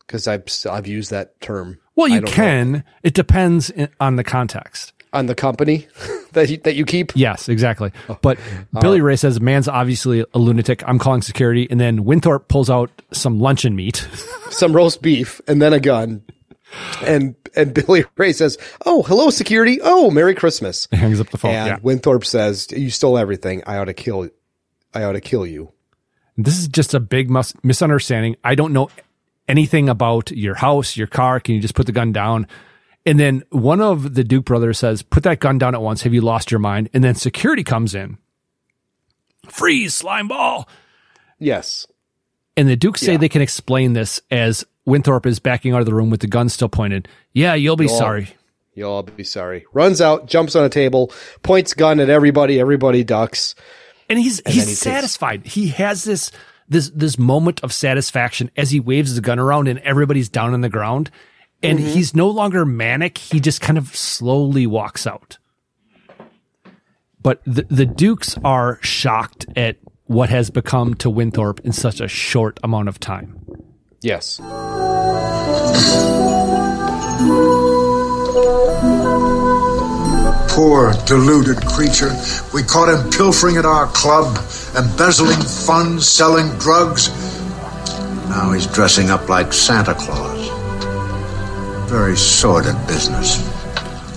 [0.00, 1.78] Because I've I've used that term.
[1.96, 2.32] Well, you don't know.
[2.32, 2.84] can.
[3.02, 4.92] It depends on the context.
[5.16, 5.86] On the company
[6.32, 7.12] that you, that you keep.
[7.14, 7.92] Yes, exactly.
[8.08, 8.18] Oh.
[8.20, 8.38] But
[8.80, 10.82] Billy Ray says, man's obviously a lunatic.
[10.86, 11.66] I'm calling security.
[11.70, 14.06] And then Winthorpe pulls out some luncheon meat.
[14.50, 16.22] some roast beef and then a gun.
[17.02, 19.78] And and Billy Ray says, "Oh, hello, security.
[19.82, 21.54] Oh, Merry Christmas." He hangs up the phone.
[21.54, 21.78] And yeah.
[21.80, 23.62] Winthorpe says, "You stole everything.
[23.66, 24.28] I ought to kill.
[24.92, 25.72] I ought to kill you."
[26.36, 28.36] This is just a big mus- misunderstanding.
[28.44, 28.90] I don't know
[29.48, 31.40] anything about your house, your car.
[31.40, 32.46] Can you just put the gun down?
[33.06, 36.02] And then one of the Duke brothers says, put that gun down at once.
[36.02, 36.90] Have you lost your mind?
[36.92, 38.18] And then security comes in.
[39.48, 40.68] Freeze, slime ball.
[41.38, 41.86] Yes.
[42.56, 45.94] And the Dukes say they can explain this as Winthorpe is backing out of the
[45.94, 47.06] room with the gun still pointed.
[47.32, 48.28] Yeah, you'll be You'll all- sorry.
[48.74, 49.64] You'll all be sorry.
[49.72, 51.10] Runs out, jumps on a table,
[51.42, 52.60] points gun at everybody.
[52.60, 53.54] Everybody ducks.
[54.10, 55.46] and he's And he's he takes- satisfied.
[55.46, 56.30] He has this
[56.68, 60.60] this this moment of satisfaction as he waves the gun around and everybody's down on
[60.62, 61.10] the ground,
[61.62, 61.92] and Mhm.
[61.92, 63.18] he's no longer manic.
[63.18, 65.38] He just kind of slowly walks out.
[67.22, 69.76] But the the Dukes are shocked at
[70.06, 73.40] what has become to Winthorpe in such a short amount of time.
[74.02, 74.40] Yes.
[80.48, 82.10] Poor, deluded creature.
[82.54, 84.36] We caught him pilfering at our club,
[84.76, 87.10] embezzling funds, selling drugs.
[88.30, 90.35] Now he's dressing up like Santa Claus.
[91.88, 93.38] Very sordid business.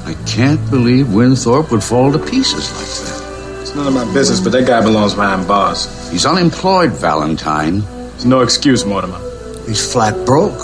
[0.05, 3.61] I can't believe Winthorpe would fall to pieces like that.
[3.61, 5.85] It's none of my business, but that guy belongs behind bars.
[6.09, 7.81] He's unemployed, Valentine.
[7.81, 9.19] There's no excuse, Mortimer.
[9.67, 10.59] He's flat broke.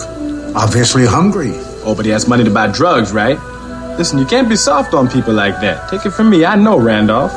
[0.55, 1.51] Obviously hungry.
[1.83, 3.37] Oh, but he has money to buy drugs, right?
[3.99, 5.89] Listen, you can't be soft on people like that.
[5.91, 7.31] Take it from me, I know Randolph.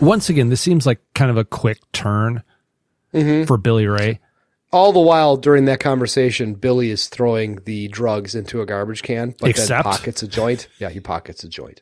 [0.00, 2.42] Once again, this seems like kind of a quick turn
[3.14, 3.46] Mhm.
[3.46, 4.20] for Billy Ray.
[4.76, 9.34] All the while during that conversation, Billy is throwing the drugs into a garbage can,
[9.40, 10.68] but Except- then pockets a joint.
[10.78, 11.80] Yeah, he pockets a joint,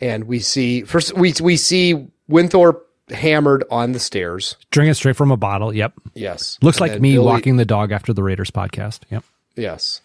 [0.00, 4.56] and we see first we we see Winthorpe hammered on the stairs.
[4.72, 5.72] Drinking straight from a bottle.
[5.72, 5.92] Yep.
[6.14, 9.00] Yes, Looks And like me Billy- walking the dog after the Raiders podcast.
[9.10, 9.22] Yep.
[9.54, 10.00] Yes.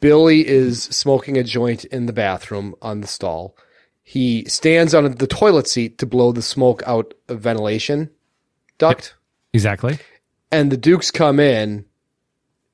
[0.00, 3.54] Billy is smoking a joint in the bathroom on the stall.
[4.02, 8.10] He stands on the toilet seat to blow the smoke out of ventilation
[8.78, 9.14] duct.
[9.52, 9.98] Exactly.
[10.52, 11.84] And the Dukes come in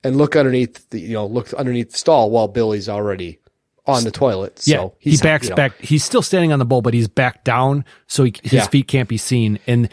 [0.03, 3.39] and look underneath the you know, look underneath the stall while Billy's already
[3.87, 4.59] on the toilet.
[4.61, 4.89] So yeah.
[4.99, 5.79] He he's backs you know, back.
[5.81, 8.67] He's still standing on the bowl, but he's back down so he, his Yeah.
[8.67, 9.59] feet can't be seen.
[9.67, 9.89] And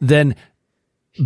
[0.00, 0.34] then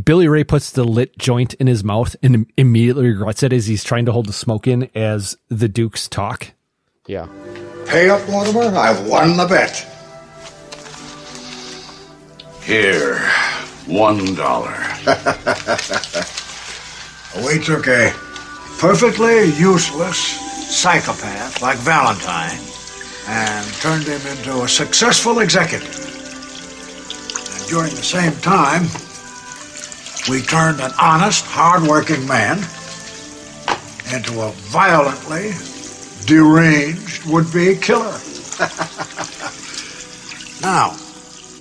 [0.04, 3.84] Billy Ray puts the lit joint in his mouth and immediately regrets it as he's
[3.84, 6.52] trying to hold the smoke in as the Dukes talk.
[7.06, 7.28] Yeah.
[7.86, 8.76] Pay up, Mortimer.
[8.76, 9.86] I've won the bet.
[12.62, 13.16] Here,
[13.90, 14.74] one dollar.
[17.32, 18.10] Oh, we took a
[18.80, 20.18] perfectly useless
[20.68, 22.58] psychopath like Valentine
[23.28, 25.94] and turned him into a successful executive.
[27.54, 28.82] And during the same time,
[30.28, 32.58] we turned an honest, hardworking man
[34.12, 35.52] into a violently
[36.26, 38.18] deranged would-be killer.
[40.62, 40.96] now,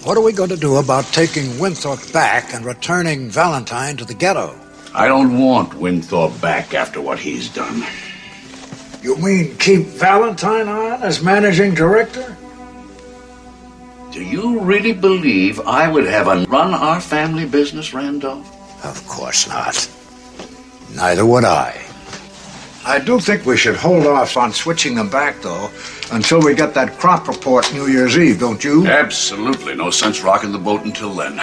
[0.04, 4.14] what are we going to do about taking Winthorpe back and returning Valentine to the
[4.14, 4.58] ghetto?
[4.94, 7.84] I don't want Winthorpe back after what he's done.
[9.02, 12.36] You mean keep Valentine on as managing director?
[14.12, 18.46] Do you really believe I would have run our family business, Randolph?
[18.84, 19.90] Of course not.
[20.96, 21.80] Neither would I.
[22.86, 25.70] I do think we should hold off on switching them back, though,
[26.12, 28.86] until we get that crop report New Year's Eve, don't you?
[28.88, 29.76] Absolutely.
[29.76, 31.40] No sense rocking the boat until then.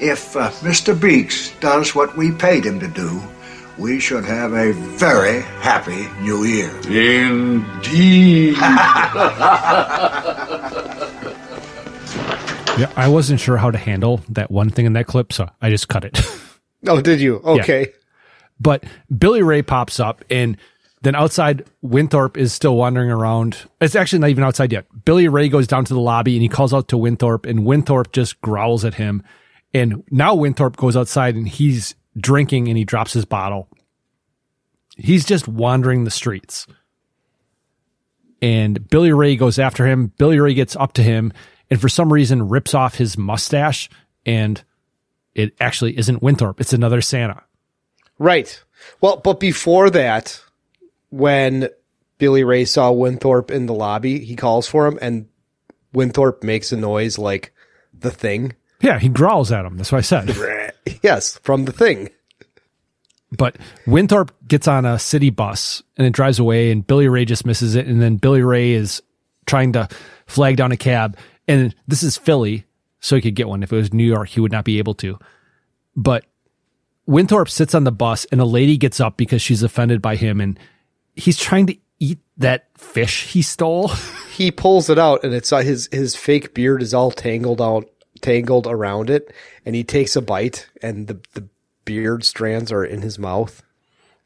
[0.00, 0.98] If uh, Mr.
[0.98, 3.22] Beeks does what we paid him to do,
[3.78, 6.70] we should have a very happy New Year.
[6.86, 8.56] Indeed.
[12.78, 12.90] Yeah.
[12.96, 15.88] I wasn't sure how to handle that one thing in that clip, so I just
[15.88, 16.18] cut it.
[16.84, 17.36] Oh, did you?
[17.36, 17.92] Okay.
[18.58, 18.82] But
[19.16, 20.56] Billy Ray pops up and
[21.02, 23.68] then outside Winthorpe is still wandering around.
[23.80, 24.86] It's actually not even outside yet.
[25.04, 28.12] Billy Ray goes down to the lobby and he calls out to Winthorpe and Winthorpe
[28.12, 29.22] just growls at him.
[29.74, 33.68] And now Winthorpe goes outside and he's drinking and he drops his bottle.
[34.96, 36.66] He's just wandering the streets.
[38.40, 40.12] And Billy Ray goes after him.
[40.18, 41.32] Billy Ray gets up to him
[41.68, 43.88] and for some reason rips off his mustache
[44.24, 44.62] and
[45.34, 46.60] it actually isn't Winthorpe.
[46.60, 47.42] It's another Santa.
[48.18, 48.62] Right.
[49.00, 50.40] Well, but before that,
[51.12, 51.68] when
[52.16, 55.28] Billy Ray saw Winthorpe in the lobby, he calls for him and
[55.92, 57.52] Winthorpe makes a noise like
[57.92, 58.54] the thing.
[58.80, 59.76] Yeah, he growls at him.
[59.76, 60.34] That's what I said.
[61.02, 62.08] yes, from the thing.
[63.30, 67.46] But Winthorpe gets on a city bus and it drives away, and Billy Ray just
[67.46, 67.86] misses it.
[67.86, 69.02] And then Billy Ray is
[69.44, 69.88] trying to
[70.26, 71.18] flag down a cab.
[71.46, 72.64] And this is Philly,
[73.00, 73.62] so he could get one.
[73.62, 75.18] If it was New York, he would not be able to.
[75.94, 76.24] But
[77.06, 80.40] Winthorpe sits on the bus, and a lady gets up because she's offended by him,
[80.40, 80.58] and
[81.14, 83.90] he's trying to eat that fish he stole.
[84.32, 87.84] He pulls it out, and it's uh, his his fake beard is all tangled out,
[88.22, 89.30] tangled around it,
[89.66, 91.46] and he takes a bite, and the the
[91.84, 93.62] beard strands are in his mouth.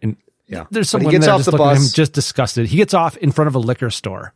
[0.00, 0.16] And
[0.47, 2.66] yeah, There's someone he gets there off just the looking at him, just disgusted.
[2.66, 4.32] He gets off in front of a liquor store.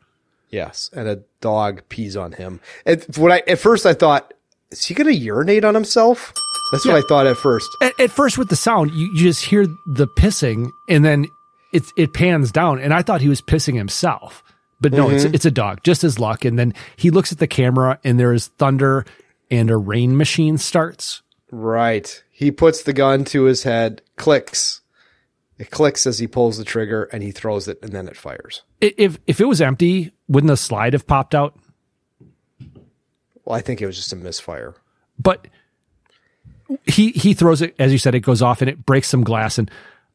[0.50, 2.58] Yes, and a dog pees on him.
[2.84, 4.34] At, when I at first I thought,
[4.72, 6.34] is he going to urinate on himself?
[6.72, 7.68] That's what I thought at first.
[7.80, 11.26] At, at first, with the sound, you, you just hear the pissing, and then
[11.72, 14.42] it it pans down, and I thought he was pissing himself,
[14.80, 15.34] but no, it's Mhm.
[15.34, 16.44] it's a dog, just his luck.
[16.44, 19.04] And then he looks at the camera, and there is thunder,
[19.50, 21.22] and a rain machine starts.
[21.50, 22.22] Right.
[22.30, 24.80] He puts the gun to his head, clicks.
[25.58, 28.62] It clicks as he pulls the trigger, and he throws it, and then it fires.
[28.80, 31.54] If if it was empty, wouldn't the slide have popped out?
[33.44, 34.74] Well, I think it was just a misfire.
[35.18, 35.48] But
[36.86, 39.58] he he throws it as you said, it goes off, and it breaks some glass.
[39.58, 39.70] And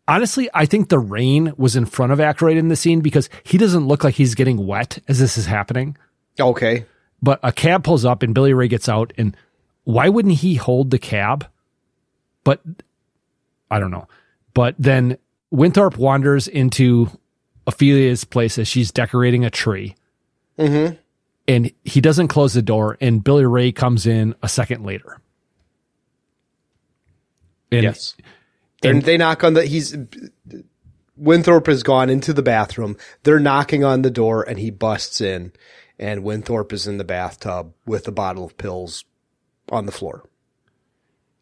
[0.08, 3.58] honestly, I think the rain was in front of Aykroyd in the scene because he
[3.58, 5.98] doesn't look like he's getting wet as this is happening.
[6.40, 6.86] Okay.
[7.22, 9.36] But a cab pulls up and Billy Ray gets out and
[9.84, 11.48] why wouldn't he hold the cab?
[12.44, 12.62] But
[13.72, 14.08] I don't know.
[14.54, 15.18] But then
[15.52, 17.10] Winthorpe wanders into
[17.68, 19.96] Ophelia's place as she's decorating a tree.
[20.58, 20.96] Mm-hmm.
[21.50, 25.20] and he doesn't close the door, and Billy Ray comes in a second later.
[27.74, 28.16] And, yes.
[28.90, 29.96] And they knock on the, he's,
[31.18, 32.98] Winthrop has gone into the bathroom.
[33.24, 35.54] They're knocking on the door and he busts in
[35.98, 39.06] and Winthrop is in the bathtub with a bottle of pills
[39.70, 40.24] on the floor.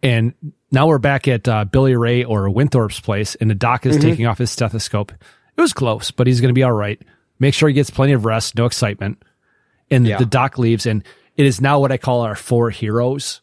[0.04, 0.34] And
[0.72, 4.02] now we're back at uh, Billy Ray or Winthorpe's place, and the doc is Mhm.
[4.02, 5.12] taking off his stethoscope.
[5.12, 7.02] It was close, but he's going to be all right.
[7.40, 9.24] Make sure he gets plenty of rest, no excitement.
[9.90, 10.18] And Yeah.
[10.18, 11.04] the doc leaves, and
[11.38, 13.42] it is now what I call our four heroes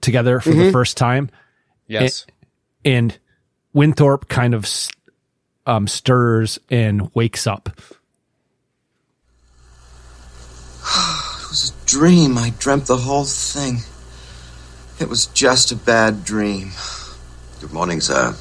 [0.00, 0.72] together for the Mhm.
[0.72, 1.30] first time.
[1.88, 2.26] Yes.
[2.84, 3.18] And, and
[3.72, 4.68] Winthorpe kind of
[5.66, 7.68] um, stirs and wakes up.
[10.84, 12.38] It was a dream.
[12.38, 13.78] I dreamt the whole thing.
[15.00, 16.72] It was just a bad dream.
[17.60, 18.34] Good morning, sir.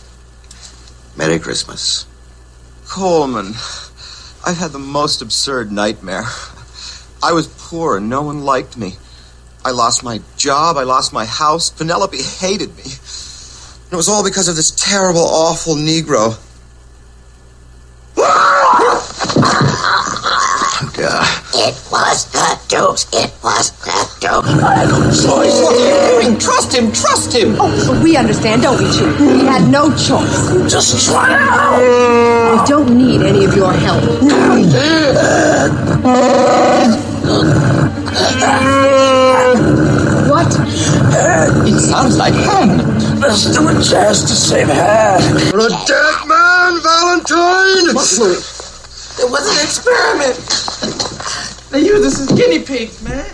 [1.18, 2.06] Merry Christmas.
[2.88, 3.54] Coleman,
[4.46, 6.26] I've had the most absurd nightmare.
[7.24, 8.96] I was poor and no one liked me.
[9.64, 11.70] I lost my job, I lost my house.
[11.70, 12.84] Penelope hated me.
[13.92, 16.38] And it was all because of this terrible, awful Negro.
[21.54, 23.06] It was the Dukes.
[23.12, 24.48] It was the Dukes.
[24.64, 25.60] I had no choice.
[25.60, 26.40] What are you doing?
[26.40, 27.58] Trust him, trust him.
[27.60, 29.20] Oh, we understand, don't we, Chief?
[29.20, 30.72] We had no choice.
[30.72, 32.62] Just try it out.
[32.62, 34.04] I don't need any of your help.
[40.32, 40.48] What?
[41.68, 42.91] It sounds like Han.
[43.22, 45.22] Let's do a chance to save Han.
[45.52, 47.94] You're a dead man, Valentine!
[47.96, 48.12] What,
[49.20, 50.38] It was an experiment.
[51.72, 53.26] They use us as guinea pigs, man.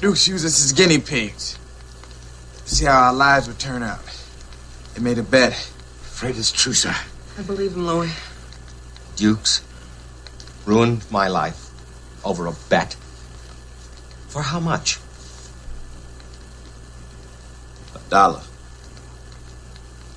[0.00, 1.56] Dukes used us as guinea pigs.
[2.64, 4.00] See how our lives would turn out.
[4.94, 5.52] They made a bet.
[5.52, 6.94] Afraid it's true, sir.
[7.38, 8.10] I believe him, Louis.
[9.14, 9.62] Dukes
[10.66, 11.70] ruined my life
[12.24, 12.94] over a bet.
[14.28, 14.98] For how much?
[17.94, 18.40] A dollar.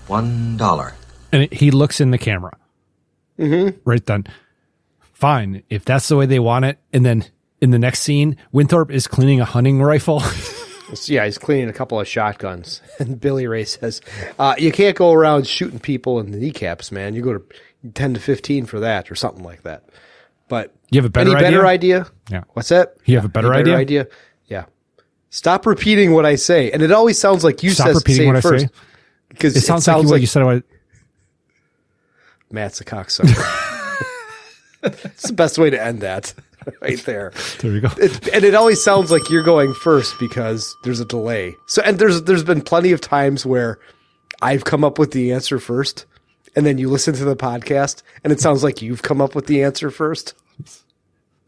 [0.07, 0.93] One dollar.
[1.31, 2.57] And it- he looks in the camera.
[3.37, 3.77] Mm-hmm.
[3.85, 4.25] Right then.
[5.13, 5.63] Fine.
[5.69, 6.77] If that's the way they want it.
[6.93, 7.25] And then
[7.61, 10.23] in the next scene, Winthorpe is cleaning a hunting rifle.
[11.05, 12.81] yeah, he's cleaning a couple of shotguns.
[12.99, 14.01] And Billy Ray says,
[14.37, 17.15] uh, you can't go around shooting people in the kneecaps, man.
[17.15, 17.43] You go to
[17.93, 19.83] 10 to 15 for that or something like that.
[20.49, 21.99] But You have a better any better idea?
[21.99, 22.11] idea?
[22.29, 22.43] Yeah.
[22.53, 22.95] What's that?
[23.05, 24.07] You have a better Any idea?
[24.09, 24.15] Yeah.
[25.29, 26.71] Stop repeating what I say.
[26.71, 27.75] And it always sounds like you said.
[27.75, 28.65] Stop says, repeating say what it I first.
[28.65, 28.71] say?
[29.29, 30.41] Because it sounds, like, what you said.
[30.41, 30.63] About,
[32.51, 33.65] Matt's a cocksucker.
[34.81, 36.33] It's the best way to end that
[36.81, 37.33] right there.
[37.59, 37.89] There we go.
[37.97, 41.55] It, and it always sounds like you're going first because there's a delay.
[41.67, 43.79] So, and there's, there's been plenty of times where
[44.41, 46.05] I've come up with the answer first
[46.55, 49.47] and then you listen to the podcast and it sounds like you've come up with
[49.47, 50.33] the answer first.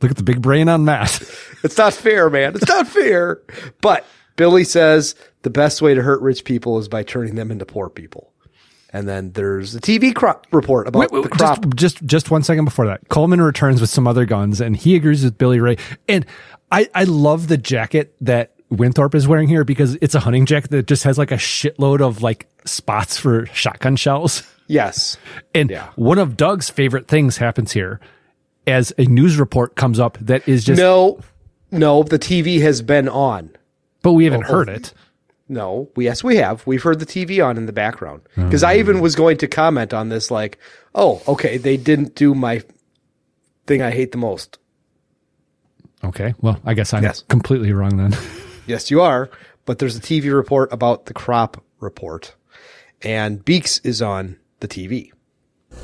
[0.01, 1.21] Look at the big brain on Matt.
[1.63, 2.55] It's not fair, man.
[2.55, 3.39] It's not fair.
[3.81, 4.03] But
[4.35, 5.13] Billy says
[5.43, 8.33] the best way to hurt rich people is by turning them into poor people.
[8.91, 11.61] And then there's a TV crop report about Wait, wait, the crop.
[11.75, 13.07] Just, just just one second before that.
[13.09, 15.77] Coleman returns with some other guns and he agrees with Billy Ray.
[16.09, 16.25] And
[16.71, 20.71] I, I love the jacket that Winthorpe is wearing here because it's a hunting jacket
[20.71, 24.41] that just has like a shitload of like spots for shotgun shells.
[24.67, 25.17] Yes.
[25.53, 27.99] And one of Doug's favorite things happens here
[28.67, 31.19] as a news report comes up that is just no,
[31.71, 33.55] no, the TV has been on.
[34.03, 34.93] But we haven't Oh, heard oh, it.
[35.47, 36.65] No, we, yes, we have.
[36.65, 38.21] We've heard the TV on in the background.
[38.37, 40.57] Oh, Because I even was going to comment on this, like,
[40.95, 42.63] oh, okay, they didn't do my
[43.67, 44.57] thing I hate the most.
[46.03, 46.33] Okay.
[46.41, 47.23] Well, I guess I'm Yes.
[47.27, 48.15] completely wrong then.
[48.67, 49.29] Yes, you are.
[49.65, 52.35] But there's a TV report about the crop report,
[53.01, 55.11] and Beeks is on the TV.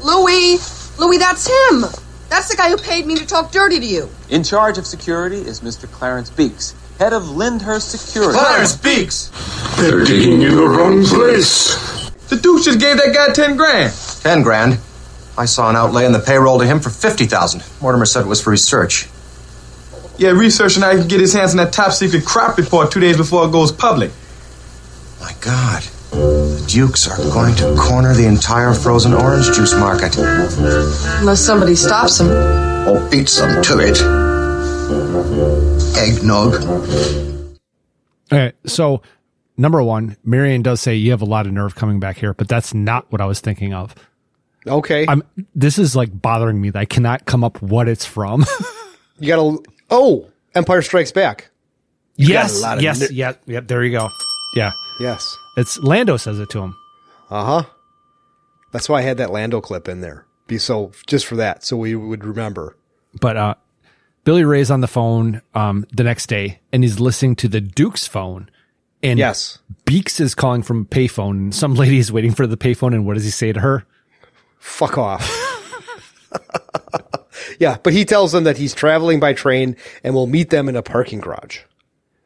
[0.04, 1.00] Louis!
[1.00, 1.84] Louis, that's him!
[2.30, 4.10] That's the guy who paid me to talk dirty to you.
[4.30, 5.90] In charge of security is Mr.
[5.92, 8.38] Clarence Beeks, head of Lyndhurst Security.
[8.38, 9.32] Clarence Beeks!
[9.78, 12.10] They're digging in the wrong place.
[12.30, 13.94] The Duke just gave that guy 10 grand.
[14.22, 14.80] Ten grand.
[15.38, 17.64] I saw an outlay in the payroll to him for fifty thousand.
[17.80, 19.08] Mortimer said it was for research.
[20.18, 23.00] Yeah, research and I can get his hands on that top secret crop report two
[23.00, 24.12] days before it goes public.
[25.22, 25.84] My God.
[26.12, 30.16] The Dukes are going to corner the entire frozen orange juice market.
[30.18, 32.30] Unless somebody stops them.
[32.88, 33.98] Or beats them to it.
[35.98, 36.54] Eggnog.
[38.32, 38.56] All right.
[38.66, 39.02] So,
[39.58, 42.48] number one, Marion does say you have a lot of nerve coming back here, but
[42.48, 43.96] that's not what I was thinking of.
[44.66, 45.06] Okay.
[45.08, 45.24] I'm.
[45.56, 48.46] This is like bothering me that I cannot come up what it's from.
[49.20, 49.58] You gotta,
[49.90, 51.50] oh, Empire Strikes Back.
[52.18, 52.60] You got yes.
[52.60, 53.00] a lot of Yes.
[53.00, 53.34] ner- yeah.
[53.48, 53.68] Yep.
[53.68, 54.10] There you go.
[54.56, 54.70] Yeah.
[55.00, 55.36] Yes.
[55.58, 56.76] It's Lando says it to him.
[57.30, 57.70] Uh huh.
[58.72, 60.26] That's why I had that Lando clip in there.
[60.46, 62.78] Be so just for that, so we would remember.
[63.20, 63.56] But uh,
[64.24, 68.08] Billy Ray's on the phone um, the next day, and he's listening to the Duke's
[68.08, 68.50] phone.
[69.04, 69.60] And Yes.
[69.86, 72.94] Beeks is calling from a payphone, and some lady is waiting for the payphone.
[72.94, 73.86] And what does he say to her?
[74.60, 75.28] Fuck off.
[77.60, 80.76] yeah, but he tells them that he's traveling by train and will meet them in
[80.76, 81.62] a parking garage.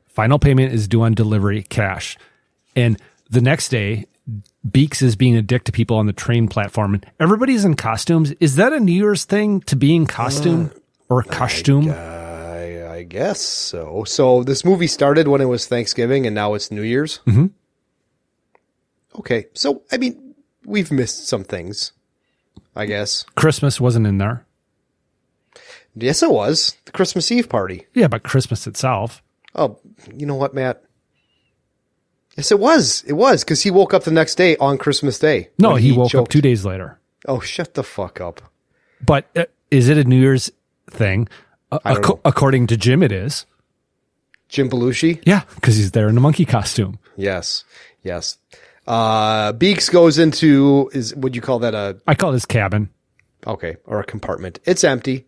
[0.08, 2.18] Final payment is due on delivery, cash.
[2.76, 3.00] And
[3.32, 4.06] the next day,
[4.70, 8.32] Beeks is being a dick to people on the train platform, and everybody's in costumes.
[8.40, 10.72] Is that a New Year's thing to be in costume
[11.10, 11.90] or costume?
[11.90, 14.04] I, I guess so.
[14.04, 17.18] So this movie started when it was Thanksgiving and now it's New Year's.
[17.26, 17.48] hmm
[19.16, 19.48] Okay.
[19.54, 20.36] So, I mean,
[20.66, 21.92] we've missed some things,
[22.76, 23.24] I guess.
[23.36, 24.46] Christmas wasn't in there.
[25.96, 27.88] Yes, it was the Christmas Eve party.
[27.94, 29.22] Yeah, but Christmas itself.
[29.56, 29.80] Oh,
[30.16, 30.84] you know what, Matt?
[32.42, 33.04] Yes, it was.
[33.06, 35.50] It was because he woke up the next day on Christmas Day.
[35.60, 37.00] No, when he, woke up two days later.
[37.28, 38.42] Oh, shut the fuck up.
[39.06, 40.52] But uh, is it a New Year's
[40.90, 41.28] thing?
[41.72, 42.22] Uh, I don't acco- know.
[42.26, 43.46] according to Jim, it is.
[44.50, 45.22] Jim Belushi?
[45.24, 46.98] Yeah, because he's there in a monkey costume.
[47.16, 47.64] Yes.
[48.02, 48.40] Yes.
[48.88, 52.90] Uh, Beeks goes into is would you call that a I call this cabin.
[53.46, 54.60] okay or a compartment?
[54.66, 55.28] It's empty.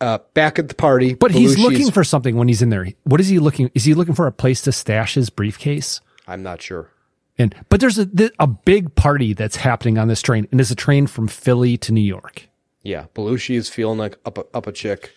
[0.00, 2.88] Uh, back at the party, But he's looking for something when he's in there.
[3.04, 3.70] What is he looking?
[3.74, 6.00] Is he looking for a place to stash his briefcase?
[6.26, 6.90] I'm not sure.
[7.38, 10.76] And but there's a a big party that's happening on this train, and it's a
[10.76, 12.48] train from Philly to New York.
[12.82, 15.12] Yeah, Belushi is feeling like up a, up a chick.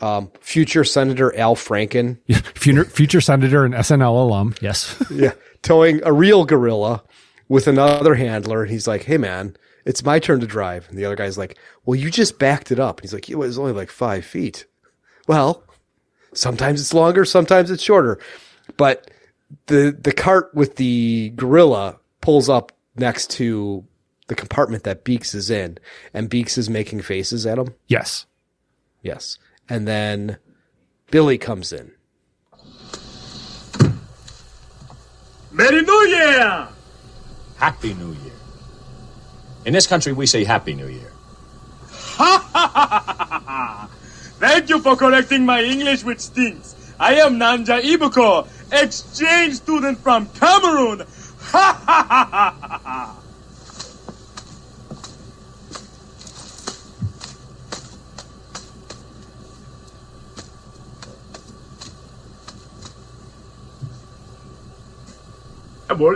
[0.00, 2.18] Um, future Senator Al Franken,
[2.56, 4.54] Future, future senator and SNL alum.
[4.60, 5.02] Yes.
[5.10, 5.32] yeah,
[5.62, 7.04] towing a real gorilla
[7.48, 8.62] with another handler.
[8.62, 11.58] And he's like, "Hey, man, it's my turn to drive." And the other guy's like,
[11.84, 14.64] "Well, you just backed it up." And he's like, "It was only like five feet."
[15.28, 15.62] Well,
[16.32, 18.18] sometimes it's longer, sometimes it's shorter,
[18.76, 19.09] but
[19.66, 23.84] the the cart with the gorilla pulls up next to
[24.28, 25.78] the compartment that Beeks is in,
[26.14, 27.74] and Beeks is making faces at him.
[27.88, 28.26] yes.
[29.02, 29.38] Yes.
[29.68, 30.36] And then
[31.10, 31.92] Billy comes in.
[35.52, 36.68] Merry New Year!
[37.56, 38.32] Happy New Year.
[39.64, 41.10] In this country, we say Happy New Year.
[41.88, 43.88] Ha ha ha ha!
[44.38, 46.76] Thank you for correcting my English, which stinks.
[47.00, 51.06] I am Nanja Ibuko, exchange student from Cameroon.
[51.40, 53.16] Ha ha ha ha ha ha!
[65.92, 66.06] Eh,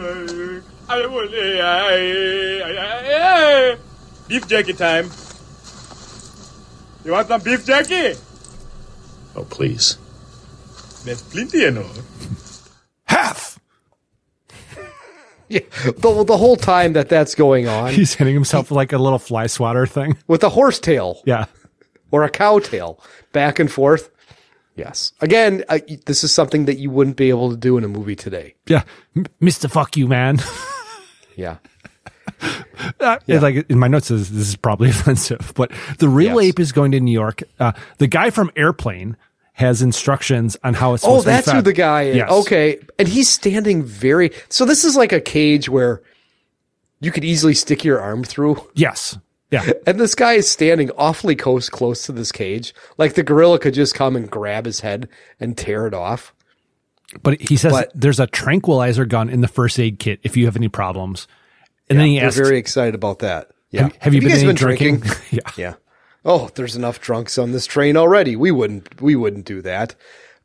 [0.00, 0.57] eh,
[0.90, 1.60] I won't eh,
[3.72, 3.76] eh.
[4.28, 5.10] beef jerky time.
[7.04, 8.18] You want some beef jerky?
[9.36, 9.98] Oh, please.
[11.04, 11.86] There's plenty, you know.
[13.06, 13.58] Half.
[15.50, 15.60] Yeah.
[15.82, 19.46] The, the whole time that that's going on He's hitting himself like a little fly
[19.46, 20.18] swatter thing.
[20.26, 21.46] with a horse tail Yeah.
[22.10, 23.00] or a cow tail
[23.32, 24.10] back and forth.
[24.76, 25.12] Yes.
[25.22, 28.14] Again, I, this is something that you wouldn't be able to do in a movie
[28.14, 28.56] today.
[28.66, 28.82] Yeah.
[29.16, 29.70] M- Mr.
[29.70, 30.38] Fuck you, man.
[31.38, 31.56] Yeah.
[33.00, 36.50] Uh, it's Like in my notes, says this is probably offensive, but the real Yes.
[36.50, 37.42] ape is going to New York.
[37.58, 39.16] Uh, the guy from Airplane
[39.54, 41.02] has instructions on how it's.
[41.04, 42.16] Oh, supposed to be Oh, that's who the guy is.
[42.16, 42.30] Yes.
[42.30, 42.78] Okay.
[42.98, 46.00] And he's standing very, so this is like a cage where
[47.00, 48.56] you could easily stick your arm through.
[48.74, 49.18] Yes.
[49.50, 49.72] Yeah.
[49.86, 52.72] And this guy is standing awfully close, close to this cage.
[52.98, 55.08] Like the gorilla could just come and grab his head
[55.40, 56.32] and tear it off.
[57.22, 60.44] But he says But- there's a tranquilizer gun in the first aid kit if you
[60.46, 61.26] have any problems.
[61.88, 63.50] And then he asks, very excited about that.
[63.70, 63.82] Yeah.
[63.84, 65.00] Have- have you been guys been drinking?
[65.00, 65.22] drinking?
[65.30, 65.50] Yeah.
[65.56, 65.74] Yeah.
[66.24, 68.36] Oh, there's enough drunks on this train already.
[68.36, 69.94] We wouldn't we wouldn't do that.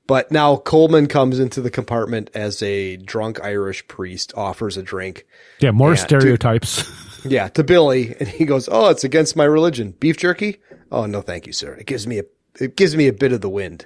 [0.06, 5.26] But now Coleman comes into the compartment as a drunk Irish priest offers a drink.
[5.60, 6.84] yeah, more Yeah, to- stereotypes.
[7.26, 9.94] Yeah, to Billy, and he goes, "Oh, it's against my religion.
[9.98, 10.58] Beef jerky?
[10.92, 11.74] Oh, no, thank you, sir.
[11.74, 12.26] It gives me a
[12.60, 13.86] it gives me a bit of the wind."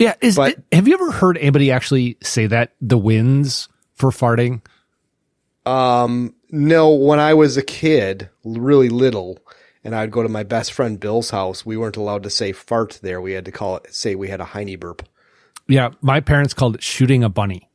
[0.00, 0.14] Yeah.
[0.20, 4.62] Is have you ever heard anybody actually say that the wins for farting?
[5.66, 9.38] Um, no, when I was a kid, really little,
[9.84, 12.98] and I'd go to my best friend Bill's house, we weren't allowed to say fart
[13.02, 13.20] there.
[13.20, 15.06] We had to call it say we had a heiny burp.
[15.68, 17.68] Yeah, my parents called it shooting a bunny.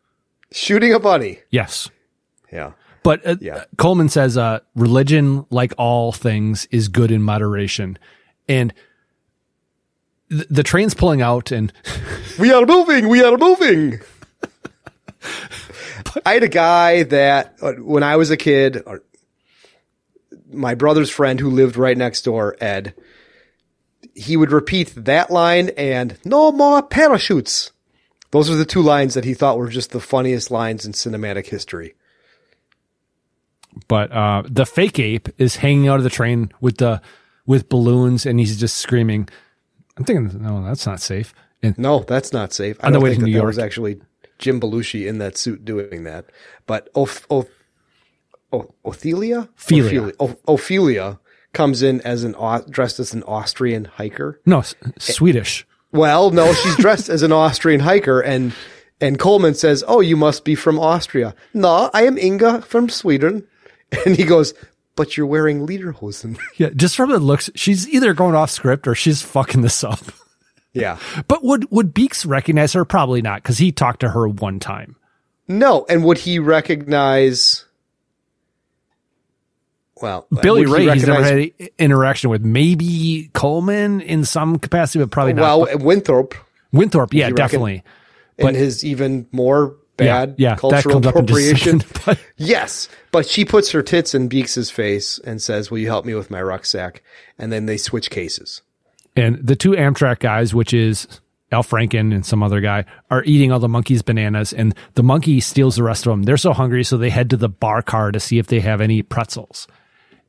[0.52, 1.40] Shooting a bunny.
[1.50, 1.90] Yes.
[2.52, 2.74] Yeah.
[3.04, 3.66] But uh, Yeah.
[3.78, 7.98] Coleman says, uh, religion, like all things, is good in moderation.
[8.50, 8.74] And
[10.30, 11.72] th- the train's pulling out, and
[12.40, 13.08] We are moving.
[13.08, 14.00] We are moving.
[16.26, 19.04] I had a guy that uh, when I was a kid, or
[20.52, 22.94] my brother's friend who lived right next door, Ed,
[24.14, 27.72] he would repeat that line and no more parachutes.
[28.32, 31.48] Those are the two lines that he thought were just the funniest lines in cinematic
[31.48, 31.96] history.
[33.88, 37.02] But uh, the fake ape is hanging out of the train with the
[37.46, 39.30] with balloons, and he's just screaming.
[39.98, 41.34] I'm thinking, no, that's not safe.
[41.64, 42.78] And No, that's not safe.
[42.82, 43.48] I On the don't way think to that New that York.
[43.48, 44.02] was actually
[44.40, 46.26] Jim Belushi in that suit doing that.
[46.68, 47.48] But Oph- Oph-
[48.52, 49.50] O- Ophelia?
[49.58, 50.12] Ophelia.
[50.48, 51.20] Ophelia
[51.54, 52.36] comes in as an
[52.70, 54.40] dressed as an Austrian hiker.
[54.46, 55.66] no, S- Swedish.
[55.92, 58.54] Well, no, she's dressed as an Austrian hiker, and
[59.02, 63.48] and Coleman says, "Oh, you must be from Austria." No, I am Inga from Sweden,
[64.06, 64.54] and he goes,
[64.96, 68.96] "But you're wearing lederhosen." Yeah, just from the looks, she's either going off script or
[68.96, 70.00] she's fucking this up.
[70.74, 72.86] yeah, But would would Beeks recognize her?
[72.86, 74.96] Probably not, because he talked to her one time.
[75.48, 77.66] no, and would he recognize?
[80.02, 82.44] Well, Billy he Ray, he's never had any interaction with.
[82.44, 85.42] Maybe Coleman in some capacity, but probably not.
[85.42, 86.36] well, Winthrop
[86.74, 87.84] Winthrop, yeah, reckon- definitely.
[88.38, 91.80] and But his even more bad yeah, that cultural comes up in just appropriation.
[91.82, 96.06] second, yes, but she puts her tits in Beeks's face and says, "Will you help
[96.06, 97.04] me with my rucksack?"
[97.38, 98.62] And then they switch cases.
[99.16, 101.08] And the two Amtrak guys, which is
[101.52, 105.40] Al Franken and some other guy, are eating all the monkeys' bananas, and the monkey
[105.40, 106.24] steals the rest of them.
[106.24, 108.82] They're so hungry, so they head to the bar car to see if they have
[108.82, 109.68] any pretzels.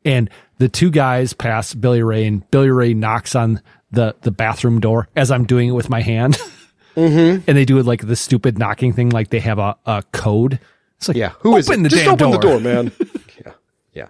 [0.05, 4.81] And the two guys pass Billy Ray, and Billy Ray knocks on the the bathroom
[4.81, 6.39] door as I'm doing it with my hand.
[6.97, 7.44] Mm-hmm.
[7.47, 10.58] and they do it like the stupid knocking thing, like they have a, a code.
[10.97, 11.91] It's like, Yeah, who is open it?
[11.91, 12.33] the Just open door.
[12.33, 12.92] the door, man.
[13.44, 13.52] yeah,
[13.92, 14.07] yeah.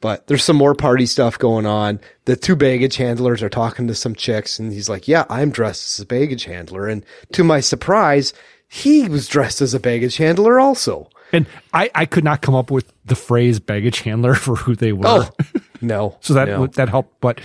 [0.00, 1.98] But there's some more party stuff going on.
[2.26, 5.98] The two baggage handlers are talking to some chicks, and he's like, "Yeah, I'm dressed
[5.98, 8.32] as a baggage handler." And to my surprise,
[8.68, 11.08] he was dressed as a baggage handler also.
[11.32, 14.92] And I, I could not come up with the phrase baggage handler for who they
[14.92, 15.06] were.
[15.06, 15.30] Oh,
[15.80, 16.18] no.
[16.20, 16.66] so that no.
[16.68, 17.20] that helped.
[17.20, 17.40] But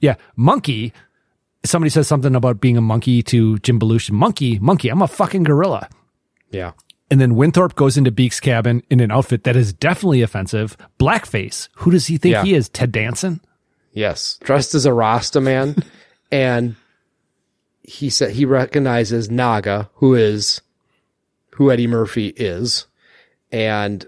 [0.00, 0.92] yeah, monkey.
[1.64, 4.10] Somebody says something about being a monkey to Jim Belushi.
[4.12, 4.88] Monkey, monkey.
[4.90, 5.88] I'm a fucking gorilla.
[6.50, 6.72] yeah.
[7.10, 10.76] And then Winthorpe goes into Beek's cabin in an outfit that is definitely offensive.
[10.98, 11.68] Blackface.
[11.76, 12.42] Who does he think Yeah.
[12.44, 12.68] he is?
[12.70, 13.40] Ted Danson?
[13.92, 15.76] Yes, dressed as a Rasta man,
[16.32, 16.74] and
[17.82, 20.62] he said he recognizes Naga, who is
[21.52, 22.86] who Eddie Murphy is,
[23.52, 24.04] and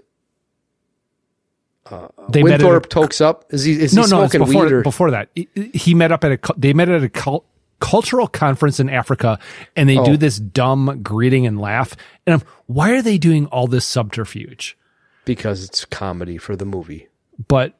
[1.91, 3.45] uh, They Winthorpe a- tokes up.
[3.49, 5.29] Is he is no, he no, smoking before, weed or before that.
[5.35, 7.45] He- met up at a, they met at a cul-
[7.79, 9.39] cultural conference in Africa
[9.75, 10.05] and they Oh.
[10.05, 11.95] do this dumb greeting and laugh.
[12.25, 14.77] And I'm, why are they doing all this subterfuge?
[15.25, 17.09] because it's comedy for the movie.
[17.49, 17.73] But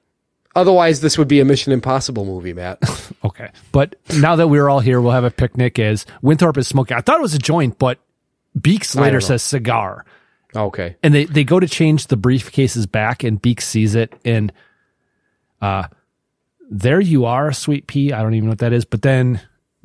[0.54, 2.80] Otherwise, this would be a Mission Impossible movie, Matt.
[3.24, 3.50] Okay.
[3.72, 6.96] But now that we're all here, we'll have a picnic as Winthorpe is smoking.
[6.98, 8.00] I thought it was a joint, but
[8.60, 10.06] Beeks later says cigar.
[10.56, 14.52] Okay, And they, they go to change the briefcases back and Beeks sees it and
[15.62, 15.88] uh
[16.70, 18.12] there you are, sweet pea.
[18.12, 19.42] I don't even know what that is, but then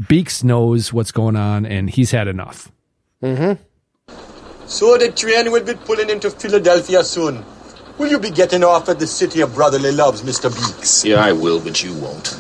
[0.09, 2.73] Beeks knows what's going on and he's had enough.
[3.23, 3.63] Mm-hmm.
[4.67, 7.45] So the train will be pulling into Philadelphia soon.
[7.99, 10.51] Will you be getting off at the City of Brotherly Loves, Mr.
[10.51, 11.05] Beeks?
[11.05, 12.39] Yeah, I will, but you won't.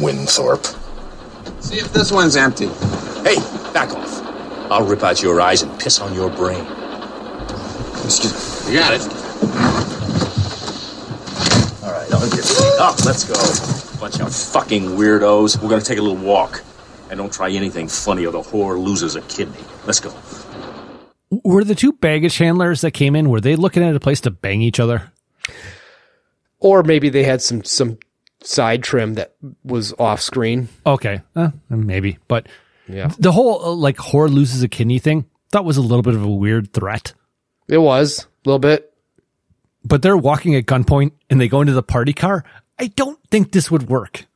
[0.00, 0.66] Winthorpe.
[1.60, 2.68] See if this one's empty.
[3.24, 3.36] Hey,
[3.72, 4.29] back off.
[4.70, 6.64] I'll rip out your eyes and piss on your brain.
[8.04, 8.72] Excuse me.
[8.72, 9.02] You got it.
[11.82, 13.04] All right, I'll get up.
[13.04, 14.00] Let's go.
[14.00, 15.60] Bunch of fucking weirdos.
[15.60, 16.62] We're gonna take a little walk.
[17.10, 19.64] And don't try anything funny or the whore loses a kidney.
[19.84, 20.14] Let's go.
[21.44, 24.30] Were the two baggage handlers that came in, were they looking at a place to
[24.30, 25.12] bang each other?
[26.60, 27.98] or maybe they had some some
[28.42, 29.34] side trim that
[29.64, 30.68] was off screen.
[30.86, 32.46] Okay, uh, maybe, but
[32.92, 33.12] Yeah.
[33.18, 36.22] the whole uh, like whore loses a kidney thing that was a little bit of
[36.22, 37.12] a weird threat.
[37.68, 38.92] It was a little bit.
[39.84, 42.44] But they're walking at gunpoint and they go into the party car.
[42.78, 44.26] I don't think this would work.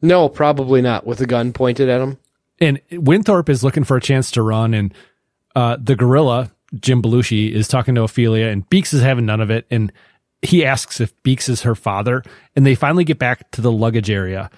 [0.00, 1.06] No, probably not.
[1.06, 2.18] With a gun pointed at him.
[2.60, 4.92] And Winthorpe is looking for a chance to run, and
[5.54, 9.50] uh, the gorilla Jim Belushi is talking to Ophelia, and Beeks is having none of
[9.50, 9.92] it, and
[10.42, 12.22] he asks if Beeks is her father,
[12.56, 14.50] and they finally get back to the luggage area,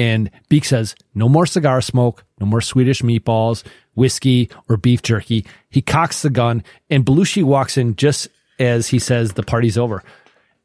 [0.00, 3.62] and Beeks says, "No more cigar smoke, no more Swedish meatballs,
[3.94, 8.98] whiskey, or beef jerky." He cocks the gun, and Belushi walks in just as he
[8.98, 10.02] says the party's over,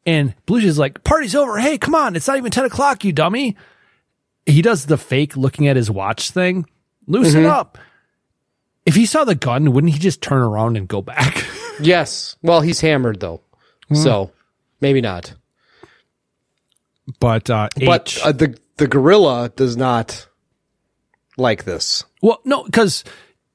[0.05, 1.57] and Belushi's like, "Party's over!
[1.59, 2.15] Hey, come on!
[2.15, 3.55] It's not even ten o'clock, you dummy!"
[4.45, 6.65] he does the fake looking at his watch thing.
[7.07, 7.49] Loosen Mhm.
[7.49, 7.77] up.
[8.85, 11.43] If he saw the gun, wouldn't he just turn around and go back?
[11.81, 12.38] Yes.
[12.41, 13.41] Well, he's hammered though,
[13.89, 13.95] Hmm.
[13.95, 14.31] so
[14.80, 15.33] maybe not.
[17.19, 20.27] But uh, But uh, the the gorilla does not
[21.37, 22.03] like this.
[22.21, 23.03] well, no, because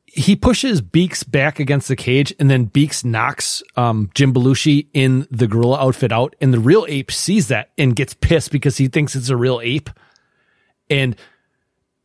[0.04, 5.26] he pushes Beeks back against the cage, and then Beeks knocks um, Jim Belushi in
[5.30, 8.88] the gorilla outfit out, and the real ape sees that and gets pissed because he
[8.88, 9.88] thinks it's a real ape,
[10.90, 11.16] and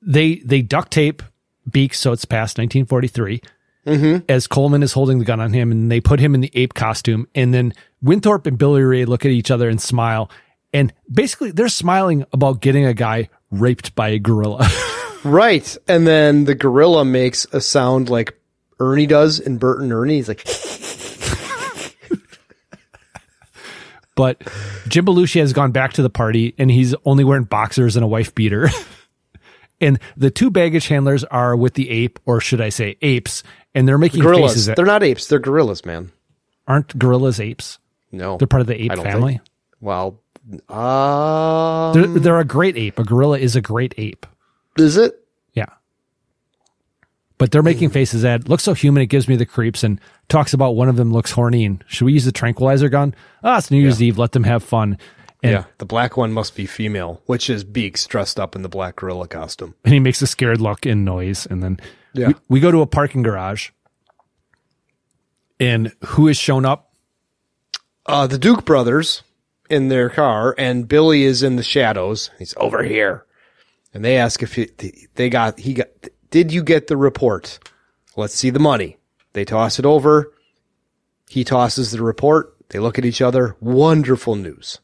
[0.01, 1.23] they they duct tape
[1.69, 3.41] Beeks so it's past 1943
[3.87, 4.25] Mm-hmm.
[4.29, 6.73] as Coleman is holding the gun on him, and they put him in the ape
[6.73, 7.71] costume, and then
[8.01, 10.31] Winthorpe and Billy Ray look at each other and smile,
[10.75, 14.67] and basically they're smiling about getting a guy raped by a gorilla.
[15.23, 15.75] Right.
[15.87, 18.39] And then the gorilla makes a sound like
[18.79, 20.17] Ernie does in Bert and Ernie.
[20.17, 20.45] He's like,
[24.15, 24.41] but
[24.87, 28.07] Jim Belushi has gone back to the party, and he's only wearing boxers and a
[28.07, 28.69] wife beater.
[29.81, 33.41] and the two baggage handlers are with the ape, or should I say apes,
[33.73, 34.51] and they're making gorillas.
[34.53, 34.69] faces.
[34.69, 35.27] At, They're not apes.
[35.27, 36.11] They're gorillas, man.
[36.67, 37.79] aren't gorillas apes?
[38.11, 38.37] No.
[38.37, 39.33] They're part of the ape family.
[39.33, 39.41] think-
[39.81, 40.19] Well,
[40.69, 42.99] um, They're, they're a great ape.
[42.99, 44.25] A gorilla is a great ape.
[44.77, 45.25] is it?
[45.53, 45.65] Yeah.
[47.37, 49.99] But they're making faces at looks so human it gives me the creeps and
[50.29, 53.13] talks about one of them looks horny and should we use the tranquilizer gun?
[53.43, 54.97] Ah, it's New Year's Eve, let them have fun.
[55.43, 55.63] And, yeah.
[55.79, 59.27] The black one must be female, which is Beeks dressed up in the black gorilla
[59.27, 59.75] costume.
[59.83, 61.79] and he makes a scared look and noise and then
[62.13, 62.27] Yeah.
[62.27, 63.69] we, we go to a parking garage
[65.59, 66.93] and who has shown up?
[68.05, 69.23] Uh, the Duke brothers
[69.69, 72.31] in their car, and Billy is in the shadows.
[72.37, 73.25] He's over here,
[73.93, 74.69] and they ask if he,
[75.15, 75.87] they got he got.
[76.29, 77.59] Did you get the report?
[78.15, 78.97] Let's see the money.
[79.33, 80.31] They toss it over.
[81.29, 82.55] He tosses the report.
[82.69, 83.55] They look at each other.
[83.59, 84.79] Wonderful news.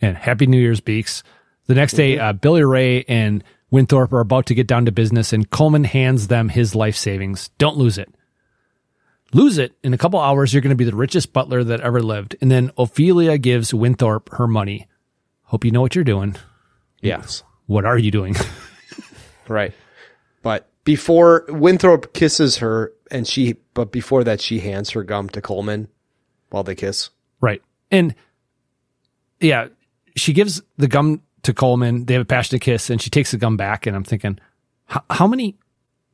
[0.00, 1.22] And Happy New Year's, Beeks.
[1.66, 5.32] The next day, uh, Billy Ray and Winthorpe are about to get down to business,
[5.32, 7.50] and Coleman hands them his life savings.
[7.58, 8.14] Don't lose it.
[9.32, 9.76] Lose it.
[9.82, 12.36] In a couple hours, you're going to be the richest butler that ever lived.
[12.40, 14.86] And then Ophelia gives Winthorpe her money.
[15.42, 16.36] Hope you know what you're doing.
[17.00, 17.42] Yes.
[17.66, 18.34] What are you doing?
[19.48, 19.72] Right.
[20.42, 25.40] But before Winthrop kisses her, and she, but before that, she hands her gum to
[25.40, 25.88] Coleman
[26.50, 27.10] while they kiss.
[27.40, 27.62] Right.
[27.90, 28.14] And
[29.40, 29.68] yeah,
[30.16, 32.06] she gives the gum to Coleman.
[32.06, 33.86] They have a passionate kiss and she takes the gum back.
[33.86, 34.38] And I'm thinking,
[34.86, 35.56] how, how many,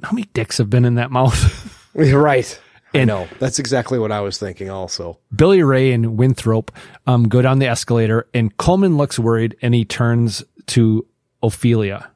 [0.02, 1.90] how many dicks have been in that mouth?
[1.94, 2.60] right.
[2.94, 3.26] I know.
[3.38, 5.18] That's exactly what I was thinking also.
[5.34, 6.70] Billy Ray and Winthrop
[7.06, 11.06] um, go down the escalator and Coleman looks worried and he turns to
[11.42, 12.10] Ophelia.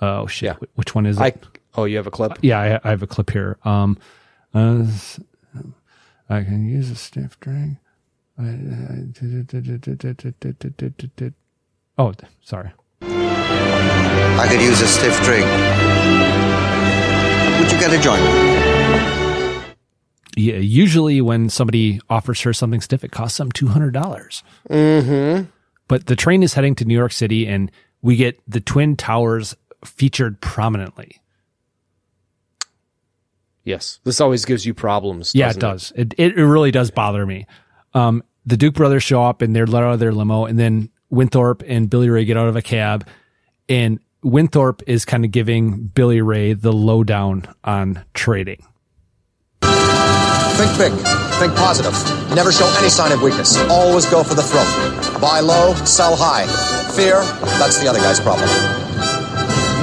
[0.00, 0.56] Oh shit.
[0.56, 1.22] Wh- Which one is it?
[1.22, 1.34] I,
[1.76, 2.38] oh, you have a clip?
[2.42, 3.58] yeah, I, I have a clip here.
[3.64, 3.96] Um,
[4.54, 5.20] uh, s-
[6.28, 7.78] I can use a stiff drink.
[11.96, 12.72] Oh, sorry.
[13.02, 15.44] I could use a stiff drink.
[17.60, 19.23] Would you get a joint?
[20.36, 24.42] Yeah, usually when somebody offers her something stiff, it costs them two hundred dollars.
[24.68, 25.44] Mm-hmm.
[25.86, 27.70] But the train is heading to New York City, and
[28.02, 29.54] we get the Twin Towers
[29.84, 31.20] featured prominently.
[33.64, 34.00] Yes.
[34.04, 35.34] This always gives you problems.
[35.34, 35.98] Yeah, it doesn't.
[35.98, 37.46] It, it it really does bother me.
[37.94, 40.90] Um, the Duke brothers show up and they're let out of their limo, and then
[41.10, 43.06] Winthorpe and Billy Ray get out of a cab,
[43.68, 48.66] and Winthorpe is kind of giving Billy Ray the lowdown on trading.
[50.54, 50.92] Think big.
[51.42, 51.94] Think positive.
[52.34, 53.58] Never show any sign of weakness.
[53.68, 54.70] Always go for the throat.
[55.20, 56.46] Buy low, sell high.
[56.94, 57.22] Fear,
[57.58, 58.48] that's the other guy's problem.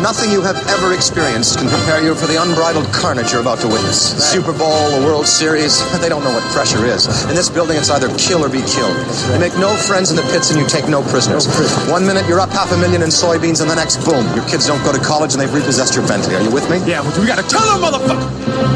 [0.01, 3.67] Nothing you have ever experienced can prepare you for the unbridled carnage you're about to
[3.67, 4.13] witness.
[4.13, 7.05] The Super Bowl, the World Series, they don't know what pressure is.
[7.29, 8.95] In this building, it's either kill or be killed.
[9.29, 11.45] You make no friends in the pits and you take no prisoners.
[11.91, 14.65] One minute you're up half a million in soybeans, and the next, boom, your kids
[14.65, 16.33] don't go to college and they've repossessed your Bentley.
[16.33, 16.79] Are you with me?
[16.89, 18.25] Yeah, we gotta kill him, motherfucker!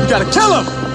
[0.03, 0.94] We gotta kill him!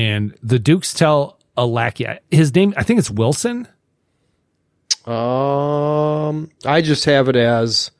[0.00, 3.68] And the Dukes tell a lackey, his name, I think it's Wilson.
[5.06, 7.90] Um, I just have it as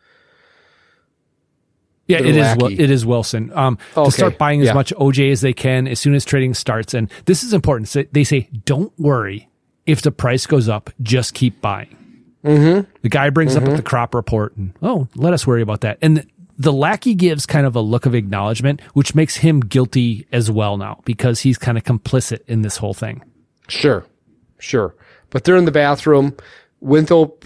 [2.06, 2.56] Yeah, it is.
[2.56, 2.78] lackey.
[2.78, 3.52] It is Wilson.
[3.54, 4.72] Um, Okay, to start buying as yeah.
[4.74, 7.88] much OJ as they can as soon as trading starts, and this is important.
[7.88, 9.48] So they say, "Don't worry
[9.86, 10.90] if the price goes up.
[11.02, 11.96] Just keep buying."
[12.44, 12.90] Mm-hmm.
[13.02, 13.68] The guy brings Mhm.
[13.68, 15.98] up the crop report, and oh, let us worry about that.
[16.02, 16.26] And
[16.60, 20.50] the, the lackey gives kind of a look of acknowledgement, which makes him guilty as
[20.50, 23.22] well now because he's kind of complicit in this whole thing.
[23.68, 24.04] Sure,
[24.58, 24.94] sure.
[25.30, 26.36] But they're in the bathroom.
[26.80, 27.44] Winthorpe,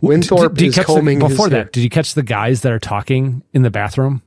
[0.00, 1.64] Winthorpe Did you is catch the- combing his before hair.
[1.64, 1.72] that?
[1.72, 4.22] Did you catch the guys that are talking in the bathroom?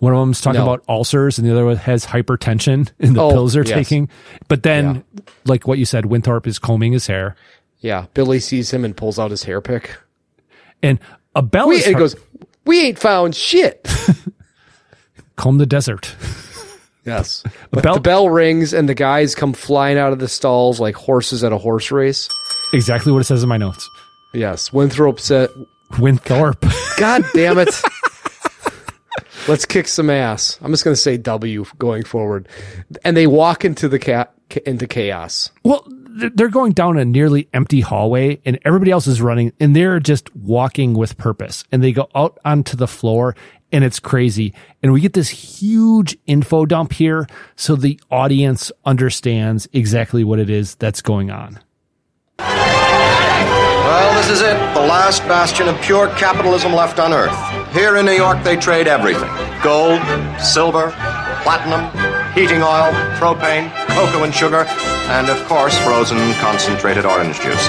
[0.00, 0.64] One of them's talking No.
[0.64, 3.72] about ulcers, and the other one has hypertension in the Oh, pills they're yes.
[3.74, 4.08] taking.
[4.46, 5.04] But then,
[5.44, 7.34] like what you said, Winthorpe is combing his hair,
[7.80, 9.96] Yeah, Billy sees him and pulls out his hair pick.
[10.82, 10.98] and
[11.34, 12.16] a bell We, is it heard- goes,
[12.68, 13.88] we ain't found shit.
[15.36, 16.14] comb the desert.
[17.04, 17.42] Yes.
[17.70, 20.94] But bell- the bell rings and the guys come flying out of the stalls like
[20.94, 22.30] horses at a horse race.
[22.72, 23.88] Exactly what it says in my notes.
[24.32, 24.72] Yes.
[24.72, 25.50] Winthrop said,
[25.98, 26.64] Winthorpe.
[26.98, 27.74] God damn it.
[29.48, 30.58] Let's kick some ass.
[30.62, 32.48] I'm just going to say W going forward.
[33.04, 34.32] And they walk into the cat
[34.64, 35.50] into chaos.
[35.62, 35.86] Well,
[36.18, 40.34] they're going down a nearly empty hallway and everybody else is running and they're just
[40.34, 43.36] walking with purpose and they go out onto the floor
[43.70, 44.54] and it's crazy.
[44.82, 50.50] And we get this huge info dump here so the audience understands exactly what it
[50.50, 51.60] is that's going on.
[52.38, 54.56] Well, this is it.
[54.74, 57.36] The last bastion of pure capitalism left on Earth.
[57.72, 59.30] Here in New York, they trade everything
[59.62, 60.00] gold,
[60.40, 60.90] silver,
[61.42, 61.90] platinum,
[62.32, 64.64] heating oil, propane, cocoa and sugar,
[65.08, 67.68] and of course, frozen concentrated orange juice.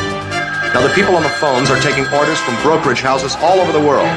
[0.73, 3.79] Now, the people on the phones are taking orders from brokerage houses all over the
[3.79, 4.09] world.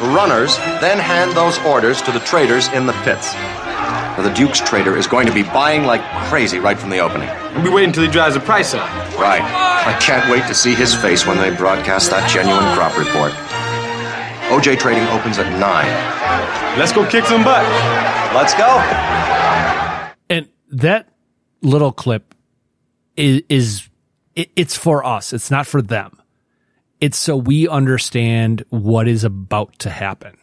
[0.00, 3.34] The runners then hand those orders to the traders in the pits.
[3.34, 7.28] Now, the Duke's trader is going to be buying like crazy right from the opening.
[7.54, 8.88] We'll be waiting until he drives the price up.
[9.18, 9.42] Right.
[9.42, 13.32] I can't wait to see his face when they broadcast that genuine crop report.
[14.50, 16.78] OJ Trading opens at 9.
[16.78, 17.64] Let's go kick some butt.
[18.34, 18.78] Let's go.
[20.28, 21.08] And that
[21.62, 22.29] little clip
[23.20, 23.88] is, is
[24.34, 25.32] it, it's for us.
[25.32, 26.20] It's not for them.
[27.00, 30.36] It's so we understand what is about to happen.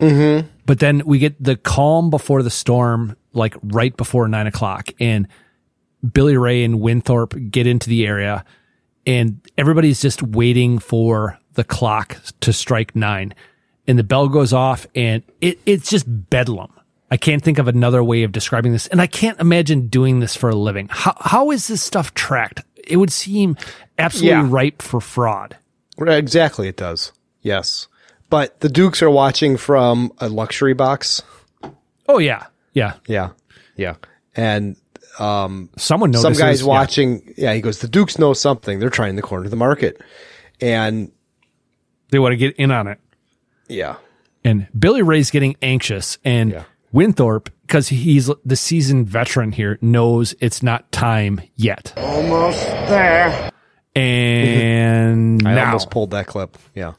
[0.00, 0.46] Mm-hmm.
[0.64, 5.26] But then we get the calm before the storm, like right before nine o'clock, and
[6.12, 8.44] Billy Ray and Winthorpe get into the area,
[9.06, 13.34] and everybody's just waiting for the clock to strike nine,
[13.88, 16.72] and the bell goes off, and it, it's just bedlam.
[17.10, 20.36] I can't think of another way of describing this, and I can't imagine doing this
[20.36, 20.88] for a living.
[20.90, 22.62] How how is this stuff tracked?
[22.86, 23.56] It would seem
[23.98, 24.46] absolutely Yeah.
[24.50, 25.56] ripe for fraud.
[25.98, 27.12] Exactly, it does.
[27.42, 27.88] Yes.
[28.30, 31.22] But the Dukes are watching from a luxury box.
[32.08, 33.30] Oh yeah, yeah, Yeah.
[33.76, 33.94] Yeah.
[34.36, 34.76] And
[35.18, 37.34] um, someone knows some guys watching.
[37.36, 37.54] Yeah.
[37.54, 38.78] he goes, the Dukes know something.
[38.78, 40.00] They're trying to corner the market.
[40.60, 41.10] And
[42.10, 42.98] They want to get in on it.
[43.68, 43.96] yeah.
[44.44, 50.62] And Billy Ray's getting anxious, and Winthorpe, because he's the seasoned veteran here, knows it's
[50.62, 51.92] not time yet.
[51.96, 53.50] Almost there.
[53.94, 56.56] And I now, almost pulled that clip.
[56.74, 56.94] Yeah.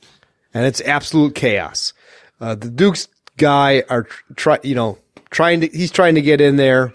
[0.54, 1.94] And it's absolute chaos.
[2.42, 4.04] Uh, the Dukes guy are
[4.36, 4.98] try, you know,
[5.30, 6.92] trying to, he's trying to get in there.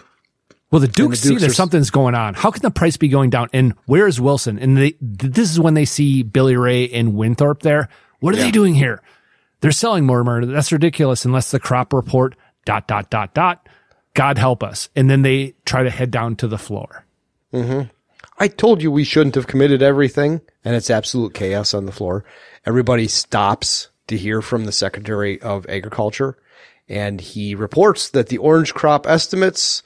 [0.71, 2.33] well, the Dukes see Dukes there's are- something's going on.
[2.33, 3.49] How can the price be going down?
[3.53, 4.57] And where is Wilson?
[4.59, 7.89] And they, this is when they see Billy Ray and Winthorpe there.
[8.19, 9.01] What are they doing here?
[9.61, 10.45] They're selling more murder.
[10.47, 13.69] That's ridiculous unless the crop report dot, dot, dot, dot.
[14.13, 14.89] God help us.
[14.95, 17.05] And then they try to head down to the floor.
[17.53, 17.89] Mm-hmm.
[18.37, 22.25] I told you we shouldn't have committed everything, and it's absolute chaos on the floor.
[22.65, 26.37] Everybody stops to hear from the Secretary of Agriculture,
[26.89, 29.83] and he reports that the orange crop estimates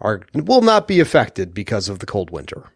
[0.00, 2.70] are will not be affected because of the cold winter.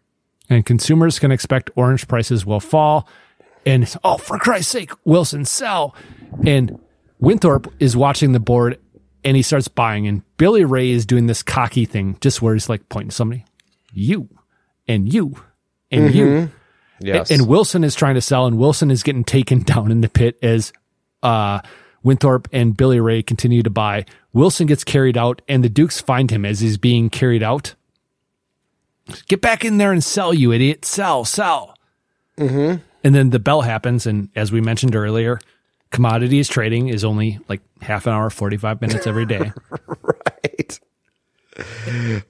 [0.47, 3.07] and consumers can expect orange prices will fall.
[3.65, 5.95] And oh, for Christ's sake, Wilson sell.
[6.45, 6.79] And
[7.19, 8.79] Winthorpe is watching the board
[9.25, 10.07] and he starts buying.
[10.07, 13.43] And Billy Ray is doing this cocky thing, just where he's like pointing to somebody,
[13.91, 14.29] you
[14.87, 15.35] and you
[15.91, 16.25] and you.
[16.25, 16.51] Mhm.
[17.01, 17.29] Yes.
[17.29, 20.07] And, and Wilson is trying to sell, and Wilson is getting taken down in the
[20.07, 20.71] pit as
[21.23, 21.59] uh,
[22.03, 24.05] Winthorpe and Billy Ray continue to buy.
[24.31, 27.75] Wilson gets carried out, and the Dukes find him as he's being carried out.
[29.27, 30.85] Get back in there and sell, you idiot.
[30.85, 31.75] Sell, sell.
[32.37, 32.81] Mm-hmm.
[33.03, 34.07] And then the bell happens.
[34.07, 35.39] And as we mentioned earlier,
[35.95, 39.51] commodities trading is only like half an hour, 45 minutes every day.
[40.47, 40.79] Right.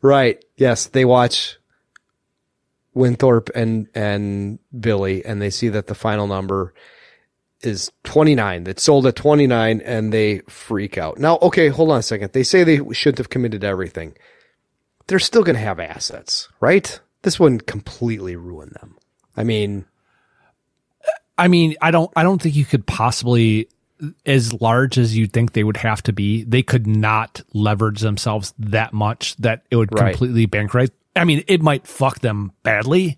[0.02, 0.46] Right.
[0.56, 1.58] Yes, they watch
[2.94, 6.74] Winthorpe and and Billy, and they see that the final number
[7.62, 8.66] is twenty nine.
[8.66, 11.18] That sold at twenty nine, and they freak out.
[11.18, 12.34] Now, okay, hold on a second.
[12.34, 14.16] They say they shouldn't have committed everything.
[15.08, 17.00] They're still going to have assets, right?
[17.24, 18.98] This wouldn't completely ruin them.
[19.36, 19.86] I mean,
[21.38, 23.68] I mean, I don't, I don't think you could possibly,
[24.26, 28.54] as large as you'd think they would have to be, they could not leverage themselves
[28.60, 30.12] that much that it would Right.
[30.14, 30.94] completely bankrupt.
[31.16, 33.18] I mean, it might fuck them badly,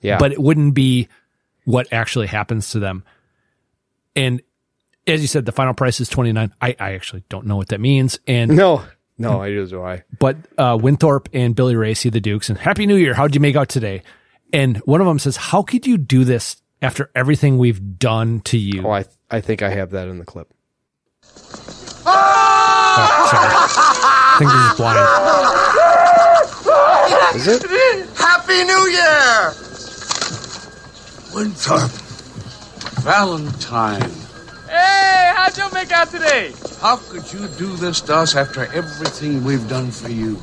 [0.00, 0.18] Yeah.
[0.18, 1.08] but it wouldn't be
[1.64, 3.04] what actually happens to them.
[4.14, 4.40] And
[5.06, 6.52] as you said, the final price is 29.
[6.60, 8.18] I, I actually don't know what that means.
[8.26, 8.82] And no,
[9.18, 10.02] no, I do why.
[10.18, 13.14] but uh, Winthorpe and Billy Ray see the Dukes and Happy New Year.
[13.14, 14.02] How'd you make out today?
[14.52, 18.58] And one of them says, How could you do this after everything we've done to
[18.58, 18.82] you?
[18.86, 20.52] Oh, I I think I have that in the clip.
[22.08, 23.52] Oh, sorry.
[24.18, 24.98] I think this is blind.
[27.36, 27.62] Is it?
[28.16, 29.52] Happy New Year!
[31.34, 31.90] Winthrop.
[33.02, 34.10] Valentine.
[34.68, 36.52] Hey, how'd you make out today?
[36.80, 40.40] How could you do this to us after everything we've done for you?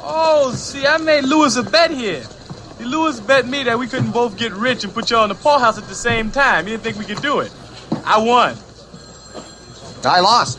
[0.00, 2.24] Oh, see, I made Louis a bet here.
[2.82, 5.36] See, Louis bet me that we couldn't both get rich and put y'all in the
[5.36, 6.64] poorhouse at the same time.
[6.66, 7.52] He didn't think we could do it.
[8.04, 8.56] I won.
[10.04, 10.58] I lost.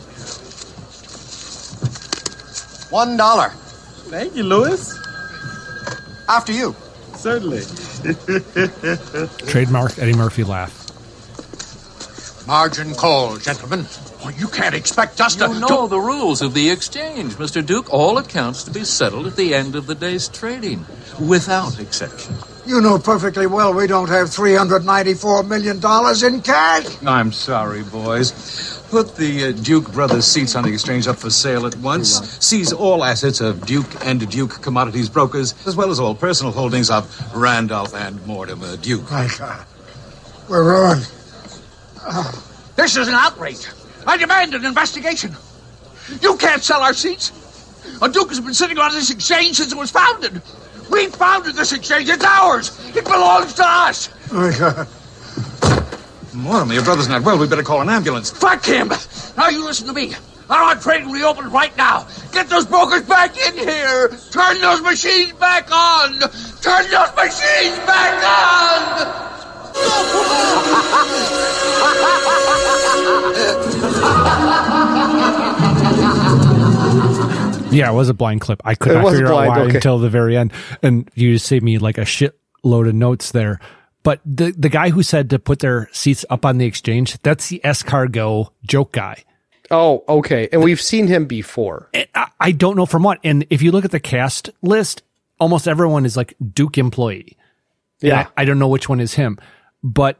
[2.90, 3.50] One dollar.
[4.08, 4.98] Thank you, Louis.
[6.26, 6.74] After you.
[7.14, 7.60] certainly.
[9.46, 10.80] Trademark Eddie Murphy laugh.
[12.46, 13.84] Margin call, gentlemen.
[14.26, 15.48] Oh, you can't expect us to.
[15.48, 17.64] You know the rules of the exchange, Mr.
[17.64, 17.92] Duke.
[17.92, 20.86] All accounts to be settled at the end of the day's trading,
[21.20, 22.34] without exception.
[22.66, 25.76] You know perfectly well we don't have $394 million
[26.34, 26.86] in cash.
[27.04, 28.80] I'm sorry, boys.
[28.90, 32.08] Put the uh, Duke brothers' seats on the exchange up for sale at once.
[32.42, 36.88] Seize all assets of Duke and Duke commodities brokers, as well as all personal holdings
[36.88, 37.04] of
[37.36, 39.10] Randolph and Mortimer Duke.
[39.10, 39.66] My God.
[40.48, 41.06] We're ruined.
[42.76, 43.66] This is an outrage.
[44.06, 45.34] I demand an investigation.
[46.20, 47.32] You can't sell our seats.
[48.02, 50.42] A Duke has been sitting on this exchange since it was founded.
[50.90, 52.08] We founded this exchange.
[52.08, 52.78] It's ours.
[52.94, 54.10] It belongs to us.
[54.32, 54.88] My God.
[56.34, 57.38] Mortimer, your brother's not well.
[57.38, 58.30] We better call an ambulance.
[58.30, 58.92] Fuck him.
[59.36, 60.14] Now you listen to me.
[60.50, 62.06] I want trading reopened right now.
[62.32, 64.08] Get those brokers back in here.
[64.30, 66.18] Turn those machines back on.
[66.60, 69.33] Turn those machines back on.
[77.72, 78.62] Yeah, it was a blind clip.
[78.64, 79.74] I could It not figure blind, out why okay.
[79.76, 80.52] until the very end.
[80.82, 83.58] And you just saved me like a shitload of notes there.
[84.04, 87.48] But the the guy who said to put their seats up on the exchange, that's
[87.48, 89.24] the escargot joke guy.
[89.72, 90.48] Oh, okay.
[90.52, 91.88] And we've seen him before.
[91.94, 93.18] Eh, I, I don't know from what.
[93.24, 95.02] And if you look at the cast list,
[95.40, 97.36] almost everyone is like Duke employee.
[98.00, 98.28] Yeah.
[98.36, 99.38] I, I don't know which one is him,
[99.84, 100.18] but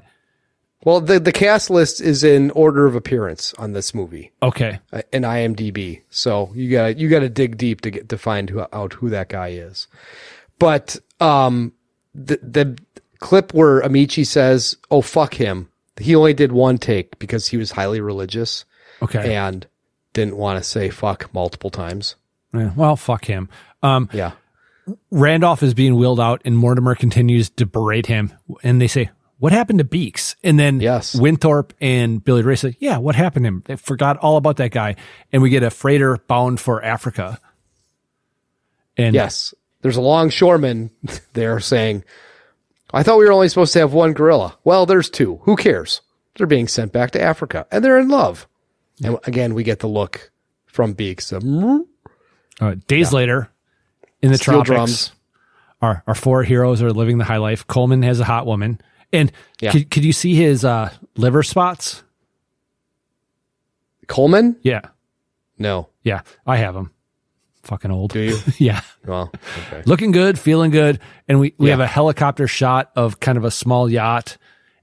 [0.85, 4.31] Well, the the cast list is in order of appearance on this movie.
[4.43, 4.79] okay.
[4.93, 6.03] uh, in IMDb.
[6.11, 9.09] So you got you got to dig deep to get to find who, out who
[9.11, 9.89] that guy is.
[10.59, 11.73] But um,
[12.15, 12.79] the the
[13.19, 17.73] clip where Ameche says, "Oh fuck him," he only did one take because he was
[17.73, 18.65] highly religious.
[19.03, 19.35] Okay.
[19.35, 19.67] and
[20.15, 22.15] didn't want to say fuck multiple times.
[22.55, 23.49] Yeah, well, fuck him.
[23.83, 24.33] Um, yeah.
[25.11, 28.33] Randolph is being wheeled out, and Mortimer continues to berate him.
[28.63, 29.11] And they say,
[29.45, 31.15] "What happened to Beeks?" And then yes.
[31.15, 33.63] Winthorpe and Billy Ray said, "Yeah, what happened to him?
[33.67, 34.97] They forgot all about that guy."
[35.35, 37.39] And we get a freighter bound for Africa.
[38.97, 40.89] And yes, there's a longshoreman
[41.35, 42.05] there saying,
[42.91, 45.41] "I thought we were only supposed to have one gorilla." Well, there's two.
[45.43, 46.01] Who cares?
[46.39, 48.49] They're being sent back to Africa, and they're in love.
[49.05, 50.31] And again, we get the look
[50.65, 51.33] from Beeks.
[51.33, 51.85] of, "Mm."
[52.63, 53.51] Uh, days later,
[54.23, 55.13] in the Steel tropics, drums.
[55.83, 57.67] Our, our four heroes are living the high life.
[57.67, 58.81] Coleman has a hot woman.
[59.15, 59.71] And Yeah.
[59.73, 62.03] could, could you see his uh, liver spots?
[64.07, 64.57] Coleman?
[64.63, 64.83] Yeah.
[65.59, 65.89] No.
[66.03, 66.21] Yeah.
[66.47, 66.91] I have him.
[67.63, 68.13] Fucking old.
[68.13, 68.37] Do you?
[68.59, 68.83] yeah.
[69.07, 69.33] Well,
[69.69, 69.83] okay.
[69.87, 71.01] Looking good, feeling good.
[71.29, 71.75] And we, we Yeah.
[71.75, 74.37] have a helicopter shot of kind of a small yacht.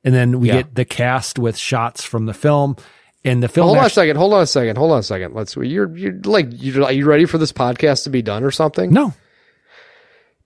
[0.04, 0.54] And then we Yeah.
[0.64, 2.76] get the cast with shots from the film.
[3.24, 3.68] And the film.
[3.68, 4.16] hold on a second.
[4.16, 4.78] Hold on a second.
[4.80, 5.36] Hold on a second.
[5.36, 5.56] Let's.
[5.56, 8.92] You're you're like you are you ready for this podcast to be done or something?
[8.92, 9.14] No.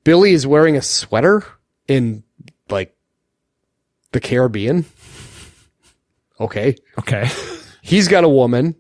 [0.04, 1.46] Billy is wearing a sweater
[1.88, 2.24] in
[4.16, 4.86] the Caribbean.
[6.40, 6.76] Okay.
[6.98, 7.30] Okay.
[7.82, 8.76] He's got a woman.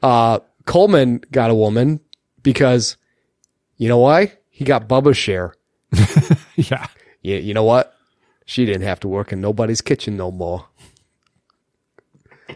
[0.00, 1.98] Uh, Coleman got a woman
[2.44, 2.96] because
[3.78, 4.32] you know why?
[4.48, 5.54] He got Bubba's share.
[6.54, 6.86] yeah.
[7.22, 7.94] You, you know what?
[8.46, 10.66] She didn't have to work in nobody's kitchen no more.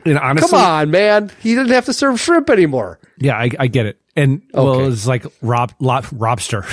[0.04, 1.32] And honestly, Come on, man.
[1.40, 3.00] He didn't have to serve shrimp anymore.
[3.18, 4.00] Yeah, I, I get it.
[4.14, 4.86] And well, Okay.
[4.92, 6.64] it's like rob, lob, lobster,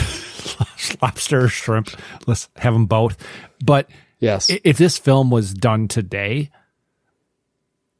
[1.01, 1.89] lobster, shrimp.
[2.27, 3.17] Let's have them both.
[3.63, 3.89] But
[4.22, 6.50] yes, if this film was done today,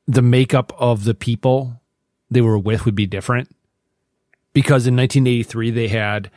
[0.08, 1.82] the makeup of the people
[2.30, 3.53] they were with would be different.
[4.53, 6.32] Because in 1983 they had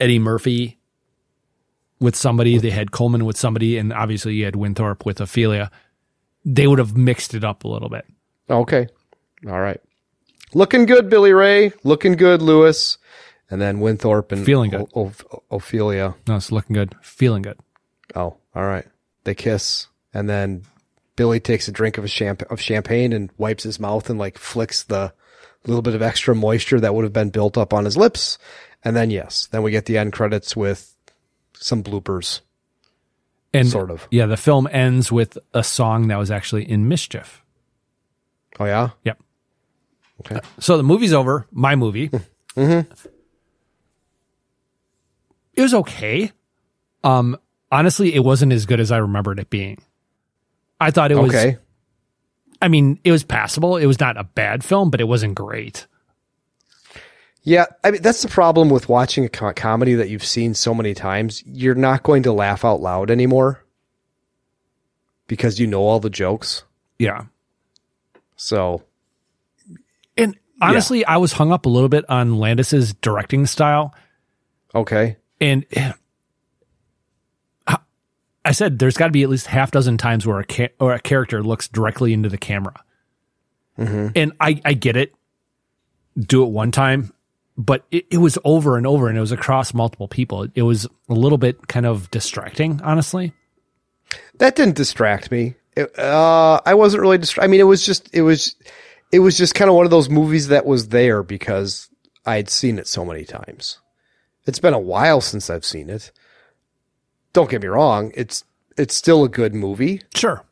[0.00, 0.78] Eddie Murphy
[2.00, 5.70] with somebody, they had Coleman with somebody, and obviously you had Winthorpe with Ophelia.
[6.44, 8.04] They would have mixed it up a little bit.
[8.48, 8.86] Okay.
[9.48, 9.80] All right.
[10.54, 11.72] Looking good, Billy Ray.
[11.84, 12.96] Looking good, Louis.
[13.50, 14.86] And then Winthorpe and Feeling good.
[14.94, 16.14] O- O- Ophelia.
[16.26, 17.58] No, it's looking good, feeling good.
[18.14, 18.86] Oh, all right.
[19.28, 20.62] They kiss, and then
[21.14, 24.38] Billy takes a drink of a champ- of champagne and wipes his mouth and like
[24.38, 25.12] flicks the
[25.66, 28.38] little bit of extra moisture that would have been built up on his lips.
[28.82, 30.94] And then yes, then we get the end credits with
[31.52, 32.40] some bloopers.
[33.52, 34.08] And Sort of.
[34.10, 37.44] Yeah, the film ends with a song that was actually in Mischief.
[38.58, 38.92] Oh yeah.
[39.04, 39.18] Yep.
[40.20, 40.40] Okay.
[40.58, 41.46] So the movie's over.
[41.52, 42.10] My movie.
[42.56, 42.90] Mm-hmm.
[45.54, 46.32] It was okay.
[47.04, 47.38] Um,
[47.70, 49.78] honestly, it wasn't as good as I remembered it being.
[50.80, 51.34] I thought it was.
[51.34, 51.56] Okay.
[52.60, 53.76] I mean, it was passable.
[53.76, 55.86] It was not a bad film, but it wasn't great.
[57.44, 60.74] Yeah, I mean that's the problem with watching a co- comedy that you've seen so
[60.74, 61.42] many times.
[61.46, 63.64] You're not going to laugh out loud anymore
[65.28, 66.64] because you know all the jokes.
[66.98, 67.24] Yeah.
[68.36, 68.82] So,
[70.16, 73.94] And honestly, I was hung up a little bit on Landis's directing style.
[74.74, 75.16] okay.
[75.40, 75.94] And h-
[78.48, 80.92] I said there's got to be at least half dozen times where a ca- or
[80.94, 82.82] a character looks directly into the camera,
[83.78, 84.12] Mhm.
[84.16, 85.12] and I I get it.
[86.18, 87.12] Do it one time,
[87.56, 90.46] but it, it was over and over, and it was across multiple people.
[90.54, 93.34] It was a little bit kind of distracting, honestly.
[94.38, 95.54] That didn't distract me.
[95.76, 97.46] It- uh, I wasn't really distracted.
[97.46, 98.56] I mean, it was just, it was,
[99.12, 101.88] it was just kind of one of those movies that was there because
[102.26, 103.78] I had seen it so many times.
[104.46, 106.10] It's been a while since I've seen it.
[107.38, 108.10] Don't get me wrong.
[108.16, 108.42] It's,
[108.76, 110.02] it's still a good movie.
[110.12, 110.44] Sure.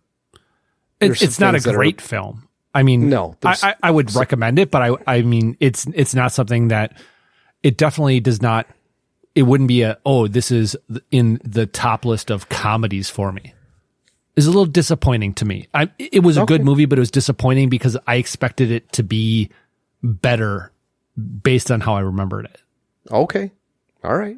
[1.00, 2.46] It, it's not a that are- great film.
[2.72, 6.14] I mean, No, I, I, I would recommend it, but I, I mean, it's it's
[6.14, 6.92] not something that
[7.64, 8.68] it definitely does not.
[9.34, 10.76] It wouldn't be a oh, this is
[11.10, 13.52] in the top list of comedies for me.
[14.36, 15.66] It's a little disappointing to me.
[15.74, 19.02] I, it was a good movie, but it was disappointing because I expected it to
[19.02, 19.48] be
[20.02, 20.70] better
[21.42, 22.62] based on how I remembered it.
[23.10, 23.50] Okay.
[24.04, 24.36] All right.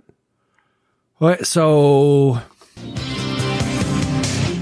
[1.20, 2.40] Right, so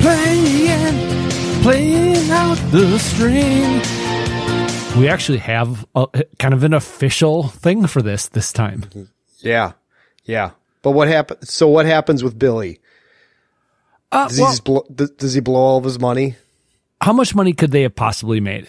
[0.01, 1.31] playing,
[1.63, 3.83] playing out the string.
[4.99, 6.07] We actually have a,
[6.39, 8.85] kind of an official thing for this this time.
[9.41, 9.73] Yeah.
[10.25, 10.53] Yeah.
[10.81, 11.51] But what happens?
[11.53, 12.81] So what happens with Billy?
[14.11, 16.37] Uh, does, he well- just blow, does, does he blow all of his money?
[17.03, 18.67] How much money could they have possibly made?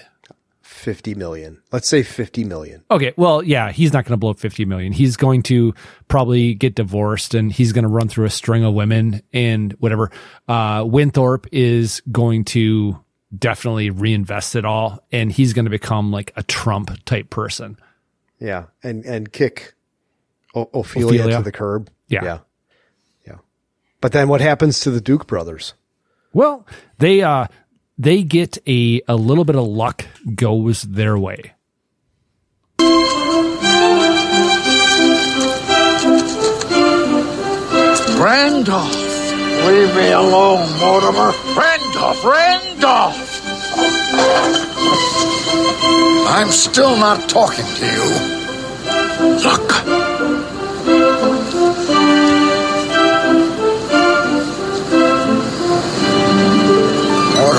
[0.68, 1.62] 50 million.
[1.72, 2.84] Let's say 50 million.
[2.92, 4.92] Okay, well, yeah, he's not going to blow up 50 million.
[4.92, 5.74] He's going to
[6.10, 10.12] probably get divorced and he's going to run through a string of women and whatever.
[10.48, 13.00] Uh, Winthorpe is going to
[13.38, 17.78] definitely reinvest it all and he's going to become like a Trump type person.
[18.40, 18.66] Yeah.
[18.84, 19.74] And, and kick
[20.54, 21.38] o- Ophelia, Ophelia.
[21.38, 21.90] to the curb.
[22.10, 22.24] Yeah.
[22.24, 22.40] Yeah.
[23.26, 23.36] Yeah.
[24.02, 25.74] But then what happens to the Duke brothers?
[26.34, 26.68] Well,
[27.00, 27.48] they, uh,
[27.98, 31.54] they get a, a little bit of luck goes their way.
[38.20, 38.96] Randolph!
[39.68, 41.32] Leave me alone, Mortimer.
[41.56, 42.26] Randolph!
[42.26, 43.44] Randolph!
[46.30, 48.04] I'm still not talking to you.
[49.44, 49.72] Look.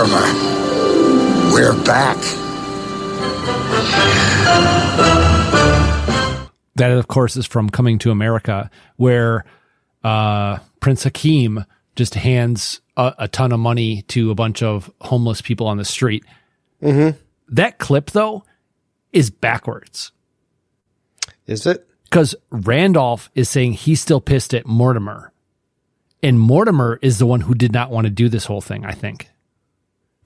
[0.09, 2.17] Mortimer, we're back.
[6.77, 9.45] That, of course, is from Coming to America, where
[10.03, 11.65] uh, Prince Hakim
[11.95, 15.85] just hands a, a ton of money to a bunch of homeless people on the
[15.85, 16.25] street.
[16.83, 17.19] Mm-hmm.
[17.49, 18.45] That clip, though,
[19.13, 20.13] is backwards.
[21.47, 21.87] Is it?
[22.05, 25.33] Because Randolph is saying he's still pissed at Mortimer.
[26.23, 28.93] And Mortimer is the one who did not want to do this whole thing, I
[28.93, 29.29] think.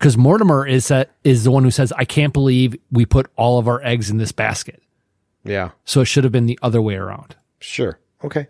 [0.03, 3.61] Because Mortimer is, uh, is the one who says, I can't believe we put all
[3.61, 4.83] of our eggs in this basket.
[5.45, 5.71] Yeah.
[5.85, 7.37] So it should have been the other way around.
[7.61, 8.01] Sure.
[8.25, 8.49] Okay.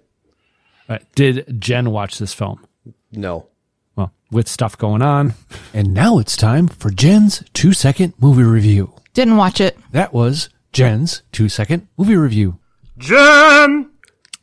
[0.88, 2.66] Uh, did Jen watch this film?
[3.12, 3.48] No.
[3.96, 5.34] Well, with stuff going on.
[5.74, 8.94] And now it's time for Jen's two second movie review.
[9.12, 9.76] Didn't watch it.
[9.90, 12.58] That was Jen's two second movie review.
[12.96, 13.90] Jen!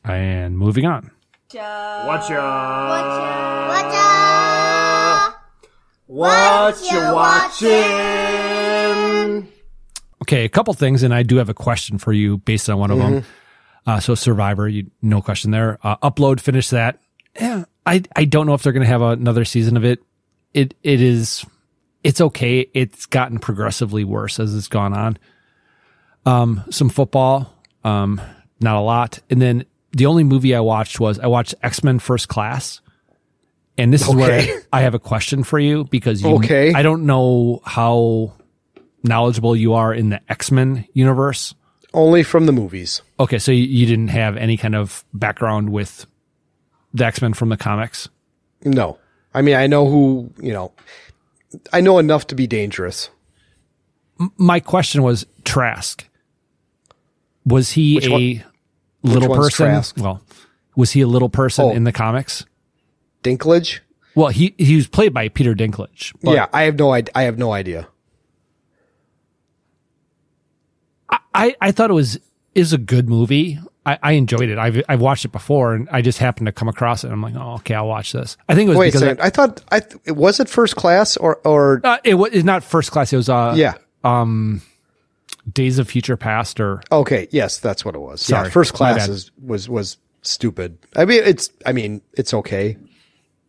[0.04, 1.10] And moving on.
[2.08, 4.29] Watch ya.
[6.20, 7.70] What you watching?
[10.22, 12.92] Okay, a couple things, and I do have a question for you based on one
[12.92, 13.22] of them.
[13.22, 13.24] Mhm.
[13.88, 15.80] Uh, so Survivor, you no question there.
[15.82, 17.00] Uh, upload, finish that.
[17.40, 20.04] Yeah, I I don't know if they're going to have another season of it.
[20.54, 21.46] It it is,
[22.04, 22.70] it's okay.
[22.74, 25.18] It's gotten progressively worse as it's gone on.
[26.26, 27.54] Um, some football,
[27.86, 28.20] um,
[28.60, 31.98] not a lot, and then the only movie I watched was I watched X Men
[31.98, 32.82] First Class.
[33.80, 36.74] And this is where I, I have a question for you because you, Okay.
[36.74, 38.34] I don't know how
[39.04, 41.56] knowledgeable you are in the X Men universe.
[41.94, 43.02] Only from the movies.
[43.20, 46.06] Okay, so you, you didn't have any kind of background with
[46.94, 48.10] the X Men from the comics.
[48.64, 48.98] No.
[49.34, 50.72] I mean, I know who, you know,
[51.74, 53.10] I know enough to be dangerous.
[54.20, 56.06] M- my question was Trask.
[57.46, 58.44] Was he Which a one-
[59.04, 59.66] little person?
[59.68, 59.98] Trask?
[59.98, 60.22] Well,
[60.76, 61.72] was he a little person Oh.
[61.72, 62.46] in the comics?
[63.24, 63.80] Dinklage?
[64.16, 66.14] Well, he he was played by Peter Dinklage.
[66.22, 67.12] but yeah, I have no idea.
[67.16, 67.88] I have no idea.
[71.34, 72.20] I, I thought it was
[72.56, 73.60] is a good movie.
[73.86, 74.58] I, I enjoyed it.
[74.58, 77.08] I've I've watched it before, and I just happened to come across it.
[77.08, 78.38] and I'm like, oh, okay, I'll watch this.
[78.48, 79.22] I think it was Wait a because second.
[79.22, 82.92] I, thought I th- was it first class or or uh, it was not first
[82.92, 83.14] class.
[83.14, 83.76] It was uh Yeah.
[84.04, 84.62] um
[85.52, 88.22] Days of Future Past or okay, yes, that's what it was.
[88.22, 89.10] Sorry, yeah, first my class bad.
[89.10, 90.78] is, was was stupid.
[90.96, 92.78] I mean, it's I mean, it's okay,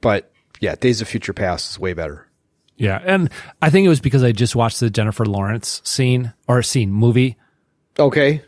[0.01, 0.31] but
[0.61, 2.27] yeah, Days of Future Past is way better.
[2.77, 3.31] yeah, and
[3.62, 7.37] I think it was because I just watched the Jennifer Lawrence scene or scene movie.
[7.99, 8.43] Okay.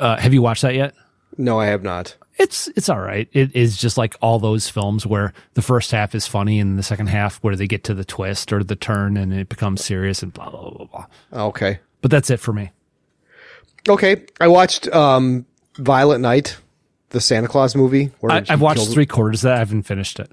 [0.00, 0.94] Uh, have you watched that yet?
[1.38, 2.16] No, I have not.
[2.38, 3.28] It's it's all right.
[3.32, 6.82] It is just like all those films where the first half is funny and the
[6.82, 10.22] second half where they get to the twist or the turn and it becomes serious
[10.22, 11.06] and blah blah blah blah.
[11.48, 11.78] Okay.
[12.00, 12.70] But that's it for me.
[13.88, 14.24] Okay.
[14.40, 16.56] I watched um, Violent Night,
[17.10, 18.10] the Santa Claus movie.
[18.28, 19.54] I, I've watched three quarters of that.
[19.56, 20.30] I haven't finished it.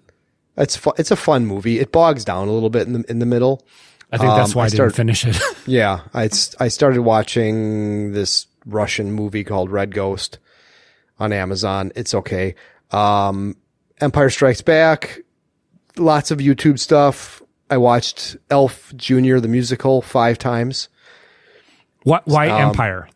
[0.59, 1.79] It's fu- it's a fun movie.
[1.79, 3.65] It bogs down a little bit in the in the middle.
[4.11, 5.39] I think that's Um, why I, didn't finish it.
[5.65, 6.29] Yeah, I
[6.59, 10.37] I started watching this Russian movie called Red Ghost
[11.19, 11.91] on Amazon.
[11.95, 12.55] It's okay.
[12.91, 13.55] Um,
[14.01, 15.19] Empire Strikes Back,
[15.97, 17.41] lots of YouTube stuff.
[17.69, 20.89] I watched Elf Junior the musical five times.
[22.03, 23.07] why why Um, Empire?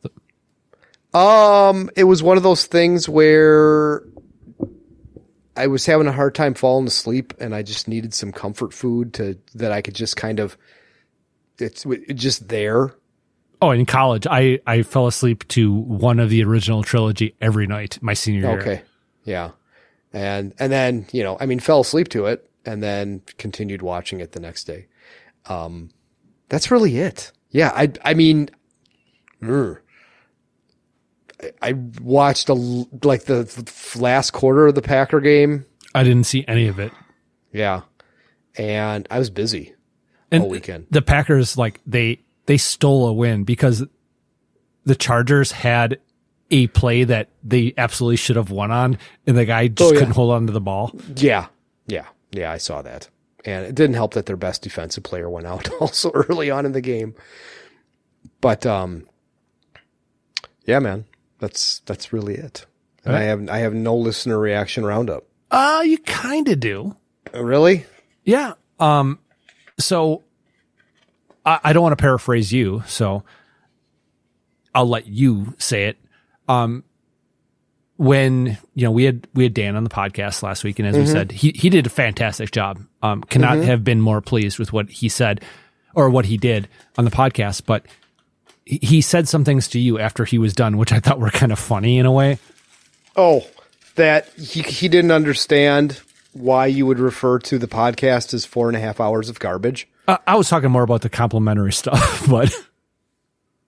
[1.13, 4.01] Um, it was one of those things where
[5.55, 9.13] I was having a hard time falling asleep, and I just needed some comfort food
[9.15, 10.57] to that I could just kind of.
[11.59, 12.95] It's just there.
[13.61, 17.97] Oh, in college, I I fell asleep to one of the original trilogy every night
[18.01, 18.59] my senior year.
[18.59, 18.81] Okay.
[19.23, 19.51] Yeah.
[20.11, 24.19] And and then, you know, I mean fell asleep to it and then continued watching
[24.19, 24.87] it the next day.
[25.45, 25.91] Um
[26.49, 27.31] that's really it.
[27.51, 28.49] Yeah, I I mean
[29.41, 29.79] ugh.
[31.61, 35.65] I, watched a like the, the last quarter of the Packer game.
[35.95, 36.91] I didn't see any of it.
[37.51, 37.81] Yeah.
[38.57, 39.73] And I was busy
[40.31, 40.87] And all weekend.
[40.91, 43.83] the Packers like they they stole a win because
[44.85, 45.99] the Chargers had
[46.51, 49.99] a play that they absolutely should have won on, and the guy just Oh, yeah.
[49.99, 50.91] couldn't hold on to the ball.
[51.15, 51.47] Yeah.
[51.87, 52.05] Yeah.
[52.31, 53.09] Yeah, I saw that.
[53.45, 56.71] And it didn't help that their best defensive player went out also early on in
[56.73, 57.15] the game.
[58.41, 59.07] But um
[60.65, 61.05] yeah, man.
[61.43, 62.65] That's that's really it.
[63.03, 65.25] And I have I have no listener reaction roundup.
[65.51, 66.95] Uh, you kind of do.
[67.33, 67.85] Really?
[68.23, 68.53] Yeah.
[68.79, 69.19] Um,
[69.77, 70.23] so
[71.45, 73.23] I, I don't want to paraphrase you, so
[74.73, 75.97] I'll let you say it.
[76.47, 76.85] Um,
[77.97, 80.95] when you know we had we had Dan on the podcast last week, and as
[80.95, 81.11] we Mhm.
[81.11, 82.79] said, he he did a fantastic job.
[83.01, 83.65] Um, cannot Mhm.
[83.65, 85.41] have been more pleased with what he said
[85.93, 87.63] or what he did on the podcast.
[87.65, 87.85] But
[88.65, 91.29] he- he said some things to you after he was done, which I thought were
[91.31, 92.39] kind of funny in a way.
[93.15, 93.45] Oh,
[93.95, 95.99] that he he didn't understand
[96.33, 99.87] why you would refer to the podcast as four and a half hours of garbage.
[100.07, 102.53] Uh, I was talking more about the complimentary stuff, but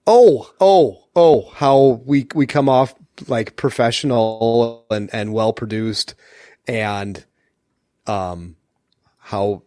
[0.06, 2.94] Oh, oh, oh, how we we come off
[3.28, 6.14] like professional and and well produced
[6.68, 7.24] and
[8.06, 8.56] um
[9.18, 9.62] how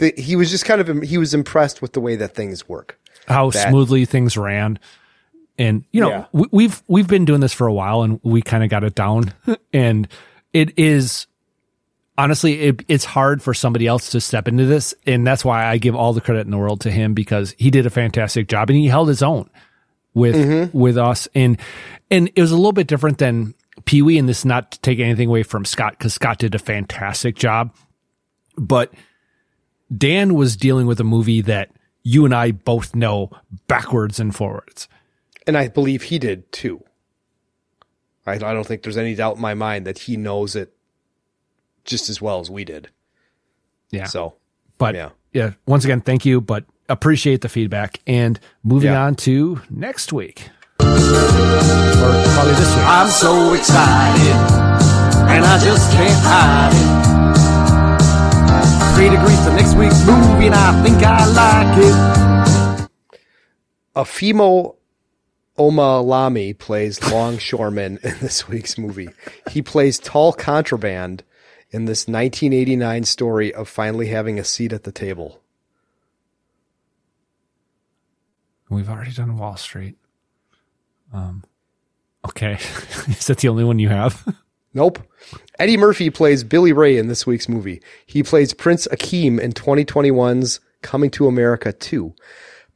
[0.00, 2.98] the, he was just kind of he was impressed with the way that things work.
[3.28, 4.78] how That- smoothly things ran.
[5.58, 6.24] And you know, Yeah.
[6.32, 8.94] we, we've we've been doing this for a while, and we kind of got it
[8.94, 9.32] down.
[9.72, 10.08] and
[10.52, 11.26] it is
[12.18, 15.78] honestly, it, it's hard for somebody else to step into this, and that's why I
[15.78, 18.68] give all the credit in the world to him because he did a fantastic job
[18.70, 19.48] and he held his own
[20.14, 20.72] with Mhm.
[20.74, 21.28] with us.
[21.34, 21.58] And
[22.10, 23.54] and it was a little bit different than
[23.84, 26.54] Pee Wee, and this is not to take anything away from Scott because Scott did
[26.54, 27.74] a fantastic job,
[28.56, 28.92] but
[29.96, 31.70] Dan was dealing with a movie that
[32.02, 33.30] you and I both know
[33.66, 34.88] backwards and forwards.
[35.46, 36.82] And I believe he did too.
[38.26, 40.72] I, I don't think there's any doubt in my mind that he knows it
[41.84, 42.88] just as well as we did.
[43.90, 44.04] Yeah.
[44.04, 44.34] So,
[44.78, 45.10] But yeah.
[45.32, 47.98] yeah, once again, thank you, but appreciate the feedback.
[48.06, 49.02] And moving Yeah.
[49.04, 50.48] on to next week.
[50.78, 52.84] Or probably this week.
[52.86, 54.36] I'm so excited,
[55.28, 57.49] and I just can't hide it.
[59.00, 62.90] Three degrees to next week's movie, and I think I like it.
[63.96, 64.76] Afemo
[65.58, 69.08] Omilami plays longshoreman in this week's movie.
[69.50, 71.24] He plays tall contraband
[71.70, 75.40] in this 1989 story of finally having a seat at the table.
[78.68, 79.96] We've already done Wall Street.
[81.10, 81.42] Um,
[82.26, 82.52] okay.
[83.08, 84.36] Is that the only one you have?
[84.72, 85.00] Nope.
[85.58, 87.82] Eddie Murphy plays Billy Ray in this week's movie.
[88.06, 92.14] He plays Prince Akeem in 2021's Coming to America 2.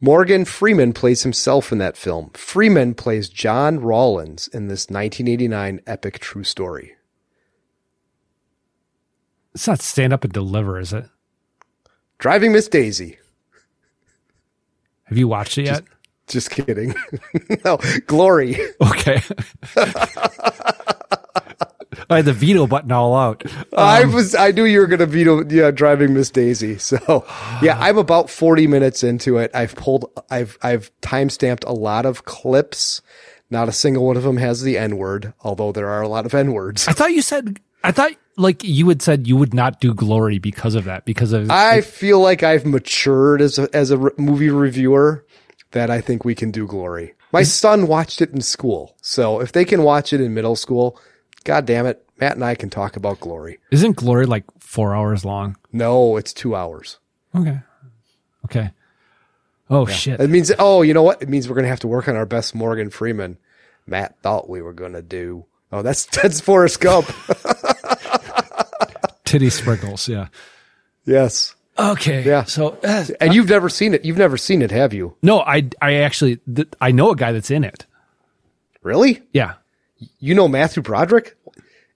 [0.01, 2.31] Morgan Freeman plays himself in that film.
[2.35, 6.95] Freeman plays John Rawlins in this 1989 epic true story.
[9.55, 11.07] It's not stand up and deliver, is it?
[12.19, 13.19] Driving Miss Daisy.
[15.05, 15.85] Have you watched it yet?
[16.27, 16.95] Just kidding.
[17.65, 18.57] no, Glory.
[18.81, 19.23] Okay.
[22.11, 23.45] I had the veto button all out.
[23.77, 26.79] I Um, was I knew you were gonna veto yeah, driving Miss Daisy.
[26.85, 27.25] So
[27.63, 29.51] yeah, I'm about 40 minutes into it.
[29.55, 33.01] I've pulled I've I've time stamped a lot of clips.
[33.51, 36.27] Not a single one of them has the N word, although there are a lot
[36.27, 36.89] of N words.
[36.89, 40.39] I thought you said I thought like you had said you would not do glory
[40.39, 44.11] because of that because of I feel like I've matured as a as a re-
[44.19, 45.25] movie reviewer
[45.73, 47.15] that I think we can do glory.
[47.33, 48.95] My son watched it in school.
[49.03, 51.01] So if they can watch it in middle school,
[51.45, 53.59] god damn it, Matt and I can talk about Glory.
[53.71, 55.57] Isn't Glory like four hours long?
[55.73, 56.99] No, it's two hours.
[57.35, 57.59] Okay.
[58.47, 58.71] Okay.
[59.71, 60.21] Oh shit.
[60.21, 61.23] It means oh, you know what?
[61.23, 63.39] It means we're gonna have to work on our best Morgan Freeman.
[63.87, 65.45] Matt thought we were gonna do.
[65.73, 67.07] Oh, that's that's Forrest Gump.
[69.25, 70.09] Titty sprinkles.
[70.09, 70.29] Yeah.
[71.05, 71.55] yes.
[71.77, 72.23] Okay.
[72.23, 72.45] Yeah.
[72.45, 74.05] So, uh, And you've never seen it.
[74.05, 75.17] You've never seen it, have you?
[75.23, 77.87] no, I I actually th- I know a guy that's in it.
[78.83, 79.23] Really?
[79.33, 79.55] Yeah.
[80.21, 81.37] You know Matthew Broderick?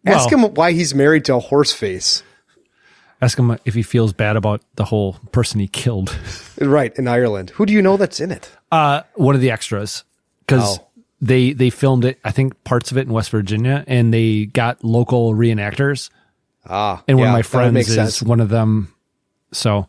[0.06, 2.22] Ask Well- him why he's married to a horse face.
[3.20, 6.16] Ask him if he feels bad about the whole person he killed.
[6.60, 7.50] Right, in Ireland.
[7.50, 8.50] Who do you know that's in it?
[8.72, 10.02] Uh, one of the extras
[10.40, 10.86] because Oh.
[11.20, 12.18] they they filmed it.
[12.24, 16.10] I think parts of it in West Virginia, and they got local reenactors.
[16.66, 18.22] Ah, and one yeah, of my friends is sense.
[18.22, 18.92] one of them.
[19.52, 19.86] So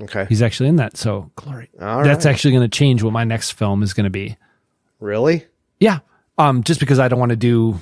[0.00, 0.26] Okay.
[0.28, 0.96] he's actually in that.
[0.96, 1.68] So glory.
[1.80, 2.32] All That's right.
[2.32, 4.36] actually going to change what my next film is going to be.
[5.00, 5.44] Really?
[5.80, 5.98] Yeah.
[6.38, 7.78] Um, just because I don't want to do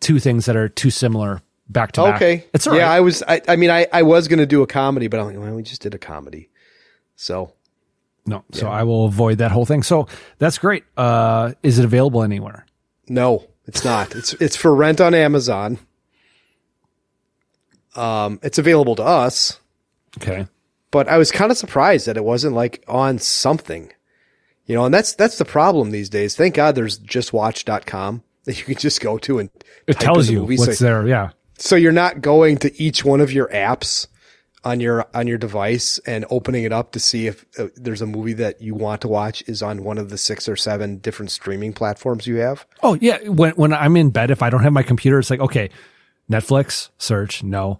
[0.00, 2.16] two things that are too similar back to back.
[2.16, 2.44] Okay.
[2.54, 2.96] It's all yeah, right.
[2.96, 5.38] I was I, I mean I, I was gonna do a comedy, but I'm like,
[5.38, 6.48] well, we just did a comedy.
[7.14, 7.52] So
[8.26, 9.82] No, so I will avoid that whole thing.
[9.82, 10.08] So
[10.38, 10.84] that's great.
[10.96, 12.66] Uh, is it available anywhere?
[13.08, 14.14] no, it's not.
[14.16, 15.78] It's it's for rent on Amazon.
[17.94, 19.60] Um it's available to us,
[20.18, 20.46] Okay.
[20.90, 23.92] but I was kind of surprised that it wasn't like on something.
[24.66, 26.36] You know, and that's that's the problem these days.
[26.36, 29.50] Thank God there's justwatch.com that you can just go to and
[29.86, 31.06] It tells you what's So- there.
[31.06, 31.30] Yeah.
[31.58, 34.08] So you're not going to each one of your apps
[34.64, 38.06] on your on your device and opening it up to see if uh, there's a
[38.06, 41.30] movie that you want to watch is on one of the six or seven different
[41.30, 42.66] streaming platforms you have.
[42.82, 43.18] Oh yeah.
[43.28, 45.70] When when I'm in bed, if I don't have my computer, it's like okay,
[46.30, 47.78] Netflix search no,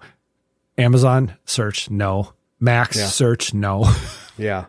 [0.78, 3.06] Amazon search no, Max Yeah.
[3.06, 3.92] search no.
[4.38, 4.66] Yeah.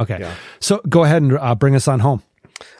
[0.00, 0.30] Okay.
[0.60, 2.22] So go ahead and uh, bring us on home.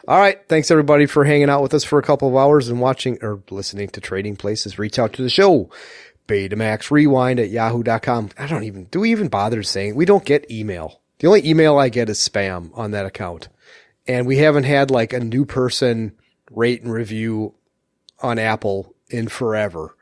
[0.07, 0.39] All right.
[0.47, 3.41] Thanks everybody for hanging out with us for a couple of hours and watching or
[3.49, 4.77] listening to Trading Places.
[4.79, 5.69] Reach out to the show.
[6.27, 8.29] Betamax Rewind at yahoo.com.
[8.37, 11.01] I don't even, do we even bother saying we don't get email?
[11.19, 13.49] The only email I get is spam on that account.
[14.07, 16.13] And we haven't had like a new person
[16.51, 17.55] rate and review
[18.21, 19.95] on Apple in forever.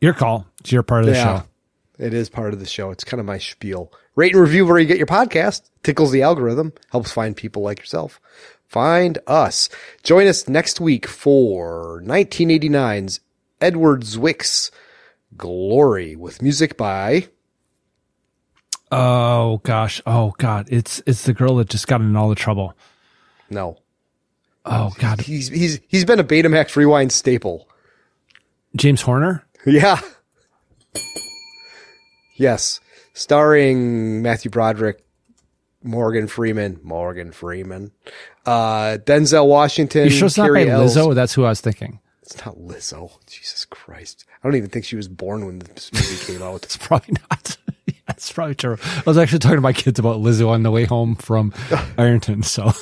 [0.00, 0.46] Your call.
[0.60, 1.40] It's your part of the Yeah.
[1.40, 1.44] show.
[1.98, 2.90] It is part of the show.
[2.90, 3.92] It's kind of my spiel.
[4.18, 5.70] Rate and review where you get your podcast.
[5.84, 6.72] Tickles the algorithm.
[6.90, 8.20] Helps find people like yourself.
[8.66, 9.68] Find us.
[10.02, 13.20] Join us next week for 1989's
[13.60, 14.72] Edward Zwick's
[15.36, 17.28] Glory with music by
[18.90, 20.02] Oh gosh.
[20.04, 20.66] Oh god.
[20.68, 22.74] It's it's the girl that just got in all the trouble.
[23.48, 23.78] No.
[24.64, 25.20] Oh god.
[25.20, 27.68] He's he's he's been a Betamax Rewind staple.
[28.74, 29.46] James Horner.
[29.64, 30.00] Yeah.
[32.34, 32.80] Yes.
[33.18, 35.04] Starring Matthew Broderick,
[35.82, 37.90] Morgan Freeman, Morgan Freeman,
[38.46, 40.04] uh, Denzel Washington.
[40.04, 40.96] You sure it's not by Carrie Ells.
[40.96, 41.14] Lizzo?
[41.16, 41.98] That's who I was thinking.
[42.22, 43.10] It's not Lizzo.
[43.26, 44.24] Jesus Christ.
[44.42, 46.62] I don't even think she was born when this movie came out.
[46.64, 47.56] It's probably not.
[47.86, 48.76] yeah, it's probably true.
[48.84, 51.52] I was actually talking to my kids about Lizzo on the way home from
[51.98, 52.44] Ironton.
[52.44, 52.72] So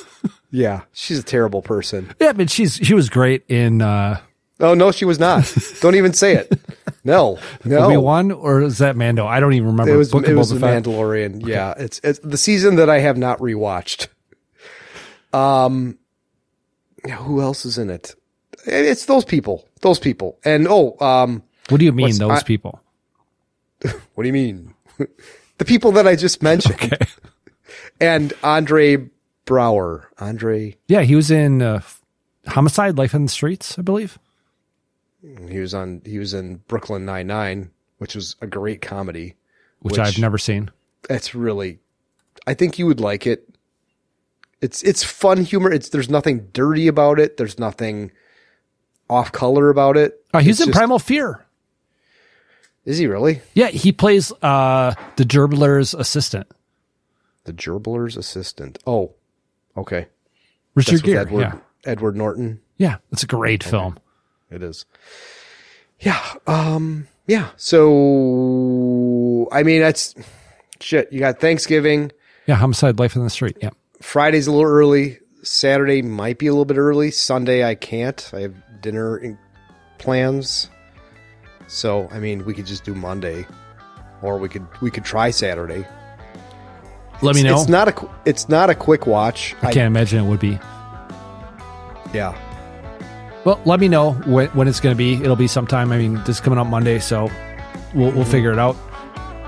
[0.51, 2.13] Yeah, she's a terrible person.
[2.21, 4.19] yeah, but she's she was great in uh
[4.59, 5.53] Oh no, she was not.
[5.81, 6.59] don't even say it.
[7.03, 7.85] No, no.
[7.85, 9.25] Obi Wan or is that Mando?
[9.25, 9.93] I don't even remember.
[9.93, 10.59] It was Book it was the.
[10.59, 11.45] Mandalorian.
[11.45, 14.07] Yeah, it's it's the season that I have not rewatched.
[15.33, 15.97] Um,
[17.05, 18.15] yeah, who else is in it?
[18.65, 19.67] It's those people.
[19.81, 20.39] Those people.
[20.43, 22.81] And oh, um, What do you mean those I- people?
[23.81, 24.73] what do you mean?
[25.59, 26.97] the people that I just mentioned.
[27.99, 29.09] And Andre
[29.45, 30.05] Braugher.
[30.19, 30.75] Andre.
[30.87, 31.81] Yeah, he was in uh,
[32.47, 34.17] Homicide: Life in the Streets, I believe.
[35.21, 36.01] He was on.
[36.05, 39.35] He was in Brooklyn Nine Nine, which was a great comedy.
[39.79, 40.69] Which, I've never seen.
[41.09, 41.79] It's really.
[42.45, 43.47] I think you would like it.
[44.61, 45.71] It's it's fun humor.
[45.71, 47.37] It's there's nothing dirty about it.
[47.37, 48.11] There's nothing
[49.09, 50.23] off color about it.
[50.33, 51.43] Oh, he's It's in just- Primal Fear.
[52.85, 56.47] Is he really Yeah, he plays uh the Gerbler's assistant.
[57.43, 58.79] the Gerbler's assistant?
[58.87, 59.13] Oh,
[59.75, 60.07] okay.
[60.73, 61.55] Richard Gere, Edward, yeah.
[61.85, 62.61] Edward Norton.
[62.77, 63.97] Yeah, it's a great film.
[64.49, 64.85] It is.
[65.99, 66.21] Yeah.
[66.45, 67.07] Um.
[67.25, 67.49] Yeah.
[67.57, 70.15] So I mean, that's
[70.79, 71.11] shit.
[71.11, 72.11] You got Thanksgiving.
[72.45, 73.57] Yeah, Homicide: Life in the Street.
[73.61, 73.71] Yeah.
[74.01, 75.19] Friday's a little early.
[75.43, 77.11] Saturday might be a little bit early.
[77.11, 78.29] Sunday I can't.
[78.33, 79.37] I have dinner in-
[79.97, 80.69] plans.
[81.67, 83.45] So I mean, we could just do Monday,
[84.21, 85.85] or we could we could try Saturday.
[87.21, 87.59] Let me know.
[87.59, 89.55] It's not a it's not a quick watch.
[89.61, 90.59] I can't imagine it would be.
[92.13, 92.37] Yeah.
[93.45, 95.15] Well, let me know when, when it's going to be.
[95.15, 95.91] It'll be sometime.
[95.91, 97.31] I mean, this is coming up Monday, so
[97.93, 98.31] we'll we'll mm-hmm.
[98.31, 98.75] figure it out.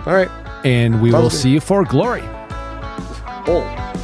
[0.05, 0.29] All right.
[0.65, 1.37] And we Sounds will good.
[1.37, 2.23] see you for glory.
[3.47, 3.75] Oh.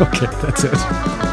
[0.00, 1.27] Okay, that's it.